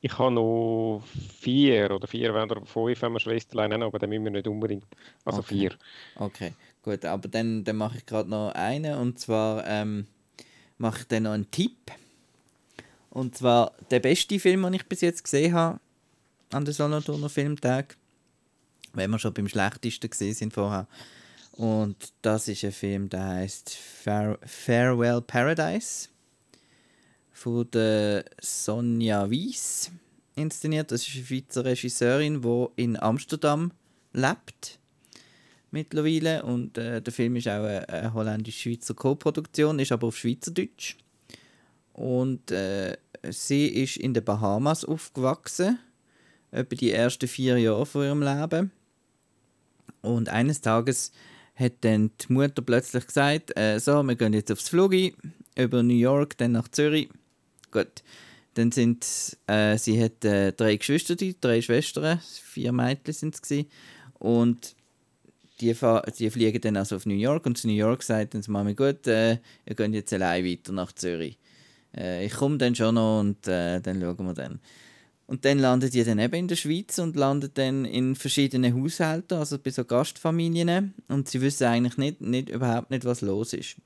Ich 0.00 0.16
habe 0.16 0.32
noch 0.32 1.02
vier 1.38 1.90
oder 1.90 2.06
vier 2.06 2.32
oder 2.32 2.64
fünf, 2.64 3.02
wenn 3.02 3.12
wir 3.12 3.20
Schwesterlein 3.20 3.74
haben, 3.74 3.82
aber 3.82 3.98
dann 3.98 4.08
müssen 4.08 4.24
wir 4.24 4.30
nicht 4.30 4.48
unbedingt. 4.48 4.86
Also 5.26 5.40
okay. 5.40 5.54
vier. 5.54 5.74
Okay, 6.14 6.52
gut. 6.82 7.04
Aber 7.04 7.28
dann, 7.28 7.64
dann 7.64 7.76
mache 7.76 7.98
ich 7.98 8.06
gerade 8.06 8.30
noch 8.30 8.52
einen 8.52 8.96
und 8.98 9.18
zwar 9.18 9.66
ähm, 9.66 10.06
mache 10.78 11.00
ich 11.00 11.08
dann 11.08 11.24
noch 11.24 11.32
einen 11.32 11.50
Tipp. 11.50 11.76
Und 13.10 13.36
zwar 13.36 13.72
der 13.90 14.00
beste 14.00 14.38
Film, 14.38 14.62
den 14.62 14.74
ich 14.74 14.86
bis 14.86 15.02
jetzt 15.02 15.24
gesehen 15.24 15.52
habe 15.52 15.78
an 16.52 16.64
den 16.64 16.72
Solothurner 16.72 17.28
Filmtag. 17.28 17.98
Wenn 18.94 19.10
wir 19.10 19.18
schon 19.18 19.34
beim 19.34 19.48
schlechtesten 19.48 20.08
gesehen 20.08 20.34
sind 20.34 20.54
vorher. 20.54 20.86
Und 21.58 22.12
das 22.22 22.46
ist 22.46 22.62
ein 22.62 22.70
Film, 22.70 23.08
der 23.08 23.24
heißt 23.24 23.74
Fare 23.74 24.38
Farewell 24.46 25.20
Paradise 25.20 26.08
von 27.32 27.68
der 27.72 28.24
Sonja 28.40 29.28
Weiss 29.28 29.90
inszeniert. 30.36 30.92
Das 30.92 31.02
ist 31.02 31.16
eine 31.16 31.24
Schweizer 31.24 31.64
Regisseurin, 31.64 32.42
die 32.42 32.66
in 32.76 32.96
Amsterdam 32.96 33.72
lebt 34.12 34.78
mittlerweile 35.72 36.44
und 36.44 36.78
äh, 36.78 37.02
der 37.02 37.12
Film 37.12 37.34
ist 37.34 37.48
auch 37.48 37.64
eine, 37.64 37.88
eine 37.88 38.14
holländisch-schweizer 38.14 38.94
Co-Produktion, 38.94 39.80
ist 39.80 39.90
aber 39.90 40.06
auf 40.06 40.16
Schweizerdeutsch 40.16 40.96
und 41.92 42.52
äh, 42.52 42.96
sie 43.30 43.66
ist 43.66 43.96
in 43.96 44.14
den 44.14 44.24
Bahamas 44.24 44.84
aufgewachsen, 44.84 45.80
etwa 46.52 46.76
die 46.76 46.92
ersten 46.92 47.26
vier 47.26 47.58
Jahre 47.58 47.84
von 47.84 48.04
ihrem 48.04 48.22
Leben. 48.22 48.70
Und 50.00 50.28
eines 50.28 50.60
Tages 50.60 51.10
hat 51.58 51.72
dann 51.80 52.10
die 52.20 52.32
Mutter 52.32 52.62
plötzlich 52.62 53.06
gesagt, 53.06 53.56
äh, 53.56 53.78
so, 53.78 54.02
wir 54.02 54.16
gehen 54.16 54.32
jetzt 54.32 54.52
aufs 54.52 54.68
Flug 54.68 54.94
über 55.56 55.82
New 55.82 55.94
York, 55.94 56.36
dann 56.38 56.52
nach 56.52 56.68
Zürich. 56.68 57.08
Gut, 57.70 58.02
dann 58.54 58.72
sind, 58.72 59.06
äh, 59.46 59.76
sie 59.76 60.02
hat 60.02 60.24
äh, 60.24 60.52
drei 60.52 60.76
Geschwister, 60.76 61.16
drei 61.16 61.60
Schwestern, 61.60 62.20
vier 62.20 62.72
Mädchen 62.72 63.14
sind 63.14 63.38
es 63.42 63.64
und 64.18 64.74
die, 65.60 65.74
die 66.18 66.30
fliegen 66.30 66.60
dann 66.60 66.76
also 66.76 66.96
auf 66.96 67.06
New 67.06 67.14
York 67.14 67.44
und 67.46 67.58
zu 67.58 67.66
New 67.66 67.74
York 67.74 68.02
sagt 68.02 68.34
dann 68.34 68.42
die 68.42 68.50
Mami, 68.50 68.74
gut, 68.74 69.06
äh, 69.06 69.38
ihr 69.66 69.74
geht 69.74 69.92
jetzt 69.92 70.12
allein 70.12 70.44
weiter 70.44 70.72
nach 70.72 70.92
Zürich 70.92 71.36
äh, 71.96 72.26
ich 72.26 72.34
komme 72.34 72.58
dann 72.58 72.74
schon 72.74 72.94
noch 72.94 73.20
und 73.20 73.46
äh, 73.48 73.80
dann 73.80 74.00
schauen 74.00 74.26
wir 74.26 74.34
dann. 74.34 74.60
Und 75.28 75.44
dann 75.44 75.58
landet 75.58 75.94
ihr 75.94 76.04
dann 76.04 76.18
eben 76.18 76.34
in 76.34 76.48
der 76.48 76.56
Schweiz 76.56 76.98
und 76.98 77.14
landet 77.14 77.56
dann 77.58 77.84
in 77.84 78.16
verschiedenen 78.16 78.74
Haushalten, 78.74 79.38
also 79.38 79.58
bei 79.58 79.70
so 79.70 79.84
Gastfamilien. 79.84 80.94
Und 81.06 81.28
sie 81.28 81.40
wissen 81.40 81.66
eigentlich 81.66 81.98
nicht, 81.98 82.20
nicht, 82.20 82.48
überhaupt 82.48 82.90
nicht, 82.90 83.04
was 83.04 83.20
los 83.20 83.52
ist. 83.52 83.76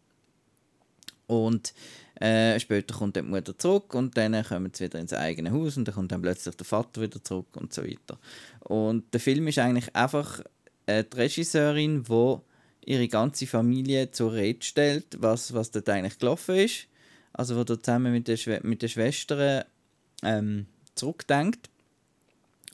Und 1.27 1.75
äh, 2.21 2.59
später 2.61 2.95
kommt 2.95 3.17
dann 3.17 3.27
die 3.27 3.31
Mutter 3.33 3.59
zurück 3.59 3.95
und 3.95 4.17
dann 4.17 4.41
kommen 4.45 4.71
sie 4.73 4.85
wieder 4.85 5.01
ins 5.01 5.13
eigene 5.13 5.51
Haus 5.51 5.77
und 5.77 5.89
dann 5.89 5.95
kommt 5.95 6.13
dann 6.13 6.23
plötzlich 6.23 6.57
der 6.57 6.67
Vater 6.67 7.03
wieder 7.03 7.23
zurück 7.23 7.57
und 7.57 7.73
so 7.73 7.83
weiter. 7.83 8.19
Und 8.61 9.13
der 9.13 9.21
Film 9.21 9.49
ist 9.49 9.59
eigentlich 9.59 9.95
einfach 9.95 10.41
die 10.89 11.05
Regisseurin, 11.17 12.05
die 12.05 12.37
ihre 12.85 13.09
ganze 13.09 13.47
Familie 13.47 14.11
zur 14.11 14.33
Rede 14.33 14.65
stellt, 14.65 15.17
was, 15.21 15.53
was 15.55 15.71
dort 15.71 15.89
eigentlich 15.89 16.19
gelaufen 16.19 16.57
ist 16.57 16.87
also 17.33 17.57
wo 17.57 17.61
er 17.61 17.83
zusammen 17.83 18.13
mit 18.13 18.29
den, 18.29 18.37
Schw 18.37 18.61
mit 18.63 18.83
den 18.83 18.89
Schwestern 18.89 19.65
ähm, 20.23 20.67
zurückdenkt 20.95 21.71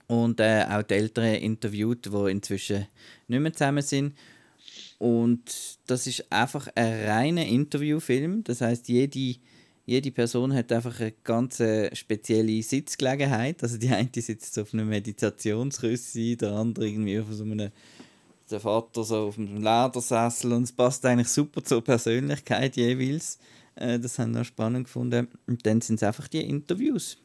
und 0.07 0.41
äh, 0.41 0.65
auch 0.69 0.83
die 0.83 0.95
Eltern 0.95 1.35
interviewt, 1.35 2.07
die 2.07 2.31
inzwischen 2.31 2.87
nicht 3.29 3.41
mehr 3.41 3.53
zusammen 3.53 3.83
sind. 3.83 4.15
Und 4.99 5.79
das 5.87 6.07
ist 6.07 6.31
einfach 6.31 6.69
ein 6.75 7.07
reiner 7.09 7.47
Interviewfilm. 7.47 8.43
Das 8.43 8.61
heißt, 8.61 8.89
jede, 8.89 9.37
jede 9.87 10.11
Person 10.11 10.53
hat 10.53 10.73
einfach 10.73 10.99
eine 10.99 11.13
ganz 11.23 11.61
äh, 11.61 11.95
spezielle 11.95 12.63
Sitzgelegenheit. 12.63 13.63
Also 13.63 13.77
die 13.79 13.91
eine 13.91 14.09
sitzt 14.15 14.59
auf 14.59 14.75
einem 14.75 14.89
Meditationsküsse, 14.89 16.37
der 16.37 16.53
andere 16.53 16.89
irgendwie 16.89 17.21
auf 17.21 17.27
so 17.31 17.45
einem 17.45 17.71
der 18.51 18.61
Vater 18.61 19.05
so 19.05 19.29
auf 19.29 19.39
einem 19.39 19.57
Ledersessel 19.57 20.53
und 20.55 20.63
es 20.63 20.73
passt 20.73 21.05
eigentlich 21.05 21.29
super 21.29 21.63
zur 21.63 21.85
Persönlichkeit 21.85 22.77
jeweils. 22.77 23.39
Äh, 23.75 23.99
das 23.99 24.19
haben 24.19 24.35
wir 24.35 24.45
spannend 24.45 24.85
gefunden. 24.85 25.29
Und 25.47 25.67
dann 25.67 25.81
sind 25.81 25.97
es 25.97 26.03
einfach 26.03 26.29
die 26.29 26.41
Interviews. 26.41 27.19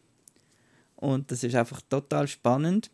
Und 1.04 1.32
das 1.32 1.44
ist 1.44 1.56
einfach 1.56 1.82
total 1.90 2.30
spannend, 2.30 2.90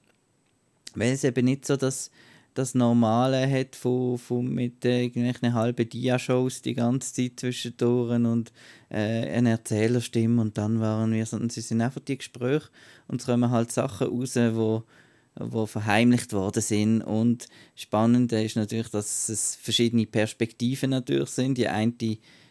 weil 0.96 1.12
es 1.12 1.24
eben 1.24 1.46
nicht 1.46 1.66
so 1.66 1.78
das, 1.78 2.10
das 2.56 2.74
Normale 2.74 3.48
hat 3.48 3.76
von, 3.76 4.18
von 4.18 4.48
mit 4.48 4.84
äh, 4.84 5.04
irgendwelchen 5.04 5.54
halben 5.54 5.88
Dia-Shows 5.88 6.64
die 6.64 6.74
ganze 6.74 7.14
Zeit 7.14 7.40
zwischendurch 7.40 8.16
und 8.16 8.52
äh, 8.90 9.30
eine 9.30 9.52
Erzählerstimme 9.52 10.42
und 10.42 10.58
dann 10.58 10.80
waren 10.80 11.14
wir, 11.14 11.24
sondern 11.28 11.52
sie 11.52 11.62
sind 11.62 11.82
einfach 11.82 12.02
die 12.02 12.18
Gespräche 12.18 12.70
und 13.08 13.22
es 13.22 13.28
kommen 13.28 13.52
halt 13.52 13.72
Sachen 13.72 14.08
raus, 14.08 14.36
wo 14.36 14.84
wo 15.42 15.66
verheimlicht 15.68 16.34
worden 16.34 16.62
sind 16.62 17.02
und 17.02 17.48
spannend 17.76 18.34
ist 18.34 18.58
natürlich, 18.58 18.90
dass 18.90 19.30
es 19.30 19.56
verschiedene 19.56 20.06
Perspektiven 20.06 20.90
natürlich 20.90 21.30
sind. 21.30 21.58
Die 21.58 21.70
eine 21.70 21.94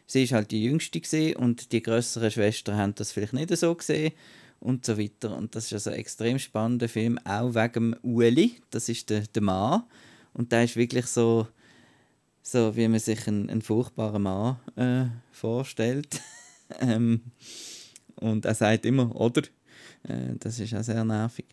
sie 0.06 0.22
ist 0.22 0.32
halt 0.32 0.52
die 0.52 0.62
Jüngste 0.62 1.00
gesehen 1.00 1.36
und 1.36 1.72
die 1.72 1.82
größeren 1.82 2.30
Schwestern 2.30 2.78
haben 2.78 2.94
das 2.94 3.12
vielleicht 3.12 3.34
nicht 3.34 3.54
so 3.54 3.74
gesehen 3.74 4.12
und 4.60 4.84
so 4.84 4.98
weiter. 4.98 5.36
Und 5.36 5.54
das 5.54 5.66
ist 5.66 5.72
also 5.74 5.90
ein 5.90 5.96
extrem 5.96 6.38
spannender 6.38 6.88
Film, 6.88 7.18
auch 7.24 7.54
wegen 7.54 7.94
Uli, 8.02 8.56
das 8.70 8.88
ist 8.88 9.10
der, 9.10 9.20
der 9.20 9.42
Mann. 9.42 9.84
Und 10.34 10.52
der 10.52 10.64
ist 10.64 10.76
wirklich 10.76 11.06
so, 11.06 11.48
so 12.42 12.74
wie 12.76 12.88
man 12.88 13.00
sich 13.00 13.26
einen, 13.28 13.50
einen 13.50 13.62
furchtbaren 13.62 14.22
Mann 14.22 14.56
äh, 14.76 15.06
vorstellt. 15.32 16.20
ähm, 16.80 17.22
und 18.16 18.44
er 18.44 18.54
sagt 18.54 18.86
immer, 18.86 19.14
oder? 19.14 19.42
Äh, 20.04 20.34
das 20.38 20.58
ist 20.58 20.74
auch 20.74 20.82
sehr 20.82 21.04
nervig. 21.04 21.46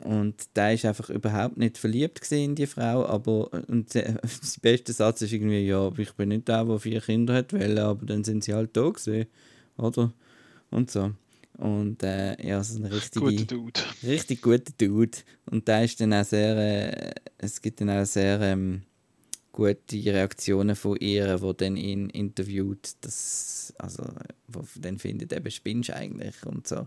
Und 0.00 0.56
der 0.56 0.74
ist 0.74 0.84
einfach 0.84 1.10
überhaupt 1.10 1.56
nicht 1.56 1.76
verliebt 1.76 2.30
in 2.30 2.54
die 2.54 2.66
Frau, 2.66 3.04
aber 3.06 3.52
und 3.66 3.92
der 3.94 4.20
beste 4.62 4.92
Satz 4.92 5.22
ist 5.22 5.32
irgendwie, 5.32 5.66
ja, 5.66 5.90
ich 5.98 6.12
bin 6.12 6.28
nicht 6.28 6.46
der, 6.46 6.64
der 6.64 6.78
vier 6.78 7.00
Kinder 7.00 7.34
hat, 7.34 7.52
aber 7.52 8.06
dann 8.06 8.22
sind 8.22 8.44
sie 8.44 8.54
halt 8.54 8.76
da 8.76 8.88
gewesen, 8.88 9.26
oder? 9.76 10.12
Und 10.70 10.90
so. 10.90 11.12
Und 11.58 12.04
äh, 12.04 12.40
ja, 12.40 12.62
so 12.62 12.78
ein 12.78 12.84
richtige, 12.84 13.24
guter 13.24 13.44
Dude. 13.44 13.80
richtig 14.04 14.42
guter 14.42 14.72
Dude. 14.78 15.18
Und 15.46 15.68
da 15.68 15.82
ist 15.82 16.00
dann 16.00 16.14
auch 16.14 16.24
sehr, 16.24 16.56
äh, 16.56 17.14
es 17.36 17.60
gibt 17.60 17.80
dann 17.80 17.90
auch 17.90 18.06
sehr 18.06 18.40
ähm, 18.40 18.82
gute 19.50 19.96
Reaktionen 19.96 20.76
von 20.76 20.96
ihr, 20.98 21.42
wo 21.42 21.52
dann 21.52 21.76
ihn 21.76 22.10
interviewt, 22.10 22.92
das, 23.00 23.74
also, 23.76 24.04
wo 24.46 24.64
dann 24.76 25.00
findet, 25.00 25.32
eben 25.32 25.50
spinnst 25.50 25.90
eigentlich 25.90 26.46
und 26.46 26.68
so. 26.68 26.86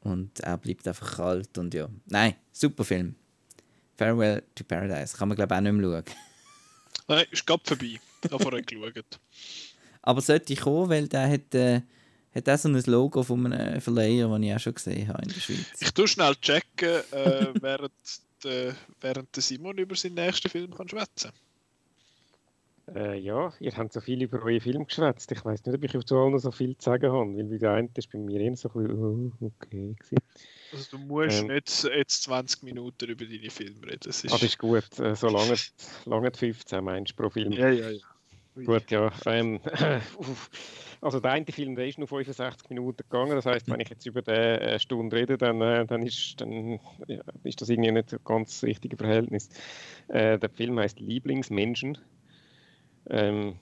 Und 0.00 0.40
er 0.40 0.56
bleibt 0.56 0.88
einfach 0.88 1.16
kalt 1.16 1.58
und 1.58 1.74
ja. 1.74 1.90
Nein, 2.06 2.34
super 2.50 2.84
Film. 2.84 3.14
Farewell 3.98 4.42
to 4.54 4.64
Paradise. 4.64 5.18
Kann 5.18 5.28
man 5.28 5.36
glaube 5.36 5.54
ich 5.54 5.58
auch 5.58 5.62
nicht 5.62 5.72
mehr 5.72 6.02
schauen. 6.02 6.14
Nein, 7.08 7.26
ist 7.30 7.46
gerade 7.46 7.62
vorbei. 7.62 8.00
Da 8.22 8.38
vorher 8.38 8.62
geschaut. 8.62 9.20
Aber 10.00 10.22
sollte 10.22 10.54
ich 10.54 10.60
kommen, 10.60 10.88
weil 10.88 11.08
der 11.08 11.30
hat, 11.30 11.54
äh, 11.54 11.82
hat 12.34 12.48
auch 12.48 12.58
so 12.58 12.68
ein 12.68 12.82
Logo 12.86 13.22
von 13.22 13.52
einem 13.52 13.80
Verleiher, 13.80 14.28
das 14.28 14.40
ich 14.40 14.54
auch 14.54 14.60
schon 14.60 14.74
gesehen 14.74 15.08
habe 15.08 15.22
in 15.22 15.28
der 15.28 15.40
Schweiz. 15.40 15.80
Ich 15.80 15.92
tue 15.92 16.08
schnell 16.08 16.34
checken, 16.36 17.02
äh, 17.12 17.46
während, 17.60 17.92
de, 18.44 18.72
während 19.00 19.34
der 19.34 19.42
Simon 19.42 19.78
über 19.78 19.96
seinen 19.96 20.14
nächsten 20.14 20.48
Film 20.48 20.74
kann 20.74 20.88
schwätzen 20.88 21.32
äh, 22.94 23.18
ja, 23.18 23.52
ihr 23.60 23.76
habt 23.76 23.92
so 23.92 24.00
viel 24.00 24.22
über 24.22 24.42
euren 24.42 24.60
Film 24.60 24.86
geschwätzt. 24.86 25.30
Ich 25.32 25.44
weiß 25.44 25.64
nicht, 25.64 25.74
ob 25.74 25.84
ich 25.84 26.06
zu 26.06 26.16
allen 26.16 26.38
so 26.38 26.50
viel 26.50 26.76
zu 26.76 26.84
sagen 26.84 27.12
habe, 27.12 27.36
weil 27.36 27.44
bei 27.44 27.58
der 27.58 27.72
einen 27.72 27.90
ist 27.94 28.10
bei 28.10 28.18
mir 28.18 28.40
eher 28.40 28.56
so 28.56 28.70
ein 28.70 28.82
bisschen, 28.82 29.32
oh, 29.40 29.46
okay. 29.46 29.94
Gewesen. 29.98 30.18
Also 30.72 30.96
du 30.96 30.98
musst 31.04 31.40
ähm, 31.40 31.46
nicht 31.48 31.84
jetzt 31.84 32.22
20 32.24 32.62
Minuten 32.62 33.08
über 33.08 33.24
deine 33.24 33.50
Filme 33.50 33.86
reden. 33.86 34.00
Das 34.04 34.24
ist, 34.24 34.32
ah, 34.32 34.36
das 34.36 34.44
ist 34.44 34.58
gut. 34.58 34.98
Äh, 34.98 35.14
so 35.16 35.28
lange, 35.28 35.54
lange 36.04 36.30
15 36.32 36.84
meinst 36.84 37.12
du 37.12 37.16
pro 37.16 37.30
Film. 37.30 37.52
Ja, 37.52 37.70
ja, 37.70 37.90
ja. 37.90 38.06
Gut, 38.64 38.90
ja. 38.90 39.12
Ähm, 39.26 39.60
also 41.00 41.20
der 41.20 41.30
eine 41.32 41.46
Film, 41.46 41.76
der 41.76 41.86
ist 41.86 41.98
nur 41.98 42.08
65 42.08 42.68
Minuten 42.70 43.02
gegangen. 43.08 43.34
Das 43.34 43.46
heißt, 43.46 43.70
wenn 43.70 43.80
ich 43.80 43.88
jetzt 43.88 44.06
über 44.06 44.22
eine 44.26 44.60
äh, 44.60 44.78
Stunde 44.78 45.16
rede, 45.16 45.38
dann, 45.38 45.60
äh, 45.60 45.86
dann, 45.86 46.02
ist, 46.02 46.40
dann 46.40 46.80
ja, 47.06 47.22
ist 47.44 47.60
das 47.60 47.68
irgendwie 47.68 47.92
nicht 47.92 48.16
ganz 48.24 48.62
richtige 48.62 48.96
Verhältnis. 48.96 49.48
Äh, 50.08 50.38
der 50.38 50.50
Film 50.50 50.78
heißt 50.78 51.00
Lieblingsmenschen. 51.00 51.98
Ähm, 53.10 53.58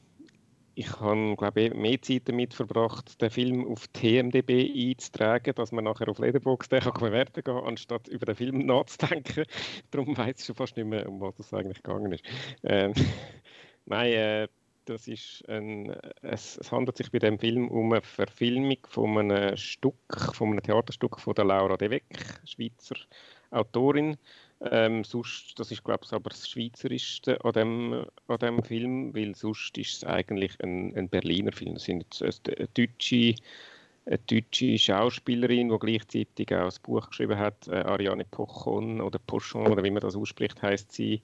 ich 0.78 1.01
habe, 1.01 1.36
glaube 1.36 1.62
ich, 1.62 1.74
mehr 1.74 2.02
Zeit 2.02 2.28
damit 2.28 2.52
verbracht, 2.52 3.23
den 3.23 3.31
Film 3.31 3.66
auf 3.66 3.89
TMDB 3.89 4.70
einzutragen, 4.90 5.55
dass 5.55 5.73
man 5.73 5.85
nachher 5.85 6.09
auf 6.09 6.18
Letterboxd 6.18 6.70
den 6.70 6.81
bewerten 6.81 7.43
kann, 7.43 7.64
anstatt 7.64 8.09
über 8.09 8.27
den 8.27 8.35
Film 8.35 8.59
nachzudenken. 8.66 9.44
Darum 9.90 10.16
weiß 10.16 10.39
ich 10.39 10.44
schon 10.44 10.55
fast 10.55 10.77
nicht 10.77 10.86
mehr, 10.86 11.09
um 11.09 11.18
was 11.20 11.39
es 11.39 11.55
eigentlich 11.55 11.82
gegangen 11.82 12.12
ist. 12.12 12.24
Ähm, 12.62 12.93
Nein, 13.86 14.12
äh, 14.12 14.48
das 14.86 15.08
ist 15.08 15.44
ein, 15.48 15.90
es, 16.22 16.56
es, 16.56 16.72
handelt 16.72 16.96
sich 16.96 17.10
bei 17.10 17.18
dem 17.18 17.38
Film 17.38 17.68
um 17.68 17.92
eine 17.92 18.02
Verfilmung 18.02 18.78
von 18.88 19.18
einem 19.18 19.56
Stück, 19.56 19.94
von 20.32 20.50
einem 20.50 20.62
Theaterstück 20.62 21.20
von 21.20 21.34
der 21.34 21.44
Laura 21.44 21.76
De 21.76 21.90
Weck, 21.90 22.40
Schweizer 22.44 22.96
Autorin. 23.50 24.16
Ähm, 24.60 25.04
sonst, 25.04 25.58
das 25.58 25.70
ist 25.70 25.84
glaube 25.84 26.04
ich 26.04 26.12
aber 26.12 26.30
das 26.30 26.48
Schweizerischste 26.48 27.44
an 27.44 27.52
dem, 27.52 28.06
an 28.28 28.38
dem 28.38 28.62
Film, 28.62 29.14
weil 29.14 29.34
sonst 29.34 29.76
ist 29.76 29.96
es 29.96 30.04
eigentlich 30.04 30.58
ein, 30.62 30.96
ein 30.96 31.08
Berliner 31.08 31.52
Film. 31.52 31.74
Das 31.74 31.84
sind 31.84 32.22
eine 32.22 32.68
deutsche, 32.74 33.34
eine 34.06 34.18
deutsche 34.18 34.78
Schauspielerin, 34.78 35.68
die 35.68 35.78
gleichzeitig 35.78 36.54
auch 36.54 36.64
das 36.64 36.78
Buch 36.78 37.08
geschrieben 37.10 37.38
hat, 37.38 37.68
äh, 37.68 37.76
Ariane 37.76 38.24
Pochon 38.24 39.00
oder 39.00 39.18
Pochon 39.18 39.66
oder 39.66 39.84
wie 39.84 39.90
man 39.90 40.00
das 40.00 40.16
ausspricht, 40.16 40.62
heißt 40.62 40.90
sie. 40.90 41.22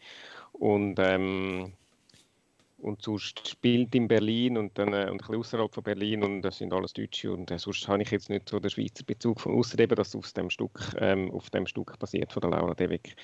Und 0.52 0.98
ähm, 0.98 1.72
und 2.82 3.02
sonst 3.02 3.48
spielt 3.48 3.94
in 3.94 4.08
Berlin 4.08 4.58
und 4.58 4.76
dann 4.76 4.92
äh, 4.92 5.04
und 5.04 5.12
ein 5.12 5.16
bisschen 5.18 5.36
außerhalb 5.36 5.74
von 5.74 5.84
Berlin 5.84 6.24
und 6.24 6.42
das 6.42 6.58
sind 6.58 6.72
alles 6.72 6.92
Deutsche 6.92 7.32
und 7.32 7.50
äh, 7.50 7.58
sonst 7.58 7.86
habe 7.86 8.02
ich 8.02 8.10
jetzt 8.10 8.28
nicht 8.28 8.48
so 8.48 8.58
den 8.58 8.70
Schweizer 8.70 9.04
Bezug 9.04 9.40
von 9.40 9.54
außer 9.54 9.78
eben, 9.78 9.94
dass 9.94 10.16
auf 10.16 10.32
dem 10.32 10.50
Stück 10.50 10.80
ähm, 10.98 11.30
auf 11.30 11.48
dem 11.50 11.66
Stück 11.66 11.98
basiert 11.98 12.32
von 12.32 12.40
der 12.40 12.50
Laura 12.50 12.74
Devik 12.74 13.14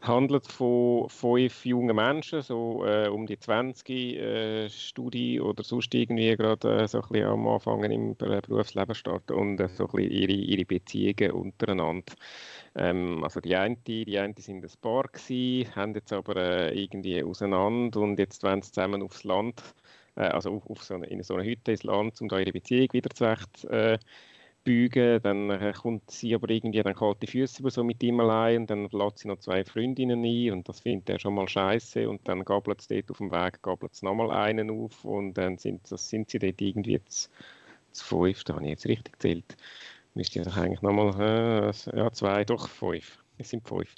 handelt 0.00 0.46
von 0.46 1.08
fünf 1.08 1.66
jungen 1.66 1.96
Menschen 1.96 2.42
so 2.42 2.84
äh, 2.86 3.08
um 3.08 3.26
die 3.26 3.38
20 3.38 3.90
äh, 3.90 4.70
Studie 4.70 5.40
oder 5.40 5.64
sonst 5.64 5.92
irgendwie 5.94 6.36
gerade 6.36 6.82
äh, 6.82 6.88
so 6.88 7.02
ein 7.02 7.08
bisschen 7.08 7.26
am 7.26 7.48
Anfang 7.48 7.82
im 7.84 8.16
Berufsleben 8.16 8.94
starten 8.94 9.34
und 9.34 9.60
äh, 9.60 9.68
so 9.68 9.84
ein 9.84 9.90
bisschen 9.90 10.12
ihre, 10.12 10.32
ihre 10.32 10.64
Beziehungen 10.64 11.32
untereinander 11.32 12.14
ähm, 12.76 13.24
also 13.24 13.40
die 13.40 13.56
eine, 13.56 13.76
die 13.76 14.18
eine 14.18 14.34
sind 14.38 14.64
ein 14.64 14.70
Paar 14.80 15.04
gewesen, 15.04 15.74
haben 15.74 15.94
jetzt 15.94 16.12
aber 16.12 16.36
äh, 16.36 16.80
irgendwie 16.80 17.22
auseinander 17.22 18.00
und 18.00 18.18
jetzt 18.18 18.42
wollen 18.42 18.62
sie 18.62 18.70
zusammen 18.72 19.02
aufs 19.02 19.24
Land, 19.24 19.62
äh, 20.16 20.22
also 20.22 20.50
auf, 20.52 20.70
auf 20.70 20.82
so 20.84 20.94
eine, 20.94 21.06
in 21.06 21.22
so 21.22 21.34
eine 21.34 21.44
Hütte 21.44 21.72
ins 21.72 21.82
Land, 21.82 22.20
um 22.20 22.28
da 22.28 22.38
ihre 22.38 22.52
Beziehung 22.52 22.88
wieder 22.92 23.10
zurecht 23.10 23.64
äh, 23.64 23.98
bügen. 24.64 25.20
Dann 25.22 25.50
äh, 25.50 25.72
kommt 25.76 26.10
sie 26.10 26.34
aber 26.34 26.50
irgendwie 26.50 26.82
dann 26.82 26.94
kalte 26.94 27.26
Füße 27.26 27.60
über 27.60 27.70
so 27.70 27.82
mit 27.82 28.02
ihm 28.02 28.20
allein 28.20 28.58
und 28.62 28.70
dann 28.70 28.88
lädt 28.90 29.18
sie 29.18 29.28
noch 29.28 29.38
zwei 29.40 29.64
Freundinnen 29.64 30.24
ein 30.24 30.52
und 30.52 30.68
das 30.68 30.80
findet 30.80 31.10
er 31.10 31.18
schon 31.18 31.34
mal 31.34 31.48
scheiße 31.48 32.08
und 32.08 32.28
dann 32.28 32.44
gabelt 32.44 32.80
es 32.80 32.88
dort 32.88 33.10
auf 33.10 33.18
dem 33.18 33.32
Weg, 33.32 33.62
gabelt 33.62 33.92
es 33.94 34.02
nochmal 34.02 34.30
einen 34.30 34.70
auf 34.70 35.04
und 35.04 35.34
dann 35.34 35.58
sind, 35.58 35.90
das 35.90 36.08
sind 36.08 36.30
sie 36.30 36.38
dort 36.38 36.60
irgendwie 36.60 36.92
jetzt 36.92 37.30
zu 37.92 38.04
fünf, 38.04 38.44
da 38.44 38.54
habe 38.54 38.64
ich 38.64 38.70
jetzt 38.70 38.86
richtig 38.86 39.14
gezählt 39.14 39.56
müsste 40.14 40.40
ich 40.40 40.44
doch 40.46 40.56
eigentlich 40.56 40.82
nochmal, 40.82 41.70
äh, 41.70 41.96
ja, 41.96 42.12
zwei, 42.12 42.44
doch 42.44 42.68
fünf. 42.68 43.18
Es 43.38 43.50
sind 43.50 43.66
fünf. 43.66 43.94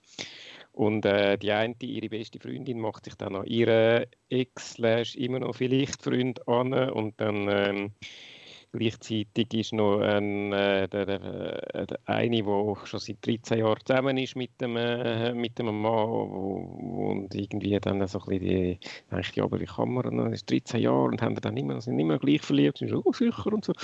Und 0.73 1.05
äh, 1.05 1.37
die 1.39 1.53
eine, 1.53 1.75
ihre 1.83 2.09
beste 2.09 2.39
Freundin, 2.41 2.81
macht 2.81 3.05
sich 3.05 3.15
dann 3.17 3.37
an 3.37 3.47
ihren 3.47 4.07
Ex- 4.29 4.79
immer 5.17 5.41
noch 5.41 5.55
vielleicht 5.55 6.03
Freund 6.03 6.47
an 6.49 6.73
und 6.91 7.21
dann 7.21 7.49
ähm, 7.49 7.93
Gleichzeitig 8.75 9.53
ist 9.53 9.75
noch 9.75 10.01
ein, 10.01 10.51
äh, 10.55 10.89
der, 10.89 11.05
der, 11.05 11.75
äh, 11.75 11.87
der 11.87 11.99
eine, 12.07 12.43
der 12.43 12.77
schon 12.85 13.01
seit 13.01 13.27
13 13.27 13.59
Jahren 13.59 13.79
zusammen 13.85 14.17
ist 14.17 14.35
mit 14.35 14.59
dem, 14.63 14.79
äh, 14.79 15.35
mit 15.35 15.59
dem 15.59 15.67
Mann 15.67 16.09
wo, 16.09 17.11
und 17.11 17.35
irgendwie 17.35 17.79
dann 17.79 18.07
so 18.07 18.19
ein 18.21 18.25
bisschen 18.25 18.41
die, 18.41 18.79
denkt, 19.11 19.37
ja, 19.37 19.45
aber 19.45 19.61
wie 19.61 19.67
kann 19.67 19.93
man, 19.93 20.17
das 20.17 20.33
ist 20.33 20.51
13 20.51 20.81
Jahre 20.81 21.05
und 21.05 21.21
haben 21.21 21.35
dann 21.35 21.55
immer, 21.59 21.83
sind 21.83 21.99
immer 21.99 22.19
gleich 22.19 22.41
verliebt, 22.41 22.79
sind 22.79 22.89
schon 22.89 23.03
oh, 23.05 23.13
sicher 23.13 23.53
und 23.53 23.67
so. 23.67 23.75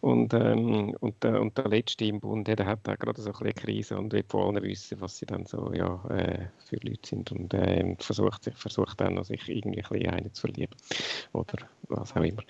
Und, 0.00 0.34
ähm, 0.34 0.96
und, 0.98 1.22
der, 1.22 1.40
und 1.40 1.56
der 1.56 1.68
Letzte 1.68 2.04
im 2.06 2.18
Bund, 2.18 2.48
der 2.48 2.66
hat 2.66 2.88
auch 2.88 2.98
gerade 2.98 3.20
so 3.20 3.30
ein 3.30 3.32
bisschen 3.32 3.44
eine 3.44 3.54
Krise 3.54 3.96
und 3.96 4.12
will 4.12 4.24
von 4.26 4.56
allen 4.56 4.64
wissen, 4.64 5.00
was 5.00 5.18
sie 5.18 5.26
dann 5.26 5.46
so 5.46 5.72
ja, 5.72 6.02
äh, 6.10 6.46
für 6.68 6.76
Leute 6.82 7.08
sind 7.08 7.30
und 7.30 7.54
äh, 7.54 7.94
versucht, 8.00 8.50
versucht 8.56 9.00
dann 9.00 9.22
sich 9.22 9.48
irgendwie 9.48 9.84
ein 9.84 9.88
bisschen 9.88 10.10
einen 10.10 10.34
zu 10.34 10.40
verlieben 10.40 10.76
oder 11.32 11.58
was 11.88 12.16
auch 12.16 12.22
immer. 12.22 12.42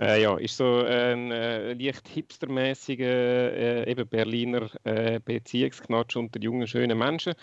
Äh, 0.00 0.22
ja, 0.22 0.36
ist 0.36 0.56
so 0.56 0.84
ein 0.84 1.31
äh, 1.32 1.72
leicht 1.74 2.08
hipstermäßigen 2.08 3.06
äh, 3.06 3.90
eben 3.90 4.08
Berliner 4.08 4.70
äh, 4.84 5.20
Beziehungsknatsch 5.20 6.16
unter 6.16 6.40
jungen, 6.40 6.66
schönen 6.66 6.98
Menschen, 6.98 7.34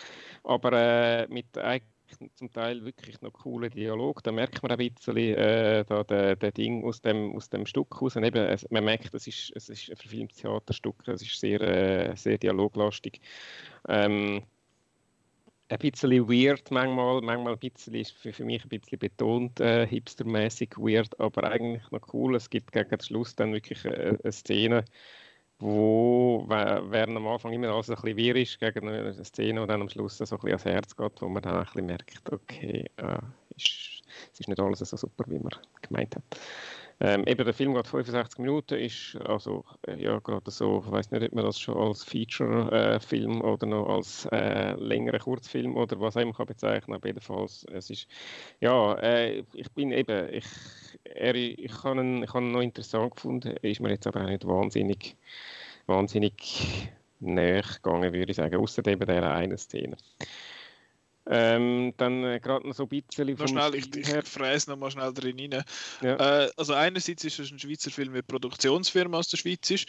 aber 0.44 0.74
äh, 0.74 1.28
mit 1.28 1.58
eigentlich 1.58 2.00
zum 2.36 2.52
Teil 2.52 2.84
wirklich 2.86 3.22
noch 3.22 3.34
coolen 3.34 3.70
Dialog. 3.70 4.24
Da 4.24 4.32
merkt 4.32 4.62
man 4.64 4.72
ein 4.72 4.78
bisschen 4.78 5.18
äh, 5.18 5.86
da 5.86 6.04
der, 6.04 6.36
der 6.36 6.52
Ding 6.52 6.84
aus 6.84 7.02
dem, 7.02 7.36
aus 7.36 7.50
dem 7.50 7.66
Stück 7.66 8.02
raus. 8.02 8.16
Und 8.16 8.24
eben, 8.24 8.44
es, 8.46 8.70
man 8.70 8.84
merkt, 8.86 9.14
es 9.14 9.28
ist, 9.28 9.52
es 9.56 9.70
ist 9.70 9.90
ein 9.90 9.96
verfilmtes 9.96 10.38
Theaterstück, 10.40 11.08
es 11.08 11.22
ist 11.22 11.40
sehr, 11.40 11.62
äh, 11.62 12.16
sehr 12.16 12.38
dialoglastig. 12.38 13.22
Ähm, 13.88 14.44
ein 15.70 15.78
bisschen 15.78 16.28
weird 16.28 16.72
manchmal, 16.72 17.22
manchmal 17.22 17.54
ein 17.54 17.60
bisschen, 17.60 17.94
ist 17.94 18.12
für, 18.12 18.34
für 18.34 18.44
mich 18.44 18.64
ein 18.64 18.70
bisschen 18.70 19.00
betont 19.00 19.60
äh, 19.60 19.86
hipstermäßig 19.88 20.72
weird, 20.78 21.20
aber 21.20 21.44
eigentlich 21.44 21.90
noch 21.92 22.14
cool. 22.14 22.36
Es 22.36 22.50
gibt 22.50 22.72
gegen 22.72 22.90
den 22.90 23.00
Schluss 23.00 23.36
dann 23.36 23.54
wirklich 23.54 23.86
eine, 23.86 24.20
eine 24.22 24.32
Szene, 24.32 24.86
wo 25.60 26.46
während 26.48 27.18
am 27.18 27.28
Anfang 27.28 27.54
immer 27.54 27.70
alles 27.70 27.90
ein 27.90 27.96
bisschen 27.96 28.18
wirr 28.18 28.36
ist, 28.36 28.60
gegen 28.60 28.88
eine 28.88 29.24
Szene, 29.24 29.62
und 29.62 29.68
dann 29.68 29.82
am 29.82 29.90
Schluss 29.90 30.18
so 30.18 30.24
ein 30.24 30.30
bisschen 30.30 30.50
ans 30.50 30.66
Herz 30.66 30.96
geht, 30.96 31.22
wo 31.22 31.30
man 31.30 31.44
dann 31.44 31.58
ein 31.58 31.66
bisschen 31.66 31.86
merkt, 31.86 32.32
okay, 32.32 32.86
äh, 32.98 33.20
ist, 33.56 34.02
es 34.34 34.40
ist 34.40 34.48
nicht 34.48 34.60
alles 34.60 34.80
so 34.80 34.98
super, 34.98 35.26
wie 35.28 35.40
man 35.40 35.52
gemeint 35.82 36.16
hat. 36.16 36.24
Ähm, 37.02 37.24
eben 37.28 37.46
der 37.46 37.54
Film 37.54 37.74
geht 37.76 37.88
65 37.88 38.40
Minuten, 38.40 38.78
ist 38.78 39.16
also 39.26 39.64
äh, 39.88 39.96
ja 40.02 40.20
gerade 40.20 40.52
so, 40.52 40.84
ich 40.86 40.92
weiß 40.92 41.12
nicht, 41.12 41.24
ob 41.24 41.34
man 41.34 41.46
das 41.46 41.58
schon 41.58 41.78
als 41.78 42.04
Feature-Film 42.04 43.40
äh, 43.40 43.44
oder 43.44 43.66
noch 43.68 43.88
als 43.88 44.26
äh, 44.34 44.74
längerer 44.74 45.20
Kurzfilm 45.20 45.78
oder 45.78 45.98
was 46.02 46.18
auch 46.18 46.22
immer 46.22 46.34
kann 46.34 46.48
bezeichnen. 46.48 46.96
Aber 46.96 47.08
jedenfalls, 47.08 47.66
es 47.72 47.90
ist 47.90 48.08
ja, 48.60 48.96
äh, 48.96 49.46
ich 49.54 49.72
bin 49.72 49.92
eben, 49.92 50.34
ich, 50.34 50.46
er, 51.06 51.36
ich 51.36 51.84
habe 51.84 52.02
ihn, 52.02 52.24
ich 52.24 52.34
habe 52.34 52.46
ihn 52.46 52.52
noch 52.52 52.62
interessant 52.62 53.16
gefunden, 53.16 53.56
ist 53.62 53.80
mir 53.80 53.92
jetzt 53.92 54.06
aber 54.06 54.24
auch 54.24 54.30
nicht 54.30 54.46
wahnsinnig, 54.46 55.16
wahnsinnig 55.86 56.92
näher 57.22 57.64
gegangen, 57.64 58.12
würde 58.12 58.32
ich 58.32 58.38
sagen, 58.38 58.58
außer 58.58 58.86
eben 58.88 59.06
der 59.08 59.32
eine 59.32 59.58
Szene. 59.58 59.96
Ähm, 61.32 61.94
dann 61.98 62.24
äh, 62.24 62.40
gerade 62.40 62.68
noch 62.68 62.74
so 62.74 62.84
ein 62.84 62.90
bisschen 62.90 63.36
noch 63.36 63.48
schnell, 63.48 63.76
ich, 63.76 63.96
ich 63.96 64.28
fräse 64.28 64.72
noch 64.72 64.78
mal 64.78 64.90
schnell 64.90 65.14
drin 65.14 65.40
rein. 65.40 65.64
Ja. 66.02 66.46
Äh, 66.46 66.52
also 66.58 66.74
einerseits 66.74 67.24
ist 67.24 67.38
es 67.38 67.52
ein 67.52 67.60
Schweizer 67.60 67.92
Film 67.92 68.14
mit 68.14 68.26
Produktionsfirma 68.28 69.20
aus 69.20 69.28
der 69.28 69.38
Schweiz 69.38 69.70
ist. 69.70 69.86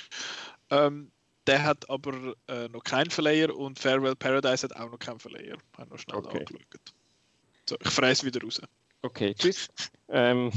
Ähm, 0.69 1.11
der 1.47 1.65
hat 1.65 1.89
aber 1.89 2.35
äh, 2.49 2.69
noch 2.69 2.85
keinen 2.85 3.11
Verleiher 3.11 3.57
und 3.57 3.79
Farewell 3.79 4.15
Paradise 4.15 4.65
hat 4.65 4.77
auch 4.77 4.91
noch 4.91 4.99
keinen 4.99 5.19
Verleiher. 5.19 5.57
Habe 5.79 5.91
noch 5.91 5.99
schnell 5.99 6.19
okay. 6.19 6.41
angeschaut. 6.41 6.67
So, 7.67 7.77
ich 7.83 7.91
fräse 7.91 8.27
wieder 8.27 8.43
raus. 8.43 8.61
Okay, 9.01 9.35
tschüss. 9.35 9.69
ähm, 10.09 10.53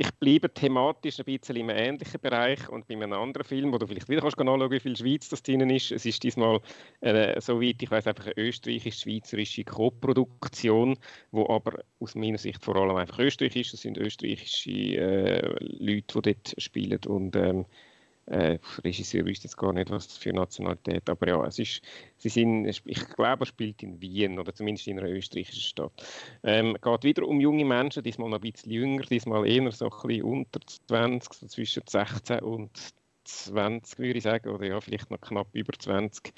ich 0.00 0.12
bleibe 0.20 0.54
thematisch 0.54 1.18
ein 1.18 1.24
bisschen 1.24 1.56
im 1.56 1.70
ähnlichen 1.70 2.20
Bereich 2.20 2.68
und 2.68 2.86
bei 2.86 2.94
einem 2.94 3.12
anderen 3.14 3.44
Film, 3.44 3.72
wo 3.72 3.78
du 3.78 3.86
vielleicht 3.88 4.08
wieder 4.08 4.20
kannst 4.20 4.38
anschauen 4.38 4.70
wie 4.70 4.78
viel 4.78 4.96
Schweiz 4.96 5.28
das 5.28 5.42
drin 5.42 5.68
ist. 5.70 5.90
Es 5.90 6.06
ist 6.06 6.22
diesmal, 6.22 6.60
äh, 7.00 7.40
soweit 7.40 7.82
ich 7.82 7.90
weiß, 7.90 8.06
einfach 8.06 8.26
eine 8.26 8.38
österreichisch-schweizerische 8.38 9.64
Co-Produktion, 9.64 10.96
wo 11.32 11.48
aber 11.52 11.82
aus 11.98 12.14
meiner 12.14 12.38
Sicht 12.38 12.64
vor 12.64 12.76
allem 12.76 12.94
einfach 12.94 13.18
österreichisch 13.18 13.72
ist. 13.72 13.74
Es 13.74 13.80
sind 13.80 13.98
österreichische 13.98 14.70
äh, 14.70 15.56
Leute, 15.58 16.22
die 16.22 16.32
dort 16.32 16.54
spielen 16.58 17.00
und 17.08 17.34
ähm, 17.34 17.66
äh, 18.30 18.58
Regisseur 18.84 19.24
wüsste 19.24 19.46
jetzt 19.46 19.56
gar 19.56 19.72
nicht, 19.72 19.90
was 19.90 20.16
für 20.16 20.32
Nationalität 20.32 21.08
aber 21.08 21.28
ja, 21.28 21.44
es 21.46 21.58
ist, 21.58 21.82
sie 22.16 22.28
sind, 22.28 22.66
ich 22.66 23.08
glaube, 23.08 23.42
er 23.42 23.46
spielt 23.46 23.82
in 23.82 24.00
Wien 24.00 24.38
oder 24.38 24.54
zumindest 24.54 24.86
in 24.86 24.98
einer 24.98 25.08
österreichischen 25.08 25.62
Stadt. 25.62 25.92
Ähm, 26.42 26.76
geht 26.82 27.04
wieder 27.04 27.26
um 27.26 27.40
junge 27.40 27.64
Menschen, 27.64 28.02
diesmal 28.02 28.28
noch 28.28 28.38
ein 28.38 28.42
bisschen 28.42 28.72
jünger, 28.72 29.02
diesmal 29.02 29.46
eher 29.46 29.70
so 29.72 29.86
ein 29.86 30.06
bisschen 30.06 30.22
unter 30.24 30.60
20, 30.86 31.32
so 31.32 31.46
zwischen 31.46 31.82
16 31.86 32.40
und 32.40 32.70
20, 33.24 33.98
würde 33.98 34.18
ich 34.18 34.24
sagen, 34.24 34.48
oder 34.50 34.66
ja, 34.66 34.80
vielleicht 34.80 35.10
noch 35.10 35.20
knapp 35.20 35.48
über 35.52 35.72
20. 35.72 36.32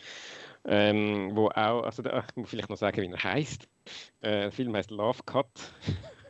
Ähm, 0.64 1.30
wo 1.34 1.48
auch, 1.48 1.84
also 1.84 2.02
ich 2.04 2.36
muss 2.36 2.50
vielleicht 2.50 2.68
noch 2.68 2.76
sagen, 2.76 3.02
wie 3.02 3.12
er 3.12 3.22
heißt. 3.22 3.68
Äh, 4.20 4.40
der 4.42 4.52
Film 4.52 4.76
heißt 4.76 4.90
Love 4.90 5.22
Cut. 5.24 5.72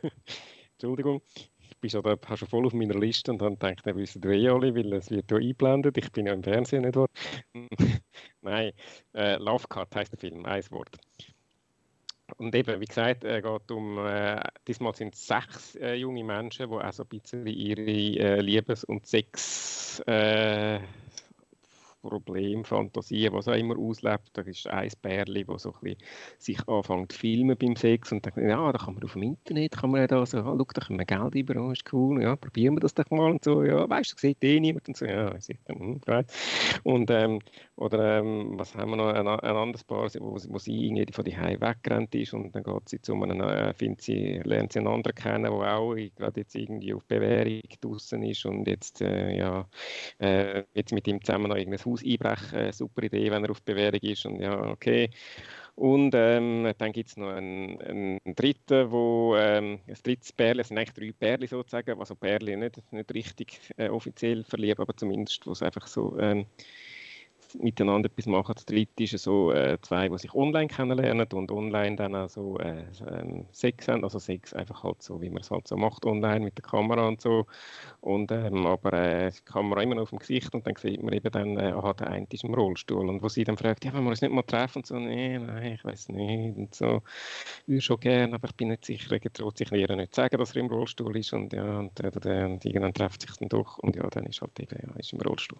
Entschuldigung. 0.73 1.21
Bin 1.81 1.89
schon, 1.89 2.03
da, 2.03 2.37
schon 2.37 2.47
voll 2.47 2.65
auf 2.65 2.73
meiner 2.73 2.93
Liste 2.93 3.31
und 3.31 3.41
dann 3.41 3.57
denkt 3.57 3.85
er, 3.87 3.95
wissen 3.95 4.23
eh 4.23 4.47
alle, 4.47 4.75
weil 4.75 4.93
es 4.93 5.09
wird 5.09 5.25
hier 5.29 5.39
eingeblendet. 5.39 5.97
Ich 5.97 6.11
bin 6.11 6.27
ja 6.27 6.33
im 6.33 6.43
Fernsehen 6.43 6.83
nicht 6.83 6.95
wahr. 6.95 7.09
Nein, 8.41 8.71
äh, 9.13 9.37
Love 9.37 9.65
Cut 9.67 9.95
heißt 9.95 10.11
der 10.13 10.19
Film, 10.19 10.45
ein 10.45 10.63
Wort. 10.69 10.97
Und 12.37 12.55
eben, 12.55 12.79
wie 12.79 12.85
gesagt, 12.85 13.23
es 13.23 13.43
geht 13.43 13.71
um, 13.71 13.97
äh, 14.05 14.39
diesmal 14.67 14.95
sind 14.95 15.15
es 15.15 15.27
sechs 15.27 15.75
äh, 15.75 15.95
junge 15.95 16.23
Menschen, 16.23 16.69
die 16.69 16.75
auch 16.75 16.93
so 16.93 17.03
ein 17.03 17.09
bisschen 17.09 17.45
ihre 17.47 17.81
äh, 17.81 18.41
Liebes- 18.41 18.83
und 18.83 19.05
Sex, 19.05 20.01
äh, 20.07 20.79
Problem, 22.01 22.65
Fantasien, 22.65 23.33
was 23.33 23.47
auch 23.47 23.53
immer 23.53 23.77
auslebt. 23.77 24.29
Da 24.33 24.41
ist 24.41 24.67
ein 24.67 24.89
Bärli, 25.01 25.45
das 25.45 25.63
so 25.63 25.73
ein 25.81 25.95
sich 26.37 26.67
anfängt 26.67 27.11
zu 27.11 27.19
filmen 27.19 27.57
beim 27.57 27.75
Sex 27.75 28.11
und 28.11 28.25
denkt, 28.25 28.37
ja, 28.37 28.71
da 28.71 28.77
kann 28.77 28.95
man 28.95 29.03
auf 29.03 29.13
dem 29.13 29.23
Internet, 29.23 29.73
kann 29.73 29.91
man 29.91 30.07
da 30.07 30.25
so, 30.25 30.39
ah, 30.39 30.55
schau, 30.57 30.65
da 30.73 30.81
können 30.81 30.99
wir 30.99 31.05
Geld 31.05 31.35
über, 31.35 31.61
oh, 31.61 31.71
ist 31.71 31.91
cool, 31.93 32.21
ja, 32.21 32.35
probieren 32.35 32.75
wir 32.75 32.79
das 32.79 32.93
doch 32.93 33.09
mal 33.11 33.31
und 33.31 33.43
so, 33.43 33.63
ja, 33.63 33.89
weißt 33.89 34.13
du, 34.13 34.17
sieht 34.17 34.43
eh 34.43 34.59
niemand 34.59 34.87
und 34.87 34.97
so, 34.97 35.05
ja, 35.05 35.39
sicher, 35.39 35.59
hm, 35.67 36.01
Und, 36.83 37.09
ähm, 37.11 37.39
oder, 37.75 38.19
ähm, 38.19 38.53
was 38.57 38.75
haben 38.75 38.91
wir 38.91 38.97
noch, 38.97 39.07
ein, 39.07 39.27
ein 39.27 39.55
anderes 39.55 39.83
Paar, 39.83 40.09
wo, 40.19 40.35
wo 40.35 40.57
sie 40.57 40.87
irgendwie 40.87 41.11
von 41.13 41.25
die 41.25 41.37
Hause 41.37 41.61
weggerannt 41.61 42.13
ist 42.15 42.33
und 42.33 42.55
dann 42.55 42.63
geht 42.63 42.89
sie 42.89 43.01
zu 43.01 43.13
einem, 43.13 43.41
äh, 43.41 43.73
findet 43.73 44.01
sie, 44.01 44.41
lernt 44.43 44.73
sie 44.73 44.79
einen 44.79 44.87
anderen 44.87 45.15
kennen, 45.15 45.43
der 45.43 45.77
auch 45.77 45.95
gerade 45.95 46.41
jetzt 46.41 46.55
irgendwie 46.55 46.93
auf 46.93 47.05
Bewährung 47.05 47.61
draußen 47.81 48.21
ist 48.23 48.45
und 48.45 48.67
jetzt, 48.67 49.01
äh, 49.01 49.35
ja, 49.37 49.67
äh, 50.19 50.63
jetzt 50.73 50.91
mit 50.93 51.07
ihm 51.07 51.23
zusammen 51.23 51.49
noch 51.49 51.55
irgendein 51.55 51.79
Haus 51.91 52.03
einbrechen, 52.03 52.59
eine 52.59 52.73
super 52.73 53.03
Idee, 53.03 53.31
wenn 53.31 53.43
er 53.43 53.51
auf 53.51 53.61
Bewährung 53.61 53.99
ist 54.01 54.25
und 54.25 54.39
ja, 54.39 54.59
okay. 54.69 55.09
Und 55.75 56.13
ähm, 56.15 56.71
dann 56.77 56.91
gibt 56.91 57.09
es 57.09 57.17
noch 57.17 57.29
einen, 57.29 57.81
einen 57.81 58.19
dritten, 58.35 58.91
wo 58.91 59.35
ähm, 59.37 59.79
ein 59.87 59.95
drittes 60.03 60.33
Pärchen, 60.33 60.59
es 60.59 60.67
sind 60.67 60.77
eigentlich 60.77 60.93
drei 60.93 61.11
Pärchen 61.11 61.47
sozusagen, 61.47 61.99
also 61.99 62.15
Pärchen 62.15 62.59
nicht, 62.59 62.81
nicht 62.91 63.13
richtig 63.13 63.59
äh, 63.77 63.89
offiziell 63.89 64.43
verliebt, 64.43 64.79
aber 64.79 64.95
zumindest, 64.95 65.47
wo 65.47 65.51
es 65.51 65.61
einfach 65.63 65.87
so 65.87 66.17
ähm, 66.19 66.45
miteinander 67.55 68.09
etwas 68.09 68.25
machen. 68.25 68.53
Das 68.55 68.65
dritte 68.65 69.03
ist 69.03 69.17
so 69.17 69.51
äh, 69.51 69.77
zwei, 69.81 70.09
die 70.09 70.17
sich 70.17 70.33
online 70.33 70.67
kennenlernen 70.67 71.27
und 71.33 71.51
online 71.51 71.95
dann 71.95 72.15
auch 72.15 72.29
so 72.29 72.57
äh, 72.59 72.85
ähm, 73.09 73.45
Sex 73.51 73.87
haben. 73.87 74.03
Also 74.03 74.19
Sex 74.19 74.53
einfach 74.53 74.83
halt 74.83 75.01
so, 75.01 75.21
wie 75.21 75.29
man 75.29 75.41
es 75.41 75.51
halt 75.51 75.67
so 75.67 75.77
macht 75.77 76.05
online 76.05 76.41
mit 76.41 76.57
der 76.57 76.63
Kamera 76.63 77.07
und 77.07 77.21
so. 77.21 77.45
Und, 78.01 78.31
ähm, 78.31 78.65
aber 78.65 78.93
äh, 78.93 79.31
die 79.31 79.41
Kamera 79.45 79.81
immer 79.81 79.95
noch 79.95 80.03
auf 80.03 80.09
dem 80.09 80.19
Gesicht 80.19 80.53
und 80.53 80.65
dann 80.65 80.75
sieht 80.75 81.01
man 81.01 81.13
eben 81.13 81.31
dann, 81.31 81.57
äh, 81.57 81.71
aha, 81.71 81.93
der 81.93 82.07
eine 82.07 82.27
ist 82.31 82.43
im 82.43 82.53
Rollstuhl. 82.53 83.07
Und 83.09 83.21
wo 83.21 83.29
sie 83.29 83.43
dann 83.43 83.57
fragt, 83.57 83.85
ja, 83.85 83.93
wenn 83.93 84.03
wir 84.03 84.09
uns 84.09 84.21
nicht 84.21 84.33
mal 84.33 84.43
treffen 84.43 84.79
und 84.79 84.85
so, 84.85 84.99
nee, 84.99 85.37
nein, 85.37 85.73
ich 85.73 85.85
weiß 85.85 86.09
nicht 86.09 86.57
und 86.57 86.75
so. 86.75 87.01
Ich 87.61 87.67
würde 87.67 87.81
schon 87.81 87.99
gerne, 87.99 88.35
aber 88.35 88.47
ich 88.49 88.55
bin 88.55 88.69
nicht 88.69 88.85
sicher, 88.85 89.17
er 89.21 89.33
traut 89.33 89.57
sich 89.57 89.71
nicht 89.71 90.15
sagen, 90.15 90.37
dass 90.37 90.55
er 90.55 90.61
im 90.61 90.67
Rollstuhl 90.67 91.15
ist 91.17 91.33
und 91.33 91.53
ja, 91.53 91.79
und, 91.79 91.99
äh, 91.99 92.45
und 92.45 92.65
irgendwann 92.65 92.93
trifft 92.93 93.21
sich 93.21 93.31
dann 93.37 93.49
doch 93.49 93.77
und 93.79 93.95
ja, 93.95 94.07
dann 94.09 94.25
ist 94.25 94.41
halt 94.41 94.59
eben, 94.59 94.77
ja, 94.81 94.95
ist 94.97 95.13
im 95.13 95.21
Rollstuhl. 95.21 95.59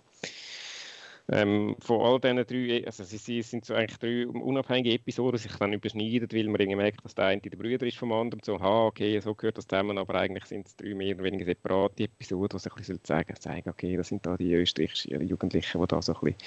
Ähm, 1.30 1.76
von 1.80 2.02
all 2.02 2.20
diesen 2.20 2.46
drei, 2.46 2.86
also 2.86 3.04
sie, 3.04 3.18
sie 3.18 3.42
sind 3.42 3.66
so 3.66 3.74
eigentlich 3.74 4.00
drei 4.00 4.28
unabhängige 4.28 4.96
Episoden, 4.96 5.38
die 5.38 5.44
sich 5.44 5.56
dann 5.58 5.74
überschneiden, 5.74 6.28
weil 6.32 6.46
man 6.46 6.60
irgendwie 6.60 6.76
merkt, 6.76 7.06
dass 7.06 7.16
der 7.16 7.26
eine 7.26 7.42
der 7.42 7.58
Brüder 7.58 7.86
ist 7.86 7.98
vom 7.98 8.12
anderen, 8.12 8.42
so, 8.44 8.60
ha, 8.60 8.86
okay, 8.88 9.20
so 9.20 9.36
gehört 9.36 9.58
das 9.58 9.68
zusammen, 9.68 9.98
aber 9.98 10.16
eigentlich 10.16 10.46
sind 10.46 10.68
es 10.68 10.76
drei 10.76 10.94
mehr 10.94 11.16
oder 11.16 11.24
weniger 11.24 11.46
separate 11.46 12.04
Episoden, 12.04 12.58
die 12.58 12.60
sich 12.60 12.72
ein 12.72 12.78
bisschen 12.78 13.00
sagen, 13.04 13.36
zeigen, 13.40 13.70
okay, 13.70 13.96
das 13.98 14.10
sind 14.10 14.26
da 14.26 14.36
die 14.36 14.54
österreichischen 14.54 15.28
Jugendlichen, 15.28 15.80
die 15.82 15.88
da 15.88 16.02
so 16.02 16.14
ein 16.14 16.20
bisschen 16.20 16.38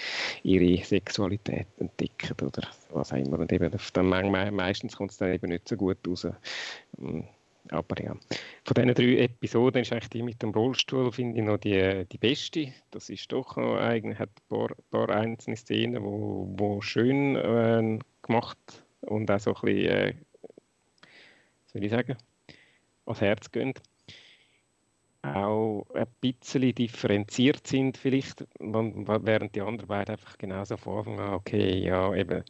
ihre 0.43 0.85
Sexualität 0.85 1.67
entdecken 1.79 2.47
oder 2.47 2.69
was 2.91 3.13
auch 3.13 3.17
immer. 3.17 3.39
Und 3.39 3.53
eben, 3.53 3.71
dann 3.93 4.55
meistens 4.55 4.97
kommt 4.97 5.13
es 5.13 5.19
dann 5.19 5.33
eben 5.33 5.49
nicht 5.49 5.69
so 5.69 5.77
gut 5.77 5.99
raus. 6.07 6.27
Aber 7.71 8.03
ja, 8.03 8.15
von 8.65 8.75
diesen 8.75 8.95
drei 8.95 9.25
Episoden 9.25 9.83
ist 9.83 9.93
eigentlich 9.93 10.11
die 10.11 10.23
mit 10.23 10.43
dem 10.43 10.51
Rollstuhl, 10.51 11.11
finde 11.13 11.39
ich, 11.39 11.45
noch 11.45 11.57
die, 11.57 12.05
die 12.11 12.19
beste. 12.19 12.73
Das 12.91 13.09
ist 13.09 13.33
doch 13.33 13.57
noch 13.57 13.77
eigentlich, 13.77 14.19
hat 14.19 14.29
ein 14.29 14.49
paar, 14.49 14.69
paar 14.91 15.09
einzelne 15.09 15.57
Szenen, 15.57 16.03
wo, 16.05 16.53
wo 16.57 16.81
schön 16.83 17.37
äh, 17.37 17.99
gemacht 18.23 18.59
und 19.01 19.31
auch 19.31 19.41
so 19.41 19.55
ein 19.55 19.61
bisschen, 19.63 19.87
äh, 19.87 20.15
soll 21.67 21.85
ich 21.85 21.91
sagen, 21.91 22.17
ans 23.07 23.21
Herz 23.21 23.51
gehen. 23.51 23.75
Auch 25.23 25.87
ein 25.95 26.07
bisschen 26.21 26.75
differenziert 26.75 27.67
sind 27.67 27.97
vielleicht, 27.97 28.47
während 28.59 29.55
die 29.55 29.63
anderen 29.63 29.89
beiden 29.89 30.13
einfach 30.13 30.37
genauso 30.37 30.77
von 30.77 30.99
Anfang 30.99 31.21
an, 31.21 31.33
okay, 31.33 31.79
ja, 31.79 32.15
eben 32.15 32.45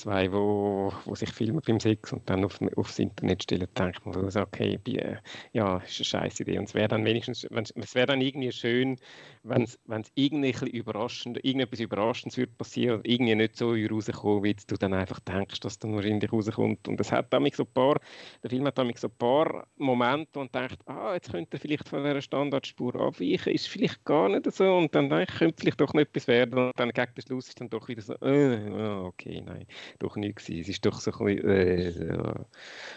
zwei, 0.00 0.32
wo, 0.32 0.92
wo 1.04 1.14
sich 1.14 1.30
filmen 1.30 1.60
beim 1.66 1.78
Sex 1.78 2.12
und 2.12 2.28
dann 2.28 2.44
auf, 2.44 2.58
aufs 2.76 2.98
Internet 2.98 3.42
stellen, 3.42 3.68
denkt 3.76 4.04
man 4.06 4.30
so, 4.30 4.40
okay, 4.40 4.78
äh, 4.86 5.16
ja, 5.52 5.76
ist 5.78 5.98
eine 5.98 6.04
scheiß 6.04 6.40
Idee. 6.40 6.58
Und 6.58 6.68
es 6.68 6.74
wäre 6.74 6.88
dann 6.88 7.04
wenigstens, 7.04 7.44
es 7.44 7.94
wäre 7.94 8.06
dann 8.06 8.20
irgendwie 8.20 8.50
schön, 8.50 8.96
wenn 9.42 9.62
es 9.62 9.78
irgendwie 10.14 10.70
überraschend, 10.70 11.44
irgendetwas 11.44 11.80
Überraschendes 11.80 12.38
würde 12.38 12.52
passieren, 12.56 13.00
irgendwie 13.04 13.34
nicht 13.34 13.56
so 13.56 13.72
rauskommen, 13.72 14.44
wie 14.44 14.54
du 14.54 14.76
dann 14.76 14.94
einfach 14.94 15.20
denkst, 15.20 15.60
dass 15.60 15.78
dann 15.78 15.94
wahrscheinlich 15.94 16.32
rauskommt. 16.32 16.88
Und 16.88 16.98
es 17.00 17.12
hat 17.12 17.32
damit 17.32 17.56
so 17.56 17.64
ein 17.64 17.72
paar, 17.72 18.00
der 18.42 18.50
Film 18.50 18.66
hat 18.66 18.78
damit 18.78 18.98
so 18.98 19.08
ein 19.08 19.16
paar 19.18 19.66
Momente, 19.76 20.30
wo 20.32 20.40
man 20.40 20.48
denkt, 20.52 20.78
ah, 20.86 21.12
jetzt 21.14 21.30
könnte 21.30 21.58
er 21.58 21.60
vielleicht 21.60 21.88
von 21.88 22.04
einer 22.04 22.22
Standardspur 22.22 22.94
abweichen, 22.96 23.52
ist 23.52 23.68
vielleicht 23.68 24.02
gar 24.04 24.30
nicht 24.30 24.50
so 24.50 24.76
und 24.76 24.94
dann 24.94 25.10
denke 25.10 25.26
ich, 25.30 25.38
könnte 25.38 25.56
vielleicht 25.60 25.80
doch 25.80 25.92
noch 25.92 26.00
etwas 26.00 26.26
werden 26.26 26.58
und 26.58 26.72
dann 26.76 26.90
gegen 26.90 27.14
den 27.14 27.22
Schluss 27.22 27.48
ist 27.48 27.60
dann 27.60 27.68
doch 27.68 27.86
wieder 27.88 28.00
so, 28.00 28.14
äh, 28.14 28.70
okay, 29.04 29.42
nein 29.44 29.66
doch 29.98 30.16
nicht 30.16 30.36
gewesen. 30.36 30.60
Es 30.60 30.68
ist 30.68 30.86
doch 30.86 31.00
so 31.00 31.12
ein 31.12 31.24
bisschen, 31.24 31.50
äh, 31.50 32.14
ja. 32.14 32.34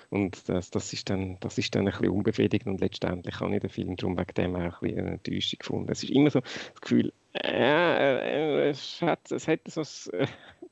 Und 0.10 0.50
das, 0.50 0.70
das, 0.70 0.94
ist 0.94 1.10
dann, 1.10 1.38
das 1.40 1.58
ist 1.58 1.74
dann 1.76 1.88
ein 1.88 1.92
bisschen 1.92 2.10
unbefriedigend 2.10 2.68
und 2.68 2.82
letztendlich 2.82 3.40
habe 3.40 3.56
ich 3.56 3.62
den 3.62 3.70
Film 3.70 3.96
darum 3.96 4.18
wegen 4.18 4.34
dem 4.36 4.56
auch 4.56 4.60
ein 4.60 4.70
bisschen 4.82 5.00
eine 5.00 5.12
Enttäuschung 5.12 5.60
gefunden. 5.60 5.92
Es 5.92 6.04
ist 6.04 6.12
immer 6.12 6.30
so 6.30 6.40
das 6.42 6.82
Gefühl, 6.82 7.14
äh, 7.34 8.70
es, 8.70 9.02
hat, 9.02 9.32
es 9.32 9.48
hätte 9.48 9.72
so 9.72 9.82
ein 10.16 10.28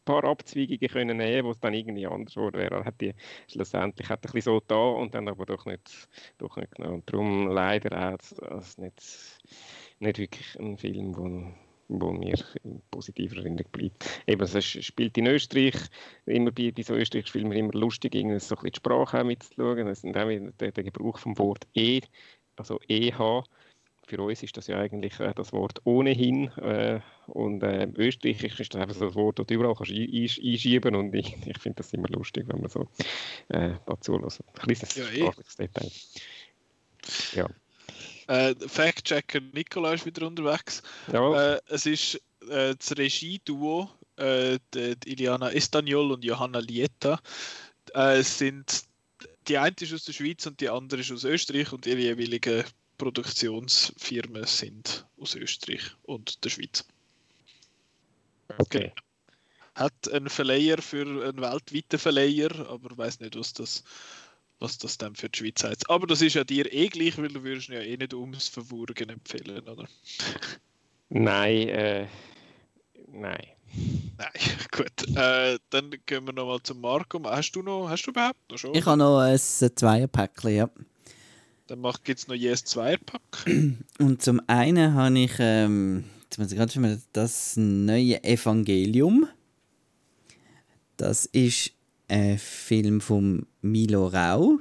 paar 0.05 0.23
Abzweigungen 0.23 0.89
können 0.89 1.17
nehmen, 1.17 1.45
wo 1.45 1.51
es 1.51 1.59
dann 1.59 1.73
irgendwie 1.73 2.05
anders 2.05 2.35
geworden 2.35 2.59
wäre. 2.59 2.85
Hat 2.85 3.01
die 3.01 3.13
schlussendlich 3.47 4.09
hat 4.09 4.19
ein 4.19 4.31
bisschen 4.31 4.53
so 4.53 4.61
da 4.67 4.75
und 4.75 5.15
dann 5.15 5.27
aber 5.27 5.45
doch 5.45 5.65
nicht, 5.65 6.07
doch 6.37 6.57
nicht 6.57 6.75
genommen. 6.75 6.95
Und 6.95 7.11
darum 7.11 7.47
leider 7.47 8.13
auch 8.13 8.17
das 8.17 8.77
nicht, 8.77 9.39
nicht 9.99 10.19
wirklich 10.19 10.59
ein 10.59 10.77
Film, 10.77 11.15
wo 11.15 11.51
wo 11.99 12.11
mir 12.11 12.35
in 12.63 12.81
positiver 12.89 13.37
Erinnerung 13.37 13.69
bleibt. 13.71 14.23
Eben, 14.25 14.41
es 14.41 14.65
spielt 14.65 15.17
in 15.17 15.27
Österreich, 15.27 15.75
immer 16.25 16.51
bei, 16.51 16.71
bei 16.71 16.83
so 16.83 16.95
österreichischen 16.95 17.33
Filmen 17.33 17.57
immer 17.57 17.73
lustig, 17.73 18.15
irgendwie 18.15 18.39
so 18.39 18.55
ein 18.55 18.61
bisschen 18.61 18.71
die 18.71 18.77
Sprache 18.77 19.23
mitzuschauen. 19.23 19.85
Das 19.85 20.03
ist 20.03 20.15
auch 20.15 20.27
der, 20.59 20.71
der 20.71 20.83
Gebrauch 20.83 21.17
vom 21.17 21.37
Wort 21.37 21.67
E, 21.73 22.01
also 22.55 22.79
EH. 22.87 23.43
Für 24.07 24.21
uns 24.21 24.43
ist 24.43 24.57
das 24.57 24.67
ja 24.67 24.77
eigentlich 24.77 25.19
äh, 25.19 25.33
das 25.33 25.53
Wort 25.53 25.79
ohnehin. 25.85 26.47
Äh, 26.57 27.01
und 27.27 27.63
äh, 27.63 27.87
Österreichisch 27.95 28.59
ist 28.59 28.73
das 28.73 28.81
einfach 28.81 28.95
so 28.95 29.07
ein 29.07 29.15
Wort, 29.15 29.39
das 29.39 29.47
du 29.47 29.53
überall 29.53 29.75
kannst 29.75 29.91
einschieben 29.91 30.95
und 30.95 31.13
ich, 31.13 31.35
ich 31.45 31.57
finde 31.59 31.77
das 31.77 31.93
immer 31.93 32.09
lustig, 32.09 32.45
wenn 32.47 32.61
man 32.61 32.69
so 32.69 32.87
äh, 33.49 33.75
dazu 33.85 34.19
hört. 34.19 34.23
Ein 34.23 34.53
kleines 34.53 34.95
ja, 34.95 35.27
eh. 35.27 35.31
Detail. 35.57 35.91
Ja. 37.33 37.47
Äh, 38.31 38.55
Fact-Checker 38.55 39.41
Nikola 39.51 39.93
ist 39.93 40.05
wieder 40.05 40.25
unterwegs. 40.25 40.81
Äh, 41.11 41.59
es 41.67 41.85
ist 41.85 42.15
äh, 42.47 42.73
das 42.77 42.97
Regie-Duo, 42.97 43.89
äh, 44.15 44.57
die, 44.73 44.95
die 44.95 45.11
Iliana 45.11 45.51
Estaniol 45.51 46.13
und 46.13 46.23
Johanna 46.23 46.59
Lieta. 46.59 47.19
Äh, 47.93 48.23
sind, 48.23 48.83
die 49.49 49.57
eine 49.57 49.75
ist 49.81 49.93
aus 49.93 50.05
der 50.05 50.13
Schweiz 50.13 50.45
und 50.45 50.61
die 50.61 50.69
andere 50.69 51.01
ist 51.01 51.11
aus 51.11 51.25
Österreich 51.25 51.73
und 51.73 51.85
ihre 51.85 51.99
jeweiligen 51.99 52.63
Produktionsfirmen 52.97 54.45
sind 54.45 55.05
aus 55.19 55.35
Österreich 55.35 55.81
und 56.03 56.41
der 56.45 56.51
Schweiz. 56.51 56.85
Okay. 58.59 58.93
Hat 59.75 60.09
einen 60.09 60.29
Verleiher 60.29 60.81
für 60.81 61.01
einen 61.01 61.41
weltweiten 61.41 61.99
Verleiher, 61.99 62.51
aber 62.69 62.97
weiß 62.97 63.19
nicht, 63.19 63.37
was 63.37 63.51
das 63.51 63.83
was 64.61 64.77
das 64.77 64.97
dann 64.97 65.15
für 65.15 65.27
die 65.27 65.39
Schweiz 65.39 65.63
heißt. 65.63 65.89
Aber 65.89 66.07
das 66.07 66.21
ist 66.21 66.35
ja 66.35 66.43
dir 66.43 66.71
eh 66.71 66.87
gleich, 66.87 67.17
weil 67.17 67.29
du 67.29 67.43
würdest 67.43 67.69
ja 67.69 67.81
eh 67.81 67.97
nicht 67.97 68.13
ums 68.13 68.47
Verwurgen 68.47 69.09
empfehlen, 69.09 69.67
oder? 69.67 69.87
Nein, 71.09 71.67
äh, 71.69 72.07
nein. 73.11 73.47
Nein, 74.17 74.31
gut. 74.71 75.17
Äh, 75.17 75.57
dann 75.69 75.91
gehen 76.05 76.25
wir 76.25 76.33
nochmal 76.33 76.59
zum 76.61 76.79
Marco. 76.79 77.21
Hast 77.23 77.53
du 77.53 77.63
noch, 77.63 77.89
hast 77.89 78.03
du 78.03 78.11
überhaupt 78.11 78.51
noch 78.51 78.57
schon? 78.57 78.75
Ich 78.75 78.85
habe 78.85 78.97
noch 78.97 79.19
ein 79.19 79.39
Zweierpäckchen, 79.39 80.55
ja. 80.55 80.69
Dann 81.67 81.81
gibt 82.03 82.19
es 82.19 82.27
noch 82.27 82.35
jedes 82.35 82.63
Zweierpack. 82.65 83.21
Und 83.99 84.21
zum 84.21 84.41
einen 84.47 84.93
habe 84.93 85.17
ich, 85.19 85.31
ähm, 85.39 86.03
jetzt 86.23 86.37
muss 86.37 86.51
ich 86.51 86.57
gerade 86.57 86.71
schon 86.71 86.83
mal, 86.83 87.01
das 87.13 87.55
neue 87.57 88.23
Evangelium. 88.23 89.27
Das 90.97 91.25
ist 91.25 91.71
ein 92.11 92.37
Film 92.37 93.01
von 93.01 93.47
Milo 93.61 94.07
Rau. 94.07 94.59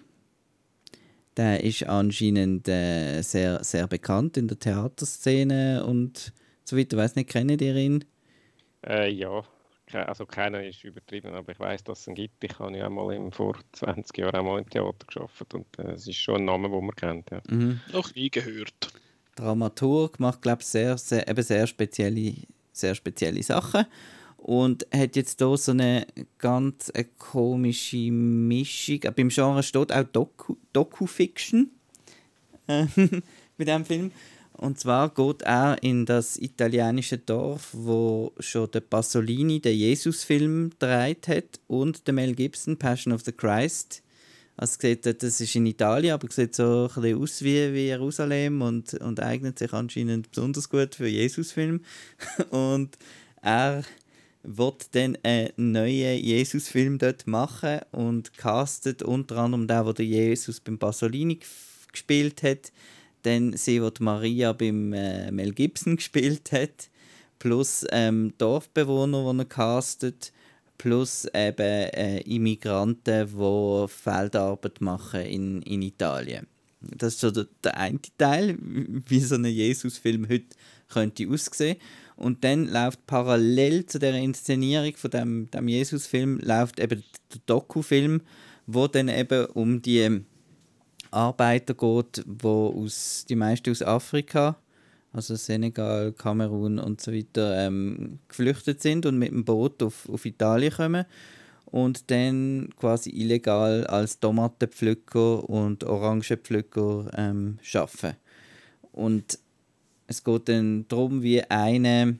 Der 1.36 1.62
ist 1.62 1.84
anscheinend 1.84 2.68
äh, 2.68 3.22
sehr, 3.22 3.62
sehr 3.64 3.86
bekannt 3.86 4.36
in 4.36 4.48
der 4.48 4.58
Theaterszene 4.58 5.84
und 5.84 6.32
Soweit 6.70 6.92
ich 6.92 6.96
weiß 6.96 7.16
nicht, 7.16 7.28
kennt 7.28 7.60
ihr 7.60 7.74
ihn? 7.74 8.04
Äh, 8.86 9.10
ja, 9.10 9.42
also 9.92 10.24
keiner 10.24 10.62
ist 10.62 10.84
übertrieben, 10.84 11.34
aber 11.34 11.50
ich 11.50 11.58
weiß, 11.58 11.82
dass 11.82 12.02
es 12.02 12.06
ihn 12.06 12.14
gibt. 12.14 12.44
Ich 12.44 12.56
habe 12.60 12.76
ja 12.78 12.86
auch 12.86 12.90
mal 12.90 13.12
im, 13.12 13.32
vor 13.32 13.58
20 13.72 14.16
Jahren 14.18 14.36
auch 14.36 14.44
mal 14.44 14.60
im 14.60 14.70
Theater 14.70 15.04
geschafft 15.04 15.52
und 15.52 15.66
äh, 15.80 15.90
es 15.90 16.06
ist 16.06 16.18
schon 16.18 16.36
ein 16.36 16.44
Name, 16.44 16.70
den 16.70 16.86
man 16.86 16.94
kennt. 16.94 17.28
Ja. 17.32 17.42
Mhm. 17.50 17.80
Noch 17.92 18.14
nie 18.14 18.30
gehört. 18.30 18.92
Dramaturg 19.34 20.20
macht, 20.20 20.42
glaube 20.42 20.62
ich, 20.62 20.68
sehr, 20.68 20.96
sehr, 20.96 21.26
eben 21.26 21.42
sehr 21.42 21.66
spezielle, 21.66 22.34
sehr 22.70 22.94
spezielle 22.94 23.42
Sachen 23.42 23.84
und 24.40 24.86
hat 24.92 25.16
jetzt 25.16 25.38
hier 25.38 25.56
so 25.56 25.72
eine 25.72 26.06
ganz 26.38 26.90
eine 26.90 27.04
komische 27.18 28.10
Mischung. 28.10 29.00
Beim 29.14 29.28
Genre 29.28 29.62
steht 29.62 29.92
auch 29.92 30.04
Doku, 30.04 30.56
Doku-Fiction 30.72 31.70
äh, 32.66 32.86
bei 33.58 33.64
diesem 33.64 33.84
Film. 33.84 34.10
Und 34.52 34.78
zwar 34.78 35.08
geht 35.10 35.42
er 35.42 35.82
in 35.82 36.04
das 36.04 36.36
italienische 36.38 37.18
Dorf, 37.18 37.68
wo 37.72 38.32
schon 38.38 38.70
der 38.70 38.80
Pasolini 38.80 39.60
den 39.60 39.76
Jesus-Film 39.76 40.70
gedreht 40.70 41.28
hat 41.28 41.60
und 41.66 42.06
der 42.06 42.14
Mel 42.14 42.34
Gibson 42.34 42.76
Passion 42.76 43.12
of 43.12 43.22
the 43.22 43.32
Christ. 43.32 44.02
Also 44.56 44.76
sieht, 44.78 45.06
das 45.06 45.40
ist 45.40 45.56
in 45.56 45.64
Italien, 45.64 46.12
aber 46.12 46.30
sieht 46.30 46.54
so 46.54 46.90
ein 46.94 47.02
bisschen 47.02 47.22
aus 47.22 47.42
wie, 47.42 47.72
wie 47.72 47.86
Jerusalem 47.86 48.60
und, 48.60 48.92
und 48.94 49.20
eignet 49.20 49.58
sich 49.58 49.72
anscheinend 49.72 50.30
besonders 50.30 50.68
gut 50.68 50.94
für 50.94 51.08
Jesus-Film. 51.08 51.80
und 52.50 52.98
er 53.40 53.82
wird 54.42 54.94
dann 54.94 55.18
einen 55.22 55.50
neuen 55.56 56.22
Jesus-Film 56.22 56.98
dort 56.98 57.26
machen 57.26 57.80
und 57.92 58.36
castet 58.36 59.02
unter 59.02 59.38
anderem 59.38 59.66
den, 59.66 59.94
der 59.94 60.04
Jesus 60.04 60.60
beim 60.60 60.78
Pasolini 60.78 61.38
gespielt 61.92 62.42
hat 62.42 62.72
dann 63.22 63.56
sie, 63.56 63.80
die 63.80 64.02
Maria 64.02 64.52
beim 64.52 64.92
äh, 64.92 65.30
Mel 65.30 65.52
Gibson 65.52 65.96
gespielt 65.96 66.52
hat, 66.52 66.90
plus 67.38 67.84
ähm, 67.90 68.34
Dorfbewohner, 68.38 69.32
die 69.32 69.40
er 69.40 69.44
castet, 69.44 70.32
plus 70.78 71.26
eben 71.26 71.58
äh, 71.60 72.20
Immigranten, 72.20 73.28
die 73.28 73.88
Feldarbeit 73.88 74.80
machen 74.80 75.20
in, 75.22 75.62
in 75.62 75.82
Italien. 75.82 76.46
Das 76.80 77.14
ist 77.14 77.20
so 77.20 77.30
der, 77.30 77.46
der 77.62 77.76
eine 77.76 78.00
Teil, 78.16 78.56
wie 78.58 79.20
so 79.20 79.34
ein 79.34 79.44
Jesus-Film 79.44 80.28
heute 80.28 80.56
könnte 80.88 81.28
aussehen. 81.28 81.76
Und 82.20 82.44
dann 82.44 82.66
läuft 82.66 83.06
parallel 83.06 83.86
zu 83.86 83.98
der 83.98 84.14
Inszenierung 84.14 84.94
von 84.94 85.10
dem, 85.10 85.50
dem 85.50 85.68
Jesus-Film 85.68 86.38
läuft 86.42 86.78
eben 86.78 87.02
der 87.32 87.40
Doku-Film, 87.46 88.20
wo 88.66 88.86
dann 88.86 89.08
eben 89.08 89.46
um 89.46 89.80
die 89.80 90.20
Arbeiter 91.10 91.72
geht, 91.72 92.22
wo 92.26 92.74
aus, 92.76 93.24
die 93.26 93.36
meisten 93.36 93.70
aus 93.70 93.80
Afrika, 93.80 94.56
also 95.14 95.34
Senegal, 95.34 96.12
Kamerun 96.12 96.78
und 96.78 97.00
so 97.00 97.10
weiter, 97.10 97.66
ähm, 97.66 98.18
geflüchtet 98.28 98.82
sind 98.82 99.06
und 99.06 99.18
mit 99.18 99.30
dem 99.30 99.46
Boot 99.46 99.82
auf, 99.82 100.06
auf 100.06 100.26
Italien 100.26 100.74
kommen 100.74 101.06
und 101.64 102.10
dann 102.10 102.68
quasi 102.76 103.08
illegal 103.10 103.86
als 103.86 104.20
Tomatenpflücker 104.20 105.48
und 105.48 105.84
Orangenpflücker 105.84 107.12
ähm, 107.16 107.58
arbeiten. 107.72 108.16
Und 108.92 109.38
es 110.10 110.24
geht 110.24 110.48
dann 110.48 110.86
darum, 110.88 111.22
wie 111.22 111.40
eine, 111.44 112.18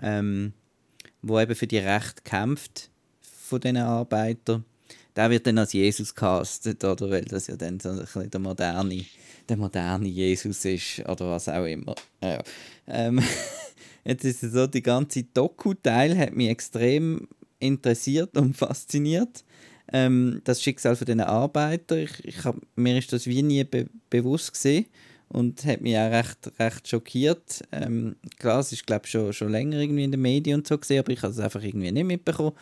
ähm, 0.00 0.52
wo 1.22 1.40
eben 1.40 1.56
für 1.56 1.66
die 1.66 1.78
Rechte 1.78 2.22
kämpft 2.22 2.88
von 3.20 3.60
diesen 3.60 3.78
Arbeitern, 3.78 4.64
der 5.16 5.30
wird 5.30 5.44
dann 5.46 5.58
als 5.58 5.72
Jesus 5.72 6.14
castet, 6.14 6.84
oder? 6.84 7.10
Weil 7.10 7.24
das 7.24 7.48
ja 7.48 7.56
dann 7.56 7.80
so 7.80 7.88
ein 7.88 7.98
bisschen 7.98 8.30
der 8.30 8.40
moderne, 8.40 9.04
der 9.48 9.56
moderne 9.56 10.08
Jesus 10.08 10.64
ist, 10.64 11.00
oder 11.00 11.30
was 11.32 11.48
auch 11.48 11.64
immer. 11.64 11.96
Ja. 12.22 12.40
Ähm, 12.86 13.20
jetzt 14.04 14.24
ist 14.24 14.44
es 14.44 14.52
so, 14.52 14.68
die 14.68 14.82
ganze 14.82 15.24
Doku-Teil 15.24 16.16
hat 16.16 16.32
mich 16.32 16.48
extrem 16.48 17.26
interessiert 17.58 18.36
und 18.36 18.56
fasziniert. 18.56 19.44
Ähm, 19.92 20.42
das 20.44 20.62
Schicksal 20.62 20.94
von 20.94 21.06
diesen 21.06 21.22
Arbeitern, 21.22 21.98
ich, 21.98 22.24
ich 22.24 22.44
hab, 22.44 22.54
mir 22.76 22.96
ist 22.98 23.12
das 23.12 23.26
wie 23.26 23.42
nie 23.42 23.64
be 23.64 23.88
bewusst 24.10 24.52
gesehen 24.52 24.86
und 25.28 25.64
hat 25.64 25.80
mich 25.80 25.96
auch 25.96 26.10
recht, 26.10 26.52
recht 26.58 26.88
schockiert. 26.88 27.62
Ähm, 27.72 28.16
klar, 28.38 28.60
es 28.60 28.72
ist 28.72 28.86
glaube 28.86 29.06
schon, 29.06 29.32
schon 29.32 29.50
länger 29.50 29.78
irgendwie 29.78 30.04
in 30.04 30.12
den 30.12 30.22
Medien 30.22 30.60
und 30.60 30.66
so 30.66 30.78
gesehen, 30.78 31.00
aber 31.00 31.12
ich 31.12 31.22
habe 31.22 31.32
es 31.32 31.38
einfach 31.38 31.62
irgendwie 31.62 31.92
nicht 31.92 32.04
mitbekommen 32.04 32.52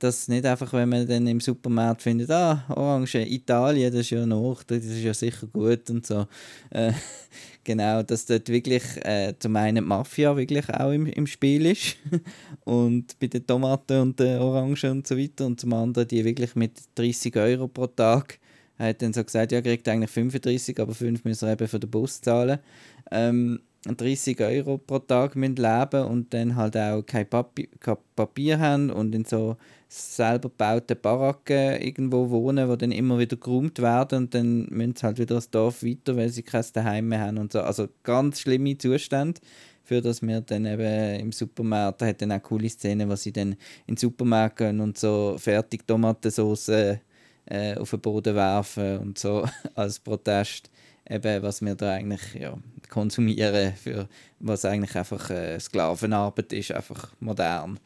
dass 0.00 0.28
nicht 0.28 0.46
einfach, 0.46 0.72
wenn 0.72 0.88
man 0.88 1.06
dann 1.06 1.26
im 1.26 1.40
Supermarkt 1.40 2.02
findet, 2.02 2.30
ah, 2.30 2.64
Orange, 2.70 3.16
Italien, 3.16 3.92
das 3.92 4.00
ist 4.00 4.10
ja 4.10 4.24
noch, 4.24 4.62
das 4.62 4.84
ist 4.84 5.02
ja 5.02 5.12
sicher 5.12 5.46
gut 5.46 5.88
und 5.90 6.06
so. 6.06 6.26
Äh, 6.70 6.92
genau, 7.64 8.02
dass 8.02 8.24
dort 8.24 8.48
wirklich 8.48 8.82
äh, 9.04 9.34
zum 9.38 9.54
einen 9.56 9.84
die 9.84 9.88
Mafia 9.88 10.34
wirklich 10.36 10.68
auch 10.70 10.90
im, 10.90 11.06
im 11.06 11.26
Spiel 11.26 11.66
ist 11.66 11.96
und 12.64 13.18
bei 13.20 13.26
den 13.26 13.46
Tomaten 13.46 14.00
und 14.00 14.18
den 14.18 14.40
Orangen 14.40 14.90
und 14.90 15.06
so 15.06 15.18
weiter 15.18 15.44
und 15.44 15.60
zum 15.60 15.74
anderen 15.74 16.08
die 16.08 16.24
wirklich 16.24 16.54
mit 16.56 16.80
30 16.94 17.36
Euro 17.36 17.68
pro 17.68 17.86
Tag 17.86 18.38
er 18.80 18.88
hat 18.88 19.02
dann 19.02 19.12
so 19.12 19.22
gesagt, 19.22 19.52
ja, 19.52 19.60
kriegt 19.60 19.86
eigentlich 19.88 20.10
35, 20.10 20.80
aber 20.80 20.94
5 20.94 21.24
müssen 21.24 21.46
wir 21.46 21.52
eben 21.52 21.68
für 21.68 21.78
den 21.78 21.90
Bus 21.90 22.22
zahlen. 22.22 22.60
Ähm, 23.10 23.60
30 23.84 24.40
Euro 24.40 24.78
pro 24.78 25.00
Tag 25.00 25.36
müssen 25.36 25.56
leben 25.56 26.06
und 26.06 26.32
dann 26.32 26.56
halt 26.56 26.78
auch 26.78 27.02
kein 27.02 27.28
Papier, 27.28 27.68
kein 27.78 27.98
Papier 28.16 28.58
haben 28.58 28.88
und 28.88 29.14
in 29.14 29.26
so 29.26 29.58
selber 29.86 30.48
gebauten 30.48 30.96
Baracken 30.98 31.78
irgendwo 31.82 32.30
wohnen, 32.30 32.70
die 32.70 32.78
dann 32.78 32.92
immer 32.92 33.18
wieder 33.18 33.36
geräumt 33.36 33.80
werden 33.80 34.20
und 34.20 34.34
dann 34.34 34.66
müssen 34.70 34.96
sie 34.96 35.02
halt 35.02 35.18
wieder 35.18 35.34
das 35.34 35.50
Dorf 35.50 35.82
weiter, 35.82 36.16
weil 36.16 36.30
sie 36.30 36.42
kein 36.42 36.64
Daheim 36.72 37.08
mehr 37.08 37.20
haben 37.20 37.36
und 37.36 37.52
so. 37.52 37.60
Also 37.60 37.86
ganz 38.02 38.40
schlimme 38.40 38.78
Zustände, 38.78 39.42
für 39.84 40.00
das 40.00 40.22
wir 40.22 40.40
dann 40.40 40.64
eben 40.64 41.20
im 41.20 41.32
Supermarkt, 41.32 42.00
da 42.00 42.06
hat 42.06 42.22
dann 42.22 42.32
auch 42.32 42.42
coole 42.42 42.70
Szenen, 42.70 43.10
wo 43.10 43.16
sie 43.16 43.32
dann 43.32 43.52
in 43.86 43.94
den 43.94 43.96
Supermarkt 43.98 44.56
gehen 44.56 44.80
und 44.80 44.96
so 44.96 45.36
fertig 45.38 45.86
Tomatensauce 45.86 47.00
äh, 47.50 47.76
auf 47.76 47.90
den 47.90 48.00
Boden 48.00 48.34
werfen 48.34 48.98
und 48.98 49.18
so 49.18 49.46
als 49.74 49.98
Protest 49.98 50.70
eben, 51.08 51.42
was 51.42 51.60
wir 51.60 51.74
da 51.74 51.92
eigentlich 51.92 52.34
ja, 52.34 52.56
konsumieren, 52.88 53.74
für 53.74 54.08
was 54.38 54.64
eigentlich 54.64 54.96
einfach 54.96 55.28
äh, 55.30 55.58
Sklavenarbeit 55.58 56.52
ist, 56.52 56.72
einfach 56.72 57.12
modern. 57.20 57.78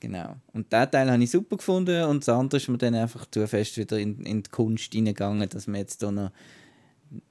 Genau. 0.00 0.36
Und 0.52 0.72
diesen 0.72 0.90
Teil 0.90 1.10
habe 1.10 1.22
ich 1.22 1.30
super 1.30 1.56
gefunden 1.56 2.04
und 2.04 2.26
das 2.26 2.28
andere 2.28 2.58
ist 2.58 2.68
mir 2.68 2.78
dann 2.78 2.94
einfach 2.94 3.26
zu 3.30 3.46
fest 3.48 3.76
wieder 3.76 3.98
in, 3.98 4.24
in 4.24 4.44
die 4.44 4.50
Kunst 4.50 4.92
hineingegangen, 4.92 5.48
dass 5.48 5.66
wir 5.66 5.78
jetzt 5.78 6.00
hier 6.00 6.12
noch 6.12 6.30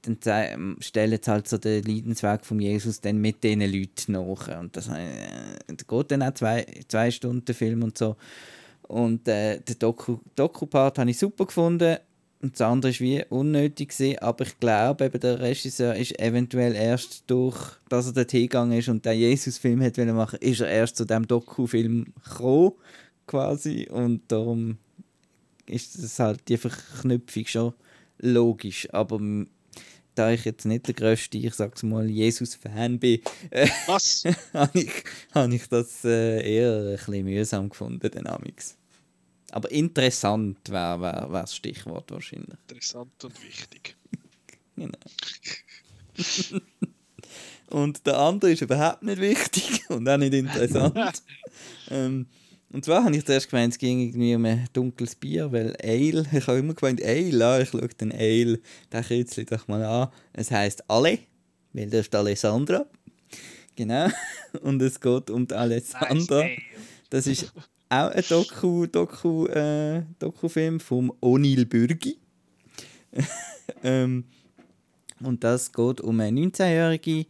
dann 0.02 0.78
stellen 0.80 1.20
sie 1.22 1.32
halt 1.32 1.48
so 1.48 1.58
den 1.58 1.84
Leidensweg 1.84 2.46
von 2.46 2.60
Jesus 2.60 3.00
dann 3.00 3.20
mit 3.20 3.44
diesen 3.44 3.62
Leuten 3.62 4.14
nach. 4.14 4.60
Und 4.60 4.76
das, 4.76 4.88
äh, 4.88 5.28
geht 5.68 6.12
dann 6.12 6.24
auch 6.24 6.34
zwei, 6.34 6.66
zwei 6.88 7.12
Stunden 7.12 7.54
Film 7.54 7.84
und 7.84 7.98
so. 7.98 8.16
Und 8.88 9.28
äh, 9.28 9.60
den 9.60 9.80
Doku-Part 9.80 10.22
Doku 10.36 10.68
habe 10.74 11.10
ich 11.10 11.18
super 11.18 11.46
gefunden. 11.46 11.98
Und 12.40 12.54
das 12.54 12.62
andere 12.62 12.92
war 12.92 13.00
wie 13.00 13.26
unnötig, 13.30 13.90
gewesen, 13.90 14.20
aber 14.20 14.46
ich 14.46 14.60
glaube, 14.60 15.06
eben 15.06 15.20
der 15.20 15.40
Regisseur 15.40 15.96
ist 15.96 16.20
eventuell 16.20 16.76
erst 16.76 17.24
durch, 17.26 17.58
dass 17.90 18.06
er 18.06 18.14
dort 18.14 18.30
hingegangen 18.30 18.78
ist 18.78 18.90
und 18.90 19.04
den 19.04 19.18
Jesus-Film 19.18 19.80
machen 19.80 20.16
wollte, 20.16 20.38
ist 20.38 20.62
er 20.62 20.70
erst 20.70 20.98
zu 20.98 21.06
diesem 21.06 21.28
Doku-Film 21.28 22.14
gekommen, 22.24 22.74
quasi. 23.26 23.88
Und 23.90 24.22
darum 24.32 24.78
ist 25.66 26.02
das 26.02 26.20
halt 26.20 26.48
die 26.48 26.58
Verknüpfung 26.58 27.46
schon 27.48 27.74
logisch. 28.20 28.88
Aber 28.94 29.20
da 30.14 30.32
ich 30.32 30.46
jetzt 30.46 30.66
nicht 30.66 30.88
der 30.88 30.94
grösste, 30.94 31.38
ich 31.38 31.54
sag's 31.54 31.84
mal, 31.84 32.10
Jesus-Fan 32.10 33.00
bin, 33.00 33.22
äh, 33.50 33.68
habe 34.54 34.80
ich, 34.80 35.04
hab 35.34 35.52
ich 35.52 35.68
das 35.70 36.04
äh, 36.06 36.56
eher 36.56 36.92
ein 36.92 36.98
bisschen 36.98 37.26
mühsam 37.26 37.70
gefunden, 37.70 38.12
den 38.12 38.28
Amix. 38.28 38.77
Aber 39.52 39.72
interessant 39.72 40.58
wäre 40.70 41.00
wär, 41.00 41.28
wär 41.32 41.42
das 41.42 41.56
Stichwort 41.56 42.12
wahrscheinlich. 42.12 42.58
Interessant 42.68 43.24
und 43.24 43.44
wichtig. 43.44 43.96
genau. 44.76 44.98
und 47.70 48.06
der 48.06 48.18
andere 48.18 48.52
ist 48.52 48.62
überhaupt 48.62 49.04
nicht 49.04 49.22
wichtig 49.22 49.84
und 49.90 50.08
auch 50.08 50.18
nicht 50.18 50.34
interessant. 50.34 51.24
ähm, 51.90 52.28
und 52.70 52.84
zwar 52.84 53.06
habe 53.06 53.16
ich 53.16 53.26
zuerst 53.26 53.50
gemeint, 53.50 53.74
es 53.74 53.80
ging 53.80 54.02
irgendwie 54.02 54.36
um 54.36 54.44
ein 54.44 54.68
dunkles 54.74 55.16
Bier, 55.16 55.50
weil 55.54 55.76
Ale, 55.82 56.26
ich 56.34 56.48
habe 56.48 56.60
immer 56.60 56.74
gemeint, 56.74 57.02
Ale, 57.02 57.46
ah, 57.46 57.62
ich 57.62 57.70
schaue 57.70 57.88
den 57.88 58.12
Ale, 58.12 58.60
den 58.92 59.04
Kürzli 59.04 59.46
doch 59.46 59.70
mal 59.70 59.84
an. 59.84 60.10
Es 60.34 60.52
heisst 60.52 60.90
Ale, 60.90 61.20
weil 61.72 61.90
das 61.90 62.02
ist 62.02 62.16
Alessandra. 62.16 62.86
Genau. 63.78 64.10
Und 64.62 64.82
es 64.82 65.00
geht 65.00 65.30
um 65.30 65.48
die 65.48 65.56
Alessandra. 65.56 66.46
Das 67.10 67.26
ist 67.26 67.54
auch 67.90 68.10
ein 68.10 68.24
Doku, 68.28 68.86
Doku, 68.88 69.46
äh, 69.48 70.04
Dokufilm 70.20 70.80
vom 70.80 71.14
Onil 71.22 71.66
Bürgi. 71.66 72.18
ähm, 73.84 74.26
und 75.22 75.44
das 75.44 75.72
geht 75.72 76.02
um 76.02 76.20
eine 76.20 76.40
19-Jährige, 76.42 77.26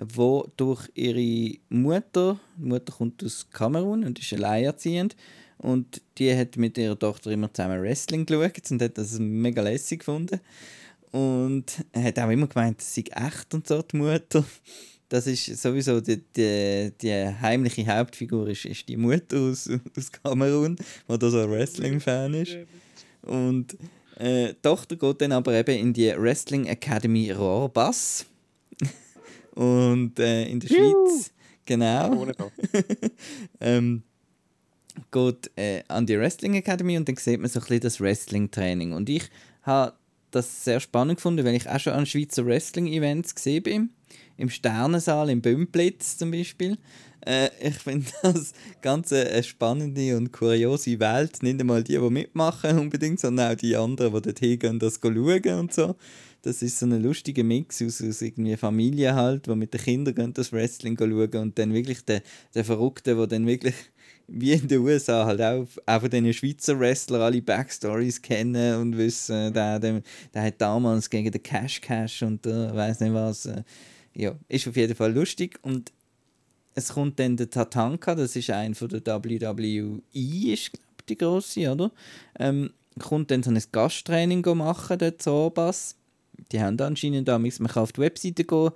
die 0.00 0.42
durch 0.56 0.88
ihre 0.94 1.58
Mutter, 1.68 2.38
die 2.56 2.66
Mutter 2.66 2.92
kommt 2.92 3.22
aus 3.24 3.48
Kamerun 3.50 4.04
und 4.04 4.18
ist 4.18 4.32
alleinerziehend, 4.32 5.16
und 5.58 6.00
die 6.18 6.34
hat 6.36 6.56
mit 6.56 6.78
ihrer 6.78 6.98
Tochter 6.98 7.32
immer 7.32 7.52
zusammen 7.52 7.82
Wrestling 7.82 8.24
geschaut 8.26 8.70
und 8.70 8.80
hat 8.80 8.96
das 8.96 9.18
mega 9.18 9.60
lässig 9.60 10.00
gefunden. 10.00 10.40
Und 11.10 11.84
hat 11.94 12.18
auch 12.18 12.30
immer 12.30 12.46
gemeint, 12.46 12.80
es 12.80 12.94
sei 12.94 13.04
echt 13.10 13.54
und 13.54 13.66
so, 13.66 13.82
die 13.82 13.96
Mutter. 13.96 14.44
Das 15.08 15.26
ist 15.26 15.46
sowieso 15.60 16.00
die, 16.00 16.22
die, 16.36 16.92
die 17.00 17.12
heimliche 17.12 17.86
Hauptfigur 17.86 18.48
ist, 18.48 18.64
ist 18.66 18.88
die 18.88 18.96
Mutter 18.96 19.38
aus, 19.38 19.68
aus 19.96 20.12
Kamerun, 20.12 20.76
die 20.76 21.18
da 21.18 21.30
so 21.30 21.40
ein 21.40 21.50
Wrestling-Fan 21.50 22.34
ist. 22.34 22.56
Und 23.22 23.74
äh, 24.16 24.48
die 24.48 24.62
Tochter 24.62 24.96
geht 24.96 25.20
dann 25.20 25.32
aber 25.32 25.54
eben 25.54 25.78
in 25.78 25.92
die 25.92 26.12
Wrestling 26.16 26.66
Academy 26.66 27.30
Rohrbass. 27.30 28.26
Und 29.54 30.18
äh, 30.18 30.46
in 30.48 30.60
der 30.60 30.68
Schweiz, 30.68 31.32
genau, 31.64 32.26
ähm, 33.60 34.02
geht 35.10 35.50
äh, 35.56 35.82
an 35.88 36.06
die 36.06 36.18
Wrestling 36.18 36.54
Academy 36.54 36.96
und 36.96 37.08
dann 37.08 37.16
sieht 37.16 37.40
man 37.40 37.48
so 37.48 37.60
ein 37.60 37.62
bisschen 37.62 37.80
das 37.80 38.00
Wrestling-Training. 38.00 38.92
Und 38.92 39.08
ich 39.08 39.28
habe 39.62 39.94
das 40.30 40.64
sehr 40.64 40.80
spannend 40.80 41.16
gefunden, 41.16 41.44
weil 41.44 41.54
ich 41.54 41.68
auch 41.68 41.80
schon 41.80 41.92
an 41.92 42.06
Schweizer 42.06 42.46
Wrestling-Events 42.46 43.34
gesehen 43.34 43.62
bin. 43.62 43.90
Im 44.38 44.48
Sternensaal, 44.48 45.28
im 45.28 45.42
Bümplitz 45.42 46.16
zum 46.16 46.30
Beispiel. 46.30 46.78
Äh, 47.26 47.50
ich 47.60 47.74
finde 47.74 48.06
das 48.22 48.52
ganz 48.80 49.12
eine 49.12 49.42
spannende 49.42 50.16
und 50.16 50.32
kuriose 50.32 50.98
Welt. 51.00 51.42
Nicht 51.42 51.60
einmal 51.60 51.84
die, 51.84 51.98
die 51.98 52.10
mitmachen 52.10 52.78
unbedingt, 52.78 53.20
sondern 53.20 53.52
auch 53.52 53.56
die 53.56 53.76
anderen, 53.76 54.14
die 54.14 54.22
dort 54.22 54.38
hingehen, 54.38 54.78
das 54.78 55.00
schauen 55.02 55.58
und 55.58 55.74
so. 55.74 55.96
Das 56.42 56.62
ist 56.62 56.78
so 56.78 56.86
ein 56.86 57.02
lustiger 57.02 57.42
Mix 57.42 57.82
aus, 57.82 58.00
aus 58.00 58.22
irgendwie 58.22 58.56
Familie 58.56 59.14
halt, 59.14 59.48
wo 59.48 59.56
mit 59.56 59.74
den 59.74 59.80
Kindern 59.80 60.32
das 60.32 60.52
Wrestling 60.52 60.96
schauen 60.96 61.34
und 61.34 61.58
dann 61.58 61.74
wirklich 61.74 62.04
der, 62.04 62.22
der 62.54 62.64
Verrückte, 62.64 63.16
der 63.16 63.26
dann 63.26 63.46
wirklich 63.46 63.74
wie 64.28 64.52
in 64.52 64.68
den 64.68 64.78
USA 64.78 65.26
halt 65.26 65.42
auch, 65.42 65.66
auch 65.84 66.00
von 66.00 66.10
diesen 66.10 66.32
Schweizer 66.32 66.78
Wrestler 66.78 67.20
alle 67.20 67.42
Backstories 67.42 68.22
kennen 68.22 68.80
und 68.80 68.96
wissen, 68.96 69.52
der, 69.52 69.80
der, 69.80 70.02
der 70.32 70.42
hat 70.42 70.60
damals 70.60 71.10
gegen 71.10 71.32
den 71.32 71.42
Cash 71.42 71.80
Cash 71.80 72.22
und 72.22 72.46
äh, 72.46 72.72
weiß 72.72 73.00
nicht 73.00 73.14
was. 73.14 73.46
Äh, 73.46 73.64
ja, 74.18 74.34
ist 74.48 74.66
auf 74.66 74.76
jeden 74.76 74.96
Fall 74.96 75.12
lustig 75.12 75.58
und 75.62 75.92
es 76.74 76.90
kommt 76.90 77.18
dann 77.18 77.36
der 77.36 77.48
Tatanka, 77.48 78.14
das 78.14 78.36
ist 78.36 78.50
ein 78.50 78.74
von 78.74 78.88
der 78.88 79.00
WWE, 79.04 80.00
ist 80.52 80.72
glaube 80.72 80.84
die 81.08 81.16
große, 81.16 81.70
oder? 81.72 81.90
Ähm, 82.38 82.70
kommt 82.98 83.30
dann 83.30 83.42
so 83.42 83.50
ein 83.50 83.62
Gasttraining 83.72 84.44
machen, 84.56 84.98
der 84.98 85.18
Zobas. 85.18 85.96
Die 86.52 86.60
haben 86.60 86.80
anscheinend 86.80 87.28
da, 87.28 87.38
man 87.38 87.50
kann 87.50 87.82
auf 87.82 87.92
die 87.92 88.00
Webseite 88.00 88.44
gehen, 88.44 88.70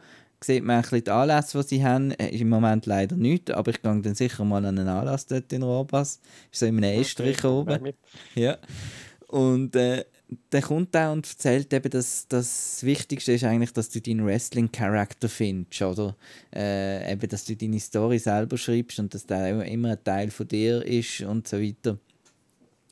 sieht 0.44 0.64
man 0.64 0.76
ein 0.76 0.82
bisschen 0.82 1.04
die 1.04 1.10
Anlässe, 1.10 1.60
die 1.60 1.68
sie 1.68 1.84
haben. 1.84 2.12
Äh, 2.12 2.28
Im 2.28 2.48
Moment 2.48 2.86
leider 2.86 3.16
nicht, 3.16 3.50
aber 3.50 3.70
ich 3.70 3.82
gehe 3.82 4.00
dann 4.00 4.14
sicher 4.14 4.44
mal 4.44 4.64
an 4.64 4.78
einen 4.78 4.88
Anlass 4.88 5.26
dort 5.26 5.52
in 5.52 5.62
Robas. 5.62 6.20
Ist 6.50 6.60
so 6.60 6.66
in 6.66 6.78
einem 6.78 7.00
Estrich 7.00 7.44
oben. 7.44 7.92
Ja. 8.34 8.58
Und 9.28 9.74
äh, 9.76 10.04
der 10.52 10.62
kommt 10.62 10.94
da 10.94 11.12
und 11.12 11.28
erzählt 11.28 11.72
eben, 11.72 11.90
dass 11.90 12.26
das 12.28 12.82
Wichtigste 12.82 13.32
ist 13.32 13.44
eigentlich, 13.44 13.72
dass 13.72 13.90
du 13.90 14.00
deinen 14.00 14.26
Wrestling-Charakter 14.26 15.28
findest, 15.28 15.82
oder? 15.82 16.16
Äh, 16.54 17.12
eben, 17.12 17.28
dass 17.28 17.44
du 17.44 17.56
deine 17.56 17.80
Story 17.80 18.18
selber 18.18 18.58
schreibst 18.58 18.98
und 18.98 19.14
dass 19.14 19.26
der 19.26 19.64
immer 19.64 19.92
ein 19.92 20.04
Teil 20.04 20.30
von 20.30 20.48
dir 20.48 20.84
ist 20.84 21.20
und 21.22 21.48
so 21.48 21.60
weiter. 21.60 21.98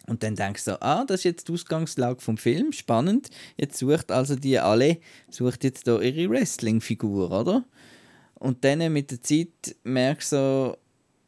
Und 0.06 0.22
dann 0.22 0.34
denkst 0.34 0.64
du 0.64 0.82
ah, 0.82 1.04
das 1.04 1.20
ist 1.20 1.24
jetzt 1.24 1.48
die 1.48 1.52
Ausgangslage 1.52 2.20
vom 2.20 2.36
Film, 2.36 2.72
spannend. 2.72 3.30
Jetzt 3.56 3.78
sucht 3.78 4.10
also 4.10 4.34
die 4.34 4.58
alle, 4.58 4.98
sucht 5.30 5.62
jetzt 5.62 5.86
da 5.86 6.00
ihre 6.00 6.28
Wrestling-Figur, 6.30 7.30
oder? 7.30 7.64
Und 8.34 8.64
dann 8.64 8.92
mit 8.92 9.10
der 9.10 9.22
Zeit 9.22 9.76
merkst 9.84 10.32
du 10.32 10.76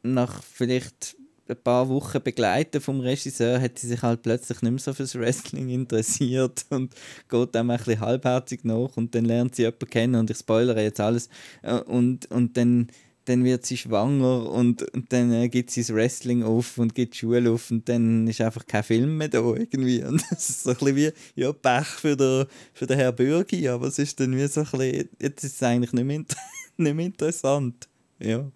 nach 0.01 0.43
vielleicht 0.43 1.15
ein 1.47 1.57
paar 1.61 1.89
Wochen 1.89 2.21
begleiten 2.21 2.81
vom 2.81 2.99
Regisseur, 2.99 3.59
hat 3.59 3.77
sie 3.77 3.87
sich 3.87 4.01
halt 4.01 4.21
plötzlich 4.21 4.61
nicht 4.61 4.71
mehr 4.71 4.79
so 4.79 4.93
fürs 4.93 5.15
Wrestling 5.15 5.69
interessiert 5.69 6.65
und 6.69 6.93
geht 7.29 7.55
dem 7.55 7.69
ein 7.69 7.77
bisschen 7.77 7.99
halbherzig 7.99 8.63
nach 8.63 8.95
und 8.95 9.13
dann 9.13 9.25
lernt 9.25 9.55
sie 9.55 9.63
jemanden 9.63 9.89
kennen 9.89 10.15
und 10.15 10.29
ich 10.29 10.37
spoilere 10.37 10.81
jetzt 10.81 10.99
alles 10.99 11.29
äh, 11.61 11.79
und, 11.79 12.29
und 12.31 12.57
dann 12.57 12.87
dann 13.25 13.43
wird 13.43 13.65
sie 13.65 13.77
schwanger 13.77 14.49
und, 14.49 14.83
und 14.93 15.13
dann 15.13 15.31
äh, 15.31 15.49
gibt 15.49 15.71
sie 15.71 15.81
das 15.81 15.93
Wrestling 15.93 16.43
auf 16.43 16.77
und 16.77 16.93
gibt 16.93 17.13
die 17.13 17.19
Schule 17.19 17.51
auf 17.51 17.71
und 17.71 17.87
dann 17.87 18.27
ist 18.27 18.41
einfach 18.41 18.65
kein 18.65 18.83
Film 18.83 19.17
mehr 19.17 19.29
da 19.29 19.39
irgendwie. 19.39 20.03
Und 20.03 20.23
das 20.29 20.49
ist 20.49 20.63
so 20.63 20.71
ein 20.71 20.75
bisschen 20.75 20.95
wie, 20.95 21.11
ja, 21.35 21.53
Pech 21.53 21.85
für 21.85 22.17
den, 22.17 22.45
für 22.73 22.85
den 22.85 22.97
Herrn 22.97 23.15
Bürgi, 23.15 23.67
aber 23.69 23.87
es 23.87 23.99
ist 23.99 24.19
dann 24.19 24.35
wie 24.35 24.45
so 24.47 24.61
ein 24.61 24.67
bisschen, 24.71 25.09
jetzt 25.19 25.43
ist 25.43 25.55
es 25.55 25.63
eigentlich 25.63 25.93
nicht 25.93 26.05
mehr, 26.05 26.19
nicht 26.77 26.95
mehr 26.95 27.05
interessant. 27.05 27.87
Ja. 28.19 28.51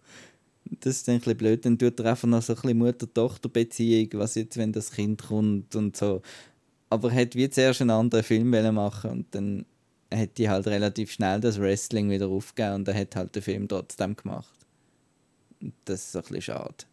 Das 0.80 0.98
ist 0.98 1.08
dann 1.08 1.16
ein 1.16 1.20
bisschen 1.20 1.38
blöd, 1.38 1.66
dann 1.66 1.78
tut 1.78 2.00
er 2.00 2.08
einfach 2.08 2.28
noch 2.28 2.42
so 2.42 2.54
ein 2.54 2.62
bisschen 2.62 2.78
Mutter-Tochter-Beziehung, 2.78 4.10
was 4.14 4.36
jetzt, 4.36 4.58
wenn 4.58 4.72
das 4.72 4.92
Kind 4.92 5.24
kommt 5.24 5.76
und 5.76 5.96
so. 5.96 6.22
Aber 6.90 7.12
er 7.12 7.22
hat 7.22 7.36
wie 7.36 7.50
zuerst 7.50 7.82
einen 7.82 7.92
anderen 7.92 8.24
Film 8.24 8.50
machen 8.74 9.12
und 9.12 9.36
dann 9.36 9.66
hat 10.14 10.38
die 10.38 10.50
halt 10.50 10.68
relativ 10.68 11.12
schnell 11.12 11.40
das 11.42 11.60
Wrestling 11.60 12.10
wieder 12.10 12.28
aufgegeben 12.28 12.76
und 12.76 12.88
er 12.88 12.96
hat 12.96 13.16
halt 13.16 13.36
den 13.36 13.42
Film 13.44 13.68
trotzdem 13.68 14.16
gemacht. 14.16 14.54
Das 15.86 16.08
ist 16.08 16.16
ein 16.16 16.22
bisschen 16.22 16.42
schade. 16.42 16.86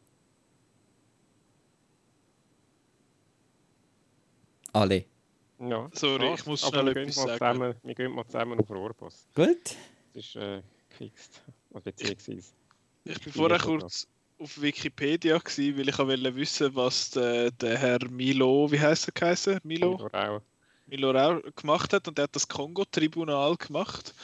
Alle. 4.72 5.04
Ja, 5.60 5.88
Sorry, 5.92 6.34
ich 6.34 6.46
muss 6.46 6.64
aber 6.64 6.80
schnell 6.80 6.94
wir 6.94 7.02
etwas 7.02 7.14
gehen 7.14 7.24
mal 7.24 7.38
sagen. 7.38 7.58
Zusammen, 7.58 7.74
wir 7.82 7.94
gehen 7.94 8.12
mal 8.12 8.26
zusammen 8.26 8.58
auf 8.58 8.70
Rohrpass. 8.70 9.26
Gut. 9.34 9.76
Das 10.14 10.24
ist 10.24 10.36
äh, 10.36 10.62
gefixt. 10.88 11.42
Beziehungsweise. 11.84 12.52
Ich 13.04 13.20
bin 13.20 13.32
vorher 13.32 13.58
kurz 13.58 14.06
auf 14.38 14.60
Wikipedia 14.60 15.38
gewesen, 15.38 15.78
weil 15.78 15.88
ich 15.88 15.98
wollte 15.98 16.36
wissen, 16.36 16.74
was 16.74 17.10
der, 17.10 17.50
der 17.50 17.78
Herr 17.78 18.08
Milo, 18.08 18.70
wie 18.70 18.80
heißt 18.80 19.08
er 19.08 19.12
geheißen? 19.12 19.60
Milo? 19.62 20.08
Auch. 20.12 20.40
Milo 20.86 21.10
Rau 21.10 21.40
gemacht 21.56 21.92
hat 21.92 22.08
und 22.08 22.18
der 22.18 22.24
hat 22.24 22.36
das 22.36 22.48
Kongo-Tribunal 22.48 23.56
gemacht. 23.56 24.14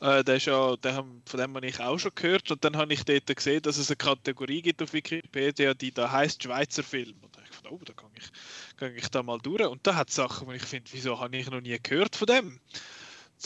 Äh, 0.00 0.22
der 0.24 0.36
ist 0.36 0.46
ja, 0.46 0.76
der 0.76 0.94
haben, 0.94 1.22
von 1.24 1.40
dem 1.40 1.54
habe 1.54 1.66
ich 1.66 1.80
auch 1.80 1.98
schon 1.98 2.12
gehört 2.14 2.50
und 2.50 2.62
dann 2.64 2.76
habe 2.76 2.92
ich 2.92 3.04
dort 3.04 3.34
gesehen, 3.34 3.62
dass 3.62 3.78
es 3.78 3.88
eine 3.88 3.96
Kategorie 3.96 4.60
gibt 4.60 4.82
auf 4.82 4.92
Wikipedia, 4.92 5.72
die 5.74 5.90
da 5.90 6.10
heißt 6.10 6.42
Schweizer 6.42 6.82
Film. 6.82 7.14
Und 7.22 7.34
da 7.34 7.40
habe 7.40 7.48
ich 7.50 7.56
gedacht, 7.56 7.72
oh, 7.72 7.80
da 7.84 7.92
kann 7.94 8.10
ich, 8.14 8.76
kann 8.76 8.94
ich 8.94 9.08
da 9.08 9.22
mal 9.22 9.38
durch. 9.38 9.66
Und 9.66 9.86
da 9.86 9.94
hat 9.94 10.10
es 10.10 10.16
Sachen, 10.16 10.46
wo 10.46 10.52
ich 10.52 10.62
finde, 10.62 10.90
wieso 10.92 11.18
habe 11.18 11.36
ich 11.36 11.50
noch 11.50 11.60
nie 11.60 11.78
gehört 11.82 12.14
von 12.14 12.26
dem? 12.26 12.60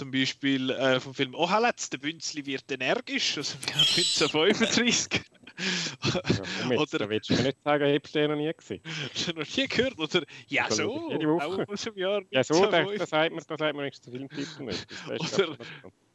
Zum 0.00 0.10
Beispiel 0.12 0.70
äh, 0.70 0.98
vom 0.98 1.12
Film 1.12 1.34
Oh 1.34 1.50
Halletz, 1.50 1.90
der 1.90 1.98
Bünzli 1.98 2.46
wird 2.46 2.72
energisch, 2.72 3.36
also 3.36 3.58
wir 3.60 3.74
haben 3.74 3.80
1935. 3.80 5.22
Ja, 6.70 6.78
Oder- 6.78 6.98
da 7.00 7.10
willst 7.10 7.28
du 7.28 7.34
mir 7.34 7.42
nicht 7.42 7.58
sagen, 7.62 7.84
ich 7.84 8.14
habe 8.14 8.28
noch 8.28 8.36
nie 8.36 8.50
gesehen. 8.56 8.80
Hast 9.14 9.28
du 9.28 9.32
noch 9.34 9.56
nie 9.58 9.68
gehört? 9.68 9.98
Oder 9.98 10.24
ja, 10.48 10.66
Das 10.68 10.78
so, 10.78 11.10
jede 11.10 11.28
Woche. 11.28 11.66
aus 11.68 11.82
dem 11.82 11.98
Jahr 11.98 12.22
Ja, 12.30 12.42
so, 12.42 12.64
da, 12.64 12.78
1935. 12.78 12.98
da 12.98 13.06
sagt 13.06 13.34
man, 13.34 13.44
da 13.46 13.56
sagt 13.58 13.76
man 13.76 13.90
den 13.90 14.10
Filmtitel 14.10 14.62
nicht. 14.62 14.86
Oder-. 15.34 15.56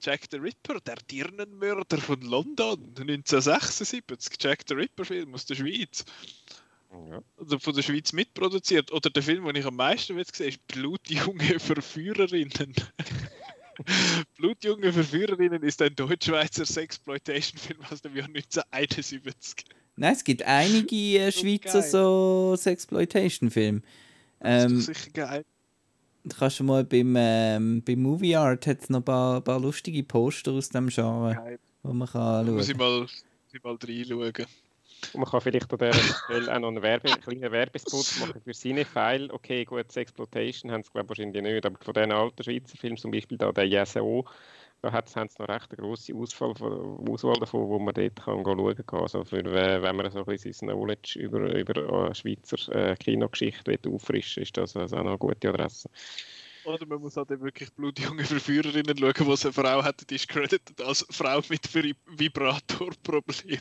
Jack 0.02 0.22
the 0.32 0.38
Ripper, 0.38 0.80
der 0.80 0.96
Dirnenmörder 1.12 1.98
von 2.00 2.20
London, 2.22 2.80
1976. 2.98 4.34
Jack 4.40 4.64
the 4.68 4.74
Ripper-Film 4.74 5.32
aus 5.36 5.46
der 5.46 5.54
Schweiz. 5.54 6.06
Ja. 7.12 7.22
Oder 7.38 7.60
von 7.60 7.76
der 7.76 7.84
Schweiz 7.84 8.14
mitproduziert. 8.14 8.92
Oder 8.92 9.12
der 9.12 9.22
Film, 9.22 9.46
den 9.46 9.58
ich 9.58 9.66
am 9.66 9.76
meisten 9.76 10.18
jetzt 10.18 10.32
gesehen 10.32 10.54
habe, 10.54 10.56
ist 10.56 10.68
Blutjunge 10.70 11.60
Verführerinnen. 11.60 12.74
Blutjunge 14.38 14.92
Verführerinnen 14.94 15.64
ist 15.64 15.82
ein 15.82 15.96
deutsch-schweizer 15.96 16.66
Sexploitation-Film 16.66 17.80
aus 17.92 18.02
dem 18.02 18.16
Jahr 18.16 18.28
1971. 18.28 19.66
Nein, 19.98 20.14
es 20.14 20.24
gibt 20.24 20.44
einige 20.44 20.96
äh, 21.20 21.32
Schweizer 21.32 21.82
so 21.82 22.56
Sexploitation-Filme. 22.58 23.82
Das 24.40 24.64
Ähm, 24.66 24.80
ist 24.80 24.90
doch 24.90 24.94
sicher 24.96 25.10
geil. 25.12 25.46
du 26.24 26.36
kannst 26.36 26.58
schon 26.58 26.66
mal 26.68 26.84
beim, 26.84 27.16
ähm, 27.18 27.82
beim 27.84 28.02
Movie 28.02 28.36
Art 28.36 28.68
hat's 28.68 28.90
noch 28.90 29.00
ein 29.00 29.06
paar, 29.06 29.42
paar 29.42 29.60
lustige 29.60 30.04
Poster 30.04 30.52
aus 30.52 30.70
dem 30.70 30.88
Genre, 30.90 31.36
geil. 31.36 31.60
wo 31.84 31.94
man 31.94 32.08
kann 32.08 32.54
Muss 32.54 32.70
ich 32.70 32.78
schauen 32.78 32.78
mal, 32.78 33.00
muss 33.02 33.24
ich 33.54 33.64
mal 33.64 33.78
reinschauen. 33.82 34.34
Und 35.14 35.22
man 35.22 35.30
kann 35.30 35.42
vielleicht 35.42 35.72
an 35.72 35.80
dieser 35.80 36.14
Stelle 36.14 36.54
auch 36.54 36.60
noch 36.60 36.68
einen, 36.68 36.82
Werbe, 36.82 37.08
einen 37.08 37.22
kleinen 37.22 37.52
Werbespot 37.52 38.06
machen 38.18 38.42
für 38.44 38.54
seine 38.54 38.84
File. 38.84 39.32
Okay, 39.32 39.64
gut, 39.64 39.90
Sexploitation 39.92 40.72
haben 40.72 40.84
sie 40.84 40.92
glaube 40.92 41.06
ich 41.06 41.10
wahrscheinlich 41.10 41.42
nicht, 41.42 41.66
aber 41.66 41.78
von 41.82 41.94
diesen 41.94 42.12
alten 42.12 42.44
Schweizer 42.44 42.78
Filmen, 42.78 42.98
zum 42.98 43.12
Beispiel 43.12 43.38
da 43.38 43.52
der 43.54 43.66
Jeso, 43.66 44.26
da 44.82 44.92
hat's- 44.92 45.16
haben 45.16 45.30
sie 45.30 45.42
noch 45.42 45.48
recht 45.48 45.72
eine 45.72 45.82
grosse 45.82 46.14
Auswahl, 46.14 46.54
von, 46.56 47.08
Auswahl 47.10 47.40
davon, 47.40 47.68
wo 47.70 47.80
man 47.80 47.94
dort 47.94 48.18
kann 48.18 48.44
schauen 48.44 48.86
kann. 48.86 49.00
Also 49.00 49.24
für, 49.24 49.38
äh, 49.40 49.82
wenn 49.82 49.96
man 49.96 50.12
so 50.12 50.20
ein 50.20 50.26
bisschen 50.26 50.52
sein 50.54 50.70
Knowledge 50.70 51.18
über, 51.20 51.40
über 51.56 52.10
äh, 52.10 52.14
Schweizer 52.14 52.76
äh, 52.76 52.96
Kinogeschichte 52.98 53.80
auffrischen 53.90 54.44
ist 54.44 54.58
das 54.58 54.76
also 54.76 54.98
auch 54.98 55.04
noch 55.04 55.10
eine 55.12 55.18
gute 55.18 55.50
Adresse. 55.50 55.90
Oder 56.66 56.86
man 56.88 57.00
muss 57.00 57.16
halt 57.16 57.32
eben 57.32 57.44
wirklich 57.44 57.72
blutjunge 57.74 58.24
Verführerinnen 58.26 58.98
schauen, 58.98 59.32
es 59.32 59.46
eine 59.46 59.54
Frau 59.54 59.84
hat, 59.84 60.10
die 60.10 60.16
ist 60.16 60.28
credited 60.28 60.82
als 60.82 61.06
Frau 61.10 61.42
mit 61.48 61.68
Vibri- 61.68 61.96
Vibratorproblem. 62.06 63.60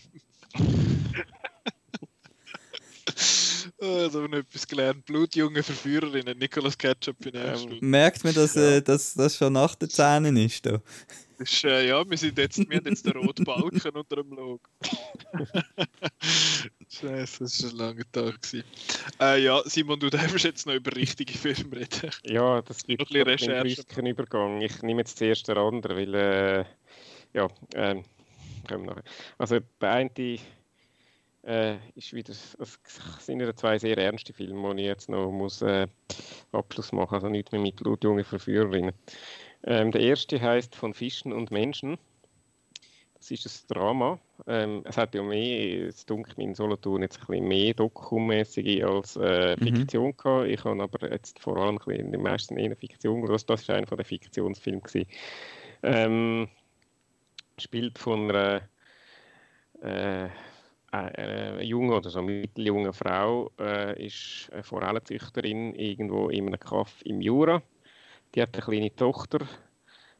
Haben 3.84 4.12
wir 4.22 4.28
noch 4.28 4.38
etwas 4.38 4.66
gelernt. 4.66 5.04
Blutjunge 5.04 5.62
Verführerinnen, 5.62 6.38
Nicolas 6.38 6.76
Ketchup 6.76 7.24
in 7.26 7.32
der 7.32 7.54
Ähm, 7.54 7.78
Merkt 7.80 8.24
man, 8.24 8.34
dass 8.34 8.54
Ja. 8.54 8.76
äh, 8.76 8.82
dass 8.82 9.14
das 9.14 9.36
schon 9.36 9.52
nach 9.52 9.74
den 9.74 9.90
Zähnen 9.90 10.36
ist? 10.36 10.64
Da? 10.66 10.80
Das 11.38 11.50
ist, 11.52 11.64
äh, 11.64 11.88
ja, 11.88 12.08
wir, 12.08 12.16
sind 12.16 12.38
jetzt, 12.38 12.58
wir 12.58 12.76
haben 12.76 12.86
jetzt 12.86 13.04
den 13.04 13.12
roten 13.12 13.44
Balken 13.44 13.90
unter 13.90 14.16
dem 14.16 14.30
Logo. 14.30 14.60
Scheiße, 16.88 17.38
das 17.40 17.62
war 17.62 17.70
ein 17.70 17.76
langer 17.76 18.04
Tag. 18.12 18.40
gewesen. 18.40 18.64
Äh, 19.20 19.42
ja, 19.42 19.60
Simon, 19.64 19.98
du 19.98 20.10
darfst 20.10 20.44
jetzt 20.44 20.66
noch 20.66 20.74
über 20.74 20.94
richtige 20.94 21.32
Filme 21.32 21.76
reden. 21.76 22.10
Ja, 22.24 22.62
das 22.62 22.84
gibt 22.86 23.00
Noch 23.00 23.10
ein 23.10 23.36
bisschen 23.36 24.06
Übergang. 24.06 24.60
Ich 24.60 24.80
nehme 24.82 25.00
jetzt 25.00 25.18
zuerst 25.18 25.48
den 25.48 25.58
anderen, 25.58 25.96
weil 25.96 26.14
äh, 26.14 26.64
ja, 27.32 27.48
ähm, 27.74 28.04
Also 29.38 29.58
der 29.80 29.90
eine 29.90 30.10
äh, 31.46 31.76
ist 31.94 32.12
wieder, 32.12 32.32
es 32.32 32.78
sind 33.20 33.40
wieder 33.40 33.54
zwei 33.54 33.78
sehr 33.78 33.98
ernste 33.98 34.32
Filme, 34.32 34.74
die 34.74 34.82
ich 34.82 34.88
jetzt 34.88 35.08
noch 35.08 35.30
muss, 35.30 35.62
äh, 35.62 35.86
Abschluss 36.52 36.92
machen 36.92 37.06
muss, 37.06 37.24
also 37.24 37.28
nicht 37.28 37.52
mehr 37.52 37.60
mit 37.60 37.76
blutjungen 37.76 38.24
Verführerinnen. 38.24 38.94
Ähm, 39.64 39.90
der 39.90 40.00
erste 40.00 40.40
heißt 40.40 40.74
Von 40.74 40.94
Fischen 40.94 41.32
und 41.32 41.50
Menschen. 41.50 41.98
Das 43.14 43.30
ist 43.30 43.46
ein 43.46 43.74
Drama. 43.74 44.18
Ähm, 44.46 44.82
es 44.84 44.98
hat 44.98 45.14
ja 45.14 45.22
mehr, 45.22 45.88
es 45.88 46.04
dunkelt 46.04 46.36
mir 46.36 46.44
in 46.44 46.54
Solothurn 46.54 47.00
jetzt 47.00 47.20
ein 47.20 47.26
bisschen 47.26 47.48
mehr 47.48 47.72
dokumäßige 47.72 48.84
als 48.84 49.16
äh, 49.16 49.56
mhm. 49.58 49.64
Fiktion 49.64 50.06
mhm. 50.08 50.16
gehabt. 50.18 50.48
Ich 50.48 50.64
habe 50.64 50.82
aber 50.82 51.10
jetzt 51.10 51.38
vor 51.38 51.56
allem 51.56 51.76
ein 51.76 51.78
bisschen 51.78 52.06
in 52.06 52.12
den 52.12 52.22
meisten 52.22 52.58
eher 52.58 52.76
Fiktion, 52.76 53.24
das, 53.24 53.46
das 53.46 53.62
ist 53.62 53.70
einer 53.70 53.86
von 53.86 53.96
den 53.96 54.04
Fiktionsfilmen 54.04 54.82
gewesen. 54.82 55.08
Ähm, 55.82 56.48
spielt 57.56 57.98
von 57.98 58.30
einer 58.30 58.60
äh, 59.80 60.28
eine 61.02 61.62
junge 61.62 61.94
oder 61.94 62.10
so 62.10 62.22
mitteljunge 62.22 62.92
Frau 62.92 63.50
äh, 63.58 64.06
ist 64.06 64.50
eine 64.52 64.62
Forellenzüchterin 64.62 65.74
irgendwo 65.74 66.28
in 66.28 66.46
einem 66.46 66.60
Kaff 66.60 67.02
im 67.04 67.20
Jura. 67.20 67.62
Die 68.34 68.42
hat 68.42 68.54
eine 68.54 68.62
kleine 68.62 68.94
Tochter 68.94 69.46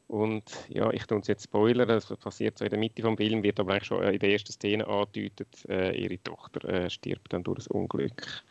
und 0.07 0.45
ja, 0.69 0.91
ich 0.93 1.07
tue 1.07 1.19
es 1.19 1.29
jetzt 1.29 1.45
spoilern, 1.45 1.89
das 1.89 2.07
passiert 2.19 2.59
so 2.59 2.65
in 2.65 2.71
der 2.71 2.79
Mitte 2.79 3.03
des 3.03 3.17
Films, 3.17 3.43
wird 3.43 3.59
aber 3.59 3.73
eigentlich 3.73 3.87
schon 3.87 4.03
in 4.03 4.19
der 4.19 4.31
ersten 4.31 4.53
Szene 4.53 4.87
angedeutet, 4.87 5.49
äh, 5.69 5.97
ihre 5.97 6.23
Tochter 6.23 6.69
äh, 6.69 6.91
stirbt 6.91 7.33
dann 7.33 7.43
durch 7.43 7.67
ein 7.71 7.77
Unglück. 7.77 8.45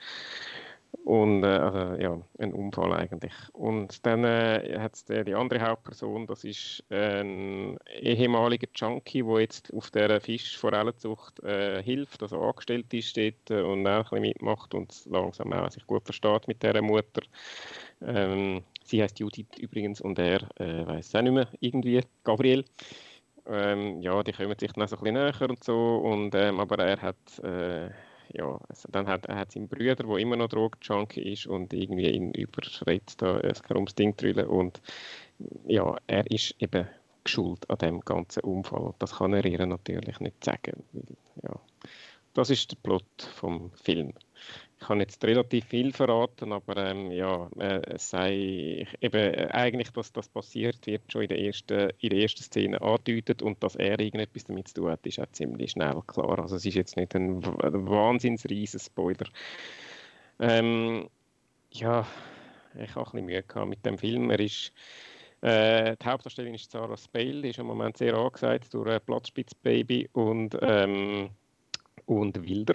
Und 1.04 1.44
äh, 1.44 1.48
also, 1.48 2.02
ja, 2.02 2.22
ein 2.40 2.54
Unfall 2.54 2.94
eigentlich. 2.94 3.34
Und 3.54 4.06
dann 4.06 4.24
äh, 4.24 4.78
hat 4.80 4.94
es 4.94 5.06
die 5.06 5.34
andere 5.34 5.60
Hauptperson, 5.60 6.28
das 6.28 6.44
ist 6.44 6.84
ein 6.90 7.78
ehemaliger 8.00 8.68
Junkie, 8.76 9.24
der 9.24 9.40
jetzt 9.40 9.74
auf 9.74 9.92
der 9.92 10.22
Fischforellenzucht 10.22 11.44
äh, 11.44 11.82
hilft, 11.84 12.22
also 12.22 12.42
angestellt 12.42 12.94
ist 12.94 13.18
dort 13.18 13.50
äh, 13.50 13.62
und 13.62 13.86
auch 13.88 14.12
ein 14.12 14.22
bisschen 14.22 14.22
mitmacht 14.22 14.74
und 14.74 15.06
langsam 15.10 15.52
auch 15.54 15.70
sich 15.72 15.86
gut 15.88 16.06
versteht 16.06 16.48
mit 16.48 16.62
dieser 16.62 16.82
Mutter. 16.82 17.22
Ähm, 18.02 18.64
sie 18.84 19.02
heißt 19.02 19.20
Judith 19.20 19.48
übrigens 19.58 20.00
und 20.00 20.20
er 20.20 20.42
äh, 20.60 20.86
weiß 20.86 21.16
auch 21.16 21.22
nicht 21.22 21.34
mehr 21.34 21.48
irgendwie, 21.60 22.02
Gabriel. 22.24 22.66
Ähm, 23.46 24.02
ja, 24.02 24.24
die 24.24 24.32
kommen 24.32 24.58
sich 24.58 24.72
dann 24.72 24.88
so 24.88 24.96
ein 24.96 25.04
bisschen 25.04 25.16
näher 25.16 25.50
und 25.50 25.64
so, 25.64 25.98
und, 25.98 26.34
ähm, 26.34 26.60
aber 26.62 26.80
er 26.80 27.02
hat 27.02 27.40
äh, 27.40 27.90
ja, 28.34 28.60
also 28.68 28.90
dann 28.92 29.08
hat 29.08 29.26
er 29.28 29.38
hat 29.38 29.52
seinen 29.52 29.68
Bruder, 29.68 29.96
der 29.96 30.18
immer 30.18 30.36
noch 30.36 30.50
Drogenjunkie 30.50 31.34
ist 31.34 31.48
und 31.48 31.74
irgendwie 31.74 32.10
ihn 32.10 32.32
überschreitet, 32.34 33.22
da 33.22 33.40
es 33.40 33.62
ums 33.70 33.96
Ding 33.96 34.16
drüllen 34.18 34.48
und 34.48 34.82
ja, 35.68 35.96
er 36.08 36.30
ist 36.30 36.56
eben 36.60 36.88
geschuld 37.24 37.70
an 37.70 37.78
dem 37.78 38.02
ganzen 38.02 38.42
Unfall. 38.44 38.94
Das 39.00 39.18
kann 39.18 39.34
er 39.34 39.46
ihr 39.46 39.66
natürlich 39.66 40.20
nicht 40.20 40.44
sagen. 40.44 40.84
Weil, 40.92 41.04
ja, 41.44 41.60
das 42.34 42.50
ist 42.50 42.72
der 42.72 42.78
Plot 42.78 43.06
vom 43.36 43.72
Film. 43.72 44.14
Ich 44.84 44.88
kann 44.88 45.00
jetzt 45.00 45.24
relativ 45.24 45.64
viel 45.68 45.94
verraten, 45.94 46.52
aber 46.52 46.76
ähm, 46.76 47.10
ja, 47.10 47.50
äh, 47.58 47.98
sei 47.98 48.86
eben 49.00 49.34
äh, 49.34 49.48
eigentlich, 49.54 49.92
dass 49.92 50.12
das 50.12 50.28
passiert 50.28 50.86
wird, 50.88 51.10
schon 51.10 51.22
in 51.22 51.30
der 51.30 51.40
ersten, 51.40 51.92
in 52.00 52.10
der 52.10 52.20
ersten 52.20 52.44
Szene 52.44 52.82
angedeutet 52.82 53.42
und 53.42 53.64
dass 53.64 53.78
er 53.78 53.98
irgendetwas 53.98 54.44
damit 54.44 54.68
zu 54.68 54.74
tun 54.74 54.92
hat, 54.92 55.08
ist 55.08 55.22
auch 55.22 55.32
ziemlich 55.32 55.72
schnell 55.72 56.02
klar. 56.06 56.38
Also 56.38 56.58
es 56.58 56.66
ist 56.66 56.76
jetzt 56.76 56.98
nicht 56.98 57.16
ein, 57.16 57.38
ein 57.62 57.88
wahnsinns 57.88 58.44
riesen 58.50 58.82
Spoiler. 58.82 59.26
Ähm, 60.42 61.08
ja, 61.72 62.06
ich 62.78 62.94
habe 62.94 63.18
ein 63.18 63.26
bisschen 63.26 63.56
Mühe 63.56 63.66
mit 63.66 63.86
dem 63.86 63.98
Film. 63.98 64.32
Er 64.32 64.40
ist 64.42 64.74
äh, 65.40 65.96
die 65.96 66.06
Hauptdarstellerin 66.06 66.56
ist 66.56 66.70
Sarah 66.70 66.98
Spale, 66.98 67.42
die 67.42 67.50
ist 67.52 67.60
im 67.60 67.68
Moment 67.68 67.96
sehr 67.96 68.16
angesagt 68.16 68.74
durch 68.74 68.90
äh, 68.90 69.00
Platzspitzbaby 69.00 70.10
und, 70.12 70.58
ähm, 70.62 71.30
und 72.06 72.44
Wilder. 72.44 72.74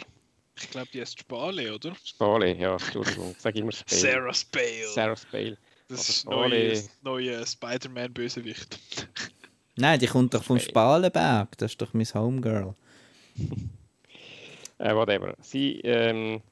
Ich 0.61 0.71
glaube, 0.71 0.89
die 0.93 1.01
heißt 1.01 1.19
Spale, 1.19 1.75
oder? 1.75 1.95
Spale, 2.05 2.57
ja, 2.57 2.73
Entschuldigung. 2.73 3.33
Ich 3.33 3.41
sage 3.41 3.59
immer 3.61 3.73
Spale. 3.73 4.01
Sarah 4.01 4.35
Spale. 4.35 4.87
Sarah 4.95 5.17
Spale. 5.17 5.59
Das 5.89 6.09
ist 6.09 6.27
neue, 6.27 6.83
neue 7.03 7.47
Spider-Man-Bösewicht. 7.47 8.79
Nein, 9.77 9.99
die 9.99 10.07
kommt 10.07 10.35
doch 10.35 10.43
vom 10.43 10.59
Spalenberg. 10.59 11.57
Das 11.57 11.73
ist 11.73 11.81
doch 11.81 11.95
mein 11.95 12.07
Homegirl. 12.07 12.75
äh, 14.79 14.95
whatever. 14.95 15.35
Sie, 15.41 15.81
ähm, 15.81 16.43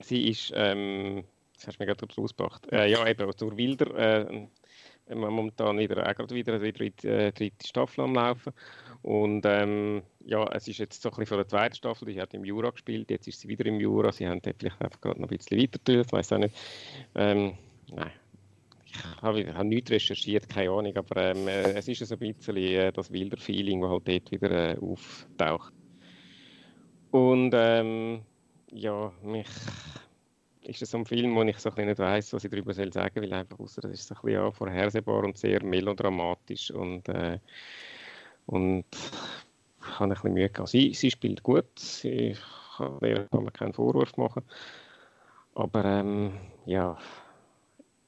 sie 0.00 0.28
ist, 0.28 0.52
ähm, 0.54 1.24
das 1.54 1.68
hast 1.68 1.78
du 1.78 1.82
mir 1.84 1.94
gerade 1.94 2.06
ausgebracht. 2.16 2.66
Äh, 2.70 2.90
ja, 2.90 3.06
eben, 3.06 3.36
zur 3.36 3.56
Wilder. 3.56 3.94
Äh, 3.96 4.48
momentan 5.14 5.78
wieder, 5.78 6.06
auch 6.06 6.14
gerade 6.14 6.34
wieder, 6.34 6.60
wieder 6.60 6.80
in 6.80 6.92
die 7.02 7.08
äh, 7.08 7.32
dritte 7.32 7.66
Staffel 7.66 8.02
am 8.02 8.14
Laufen. 8.14 8.52
Und 9.02 9.44
ähm, 9.46 10.02
ja, 10.24 10.44
es 10.52 10.68
ist 10.68 10.78
jetzt 10.78 11.02
so 11.02 11.08
ein 11.08 11.10
bisschen 11.10 11.26
von 11.26 11.38
der 11.38 11.48
zweiten 11.48 11.74
Staffel, 11.74 12.06
die 12.06 12.20
hat 12.20 12.34
im 12.34 12.44
Jura 12.44 12.70
gespielt, 12.70 13.10
jetzt 13.10 13.26
ist 13.26 13.40
sie 13.40 13.48
wieder 13.48 13.66
im 13.66 13.80
Jura, 13.80 14.12
sie 14.12 14.28
haben 14.28 14.40
vielleicht 14.40 14.80
einfach 14.80 15.00
gerade 15.00 15.20
noch 15.20 15.28
ein 15.28 15.36
bisschen 15.36 15.60
weiter 15.60 15.80
durch, 15.84 16.06
ich 16.06 16.12
weiß 16.12 16.32
auch 16.32 16.38
nicht. 16.38 16.54
Ähm, 17.16 17.54
nein, 17.90 18.12
ich 18.84 19.22
habe, 19.22 19.54
habe 19.54 19.64
nichts 19.64 19.90
recherchiert, 19.90 20.48
keine 20.48 20.70
Ahnung, 20.70 20.96
aber 20.96 21.16
ähm, 21.16 21.48
äh, 21.48 21.72
es 21.72 21.88
ist 21.88 22.06
so 22.06 22.14
ein 22.14 22.18
bisschen 22.18 22.56
äh, 22.56 22.92
das 22.92 23.10
wilder 23.10 23.38
Feeling, 23.38 23.80
das 23.80 23.90
halt 23.90 24.08
dort 24.08 24.30
wieder 24.30 24.50
äh, 24.50 24.78
auftaucht. 24.78 25.72
Und 27.10 27.52
ähm, 27.54 28.22
ja, 28.70 29.12
mich 29.22 29.48
ist 30.62 30.82
es 30.82 30.90
so 30.90 30.98
ein 30.98 31.04
Film, 31.04 31.34
wo 31.34 31.42
ich 31.42 31.58
so 31.58 31.70
ein 31.70 31.74
bisschen 31.74 31.88
nicht 31.88 31.98
weiss, 31.98 32.32
was 32.32 32.44
ich 32.44 32.50
darüber 32.50 32.72
sagen 32.72 32.90
soll, 32.92 33.10
weil 33.16 33.32
einfach 33.32 33.58
außer 33.58 33.80
das 33.80 33.92
ist 33.92 34.06
so 34.06 34.14
ein 34.14 34.20
bisschen 34.22 34.42
ja, 34.42 34.50
vorhersehbar 34.50 35.24
und 35.24 35.36
sehr 35.36 35.62
melodramatisch 35.64 36.70
und 36.70 37.08
äh, 37.08 37.38
und 38.46 38.84
ich 38.92 39.98
habe 39.98 40.04
ein 40.04 40.10
bisschen 40.10 40.34
Mühe 40.34 40.48
gehabt. 40.48 40.70
Sie, 40.70 40.94
sie 40.94 41.10
spielt 41.10 41.42
gut, 41.42 41.78
sie 41.78 42.36
kann, 42.76 42.98
man 43.32 43.52
keinen 43.52 43.72
Vorwurf 43.72 44.16
machen. 44.16 44.42
Aber 45.54 45.84
ähm, 45.84 46.32
ja, 46.64 46.96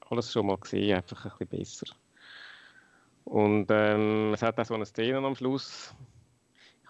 alles 0.09 0.31
schon 0.31 0.47
mal 0.47 0.57
gesehen, 0.57 0.95
einfach 0.95 1.25
ein 1.25 1.47
bisschen 1.47 1.59
besser. 1.59 1.95
Und 3.25 3.67
ähm, 3.71 4.33
es 4.33 4.41
hat 4.41 4.59
auch 4.59 4.65
so 4.65 4.75
eine 4.75 4.85
Szene 4.85 5.17
am 5.17 5.35
Schluss, 5.35 5.93
ich 5.99 6.14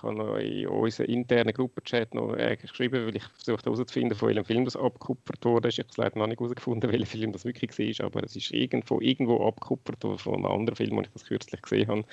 habe 0.06 0.16
noch 0.16 0.38
in 0.38 0.68
unseren 0.68 1.08
internen 1.08 1.54
Gruppenchat 1.54 2.14
noch 2.14 2.36
äh, 2.36 2.56
geschrieben, 2.56 3.06
weil 3.06 3.16
ich 3.16 3.24
versucht 3.24 3.66
herauszufinden, 3.66 4.18
von 4.18 4.30
welchem 4.30 4.46
Film 4.46 4.66
das 4.66 4.76
abgekupfert 4.76 5.44
wurde. 5.44 5.70
Ich 5.70 5.80
habe 5.80 5.90
leider 5.98 6.20
noch 6.20 6.28
nicht 6.28 6.40
herausgefunden, 6.40 6.90
welcher 6.92 7.06
Film 7.06 7.32
das 7.32 7.46
wirklich 7.46 7.78
war, 7.78 8.06
aber 8.06 8.24
es 8.24 8.36
ist 8.36 8.52
irgendwo, 8.52 9.02
irgendwo 9.02 9.46
abgekupfert 9.48 10.22
von 10.22 10.36
einem 10.36 10.46
anderen 10.46 10.76
Film, 10.76 10.92
den 10.92 11.02
ich 11.02 11.12
das 11.12 11.26
kürzlich 11.26 11.62
gesehen 11.62 11.88
habe. 11.88 12.04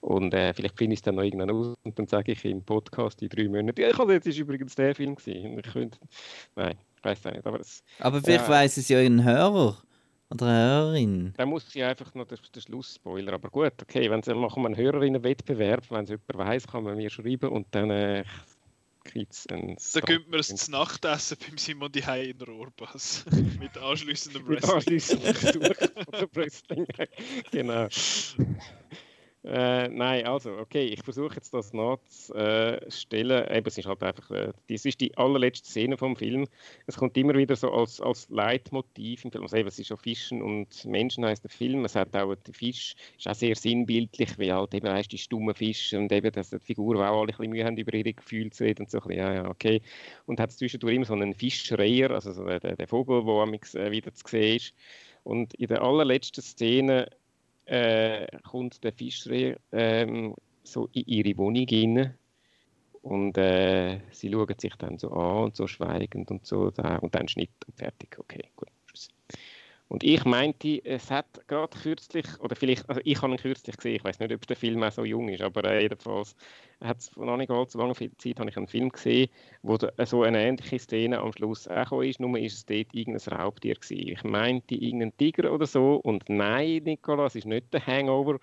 Und 0.00 0.34
äh, 0.34 0.52
vielleicht 0.52 0.76
finde 0.76 0.94
ich 0.94 0.98
es 0.98 1.02
dann 1.02 1.14
noch 1.14 1.22
irgendwann 1.22 1.50
aus 1.50 1.74
und 1.84 1.98
dann 1.98 2.06
sage 2.06 2.32
ich 2.32 2.44
im 2.44 2.62
Podcast 2.62 3.22
in 3.22 3.28
drei 3.28 3.48
Monaten, 3.48 3.80
ja, 3.80 3.88
ich 3.88 3.98
habe 3.98 4.12
jetzt 4.12 4.26
ist 4.26 4.38
übrigens 4.38 4.74
der 4.74 4.94
Film 4.94 5.14
gesehen. 5.14 5.58
Ich 5.58 5.72
könnte, 5.72 5.98
nein, 6.54 6.76
ich 6.98 7.04
weiß 7.04 7.26
auch 7.26 7.32
nicht. 7.32 7.46
Aber, 7.46 7.60
es, 7.60 7.82
aber 8.00 8.20
vielleicht 8.20 8.46
äh, 8.46 8.50
weiß 8.50 8.76
es 8.76 8.88
ja 8.88 8.98
ein 8.98 9.24
Hörer. 9.24 9.78
Oder 10.30 10.46
eine 10.46 10.58
Hörerin. 10.58 11.34
Da 11.36 11.46
muss 11.46 11.70
sie 11.70 11.82
einfach 11.84 12.14
noch 12.14 12.26
den, 12.26 12.38
den 12.54 12.62
Schlussspoiler. 12.62 13.32
Aber 13.32 13.48
gut, 13.48 13.74
okay, 13.80 14.10
wenn 14.10 14.22
sie 14.22 14.34
machen 14.34 14.62
wir 14.62 14.66
einen 14.66 14.76
Hörerinnenwettbewerb, 14.76 15.90
wenn 15.90 16.04
es 16.04 16.10
jemand 16.10 16.34
weiß, 16.34 16.66
kann 16.66 16.82
man 16.84 16.96
mir 16.96 17.10
schreiben 17.10 17.50
und 17.50 17.68
dann 17.70 17.90
äh, 17.90 18.24
kriegt 19.04 19.32
es 19.32 19.46
einen. 19.46 19.76
Dann 19.94 20.02
könnten 20.02 20.32
wir 20.32 20.40
es 20.40 20.48
zu 20.48 20.70
Nachtessen 20.70 21.38
beim 21.46 21.58
Simon 21.58 21.92
die 21.92 22.00
in 22.00 22.40
Rohrbass. 22.42 23.24
Mit 23.60 23.78
anschließendem 23.78 24.46
Wrestling. 24.48 24.70
Mit 24.70 24.74
anschließendem 24.74 25.32
Wrestling. 26.34 26.86
genau. 27.50 27.88
Äh, 29.46 29.88
nein, 29.90 30.26
also, 30.26 30.58
okay, 30.58 30.86
ich 30.86 31.04
versuche 31.04 31.36
jetzt 31.36 31.54
das 31.54 31.72
nachzustellen. 31.72 33.48
Eben, 33.48 33.66
es 33.68 33.78
ist 33.78 33.86
halt 33.86 34.02
einfach, 34.02 34.28
äh, 34.32 34.52
das 34.68 34.84
ist 34.84 35.00
die 35.00 35.16
allerletzte 35.16 35.68
Szene 35.68 35.96
vom 35.96 36.16
Film. 36.16 36.48
Es 36.88 36.96
kommt 36.96 37.16
immer 37.16 37.34
wieder 37.34 37.54
so 37.54 37.70
als, 37.70 38.00
als 38.00 38.28
Leitmotiv 38.28 39.24
im 39.24 39.30
Film. 39.30 39.44
Also 39.44 39.56
eben, 39.56 39.68
es 39.68 39.78
ist 39.78 39.92
auch 39.92 40.00
Fischen 40.00 40.42
und 40.42 40.84
Menschen 40.84 41.24
heißt 41.24 41.44
der 41.44 41.50
Film. 41.50 41.84
Es 41.84 41.94
hat 41.94 42.16
auch, 42.16 42.34
der 42.34 42.54
Fisch 42.54 42.96
ist 43.16 43.28
auch 43.28 43.36
sehr 43.36 43.54
sinnbildlich, 43.54 44.36
wie 44.36 44.52
halt 44.52 44.74
eben, 44.74 44.88
weißt, 44.88 45.12
die 45.12 45.18
stummen 45.18 45.54
Fische 45.54 45.96
und 45.96 46.10
eben, 46.10 46.32
dass 46.32 46.50
die 46.50 46.58
Figuren 46.58 46.98
auch 46.98 47.20
alle 47.20 47.20
ein 47.20 47.26
bisschen 47.26 47.50
Mühe 47.50 47.64
haben, 47.64 47.76
über 47.76 47.94
ihre 47.94 48.14
Gefühle 48.14 48.50
zu 48.50 48.64
reden 48.64 48.82
und 48.82 48.90
so, 48.90 49.00
ja, 49.10 49.32
ja, 49.32 49.48
okay. 49.48 49.80
Und 50.26 50.40
hat 50.40 50.50
zwischendurch 50.50 50.96
immer 50.96 51.04
so 51.04 51.14
einen 51.14 51.34
Fischreiher, 51.34 52.10
also 52.10 52.32
so 52.32 52.44
der, 52.46 52.74
der 52.74 52.88
Vogel, 52.88 53.24
der 53.24 53.86
äh, 53.86 53.90
wieder 53.92 54.12
zu 54.12 54.24
sehen 54.26 54.56
ist. 54.56 54.74
Und 55.22 55.54
in 55.54 55.68
der 55.68 55.82
allerletzten 55.82 56.42
Szene 56.42 57.08
äh, 57.66 58.26
kommt 58.42 58.82
der 58.84 58.92
Fischreh 58.92 59.56
ähm, 59.72 60.34
so 60.64 60.88
in 60.92 61.04
ihre 61.06 61.36
Wohnung 61.38 61.66
rein 61.70 62.14
und 63.02 63.38
äh, 63.38 64.00
sie 64.10 64.30
schauen 64.30 64.54
sich 64.58 64.74
dann 64.76 64.98
so 64.98 65.10
an 65.10 65.44
und 65.44 65.56
so 65.56 65.66
schweigend 65.66 66.30
und 66.30 66.46
so 66.46 66.70
da, 66.70 66.96
und 66.96 67.14
dann 67.14 67.28
Schnitt 67.28 67.50
und 67.66 67.76
fertig. 67.76 68.18
Okay, 68.18 68.50
gut. 68.56 68.68
Und 69.88 70.02
ich 70.02 70.24
meinte, 70.24 70.84
es 70.84 71.10
hat 71.10 71.46
gerade 71.46 71.78
kürzlich, 71.78 72.26
oder 72.40 72.56
vielleicht, 72.56 72.88
also 72.88 73.00
ich 73.04 73.22
habe 73.22 73.32
ihn 73.32 73.38
kürzlich 73.38 73.76
gesehen, 73.76 73.96
ich 73.96 74.04
weiß 74.04 74.18
nicht, 74.18 74.32
ob 74.32 74.44
der 74.46 74.56
Film 74.56 74.82
auch 74.82 74.90
so 74.90 75.04
jung 75.04 75.28
ist, 75.28 75.42
aber 75.42 75.64
äh, 75.64 75.82
jedenfalls 75.82 76.34
hat 76.80 76.98
es 76.98 77.16
noch 77.16 77.36
nicht 77.36 77.50
allzu 77.50 77.78
langer 77.78 77.94
Zeit 77.94 78.40
habe 78.40 78.50
ich 78.50 78.56
einen 78.56 78.66
Film 78.66 78.90
gesehen, 78.90 79.30
wo 79.62 79.76
da, 79.76 79.90
so 80.04 80.24
eine 80.24 80.42
ähnliche 80.42 80.80
Szene 80.80 81.20
am 81.20 81.32
Schluss 81.32 81.68
auch 81.68 82.02
ist, 82.02 82.18
nur 82.18 82.36
ist 82.36 82.54
es 82.54 82.66
dort 82.66 82.92
irgendein 82.92 83.32
Raubtier 83.32 83.74
gewesen. 83.74 84.08
Ich 84.08 84.24
meinte 84.24 84.74
irgendein 84.74 85.16
Tiger 85.16 85.52
oder 85.52 85.66
so 85.66 85.96
und 85.96 86.28
nein, 86.28 86.82
Nicolas, 86.82 87.32
es 87.32 87.36
ist 87.36 87.46
nicht 87.46 87.72
der 87.72 87.86
Hangover. 87.86 88.40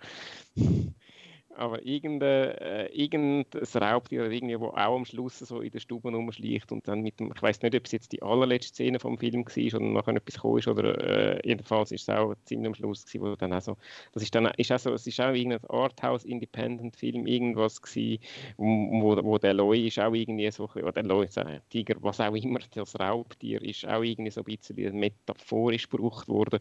Aber 1.58 1.86
irgendein, 1.86 2.58
äh, 2.58 2.86
irgendein 2.88 3.64
Raubtier 3.76 4.30
irgendwie, 4.30 4.60
wo 4.60 4.68
auch 4.68 4.96
am 4.96 5.06
Schluss 5.06 5.40
so 5.40 5.62
in 5.62 5.72
der 5.72 5.80
Stube 5.80 6.10
rumschleicht 6.10 6.72
und 6.72 6.88
dann 6.88 7.02
mit 7.02 7.20
dem, 7.20 7.32
ich 7.36 7.42
weiß 7.42 7.62
nicht, 7.62 7.76
ob 7.76 7.86
es 7.86 7.92
jetzt 7.92 8.12
die 8.12 8.22
allerletzte 8.22 8.74
Szene 8.74 9.00
vom 9.00 9.18
Film 9.18 9.46
war 9.46 9.80
oder 9.80 9.90
nachher 9.90 10.16
etwas 10.16 10.36
gekommen 10.36 10.60
ist 10.60 10.68
oder 10.68 11.38
äh, 11.38 11.48
jedenfalls 11.48 11.92
ist 11.92 12.04
es 12.04 12.10
auch 12.10 12.34
ziemlich 12.46 12.68
am 12.68 12.76
Schluss 12.76 13.06
gewesen, 13.06 13.22
wo 13.22 13.36
dann 13.36 13.54
auch 13.54 13.62
so, 13.62 13.78
das 14.14 14.24
ist 14.24 14.34
dann, 14.36 14.46
ist 14.58 14.72
auch 14.72 14.80
so, 14.80 14.94
es 14.94 15.08
ist 15.08 15.20
auch 15.20 15.34
irgendein 15.34 15.70
Arthouse-Independent-Film, 15.70 17.28
irgendwas 17.28 17.82
gewesen, 17.82 18.24
wo, 18.58 19.16
wo 19.24 19.38
der 19.38 19.54
Loi 19.54 19.88
ist 19.88 20.00
auch 20.00 20.14
irgendwie 20.14 20.50
so, 20.52 20.70
oder 20.70 20.92
der 20.92 21.04
Loi, 21.04 21.28
der 21.28 21.62
Tiger, 21.70 21.96
was 22.02 22.20
auch 22.20 22.36
immer, 22.36 22.60
das 22.74 23.00
Raubtier 23.00 23.62
ist 23.62 23.88
auch 23.88 24.04
irgendwie 24.04 24.32
so 24.32 24.42
ein 24.42 24.46
bisschen 24.46 25.00
metaphorisch 25.00 25.90
gebraucht 25.90 26.28
worden. 26.28 26.60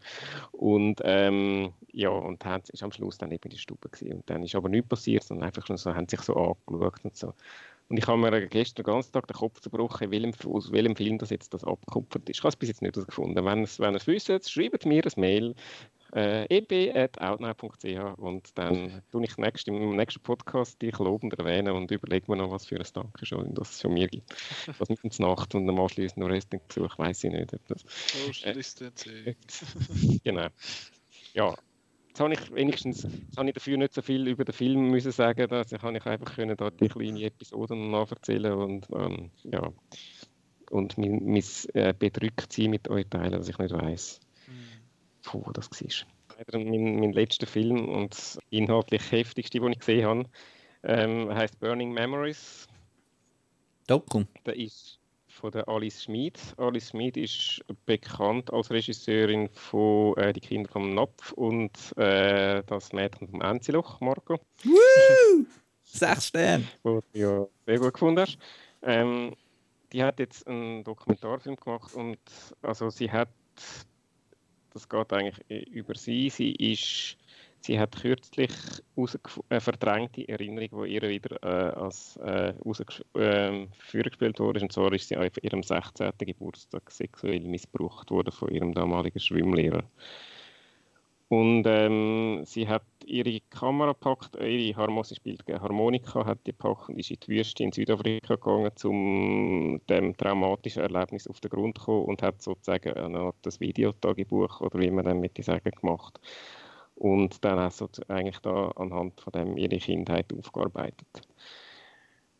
Und 0.52 1.00
ähm, 1.04 1.72
ja, 1.92 2.10
und 2.10 2.44
dann 2.44 2.62
ist 2.72 2.82
am 2.82 2.92
Schluss 2.92 3.18
dann 3.18 3.30
eben 3.32 3.48
die 3.48 3.58
Stube 3.58 3.88
gewesen. 3.88 4.14
Und 4.14 4.30
dann 4.30 4.42
ist 4.42 4.54
aber 4.54 4.68
nichts 4.82 4.88
passiert, 4.88 5.24
sondern 5.24 5.46
einfach 5.46 5.66
schon 5.66 5.76
so, 5.76 5.94
haben 5.94 6.08
sich 6.08 6.20
so 6.20 6.34
angeschaut 6.34 7.04
und 7.04 7.16
so. 7.16 7.34
Und 7.88 7.98
ich 7.98 8.06
habe 8.06 8.16
mir 8.16 8.46
gestern 8.48 8.84
den 8.84 8.94
ganzen 8.94 9.12
Tag 9.12 9.26
den 9.26 9.36
Kopf 9.36 9.60
zerbrochen, 9.60 10.10
welchem, 10.10 10.32
aus 10.50 10.72
welchem 10.72 10.96
Film 10.96 11.18
das 11.18 11.28
jetzt 11.28 11.52
das 11.52 11.62
abgekupfert 11.62 12.26
ist. 12.28 12.38
Ich 12.38 12.42
habe 12.42 12.48
es 12.48 12.56
bis 12.56 12.70
jetzt 12.70 12.80
nicht 12.80 12.96
herausgefunden. 12.96 13.44
Wenn 13.44 13.58
ihr 13.58 13.64
es 13.64 13.78
wenn 13.80 13.94
wisst, 14.06 14.50
schreibt 14.50 14.86
mir 14.86 15.04
ein 15.04 15.20
Mail 15.20 15.54
äh, 16.14 16.46
eb.outnow.ch 16.56 18.18
und 18.18 18.56
dann 18.56 19.02
tue 19.10 19.24
ich 19.24 19.36
nächst, 19.36 19.68
im 19.68 19.96
nächsten 19.96 20.22
Podcast 20.22 20.80
dich 20.80 20.98
lobend 20.98 21.34
erwähnen 21.34 21.74
und 21.74 21.90
überlege 21.90 22.30
mir 22.30 22.36
noch, 22.36 22.50
was 22.50 22.66
für 22.66 22.78
ein 22.78 22.86
Dankeschön 22.94 23.54
das 23.54 23.72
es 23.72 23.82
von 23.82 23.92
mir 23.92 24.08
gibt. 24.08 24.34
Was 24.78 24.88
mit 24.88 25.00
der 25.02 25.26
Nacht 25.26 25.54
und 25.54 25.68
am 25.68 25.78
anschließend 25.78 26.18
noch 26.18 26.28
Wrestling-Besuch, 26.28 26.98
weiß 26.98 27.24
ich 27.24 27.32
nicht. 27.32 27.52
Ob 27.52 27.66
das, 27.68 27.84
äh, 29.06 29.34
genau. 30.24 30.48
Ja, 31.34 31.54
Jetzt 32.12 32.20
habe 32.20 32.34
ich 32.34 32.54
wenigstens 32.54 33.04
jetzt 33.04 33.38
habe 33.38 33.48
ich 33.48 33.54
dafür 33.54 33.78
nicht 33.78 33.94
so 33.94 34.02
viel 34.02 34.28
über 34.28 34.44
den 34.44 34.52
Film 34.52 34.90
müssen 34.90 35.12
sagen, 35.12 35.48
dass 35.48 35.70
kann 35.70 35.96
ich 35.96 36.04
einfach 36.04 36.34
können 36.34 36.54
da 36.58 36.68
die 36.68 36.88
kleine 36.88 37.22
Episoden 37.22 37.90
nacherzählen 37.90 38.52
und 38.52 38.86
ähm, 38.94 39.30
ja 39.44 39.72
und 40.70 40.98
mein, 40.98 41.24
mein 41.24 41.42
äh, 41.72 41.94
bedrückt 41.98 42.52
sein 42.52 42.68
mit 42.68 42.86
euch 42.88 43.06
teilen, 43.08 43.32
dass 43.32 43.48
ich 43.48 43.56
nicht 43.56 43.72
weiß, 43.72 44.20
mhm. 44.46 45.32
wo 45.32 45.50
das 45.52 45.70
war. 45.70 46.52
Mein, 46.52 47.00
mein 47.00 47.12
letzter 47.14 47.46
Film 47.46 47.88
und 47.88 48.38
inhaltlich 48.50 49.10
heftigste, 49.10 49.58
den 49.58 49.72
ich 49.72 49.78
gesehen 49.78 50.06
habe, 50.06 50.24
ähm, 50.82 51.34
heißt 51.34 51.60
Burning 51.60 51.92
Memories. 51.92 52.68
Doku. 53.86 54.24
Der 54.44 54.56
ist 54.56 55.00
von 55.32 55.50
der 55.50 55.66
Alice 55.68 56.04
Schmid. 56.04 56.38
Alice 56.58 56.90
Schmid 56.90 57.16
ist 57.16 57.60
bekannt 57.86 58.52
als 58.52 58.70
Regisseurin 58.70 59.48
von 59.48 60.16
äh, 60.16 60.32
Die 60.32 60.40
Kinder 60.40 60.70
vom 60.70 60.94
Napf 60.94 61.32
und 61.32 61.72
äh, 61.96 62.62
Das 62.64 62.92
Mädchen 62.92 63.28
vom 63.28 63.40
Enziloch, 63.40 64.00
Marco. 64.00 64.38
Woo! 64.64 65.46
Sechs 65.84 66.28
Sterne! 66.28 66.64
Wo 66.82 67.00
du 67.12 67.18
ja 67.18 67.46
sehr 67.66 67.78
gut 67.78 67.94
gefunden 67.94 68.20
hast. 68.20 68.38
Ähm, 68.82 69.34
die 69.92 70.02
hat 70.02 70.18
jetzt 70.18 70.46
einen 70.46 70.84
Dokumentarfilm 70.84 71.56
gemacht 71.56 71.94
und 71.94 72.18
also 72.62 72.90
sie 72.90 73.10
hat, 73.10 73.28
das 74.72 74.88
geht 74.88 75.12
eigentlich 75.12 75.66
über 75.68 75.94
sie, 75.94 76.30
sie 76.30 76.52
ist 76.52 77.16
Sie 77.62 77.78
hat 77.78 77.94
kürzlich 77.94 78.50
eine 78.96 79.60
verdrängte 79.60 80.28
Erinnerung, 80.28 80.82
die 80.82 80.94
ihr 80.94 81.02
wieder 81.02 81.40
äh, 81.44 81.72
als 81.78 82.16
äh, 82.16 82.54
äh, 83.14 83.66
vorgespielt 83.78 84.40
wurde. 84.40 84.60
Und 84.60 84.72
zwar 84.72 84.92
ist 84.92 85.08
sie 85.08 85.16
auf 85.16 85.40
ihrem 85.40 85.62
16. 85.62 86.10
Geburtstag 86.18 86.90
sexuell 86.90 87.38
missbraucht 87.42 88.10
worden 88.10 88.32
von 88.32 88.48
ihrem 88.48 88.74
damaligen 88.74 89.20
Schwimmlehrer. 89.20 89.84
Und 91.28 91.64
ähm, 91.68 92.42
sie 92.44 92.66
hat 92.66 92.82
ihre 93.06 93.40
Kamera 93.48 93.92
gepackt, 93.92 94.34
ihre 94.34 94.76
Harmonika, 94.76 95.04
sie 95.04 95.14
spielt 95.14 95.44
Harmonika, 95.48 96.26
hat 96.26 96.40
die 96.44 96.50
gepackt 96.50 96.88
und 96.88 96.98
ist 96.98 97.12
in 97.12 97.18
die 97.20 97.28
Wüste 97.28 97.62
in 97.62 97.70
Südafrika 97.70 98.34
gegangen, 98.34 98.72
um 98.82 99.80
dem 99.88 100.16
traumatischen 100.16 100.82
Erlebnis 100.82 101.28
auf 101.28 101.38
den 101.40 101.50
Grund 101.50 101.78
zu 101.78 101.84
kommen 101.84 102.06
und 102.06 102.22
hat 102.22 102.42
sozusagen 102.42 103.32
das 103.42 103.60
Videotagebuch 103.60 104.60
oder 104.60 104.80
wie 104.80 104.90
man 104.90 105.04
dann 105.04 105.20
mit 105.20 105.42
sagen 105.42 105.70
gemacht 105.70 106.20
und 106.94 107.44
dann 107.44 107.58
auch 107.58 107.70
so 107.70 107.88
eigentlich 108.08 108.38
da 108.40 108.68
anhand 108.76 109.20
von 109.20 109.32
dem 109.32 109.56
ihre 109.56 109.78
Kindheit 109.78 110.32
aufgearbeitet. 110.32 111.22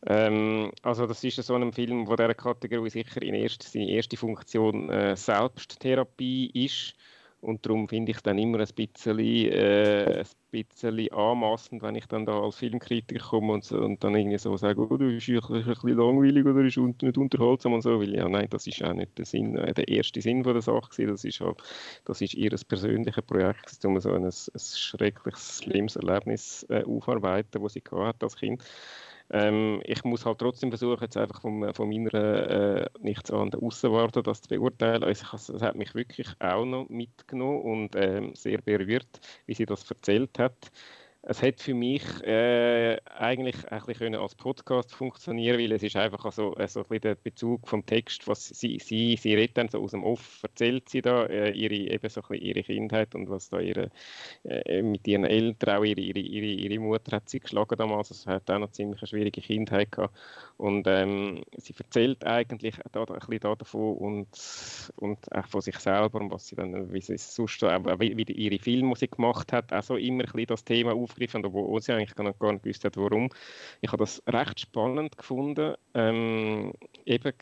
Ähm, 0.05 0.71
also 0.81 1.07
das 1.07 1.23
ist 1.23 1.35
so 1.37 1.55
ein 1.55 1.71
Film, 1.71 2.07
wo 2.07 2.15
dieser 2.15 2.33
Kategorie 2.33 2.89
sicher 2.89 3.21
in 3.21 3.35
erster, 3.35 3.67
seine 3.67 3.89
erste 3.89 4.17
Funktion 4.17 4.89
äh, 4.89 5.15
Selbsttherapie 5.15 6.51
ist 6.53 6.95
und 7.43 7.65
darum 7.65 7.89
finde 7.89 8.11
ich 8.11 8.21
dann 8.21 8.37
immer 8.37 8.59
ein 8.59 8.67
bisschen, 8.73 9.19
äh, 9.19 10.19
ein 10.19 10.25
bisschen 10.49 11.11
anmaßend, 11.11 11.81
wenn 11.81 11.95
ich 11.95 12.05
dann 12.07 12.25
da 12.25 12.39
als 12.41 12.55
Filmkritiker 12.55 13.19
komme 13.19 13.53
und, 13.53 13.65
so, 13.65 13.77
und 13.79 14.01
dann 14.03 14.15
irgendwie 14.15 14.37
so 14.37 14.55
sage, 14.55 14.79
oh, 14.81 14.97
du 14.97 15.09
bist 15.09 15.27
ein, 15.27 15.35
bisschen 15.37 15.97
langweilig 15.97 16.45
oder 16.45 16.63
ist 16.63 16.77
nicht 16.77 17.17
unterhaltsam 17.17 17.73
und 17.73 17.81
so, 17.81 17.99
weil 17.99 18.15
ja, 18.15 18.29
nein, 18.29 18.47
das 18.49 18.65
ist 18.65 18.81
auch 18.83 18.93
nicht 18.93 19.17
der 19.17 19.25
Sinn, 19.25 19.57
äh, 19.57 19.73
der 19.73 19.89
erste 19.89 20.21
Sinn 20.21 20.43
von 20.43 20.53
der 20.53 20.61
Sache 20.61 20.89
gewesen. 20.89 21.11
das 21.11 21.25
ist 21.25 21.41
halt, 21.41 21.61
das 22.05 22.21
ist 22.21 22.33
ihr 22.33 22.49
persönliches 22.49 23.23
Projekt, 23.25 23.85
um 23.85 23.99
so 23.99 24.13
ein, 24.13 24.23
ein 24.23 24.31
schreckliches, 24.31 25.61
schlimmes 25.63 25.97
Erlebnis 25.97 26.65
äh, 26.69 26.83
aufarbeiten, 26.83 27.61
das 27.61 27.73
sie 27.73 27.83
hatte 27.91 28.25
als 28.25 28.37
Kind. 28.37 28.63
Ähm, 29.33 29.81
ich 29.85 30.03
muss 30.03 30.25
halt 30.25 30.39
trotzdem 30.39 30.69
versuchen, 30.71 31.01
jetzt 31.01 31.17
einfach 31.17 31.41
von, 31.41 31.73
von 31.73 31.89
meiner 31.89 32.13
äh, 32.13 32.89
nichts 32.99 33.31
an 33.31 33.49
der 33.51 33.61
Außenwarte 33.63 34.23
das 34.23 34.41
zu 34.41 34.49
beurteilen. 34.49 35.03
Also, 35.03 35.25
es 35.35 35.61
hat 35.63 35.75
mich 35.75 35.95
wirklich 35.95 36.29
auch 36.39 36.65
noch 36.65 36.87
mitgenommen 36.89 37.61
und 37.63 37.95
ähm, 37.95 38.35
sehr 38.35 38.59
berührt, 38.61 39.19
wie 39.47 39.55
sie 39.55 39.65
das 39.65 39.89
erzählt 39.89 40.37
hat 40.39 40.71
es 41.25 41.41
hat 41.41 41.61
für 41.61 41.73
mich 41.73 42.03
äh, 42.23 42.97
eigentlich 43.05 43.55
ein 43.71 43.81
bisschen 43.85 44.13
als 44.15 44.35
Podcast 44.35 44.93
funktionieren, 44.93 45.57
weil 45.57 45.71
es 45.71 45.81
ist 45.81 45.95
einfach 45.95 46.29
so, 46.33 46.53
äh, 46.57 46.67
so 46.67 46.81
ein 46.81 46.83
bisschen 46.83 47.01
der 47.01 47.15
Bezug 47.15 47.65
vom 47.65 47.85
Text, 47.85 48.27
was 48.27 48.49
sie, 48.49 48.77
sie, 48.79 49.15
sie 49.15 49.33
redet 49.33 49.57
dann 49.57 49.69
so 49.69 49.81
aus 49.81 49.91
dem 49.91 50.03
Off, 50.03 50.41
erzählt 50.43 50.89
sie 50.89 51.01
da 51.01 51.25
äh, 51.27 51.51
ihre, 51.51 51.75
eben 51.75 52.09
so 52.09 52.21
ein 52.27 52.41
ihre 52.41 52.61
Kindheit 52.61 53.15
und 53.15 53.29
was 53.29 53.49
da 53.49 53.59
ihre, 53.61 53.89
äh, 54.43 54.81
mit 54.81 55.07
ihren 55.07 55.23
Eltern, 55.23 55.77
auch 55.77 55.83
ihre, 55.85 56.01
ihre, 56.01 56.19
ihre, 56.19 56.45
ihre 56.45 56.79
Mutter 56.81 57.15
hat 57.15 57.29
sie 57.29 57.39
geschlagen 57.39 57.77
damals, 57.77 58.11
also 58.11 58.29
hat 58.29 58.51
auch 58.51 58.59
noch 58.59 58.71
ziemlich 58.71 59.01
eine 59.01 59.07
schwierige 59.07 59.39
Kindheit 59.39 59.93
gehabt. 59.93 60.13
Und 60.57 60.85
ähm, 60.87 61.43
sie 61.55 61.73
erzählt 61.77 62.25
eigentlich 62.25 62.75
da, 62.91 63.03
ein 63.03 63.13
bisschen 63.13 63.39
da 63.39 63.55
davon 63.55 63.95
und, 63.95 64.91
und 64.97 65.31
auch 65.33 65.47
von 65.47 65.61
sich 65.61 65.79
selber 65.79 66.19
und 66.19 66.31
was 66.31 66.47
sie 66.47 66.57
dann, 66.57 66.91
wie 66.91 67.01
sie 67.01 67.17
sonst, 67.17 67.63
auch, 67.63 67.99
wie, 67.99 68.17
wie 68.17 68.23
ihre 68.23 68.95
sie 68.95 69.07
gemacht 69.07 69.53
hat, 69.53 69.71
auch 69.71 69.83
so 69.83 69.95
immer 69.95 70.23
ein 70.23 70.31
bisschen 70.31 70.47
das 70.47 70.65
Thema 70.65 70.93
auf 70.93 71.12
aufgegriffen, 71.13 71.45
obwohl 71.45 71.81
sie 71.81 71.93
eigentlich 71.93 72.15
gar 72.15 72.25
nicht 72.25 72.39
gewusst 72.39 72.85
hat, 72.85 72.97
warum. 72.97 73.29
Ich 73.81 73.91
habe 73.91 74.03
das 74.03 74.21
recht 74.27 74.59
spannend 74.59 75.17
gefunden. 75.17 75.75
Ähm, 75.93 76.73
eben, 77.05 77.33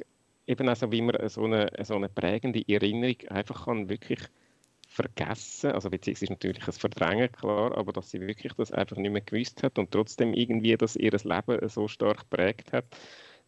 eben 0.48 0.70
also, 0.70 0.92
wie 0.92 1.02
man 1.02 1.30
so 1.30 1.46
eine, 1.46 1.72
so 1.84 1.96
eine 1.96 2.10
prägende 2.10 2.64
Erinnerung 2.68 3.16
einfach 3.30 3.66
kann 3.66 3.90
wirklich 3.90 4.20
vergessen, 4.88 5.72
also 5.72 5.90
beziehungsweise 5.90 6.34
natürlich 6.34 6.68
ein 6.68 6.74
Verdrängen, 6.74 7.32
klar, 7.32 7.78
aber 7.78 7.94
dass 7.94 8.12
sie 8.12 8.20
wirklich 8.20 8.54
das 8.54 8.74
einfach 8.74 8.98
nicht 8.98 9.12
mehr 9.12 9.22
gewusst 9.22 9.64
hat 9.64 9.80
und 9.80 9.90
trotzdem 9.92 10.34
irgendwie 10.34 10.76
das 10.76 10.98
ihr 10.98 11.12
Leben 11.12 11.70
so 11.70 11.88
stark 11.88 12.30
prägt 12.30 12.74
hat, 12.74 12.86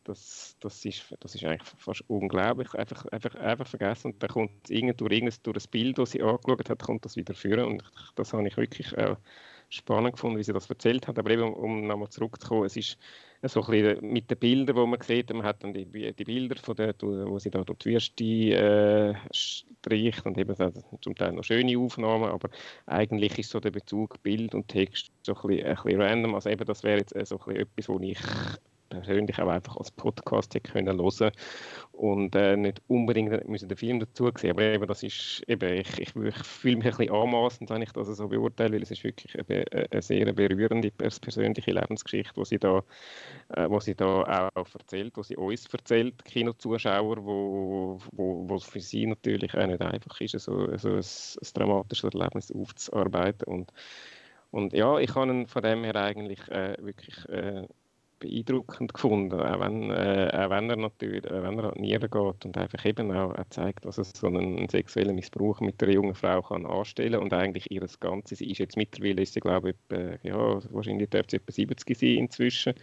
das, 0.05 0.55
das, 0.61 0.83
ist, 0.85 1.13
das 1.19 1.35
ist 1.35 1.43
eigentlich 1.43 1.67
fast 1.77 2.03
unglaublich, 2.07 2.73
einfach, 2.73 3.05
einfach, 3.07 3.35
einfach 3.35 3.67
vergessen 3.67 4.13
und 4.13 4.23
dann 4.23 4.29
kommt 4.29 4.69
irgend 4.69 5.01
durch, 5.01 5.39
durch 5.43 5.57
ein 5.57 5.69
Bild, 5.71 5.97
das 5.97 6.11
sie 6.11 6.21
angeschaut 6.21 6.69
hat, 6.69 6.81
kommt 6.81 7.03
das 7.03 7.17
wieder 7.17 7.33
führen 7.33 7.65
und 7.65 7.83
das 8.15 8.31
habe 8.31 8.47
ich 8.47 8.55
wirklich 8.55 8.93
äh, 8.93 9.15
spannend 9.73 10.13
gefunden, 10.13 10.37
wie 10.37 10.43
sie 10.43 10.53
das 10.53 10.69
erzählt 10.69 11.07
hat. 11.07 11.17
Aber 11.17 11.29
eben, 11.31 11.53
um 11.53 11.87
nochmal 11.87 12.09
zurückzukommen, 12.09 12.65
es 12.65 12.77
ist 12.77 12.97
so 13.43 13.61
ein 13.63 13.71
bisschen 13.71 14.11
mit 14.11 14.29
den 14.29 14.37
Bildern, 14.37 14.75
die 14.75 14.87
man 14.87 15.01
sieht, 15.01 15.33
man 15.33 15.43
hat 15.43 15.63
dann 15.63 15.73
die, 15.73 15.85
die 15.85 16.23
Bilder, 16.23 16.55
von 16.55 16.75
der, 16.75 16.93
wo 17.01 17.39
sie 17.39 17.49
da 17.49 17.63
durch 17.63 17.79
die 17.79 17.89
Wüste 17.89 18.23
äh, 18.23 19.15
streicht 19.31 20.25
und 20.25 20.37
eben 20.37 20.55
zum 21.01 21.15
Teil 21.15 21.33
noch 21.33 21.43
schöne 21.43 21.77
Aufnahmen, 21.77 22.29
aber 22.29 22.49
eigentlich 22.85 23.37
ist 23.39 23.49
so 23.49 23.59
der 23.59 23.71
Bezug 23.71 24.21
Bild 24.23 24.55
und 24.55 24.69
Text 24.69 25.11
so 25.23 25.35
ein 25.35 25.47
bisschen, 25.47 25.65
ein 25.65 25.75
bisschen 25.75 26.01
random. 26.01 26.35
Also 26.35 26.49
eben, 26.49 26.65
das 26.65 26.83
wäre 26.83 26.99
jetzt 26.99 27.11
so 27.27 27.37
ein 27.37 27.45
bisschen 27.45 27.61
etwas, 27.61 27.89
wo 27.89 27.99
ich 27.99 28.19
persönlich 28.93 29.39
auch 29.39 29.47
einfach 29.47 29.77
als 29.77 29.91
Podcast 29.91 30.57
können 30.63 30.99
hören 30.99 31.31
und 31.91 32.35
äh, 32.35 32.55
nicht 32.55 32.81
unbedingt 32.87 33.47
müssen 33.47 33.69
den 33.69 33.77
Film 33.77 33.99
dazu 33.99 34.29
sehen. 34.35 34.51
Aber 34.51 34.61
eben, 34.61 34.87
das 34.87 35.03
ist 35.03 35.43
eben, 35.47 35.73
ich, 35.73 35.99
ich, 35.99 36.15
ich 36.15 36.35
fühle 36.35 36.77
mich 36.77 36.85
ein 36.85 36.97
bisschen 36.97 37.13
anmaßend, 37.13 37.69
wenn 37.69 37.81
ich 37.81 37.91
das 37.91 38.07
so 38.07 38.27
beurteile, 38.27 38.75
weil 38.75 38.83
es 38.83 38.91
ist 38.91 39.03
wirklich 39.03 39.35
eine, 39.37 39.65
eine 39.91 40.01
sehr 40.01 40.31
berührende 40.33 40.91
persönliche 40.91 41.71
Lebensgeschichte, 41.71 42.33
die 42.35 42.45
sie 42.45 42.59
da, 42.59 42.83
äh, 43.55 43.69
wo 43.69 43.79
sie 43.79 43.95
da 43.95 44.49
auch 44.55 44.67
erzählt, 44.73 45.13
wo 45.15 45.23
sie 45.23 45.37
uns 45.37 45.67
erzählt, 45.67 46.23
Kinozuschauer, 46.25 47.23
wo, 47.23 47.99
wo, 48.11 48.49
wo 48.49 48.59
für 48.59 48.79
sie 48.79 49.07
natürlich 49.07 49.55
auch 49.55 49.67
nicht 49.67 49.81
einfach 49.81 50.19
ist, 50.21 50.39
so, 50.39 50.77
so 50.77 50.89
ein, 50.89 50.97
ein 50.97 51.47
dramatisches 51.53 52.13
Erlebnis 52.13 52.51
aufzuarbeiten 52.51 53.45
und 53.45 53.71
und 54.53 54.71
ja, 54.73 54.99
ich 54.99 55.15
habe 55.15 55.47
von 55.47 55.63
dem 55.63 55.83
her 55.83 55.95
eigentlich 55.95 56.47
äh, 56.49 56.77
wirklich 56.79 57.27
äh, 57.27 57.67
beeindruckend 58.23 58.93
gefunden, 58.93 59.39
auch 59.39 59.59
wenn, 59.59 59.91
äh, 59.91 60.29
auch 60.33 60.49
wenn 60.49 60.69
er 60.69 60.77
natürlich, 60.77 61.25
äh, 61.25 61.43
wenn 61.43 61.59
er 61.59 61.65
halt 61.65 61.79
niedergeht 61.79 62.45
und 62.45 62.57
einfach 62.57 62.85
eben 62.85 63.11
auch, 63.11 63.35
zeigt, 63.49 63.85
dass 63.85 63.97
es 63.97 64.11
so 64.15 64.27
einen 64.27 64.69
sexuellen 64.69 65.15
Missbrauch 65.15 65.59
mit 65.59 65.83
einer 65.83 65.91
jungen 65.91 66.15
Frau 66.15 66.41
kann 66.41 66.65
anstellen 66.65 67.19
und 67.19 67.33
eigentlich 67.33 67.69
ihr 67.69 67.85
Ganzes, 67.99 68.41
ist. 68.41 68.57
Jetzt 68.57 68.77
mittlerweile, 68.77 69.21
ist 69.21 69.33
sie 69.33 69.41
glaube 69.41 69.71
ich, 69.71 69.97
ja, 70.23 70.37
wahrscheinlich 70.71 71.09
dürfte 71.09 71.37
sie 71.37 71.63
etwa 71.63 71.75
70 71.75 71.97
sein 71.97 72.09
inzwischen. 72.09 72.73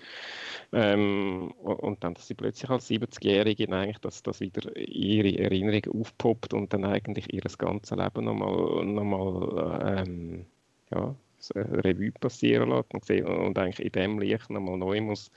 Ähm, 0.72 1.50
und 1.52 2.04
dann, 2.04 2.14
dass 2.14 2.28
sie 2.28 2.34
plötzlich 2.34 2.70
als 2.70 2.88
70-Jährige 2.90 3.72
eigentlich, 3.72 3.98
dass 3.98 4.22
das 4.22 4.40
wieder 4.40 4.76
ihre 4.76 5.38
Erinnerung 5.38 6.00
aufpoppt 6.00 6.54
und 6.54 6.72
dann 6.72 6.84
eigentlich 6.84 7.32
ihr 7.32 7.42
ganzes 7.58 7.96
Leben 7.96 8.24
nochmal, 8.24 8.84
nochmal 8.84 10.04
ähm, 10.06 10.46
ja, 10.92 11.14
Revue 11.54 12.12
passieren 12.12 12.70
lässt 12.70 12.92
und, 12.94 13.04
sieht, 13.04 13.24
und 13.24 13.58
eigentlich 13.58 13.84
in 13.84 13.92
dem 13.92 14.18
Licht 14.18 14.50
nochmal 14.50 14.76
neu 14.76 15.00
muss, 15.00 15.30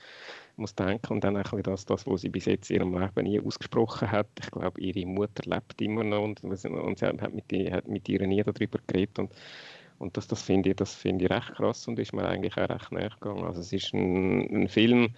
muss 0.56 0.74
denken 0.74 1.14
und 1.14 1.24
dann 1.24 1.36
ein 1.36 1.62
das, 1.62 1.84
das, 1.86 2.06
was 2.06 2.20
sie 2.20 2.28
bis 2.28 2.44
jetzt 2.44 2.70
in 2.70 2.76
ihrem 2.76 2.98
Leben 2.98 3.24
nie 3.24 3.40
ausgesprochen 3.40 4.10
hat. 4.10 4.28
Ich 4.40 4.50
glaube, 4.50 4.80
ihre 4.80 5.06
Mutter 5.06 5.42
lebt 5.46 5.80
immer 5.80 6.04
noch 6.04 6.22
und, 6.22 6.44
und 6.44 6.56
sie 6.98 7.06
hat 7.06 7.34
mit, 7.34 7.52
hat 7.72 7.88
mit 7.88 8.08
ihr 8.08 8.26
nie 8.26 8.42
darüber 8.42 8.78
geredet 8.86 9.18
und, 9.18 9.32
und 9.98 10.16
das, 10.16 10.26
das 10.26 10.42
finde 10.42 10.70
ich, 10.70 10.88
find 10.88 11.22
ich 11.22 11.30
recht 11.30 11.54
krass 11.54 11.88
und 11.88 11.98
ist 11.98 12.12
mir 12.12 12.26
eigentlich 12.26 12.56
auch 12.56 12.68
recht 12.68 12.92
näher 12.92 13.10
gegangen. 13.20 13.44
Also 13.44 13.60
es 13.60 13.72
ist 13.72 13.94
ein, 13.94 14.64
ein 14.64 14.68
Film, 14.68 15.14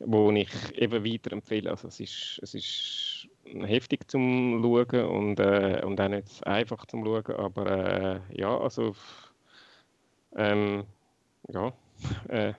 wo 0.00 0.30
ich 0.32 0.48
eben 0.76 1.04
weiterempfehle. 1.04 1.70
Also 1.70 1.88
es 1.88 2.00
ist, 2.00 2.40
es 2.42 2.54
ist 2.54 3.28
heftig 3.44 4.10
zum 4.10 4.62
Schauen 4.62 5.04
und, 5.04 5.40
äh, 5.40 5.82
und 5.84 6.00
auch 6.00 6.08
nicht 6.08 6.46
einfach 6.46 6.86
zum 6.86 7.04
Schauen, 7.04 7.36
aber 7.36 7.66
äh, 7.66 8.40
ja, 8.40 8.56
also 8.56 8.94
ähm, 10.36 10.84
ja, 11.48 11.72
äh, 12.28 12.54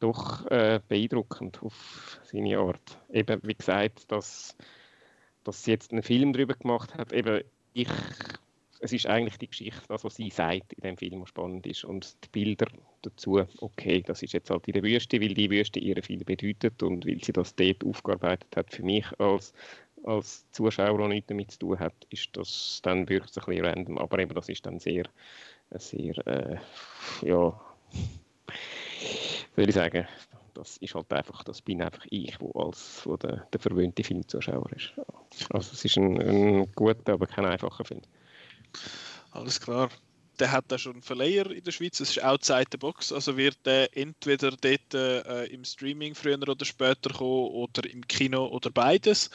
doch 0.00 0.46
äh, 0.46 0.80
beeindruckend 0.88 1.62
auf 1.62 2.20
seine 2.24 2.58
Art. 2.58 2.98
Eben, 3.10 3.40
wie 3.42 3.54
gesagt, 3.54 4.10
dass, 4.12 4.56
dass 5.44 5.64
sie 5.64 5.70
jetzt 5.70 5.92
einen 5.92 6.02
Film 6.02 6.32
darüber 6.32 6.54
gemacht 6.54 6.94
hat, 6.94 7.12
eben 7.12 7.42
ich, 7.72 7.88
es 8.80 8.92
ist 8.92 9.06
eigentlich 9.06 9.38
die 9.38 9.48
Geschichte, 9.48 9.82
das, 9.88 10.04
was 10.04 10.16
sie 10.16 10.30
sagt 10.30 10.72
in 10.74 10.82
dem 10.82 10.96
Film, 10.96 11.20
was 11.20 11.28
spannend 11.30 11.66
ist. 11.66 11.84
Und 11.84 12.16
die 12.24 12.28
Bilder 12.28 12.66
dazu, 13.02 13.42
okay, 13.60 14.02
das 14.02 14.22
ist 14.22 14.32
jetzt 14.32 14.50
halt 14.50 14.66
in 14.66 14.74
der 14.74 14.82
Wüste, 14.82 15.20
weil 15.20 15.34
die 15.34 15.50
Wüste 15.50 15.78
ihr 15.78 16.02
viel 16.02 16.24
bedeutet 16.24 16.82
und 16.82 17.06
weil 17.06 17.22
sie 17.22 17.32
das 17.32 17.54
dort 17.54 17.84
aufgearbeitet 17.84 18.54
hat. 18.56 18.72
Für 18.72 18.82
mich 18.82 19.06
als, 19.18 19.52
als 20.04 20.50
Zuschauer, 20.52 20.98
der 20.98 21.08
nichts 21.08 21.28
damit 21.28 21.50
zu 21.50 21.58
tun 21.58 21.78
hat, 21.78 21.94
ist 22.10 22.36
das 22.36 22.80
dann 22.82 23.08
wirklich 23.08 23.36
ein 23.36 23.44
bisschen 23.44 23.64
random. 23.64 23.98
Aber 23.98 24.18
eben, 24.18 24.34
das 24.34 24.48
ist 24.48 24.64
dann 24.66 24.78
sehr 24.78 25.04
sehr, 25.72 26.26
äh, 26.26 26.58
ja, 27.22 27.60
würde 29.54 29.68
ich 29.68 29.74
sagen, 29.74 30.06
das 30.54 30.76
ist 30.78 30.94
halt 30.94 31.12
einfach, 31.12 31.44
das 31.44 31.60
bin 31.60 31.82
einfach 31.82 32.04
ich, 32.10 32.40
wo 32.40 32.50
als 32.52 33.02
wo 33.04 33.16
der, 33.16 33.46
der 33.52 33.60
verwöhnte 33.60 34.02
Filmzuschauer 34.02 34.70
ist. 34.72 34.92
Also 35.50 35.72
es 35.72 35.84
ist 35.84 35.96
ein, 35.96 36.20
ein 36.20 36.72
guter, 36.74 37.12
aber 37.12 37.26
kein 37.26 37.44
einfacher 37.44 37.84
Film. 37.84 38.02
Alles 39.32 39.60
klar. 39.60 39.90
Der 40.38 40.52
hat 40.52 40.66
da 40.68 40.76
schon 40.76 40.92
einen 40.92 41.02
Verleiher 41.02 41.50
in 41.50 41.64
der 41.64 41.72
Schweiz, 41.72 41.98
es 41.98 42.10
ist 42.10 42.22
outside 42.22 42.66
the 42.70 42.76
box, 42.76 43.10
also 43.10 43.38
wird 43.38 43.56
der 43.64 43.96
entweder 43.96 44.50
dort 44.50 44.94
äh, 44.94 45.46
im 45.46 45.64
Streaming 45.64 46.14
früher 46.14 46.36
oder 46.46 46.64
später 46.66 47.10
kommen 47.10 47.48
oder 47.52 47.88
im 47.90 48.06
Kino 48.06 48.46
oder 48.46 48.70
beides. 48.70 49.30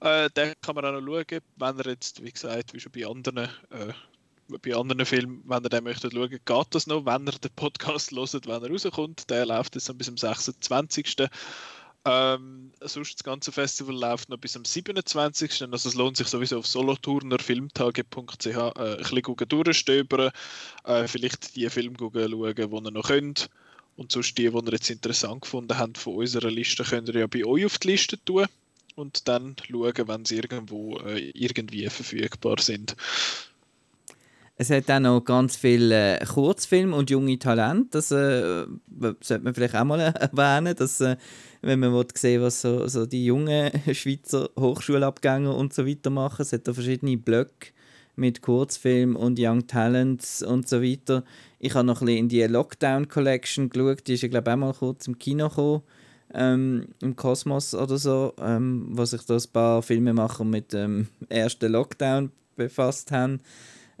Äh, 0.00 0.30
den 0.30 0.54
kann 0.62 0.74
man 0.74 0.86
auch 0.86 1.00
noch 1.00 1.04
schauen, 1.06 1.40
wenn 1.56 1.78
er 1.80 1.90
jetzt, 1.90 2.24
wie 2.24 2.32
gesagt, 2.32 2.72
wie 2.72 2.80
schon 2.80 2.92
bei 2.92 3.06
anderen 3.06 3.50
äh, 3.70 3.92
bei 4.62 4.74
anderen 4.74 5.04
Filmen, 5.04 5.42
wenn 5.46 5.64
ihr 5.64 5.68
den 5.68 5.84
möchtet 5.84 6.12
schauen, 6.12 6.30
geht 6.30 6.66
das 6.70 6.86
noch, 6.86 7.04
wenn 7.04 7.26
ihr 7.26 7.32
den 7.32 7.50
Podcast 7.54 8.12
hört, 8.12 8.46
wenn 8.46 8.62
er 8.62 8.70
rauskommt. 8.70 9.28
Der 9.30 9.46
läuft 9.46 9.74
jetzt 9.74 9.96
bis 9.98 10.08
am 10.08 10.16
26. 10.16 11.28
Ähm, 12.04 12.72
sonst 12.80 13.14
das 13.14 13.24
ganze 13.24 13.52
Festival 13.52 13.94
läuft 13.94 14.30
noch 14.30 14.38
bis 14.38 14.56
am 14.56 14.64
27. 14.64 15.62
Also 15.70 15.88
es 15.88 15.94
lohnt 15.94 16.16
sich 16.16 16.28
sowieso 16.28 16.58
auf 16.58 16.66
soloturnerfilmtage.ch 16.66 18.46
äh, 18.46 18.70
ein 18.76 18.96
bisschen 18.98 19.48
durchstöbern, 19.48 20.30
äh, 20.84 21.06
vielleicht 21.06 21.54
die 21.56 21.68
Filme 21.68 21.96
schauen, 21.98 22.54
die 22.54 22.62
ihr 22.62 22.90
noch 22.90 23.08
könnt. 23.08 23.50
Und 23.96 24.12
sonst 24.12 24.38
die, 24.38 24.48
die 24.48 24.56
ihr 24.56 24.72
jetzt 24.72 24.90
interessant 24.90 25.42
gefunden 25.42 25.76
habt 25.76 25.98
von 25.98 26.14
unserer 26.14 26.50
Liste, 26.50 26.84
könnt 26.84 27.08
ihr 27.08 27.20
ja 27.20 27.26
bei 27.26 27.44
euch 27.44 27.66
auf 27.66 27.78
die 27.78 27.88
Liste 27.88 28.24
tun 28.24 28.46
und 28.94 29.28
dann 29.28 29.56
schauen, 29.68 30.08
wenn 30.08 30.24
sie 30.24 30.36
irgendwo 30.36 30.98
äh, 30.98 31.30
irgendwie 31.30 31.88
verfügbar 31.88 32.60
sind. 32.60 32.96
Es 34.60 34.70
hat 34.70 34.90
auch 34.90 34.98
noch 34.98 35.20
ganz 35.20 35.54
viele 35.54 36.18
äh, 36.18 36.24
Kurzfilme 36.24 36.96
und 36.96 37.10
junge 37.10 37.38
Talente. 37.38 37.90
Das 37.92 38.10
äh, 38.10 38.66
sollte 39.20 39.44
man 39.44 39.54
vielleicht 39.54 39.76
auch 39.76 39.84
mal 39.84 40.00
erwähnen, 40.00 40.74
dass, 40.74 41.00
äh, 41.00 41.16
wenn 41.62 41.78
man 41.78 42.04
sehen 42.12 42.42
was 42.42 42.60
so, 42.60 42.88
so 42.88 43.06
die 43.06 43.24
jungen 43.24 43.70
Schweizer 43.94 44.50
Hochschulabgänger 44.58 45.54
und 45.54 45.72
so 45.72 45.86
weiter 45.86 46.10
machen. 46.10 46.42
Es 46.42 46.52
hat 46.52 46.66
da 46.66 46.72
verschiedene 46.72 47.16
Blöcke 47.16 47.68
mit 48.16 48.42
Kurzfilmen 48.42 49.14
und 49.14 49.38
Young 49.40 49.68
Talents 49.68 50.42
und 50.42 50.68
so 50.68 50.82
weiter. 50.82 51.22
Ich 51.60 51.76
habe 51.76 51.86
noch 51.86 52.00
ein 52.00 52.06
bisschen 52.06 52.18
in 52.18 52.28
die 52.28 52.42
Lockdown 52.42 53.06
Collection 53.06 53.70
geschaut. 53.70 54.08
Die 54.08 54.14
ist 54.14 54.28
glaube 54.28 54.50
ich, 54.50 54.54
auch 54.54 54.58
mal 54.58 54.74
kurz 54.74 55.06
im 55.06 55.20
Kino 55.20 55.50
gekommen. 55.50 55.82
Ähm, 56.34 56.88
im 57.00 57.14
Kosmos 57.14 57.76
oder 57.76 57.96
so, 57.96 58.34
ähm, 58.42 58.88
wo 58.90 59.04
sich 59.04 59.22
da 59.22 59.36
ein 59.36 59.52
paar 59.52 59.82
Filmemacher 59.82 60.44
mit 60.44 60.72
dem 60.72 61.06
ersten 61.28 61.70
Lockdown 61.70 62.32
befasst 62.56 63.12
haben. 63.12 63.40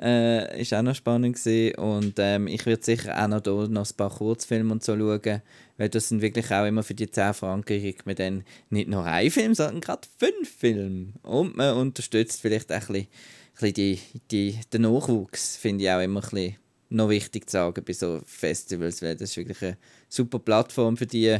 Äh, 0.00 0.60
ist 0.60 0.72
auch 0.74 0.82
noch 0.82 0.94
spannend 0.94 1.36
gewesen. 1.36 1.74
Und 1.76 2.14
ähm, 2.18 2.46
ich 2.46 2.64
werde 2.66 2.84
sicher 2.84 3.20
auch 3.20 3.28
noch, 3.28 3.40
da 3.40 3.50
noch 3.50 3.90
ein 3.90 3.96
paar 3.96 4.10
Kurzfilme 4.10 4.72
und 4.72 4.84
so 4.84 4.96
schauen, 4.96 5.42
weil 5.76 5.88
das 5.88 6.08
sind 6.08 6.22
wirklich 6.22 6.50
auch 6.52 6.66
immer 6.66 6.84
für 6.84 6.94
die 6.94 7.10
10 7.10 7.34
Franken 7.34 7.80
kriegt 7.80 8.06
man 8.06 8.14
dann 8.14 8.44
nicht 8.70 8.88
nur 8.88 9.04
einen 9.04 9.30
Film, 9.30 9.54
sondern 9.54 9.80
gerade 9.80 10.06
fünf 10.18 10.48
Filme. 10.48 11.08
Und 11.22 11.56
man 11.56 11.76
unterstützt 11.76 12.40
vielleicht 12.40 12.70
auch 12.70 12.76
ein 12.76 12.80
bisschen, 12.80 13.02
ein 13.02 13.08
bisschen 13.54 13.74
die, 13.74 14.00
die, 14.30 14.60
den 14.72 14.82
Nachwuchs, 14.82 15.56
finde 15.56 15.84
ich 15.84 15.90
auch 15.90 16.00
immer 16.00 16.20
ein 16.20 16.30
bisschen 16.30 16.56
noch 16.90 17.08
wichtig 17.08 17.50
zu 17.50 17.54
sagen 17.54 17.82
bei 17.84 17.92
so 17.92 18.20
Festivals, 18.24 19.02
weil 19.02 19.16
das 19.16 19.30
ist 19.30 19.36
wirklich 19.36 19.62
eine 19.62 19.78
super 20.08 20.38
Plattform 20.38 20.96
für 20.96 21.06
die, 21.06 21.38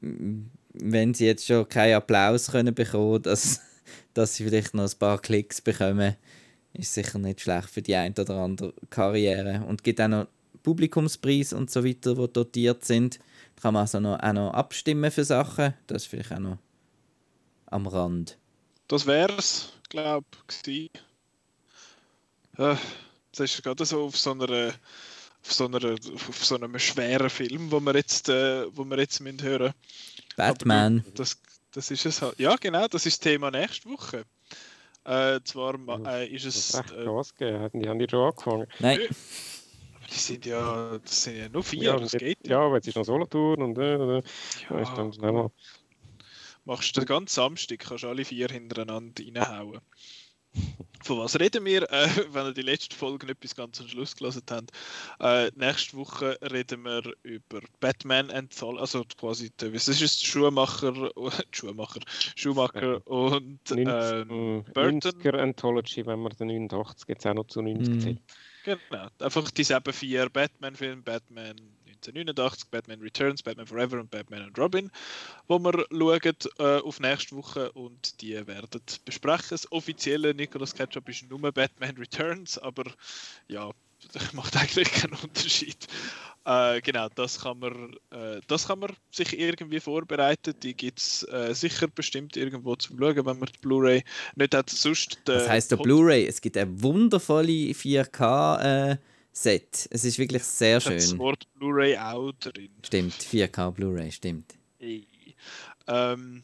wenn 0.00 1.14
sie 1.14 1.26
jetzt 1.26 1.46
schon 1.46 1.68
keinen 1.68 1.94
Applaus 1.94 2.50
können 2.50 2.74
bekommen, 2.74 3.22
dass, 3.22 3.60
dass 4.14 4.34
sie 4.34 4.44
vielleicht 4.44 4.74
noch 4.74 4.90
ein 4.90 4.98
paar 4.98 5.20
Klicks 5.20 5.60
bekommen 5.60 6.16
ist 6.72 6.94
sicher 6.94 7.18
nicht 7.18 7.40
schlecht 7.40 7.70
für 7.70 7.82
die 7.82 7.94
ein 7.94 8.14
oder 8.18 8.36
andere 8.36 8.74
Karriere. 8.90 9.64
Und 9.66 9.80
es 9.80 9.82
gibt 9.82 10.00
auch 10.00 10.08
noch 10.08 10.26
Publikumspreise 10.62 11.56
und 11.56 11.70
so 11.70 11.84
weiter, 11.84 12.14
die 12.14 12.32
dotiert 12.32 12.84
sind. 12.84 13.18
Da 13.56 13.62
kann 13.62 13.74
man 13.74 13.82
also 13.82 14.00
noch, 14.00 14.20
auch 14.20 14.32
noch 14.32 14.52
abstimmen 14.52 15.10
für 15.10 15.24
Sachen. 15.24 15.74
Das 15.86 16.02
ist 16.02 16.08
vielleicht 16.08 16.32
auch 16.32 16.38
noch 16.38 16.58
am 17.66 17.86
Rand. 17.86 18.36
Das 18.88 19.06
wäre 19.06 19.36
es, 19.36 19.72
glaube 19.88 20.26
ich. 20.66 20.90
Äh, 22.56 22.76
das 23.32 23.40
ist 23.40 23.62
gerade 23.62 23.84
so 23.84 24.04
auf 24.04 24.16
so 24.16 24.32
einer 24.32 24.74
auf 25.42 25.52
so, 25.52 25.66
einer, 25.66 25.94
auf 25.94 26.44
so 26.44 26.56
einem 26.56 26.78
schweren 26.78 27.30
Film, 27.30 27.70
wo 27.70 27.80
wir 27.80 27.94
jetzt, 27.94 28.28
äh, 28.28 28.66
wo 28.76 28.84
wir 28.84 28.98
jetzt 28.98 29.20
müssen 29.20 29.42
hören. 29.42 29.72
Batman. 30.36 31.04
das, 31.14 31.38
das 31.72 31.90
ist 31.90 32.06
es 32.06 32.22
halt. 32.22 32.38
Ja, 32.38 32.56
genau, 32.56 32.86
das 32.88 33.06
ist 33.06 33.24
das 33.24 33.32
Thema 33.32 33.50
nächste 33.50 33.88
Woche. 33.88 34.24
Äh, 35.04 35.40
zwar 35.44 35.76
äh, 36.06 36.28
ist 36.28 36.44
es. 36.44 36.72
Das 36.72 36.80
echt 36.80 36.92
äh, 36.92 37.04
Gas 37.04 37.34
gegeben. 37.34 37.80
Die 37.80 37.88
haben 37.88 37.98
die 37.98 38.06
schon 38.08 38.28
angefangen. 38.28 38.66
Nein. 38.78 39.00
Aber 39.00 40.06
die 40.06 40.18
sind 40.18 40.46
ja, 40.46 40.98
das 40.98 41.22
sind 41.22 41.36
ja 41.36 41.48
nur 41.48 41.62
vier, 41.62 41.82
ja, 41.82 41.96
das 41.96 42.12
geht. 42.12 42.46
Ja, 42.46 42.60
aber 42.60 42.76
jetzt 42.76 42.88
ist 42.88 42.96
noch 42.96 43.04
Solothurn 43.04 43.62
und 43.62 43.78
äh, 43.78 43.94
äh, 43.94 44.22
ja, 44.68 44.80
ist 44.80 44.92
dann 44.94 45.12
schnell 45.12 45.32
mal. 45.32 45.50
Machst 46.64 46.96
du 46.96 47.00
den 47.00 47.06
ganzen 47.06 47.34
Samstag, 47.34 47.78
kannst 47.78 48.04
du 48.04 48.08
alle 48.08 48.24
vier 48.24 48.48
hintereinander 48.48 49.22
reinhauen. 49.24 49.80
Von 51.02 51.18
was 51.18 51.38
reden 51.40 51.64
wir, 51.64 51.90
äh, 51.90 52.08
wenn 52.30 52.46
ihr 52.46 52.52
die 52.52 52.62
letzte 52.62 52.94
Folge 52.94 53.26
nicht 53.26 53.40
bis 53.40 53.54
ganz 53.54 53.80
am 53.80 53.88
Schluss 53.88 54.14
gelesen 54.14 54.42
habt? 54.50 54.70
Äh, 55.18 55.50
nächste 55.56 55.96
Woche 55.96 56.38
reden 56.42 56.82
wir 56.84 57.02
über 57.22 57.60
Batman 57.80 58.30
Anthology, 58.30 58.80
also 58.80 59.04
quasi, 59.16 59.50
was 59.60 59.88
ist 59.88 60.02
es, 60.02 60.22
Schuhmacher, 60.22 61.10
Schuhmacher, 61.52 62.00
Schuhmacher 62.36 63.06
und 63.06 63.58
äh, 63.70 64.24
Burton. 64.24 65.00
90er 65.00 65.38
Anthology, 65.38 66.04
wenn 66.04 66.20
wir 66.20 66.30
den 66.30 66.48
89 66.48 67.08
jetzt 67.08 67.26
auch 67.26 67.34
noch 67.34 67.46
zu 67.46 67.62
90 67.62 67.94
mm. 67.94 68.00
zählen. 68.00 68.20
Genau, 68.64 69.08
einfach 69.20 69.50
dieselben 69.50 69.92
vier 69.94 70.28
Batman-Filme, 70.28 71.02
Batman 71.02 71.56
1989, 72.08 72.70
Batman 72.70 73.00
Returns, 73.00 73.42
Batman 73.42 73.66
Forever 73.66 74.00
und 74.00 74.10
Batman 74.10 74.42
and 74.42 74.58
Robin, 74.58 74.90
wo 75.48 75.58
wir 75.58 75.84
schauen 75.90 76.36
äh, 76.58 76.80
auf 76.80 77.00
nächste 77.00 77.36
Woche 77.36 77.70
und 77.72 78.20
die 78.20 78.34
werden 78.46 78.80
besprechen. 79.04 79.48
Das 79.50 79.70
offizielle 79.70 80.34
Nicolas 80.34 80.74
Ketchup 80.74 81.08
ist 81.08 81.28
nur 81.28 81.40
Batman 81.52 81.96
Returns, 81.96 82.58
aber 82.58 82.84
ja, 83.48 83.70
das 84.12 84.32
macht 84.32 84.56
eigentlich 84.56 84.90
keinen 84.90 85.14
Unterschied. 85.22 85.86
Äh, 86.46 86.80
genau, 86.80 87.08
das 87.14 87.40
kann, 87.40 87.58
man, 87.58 87.94
äh, 88.10 88.40
das 88.46 88.68
kann 88.68 88.78
man 88.78 88.92
sich 89.10 89.38
irgendwie 89.38 89.78
vorbereiten. 89.78 90.54
Die 90.62 90.74
gibt 90.74 90.98
es 90.98 91.22
äh, 91.30 91.54
sicher 91.54 91.86
bestimmt 91.88 92.36
irgendwo 92.36 92.76
zum 92.76 92.98
Schauen, 92.98 93.16
wenn 93.16 93.38
man 93.38 93.48
die 93.52 93.58
Blu-ray 93.60 94.02
nicht 94.36 94.54
hat. 94.54 94.70
Sonst, 94.70 95.18
das 95.26 95.48
heißt 95.48 95.70
der 95.72 95.76
Blu-ray, 95.76 96.26
es 96.26 96.40
gibt 96.40 96.56
eine 96.56 96.82
wundervolle 96.82 97.72
4K- 97.72 98.98
Set. 99.32 99.88
Es 99.90 100.04
ist 100.04 100.18
wirklich 100.18 100.42
sehr 100.44 100.80
schön. 100.80 100.94
Das 100.94 101.16
Wort 101.18 101.46
Blu-ray 101.54 101.96
auch 101.96 102.32
drin. 102.32 102.70
Stimmt, 102.84 103.14
4K 103.14 103.70
Blu-ray, 103.70 104.10
stimmt. 104.10 104.54
Hey. 104.78 105.06
Ähm, 105.86 106.42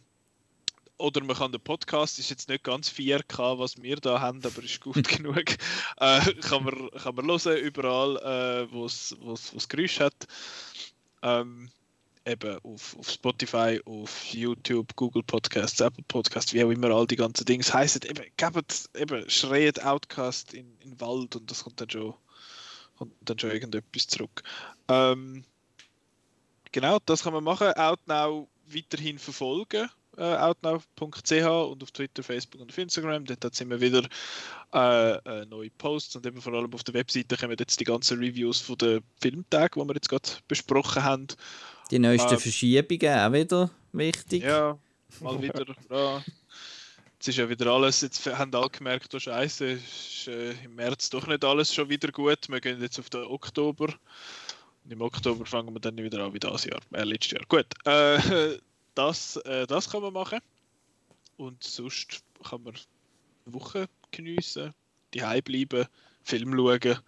oder 0.99 1.23
man 1.23 1.37
kann 1.37 1.53
den 1.53 1.61
Podcast, 1.61 2.19
ist 2.19 2.31
jetzt 2.31 2.49
nicht 2.49 2.65
ganz 2.65 2.89
4K, 2.89 3.59
was 3.59 3.81
wir 3.83 3.97
da 3.97 4.21
haben, 4.21 4.41
aber 4.45 4.63
ist 4.63 4.81
gut 4.81 5.09
genug. 5.17 5.45
Äh, 5.99 6.33
kann, 6.43 6.65
man, 6.65 6.91
kann 6.91 7.15
man 7.15 7.27
hören, 7.27 7.59
überall, 7.59 8.17
äh, 8.17 8.73
wo 8.73 8.87
es 8.87 9.69
Geräusch 9.69 10.01
hat. 10.01 10.15
Ähm, 11.23 11.71
eben 12.27 12.59
auf, 12.65 12.97
auf 12.99 13.11
Spotify, 13.11 13.81
auf 13.85 14.35
YouTube, 14.35 14.95
Google 14.97 15.23
Podcasts, 15.23 15.81
Apple 15.81 16.05
Podcasts, 16.09 16.53
wie 16.53 16.65
auch 16.65 16.71
immer 16.71 16.91
all 16.91 17.07
die 17.07 17.17
ganzen 17.17 17.45
Dinge 17.45 17.65
heißen. 17.65 18.03
Eben, 18.03 18.25
gebt, 18.37 18.91
eben, 18.97 19.31
schreit 19.31 19.83
Outcast 19.83 20.53
in, 20.53 20.67
in 20.81 20.91
den 20.91 21.01
Wald 21.01 21.37
und 21.37 21.51
das 21.51 21.65
kommt 21.65 21.81
dann 21.81 21.91
schon, 21.91 22.15
kommt 22.97 23.15
dann 23.21 23.39
schon 23.39 23.51
irgendetwas 23.51 24.07
zurück. 24.07 24.43
Ähm, 24.89 25.45
genau, 26.73 26.99
das 27.07 27.23
kann 27.23 27.33
man 27.33 27.45
machen. 27.45 27.73
Outnow 27.73 28.49
weiterhin 28.67 29.19
verfolgen 29.19 29.89
äh, 30.17 30.23
outnow.ch 30.23 31.33
und 31.33 31.83
auf 31.83 31.91
Twitter, 31.91 32.23
Facebook 32.23 32.61
und 32.61 32.71
auf 32.71 32.79
Instagram. 32.79 33.25
Dort 33.25 33.55
sind 33.55 33.71
wir 33.71 33.81
wieder 33.81 34.03
äh, 34.75 35.13
äh, 35.17 35.47
neue 35.47 35.71
Posts 35.71 36.17
und 36.17 36.27
eben 36.27 36.41
vor 36.41 36.55
allem 36.55 36.73
auf 36.73 36.85
der 36.85 36.95
Webseite 36.95 37.37
kommen 37.37 37.57
jetzt 37.59 37.79
die 37.79 37.85
ganzen 37.85 38.19
Reviews 38.19 38.61
von 38.61 38.79
den 38.79 39.03
Filmtagen, 39.21 39.83
die 39.83 39.89
wir 39.89 39.95
jetzt 39.95 40.09
gerade 40.09 40.29
besprochen 40.49 41.05
haben. 41.05 41.27
Die 41.91 41.99
neuesten 41.99 42.35
äh, 42.35 42.39
Verschiebungen 42.39 43.19
auch 43.19 43.33
wieder 43.33 43.71
wichtig. 43.93 44.43
Ja, 44.43 44.79
mal 45.21 45.41
wieder. 45.41 45.65
ja. 45.91 46.25
Jetzt 47.17 47.29
ist 47.29 47.39
ja 47.39 47.49
wieder 47.49 47.67
alles, 47.69 48.03
jetzt 48.03 48.27
haben 48.27 48.55
alle 48.55 48.69
gemerkt, 48.69 49.15
oh 49.15 49.19
Scheiße, 49.19 49.65
ist 49.65 50.29
äh, 50.29 50.53
im 50.65 50.75
März 50.75 51.09
doch 51.09 51.27
nicht 51.27 51.43
alles 51.45 51.75
schon 51.75 51.89
wieder 51.89 52.13
gut. 52.13 52.49
Wir 52.49 52.61
gehen 52.61 52.81
jetzt 52.83 52.99
auf 52.99 53.09
den 53.09 53.23
Oktober. 53.23 53.87
Und 54.85 54.91
im 54.93 55.01
Oktober 55.01 55.47
fangen 55.47 55.75
wir 55.75 55.81
dann 55.81 55.97
wieder 55.97 56.23
an 56.23 56.35
wie 56.35 56.39
das 56.39 56.67
Jahr, 56.67 56.81
äh, 56.93 57.05
letztes 57.05 57.33
Jahr. 57.33 57.43
Gut, 57.49 57.67
äh, 57.87 58.59
das, 58.95 59.37
äh, 59.37 59.67
das 59.67 59.91
kann 59.91 60.03
man 60.03 60.13
machen. 60.13 60.41
Und 61.39 61.65
sonst 61.65 62.23
kann 62.45 62.63
man 62.63 62.75
eine 63.47 63.55
Woche 63.55 63.89
geniessen, 64.11 64.75
die 65.15 65.21
bleiben, 65.43 65.87
Film 66.23 66.55
schauen, 66.55 66.99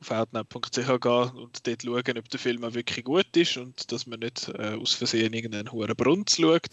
auf 0.00 0.10
outnet.ch 0.10 1.00
gehen 1.00 1.30
und 1.36 1.66
dort 1.66 1.82
schauen, 1.82 2.18
ob 2.18 2.28
der 2.28 2.40
Film 2.40 2.64
auch 2.64 2.74
wirklich 2.74 3.04
gut 3.04 3.36
ist 3.36 3.56
und 3.56 3.90
dass 3.92 4.06
man 4.06 4.20
nicht 4.20 4.48
äh, 4.48 4.76
aus 4.80 4.94
Versehen 4.94 5.32
irgendeinen 5.32 5.70
hohen 5.70 5.94
Brunz 5.94 6.36
schaut. 6.36 6.68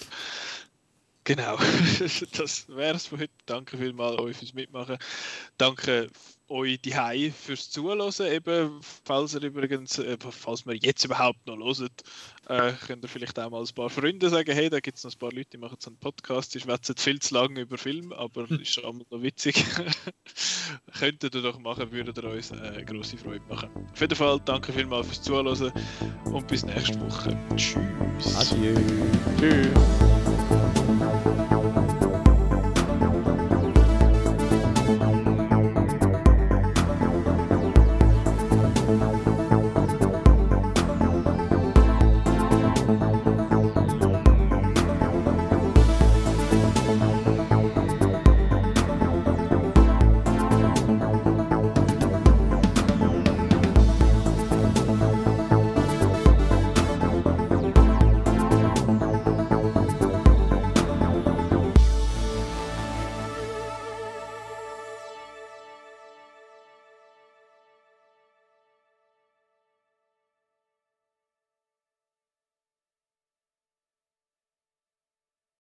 Genau, 1.24 1.58
das 2.38 2.68
wäre 2.68 2.96
es 2.96 3.06
von 3.06 3.20
heute. 3.20 3.32
Danke 3.46 3.78
vielmals 3.78 4.20
euch 4.20 4.38
fürs 4.38 4.54
Mitmachen. 4.54 4.98
Danke 5.58 6.10
euch 6.48 6.82
die 6.82 6.96
Hai 6.96 7.32
fürs 7.32 7.70
Zuhören. 7.70 8.12
Eben, 8.22 8.82
falls 8.82 9.36
ihr 9.36 9.44
übrigens, 9.44 10.00
äh, 10.00 10.18
falls 10.20 10.66
wir 10.66 10.76
jetzt 10.76 11.06
überhaupt 11.06 11.46
noch 11.46 11.58
hört, 11.58 12.02
äh, 12.48 12.74
könnt 12.88 13.06
ihr 13.06 13.08
vielleicht 13.08 13.40
auch 13.40 13.50
mal 13.50 13.62
ein 13.62 13.76
paar 13.76 13.90
Freunde 13.90 14.30
sagen, 14.30 14.52
hey, 14.52 14.70
da 14.70 14.80
gibt 14.80 14.98
es 14.98 15.04
noch 15.04 15.14
ein 15.14 15.20
paar 15.20 15.32
Leute, 15.32 15.50
die 15.54 15.58
machen 15.58 15.78
so 15.80 15.92
einen 15.92 15.98
Podcast, 15.98 16.54
die 16.56 16.60
schwätzen 16.60 16.98
viel 16.98 17.20
zu 17.20 17.36
lange 17.36 17.62
über 17.62 17.78
Film, 17.78 18.12
aber 18.14 18.50
hm. 18.50 18.60
ist 18.60 18.84
auch 18.84 18.94
noch 18.94 19.06
witzig. 19.12 19.64
Könntet 21.00 21.36
ihr 21.36 21.42
doch 21.42 21.60
machen, 21.60 21.92
würdet 21.92 22.18
ihr 22.18 22.24
uns 22.26 22.52
äh, 22.52 22.84
grosse 22.84 23.18
Freude 23.18 23.46
machen. 23.48 23.70
Auf 23.92 24.02
jeden 24.02 24.16
Fall, 24.16 24.42
danke 24.46 24.74
vielmals 24.74 25.08
fürs 25.08 25.22
Zuhören 25.22 25.72
und 26.26 26.48
bis 26.48 26.66
nächste 26.66 27.00
Woche. 27.00 27.38
Tschüss. 27.56 28.36
Adieu. 28.36 28.76
Tschüss. 29.40 30.11